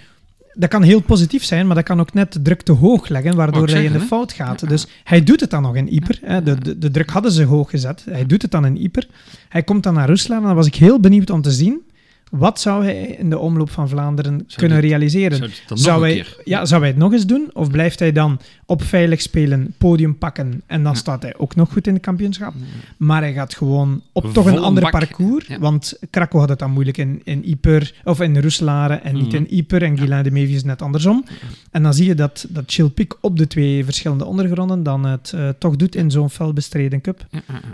dat 0.53 0.71
kan 0.71 0.83
heel 0.83 1.01
positief 1.01 1.45
zijn, 1.45 1.67
maar 1.67 1.77
dat 1.77 1.85
kan 1.85 2.01
ook 2.01 2.13
net 2.13 2.33
de 2.33 2.43
druk 2.43 2.63
te 2.63 2.73
hoog 2.73 3.09
leggen, 3.09 3.37
waardoor 3.37 3.69
hij 3.69 3.85
in 3.85 3.93
de 3.93 4.01
fout 4.01 4.33
gaat. 4.33 4.61
Ja. 4.61 4.69
Dus 4.69 4.87
hij 5.05 5.25
doet 5.25 5.41
het 5.41 5.51
dan 5.51 5.63
nog 5.63 5.77
in 5.77 5.89
Ieper. 5.89 6.19
Hè. 6.23 6.43
De, 6.43 6.59
de, 6.59 6.79
de 6.79 6.91
druk 6.91 7.11
hadden 7.11 7.33
ze 7.33 7.45
hoog 7.45 7.71
gezet. 7.71 8.05
Hij 8.11 8.27
doet 8.27 8.43
het 8.43 8.51
dan 8.51 8.67
in 8.67 8.77
Ieper. 8.77 9.07
Hij 9.49 9.63
komt 9.63 9.83
dan 9.83 9.95
naar 9.95 10.07
Rusland 10.07 10.41
en 10.41 10.47
dan 10.47 10.57
was 10.57 10.67
ik 10.67 10.75
heel 10.75 11.01
benieuwd 11.01 11.31
om 11.31 11.43
te 11.43 11.51
zien... 11.51 11.83
Wat 12.31 12.61
zou 12.61 12.85
hij 12.85 13.03
in 13.05 13.31
de 13.31 13.39
omloop 13.39 13.71
van 13.71 13.89
Vlaanderen 13.89 14.47
kunnen 14.57 14.81
dit- 14.81 14.91
realiseren? 14.91 15.37
Zou 15.39 15.51
nog 15.83 15.97
een 15.97 16.03
hij, 16.03 16.13
keer? 16.15 16.37
ja, 16.45 16.65
zou 16.65 16.81
hij 16.81 16.91
het 16.91 16.99
nog 16.99 17.13
eens 17.13 17.27
doen? 17.27 17.51
Of 17.53 17.71
blijft 17.71 17.99
hij 17.99 18.13
dan 18.13 18.41
op 18.67 18.83
veilig 18.83 19.21
spelen, 19.23 19.75
podium 19.79 20.19
pakken 20.19 20.63
en 20.67 20.83
dan 20.83 20.93
Ja. 20.93 20.99
staat 20.99 21.23
hij 21.23 21.35
ook 21.37 21.55
nog 21.55 21.73
goed 21.73 21.87
in 21.87 21.93
het 21.95 22.03
kampioenschap? 22.03 22.55
Maar 22.97 23.21
hij 23.23 23.33
gaat 23.33 23.55
gewoon 23.55 24.03
op 24.13 24.33
toch 24.33 24.47
een 24.47 24.59
ander 24.59 24.83
bak. 24.83 24.93
parcours. 24.93 25.47
Ja. 25.47 25.59
Want 25.59 25.99
Krakow 26.11 26.41
had 26.41 26.49
het 26.49 26.59
dan 26.59 26.71
moeilijk 26.71 26.97
in, 26.99 27.21
in 27.25 27.43
Yper, 27.45 27.95
of 28.05 28.21
in 28.21 28.41
Roeselare 28.41 28.95
en 28.95 29.15
niet 29.15 29.27
Mhm. 29.33 29.37
in 29.37 29.47
Yper. 29.57 29.83
En 29.83 29.97
Guillain 29.99 30.23
de 30.25 30.31
Mevi 30.31 30.55
is 30.55 30.65
net 30.65 30.83
andersom. 30.83 31.25
En 31.71 31.83
dan 31.83 31.95
zie 31.95 32.07
je 32.07 32.15
dat, 32.15 32.47
dat 32.49 32.65
Chilpik 32.67 33.17
op 33.21 33.39
de 33.39 33.47
twee 33.47 33.85
verschillende 33.85 34.25
ondergronden 34.25 34.83
dan 34.83 35.05
het 35.05 35.33
eh, 35.35 35.49
toch 35.59 35.77
doet 35.77 35.95
in 35.97 36.11
zo'n 36.11 36.31
fel 36.31 36.53
bestreden 36.53 37.01
cup. 37.01 37.27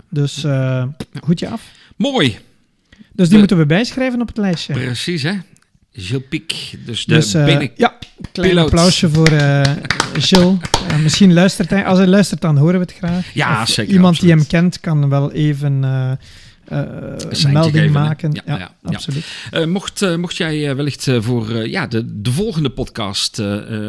Dus 0.09 0.43
eh 0.43 0.83
goedje 1.23 1.49
af. 1.49 1.71
Mooi. 1.95 2.37
Dus 3.21 3.29
die 3.29 3.37
moeten 3.39 3.57
we 3.57 3.65
bijschrijven 3.65 4.21
op 4.21 4.27
het 4.27 4.37
lijstje. 4.37 4.73
Precies, 4.73 5.23
hè? 5.23 5.33
Gilles 5.93 6.23
Pic. 6.29 6.53
Dus 6.85 7.05
de 7.05 7.13
dus 7.13 7.33
eh, 7.33 7.45
benen- 7.45 7.69
ja, 7.75 7.97
klein 8.31 8.49
piloot. 8.49 8.65
applausje 8.65 9.09
voor 9.09 9.27
eh 9.27 9.61
Gilles. 10.27 10.55
Eh, 10.87 10.97
misschien 11.03 11.33
luistert 11.33 11.69
hij. 11.69 11.85
Als 11.85 11.97
hij 11.97 12.07
luistert, 12.07 12.41
dan 12.41 12.57
horen 12.57 12.73
we 12.79 12.79
het 12.85 12.93
graag. 12.97 13.33
Ja, 13.33 13.61
Of 13.61 13.69
zeker, 13.69 13.93
Iemand 13.93 14.19
die 14.19 14.29
hem 14.29 14.47
kent, 14.47 14.79
kan 14.79 15.09
wel 15.09 15.31
even 15.31 15.83
eh, 16.71 17.51
melding 17.51 17.75
geven, 17.75 17.91
maken. 17.91 18.31
Ja, 18.45 18.71
absoluut. 18.83 19.25
Eh, 19.51 19.65
mocht, 19.65 20.01
eh, 20.01 20.15
mocht 20.15 20.37
jij 20.37 20.75
wellicht 20.75 21.07
voor 21.19 21.67
ja, 21.67 21.87
de, 21.87 22.21
de 22.21 22.31
volgende 22.31 22.69
podcast, 22.69 23.35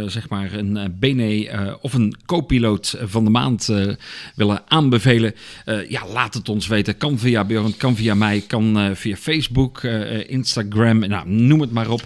zeg 0.06 0.28
maar, 0.28 0.52
een 0.52 0.96
BNE 0.98 1.48
eh, 1.48 1.74
of 1.80 1.92
een 1.92 2.14
co-piloot 2.26 2.96
van 3.02 3.24
de 3.24 3.30
maand 3.30 3.68
willen 4.34 4.62
aanbevelen, 4.68 5.34
ja, 5.88 6.02
laat 6.12 6.34
het 6.34 6.48
ons 6.48 6.66
weten. 6.66 6.96
Kan 6.96 7.18
via 7.18 7.44
Björn, 7.44 7.76
kan 7.76 7.96
via 7.96 8.14
mij, 8.14 8.44
kan 8.46 8.90
via 8.94 9.16
Facebook, 9.16 9.82
Instagram, 10.26 10.98
nou, 10.98 11.28
noem 11.28 11.60
het 11.60 11.70
maar 11.72 11.88
op. 11.90 12.02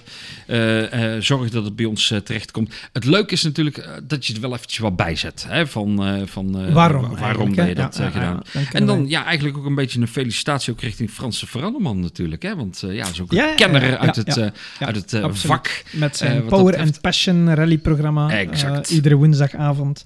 Zorg 1.20 1.51
dat 1.51 1.65
het 1.65 1.77
bij 1.77 1.85
ons 1.85 2.11
eh, 2.11 2.19
terechtkomt. 2.19 2.74
Het 2.93 3.05
leuke 3.05 3.32
is 3.32 3.43
natuurlijk 3.43 3.89
dat 4.07 4.27
je 4.27 4.35
er 4.35 4.40
wel 4.40 4.55
eventjes 4.55 4.78
wat 4.78 4.97
bij 4.97 5.16
zet. 5.16 5.44
Hè, 5.48 5.66
van, 5.66 6.20
van, 6.27 6.73
Waarom? 6.73 7.03
wa- 7.11 7.19
waarom 7.20 7.55
ben 7.55 7.69
je 7.69 7.74
dat 7.74 7.97
gedaan? 8.12 8.43
dan 8.53 8.62
En 8.73 8.86
dan 8.86 8.98
wij- 9.01 9.09
ja, 9.11 9.24
eigenlijk 9.24 9.57
ook 9.59 9.65
een 9.66 9.74
beetje 9.74 10.01
een 10.01 10.09
felicitatie 10.09 10.65
ook 10.70 10.80
richting 10.80 11.10
Franse 11.10 11.47
Veranderman 11.47 12.01
natuurlijk. 12.01 12.43
Hè? 12.43 12.56
Want 12.56 12.82
eh, 12.82 12.94
ja, 12.94 13.02
dat 13.05 13.12
is 13.12 13.20
ook 13.20 13.30
een 13.30 13.36
ja, 13.36 13.55
kenner 13.55 13.84
ja, 13.84 13.97
uit 13.98 14.16
het, 14.16 14.36
eh, 14.36 14.47
uit 14.78 14.97
het 14.97 15.12
eh, 15.12 15.28
vak. 15.32 15.82
Met 15.93 16.16
zijn 16.16 16.43
eh, 16.43 16.47
Power 16.47 16.78
and 16.78 17.01
Passion 17.01 17.55
rallyprogramma. 17.55 18.30
Exact. 18.30 18.88
eh, 18.90 18.94
iedere 18.97 19.14
woensdagavond. 19.14 20.05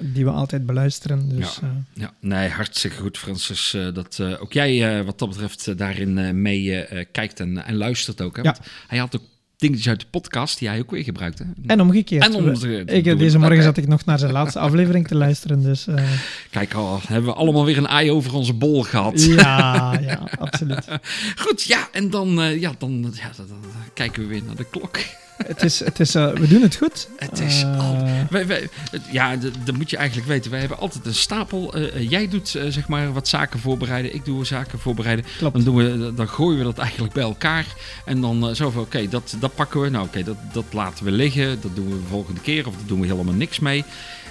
Die 0.00 0.24
we 0.24 0.30
altijd 0.30 0.66
beluisteren. 0.66 1.28
Dus, 1.28 1.58
Ja. 1.62 1.68
eh, 1.68 2.02
Ja, 2.02 2.12
nee, 2.20 2.48
hartstikke 2.48 2.96
goed 2.96 3.18
Francis. 3.18 3.74
eh, 3.74 3.94
dat 3.94 4.18
eh, 4.20 4.42
ook 4.42 4.52
jij 4.52 4.98
eh, 4.98 5.04
wat 5.04 5.18
dat 5.18 5.28
betreft 5.28 5.66
eh, 5.68 5.76
daarin 5.76 6.18
eh, 6.18 6.30
mee 6.30 6.72
eh, 6.84 6.98
eh, 7.00 7.06
kijkt 7.12 7.40
en, 7.40 7.64
en 7.66 7.76
luistert 7.76 8.20
ook. 8.20 8.36
Hè? 8.36 8.42
Want 8.42 8.60
hij 8.86 8.98
had 8.98 9.16
ook 9.16 9.22
dingetjes 9.56 9.88
uit 9.88 10.00
de 10.00 10.06
podcast 10.10 10.58
die 10.58 10.68
hij 10.68 10.78
ook 10.78 10.90
weer 10.90 11.04
gebruikt. 11.04 11.38
Hè? 11.38 11.44
en 11.66 11.80
omgekeerd. 11.80 12.24
En 12.24 12.34
omgekeerd. 12.34 12.92
Ik, 12.92 13.18
deze 13.18 13.38
morgen 13.38 13.62
zat 13.62 13.76
ik 13.76 13.86
nog 13.86 14.04
naar 14.04 14.18
zijn 14.18 14.32
laatste 14.32 14.58
aflevering 14.58 15.08
te 15.08 15.14
luisteren. 15.14 15.62
Dus 15.62 15.86
eh, 15.86 16.04
Kijk, 16.50 16.74
al 16.74 17.00
hebben 17.06 17.30
we 17.30 17.36
allemaal 17.36 17.64
weer 17.64 17.78
een 17.78 17.86
ei 17.86 18.10
over 18.10 18.34
onze 18.34 18.52
bol 18.52 18.82
gehad. 18.82 19.22
ja, 19.24 19.98
ja, 20.00 20.28
absoluut. 20.38 20.84
Goed, 21.44 21.62
ja, 21.62 21.88
en 21.92 22.10
dan, 22.10 22.40
eh, 22.40 22.60
ja, 22.60 22.72
dan, 22.78 23.12
ja, 23.14 23.30
dan, 23.36 23.46
dan 23.48 23.58
kijken 23.94 24.22
we 24.22 24.28
weer 24.28 24.42
naar 24.46 24.56
de 24.56 24.66
klok. 24.70 24.98
Het 25.36 25.62
is, 25.62 25.78
het 25.84 26.00
is, 26.00 26.14
eh, 26.14 26.32
we 26.32 26.48
doen 26.48 26.62
het 26.62 26.76
goed. 26.76 27.08
Het 27.16 27.40
is 27.40 27.62
Eh, 27.62 27.78
al- 27.78 28.04
Wij, 28.30 28.46
wij, 28.46 28.68
ja, 29.10 29.36
dat 29.64 29.76
moet 29.76 29.90
je 29.90 29.96
eigenlijk 29.96 30.28
weten. 30.28 30.50
Wij 30.50 30.60
hebben 30.60 30.78
altijd 30.78 31.06
een 31.06 31.14
stapel. 31.14 31.74
eh, 31.74 32.10
jij 32.10 32.28
doet 32.28 32.48
zeg 32.48 32.88
maar 32.88 33.12
wat 33.12 33.28
zaken 33.28 33.60
voorbereiden. 33.60 34.14
Ik 34.14 34.24
doe 34.24 34.44
zaken 34.44 34.78
voorbereiden. 34.78 35.24
Klopt. 35.38 35.54
Dan, 35.54 35.64
doen 35.64 35.76
we, 35.76 36.14
dan 36.14 36.28
gooien 36.28 36.58
we 36.58 36.64
dat 36.64 36.78
eigenlijk 36.78 37.12
bij 37.14 37.22
elkaar. 37.22 37.66
En 38.04 38.20
dan 38.20 38.56
zo 38.56 38.70
van, 38.70 38.82
oké, 38.82 39.08
dat, 39.08 39.36
dat 39.40 39.54
pakken 39.54 39.80
we. 39.80 39.88
Nou, 39.88 40.06
oké, 40.06 40.22
dat, 40.22 40.36
dat 40.52 40.64
laten 40.70 41.04
we 41.04 41.10
liggen. 41.10 41.60
Dat 41.60 41.74
doen 41.76 41.84
we 41.88 41.94
de 42.00 42.06
volgende 42.08 42.40
keer. 42.40 42.66
Of 42.66 42.74
daar 42.74 42.86
doen 42.86 43.00
we 43.00 43.06
helemaal 43.06 43.34
niks 43.34 43.58
mee. 43.58 43.84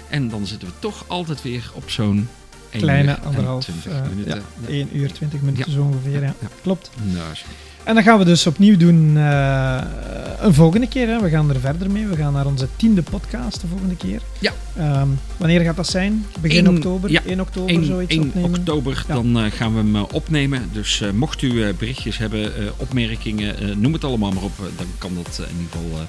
En 0.09 0.29
dan 0.29 0.47
zitten 0.47 0.67
we 0.67 0.73
toch 0.79 1.03
altijd 1.07 1.41
weer 1.41 1.71
op 1.73 1.89
zo'n... 1.89 2.29
Kleine 2.69 3.19
anderhalf, 3.19 3.63
20 3.63 3.91
eh, 3.91 4.01
minuten. 4.09 4.43
ja, 4.61 4.67
1 4.69 4.89
uur 4.97 5.11
20 5.11 5.41
minuten 5.41 5.65
Ja. 5.67 5.75
zo 5.77 5.81
ongeveer. 5.81 6.11
Ja. 6.21 6.33
Ja. 6.41 6.47
Klopt. 6.61 6.89
Nou, 7.03 7.33
En 7.85 7.93
dan 7.95 8.03
gaan 8.03 8.19
we 8.19 8.25
dus 8.25 8.47
opnieuw 8.47 8.77
doen 8.77 9.17
eh, 9.17 9.81
een 10.39 10.53
volgende 10.53 10.87
keer. 10.87 11.07
Hè. 11.07 11.21
We 11.21 11.29
gaan 11.29 11.49
er 11.49 11.59
verder 11.59 11.91
mee. 11.91 12.05
We 12.07 12.15
gaan 12.15 12.33
naar 12.33 12.45
onze 12.45 12.67
tiende 12.75 13.01
podcast 13.01 13.61
de 13.61 13.67
volgende 13.67 13.95
keer. 13.95 14.21
Ja. 14.39 14.51
Ehm, 14.77 15.07
wanneer 15.37 15.61
gaat 15.61 15.75
dat 15.75 15.87
zijn? 15.87 16.25
Begin 16.39 16.65
Eén- 16.65 16.75
oktober? 16.75 17.11
ja, 17.11 17.21
1 17.25 17.39
oktober 17.39 17.69
1, 17.75 17.85
zoiets 17.85 18.13
1 18.15 18.21
opnemen? 18.27 18.49
oktober, 18.59 19.03
Ja. 19.07 19.13
dan 19.13 19.39
eh, 19.39 19.51
gaan 19.51 19.71
we 19.71 19.77
hem 19.77 19.95
eh, 19.95 20.03
opnemen. 20.11 20.69
Dus 20.73 21.03
mocht 21.13 21.41
u 21.41 21.73
berichtjes 21.73 22.17
hebben, 22.17 22.51
opmerkingen, 22.77 23.55
noem 23.81 23.93
het 23.93 24.03
allemaal 24.03 24.31
maar 24.31 24.43
op. 24.43 24.51
dan 24.77 24.85
kan 24.97 25.11
dat 25.15 25.41
in 25.49 25.55
ieder 25.61 25.71
geval 25.71 26.07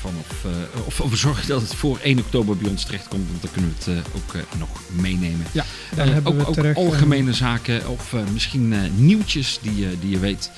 vanaf... 0.00 0.44
eh, 0.44 0.86
of, 0.86 1.00
of 1.00 1.16
zorg 1.16 1.46
dat 1.46 1.60
het 1.62 1.74
voor 1.74 1.98
1 2.02 2.18
oktober 2.18 2.56
bij 2.56 2.70
ons 2.70 2.84
terechtkomt. 2.84 3.28
Want 3.28 3.42
dan 3.42 3.50
kunnen 3.52 3.74
we 3.84 3.90
het 3.90 4.04
eh, 4.06 4.14
ook 4.16 4.34
eh, 4.34 4.58
nog 4.58 4.68
meenemen. 4.90 5.46
Ja, 5.52 5.64
dan 5.96 6.06
Eh, 6.06 6.12
hebben 6.12 6.32
ook 6.32 6.38
we 6.40 6.46
ook 6.46 6.54
terug... 6.54 6.76
een 6.76 6.84
algemene 6.84 7.32
zaken 7.32 7.88
of 7.88 8.12
eh, 8.14 8.20
misschien 8.32 8.72
eh, 8.72 8.78
nieuwtjes 8.96 9.58
die, 9.62 9.76
je 9.76 9.96
die 10.00 10.10
je 10.10 10.18
weet. 10.18 10.50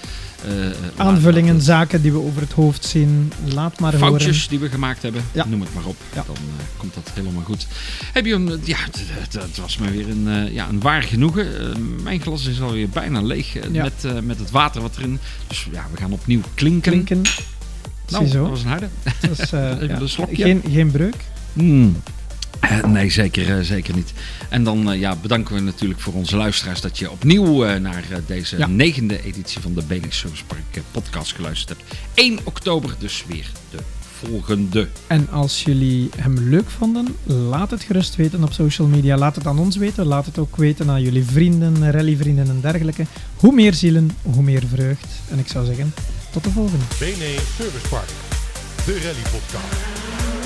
Eh, 0.44 0.66
eh, 0.68 0.74
aanvullingen, 0.96 1.60
zaken 1.62 2.02
die 2.02 2.12
we 2.12 2.18
over 2.18 2.40
het 2.40 2.52
hoofd 2.52 2.84
zien. 2.84 3.32
Laat 3.44 3.80
maar 3.80 3.92
horen. 3.92 4.08
Foutjes 4.08 4.48
die 4.48 4.58
we 4.58 4.68
gemaakt 4.68 5.02
hebben, 5.02 5.24
Ja. 5.32 5.44
noem 5.46 5.60
het 5.60 5.74
maar 5.74 5.84
op. 5.84 5.96
Ja. 6.14 6.22
Dan 6.26 6.36
eh, 6.36 6.64
komt 6.76 6.94
dat 6.94 7.10
helemaal 7.14 7.42
goed. 7.42 7.66
Heb 8.12 8.26
je 8.26 8.34
een, 8.34 8.48
eh, 8.50 8.66
ja, 8.66 8.76
het- 9.10 9.56
was 9.56 9.78
me 9.78 9.90
weer 9.90 10.08
een, 10.08 10.28
eh, 10.28 10.52
ja, 10.54 10.68
een 10.68 10.80
waar 10.80 11.02
genoegen. 11.02 11.60
Eh, 11.60 11.76
mijn 12.02 12.20
glas 12.20 12.46
is 12.46 12.60
alweer 12.60 12.88
bijna 12.88 13.22
leeg 13.22 13.56
eh, 13.56 13.72
Ja. 13.72 13.82
met, 13.82 14.04
eh, 14.04 14.18
met 14.22 14.38
het 14.38 14.50
water 14.50 14.82
wat 14.82 14.96
erin. 14.96 15.18
Dus 15.46 15.66
ja, 15.72 15.86
we 15.92 15.96
gaan 16.00 16.12
opnieuw 16.12 16.40
klinken. 16.54 17.04
Klinken. 17.04 17.22
Nou, 18.08 18.24
Ziezo. 18.24 18.40
dat 18.40 18.50
was 18.50 18.62
een 18.62 18.68
harde. 18.68 18.88
Dat 19.20 19.38
is, 19.38 19.52
eh, 19.52 19.70
Even 19.80 20.00
een 20.00 20.08
slokje. 20.08 20.42
geen, 20.42 20.62
geen 20.70 20.90
breuk. 20.90 21.16
Mm. 21.52 21.96
Eh, 22.60 22.84
nee, 22.84 23.10
zeker, 23.10 23.58
eh, 23.58 23.64
zeker 23.64 23.94
niet. 23.94 24.12
En 24.48 24.64
dan 24.64 24.98
ja, 24.98 25.16
bedanken 25.22 25.54
we 25.54 25.60
natuurlijk 25.60 26.00
voor 26.00 26.12
onze 26.14 26.36
luisteraars 26.36 26.80
dat 26.80 26.98
je 26.98 27.10
opnieuw 27.10 27.64
eh, 27.64 27.80
naar 27.80 28.04
deze 28.26 28.58
Ja. 28.58 28.66
negende 28.66 29.22
editie 29.22 29.60
van 29.60 29.74
de 29.74 29.82
Benix 29.86 30.18
Service 30.18 30.44
Park 30.44 30.82
podcast 30.90 31.32
geluisterd 31.34 31.78
hebt. 31.78 31.94
1 32.14 32.38
oktober 32.44 32.94
dus 32.98 33.24
weer 33.28 33.46
de 33.70 33.78
volgende. 34.20 34.88
En 35.06 35.28
als 35.30 35.62
jullie 35.62 36.10
hem 36.16 36.38
leuk 36.38 36.70
vonden, 36.70 37.16
laat 37.24 37.70
het 37.70 37.82
gerust 37.82 38.16
weten 38.16 38.42
op 38.44 38.52
social 38.52 38.86
media. 38.88 39.16
Laat 39.16 39.34
het 39.36 39.46
aan 39.46 39.58
ons 39.58 39.76
weten. 39.76 40.06
Laat 40.06 40.26
het 40.26 40.38
ook 40.38 40.56
weten 40.56 40.90
aan 40.90 41.02
jullie 41.02 41.24
vrienden, 41.24 41.90
rallyvrienden 41.90 42.48
en 42.48 42.58
dergelijke. 42.60 43.06
Hoe 43.36 43.52
meer 43.54 43.74
zielen, 43.74 44.10
hoe 44.22 44.42
meer 44.42 44.62
vreugd. 44.74 45.06
En 45.30 45.38
ik 45.38 45.48
zou 45.48 45.64
zeggen, 45.66 45.94
tot 46.34 46.44
de 46.44 46.50
volgende. 46.50 46.84
BNE 46.98 47.36
Service 47.58 47.88
Park, 47.88 48.08
de 48.84 48.92
rally 48.92 49.22
podcast. 49.30 50.43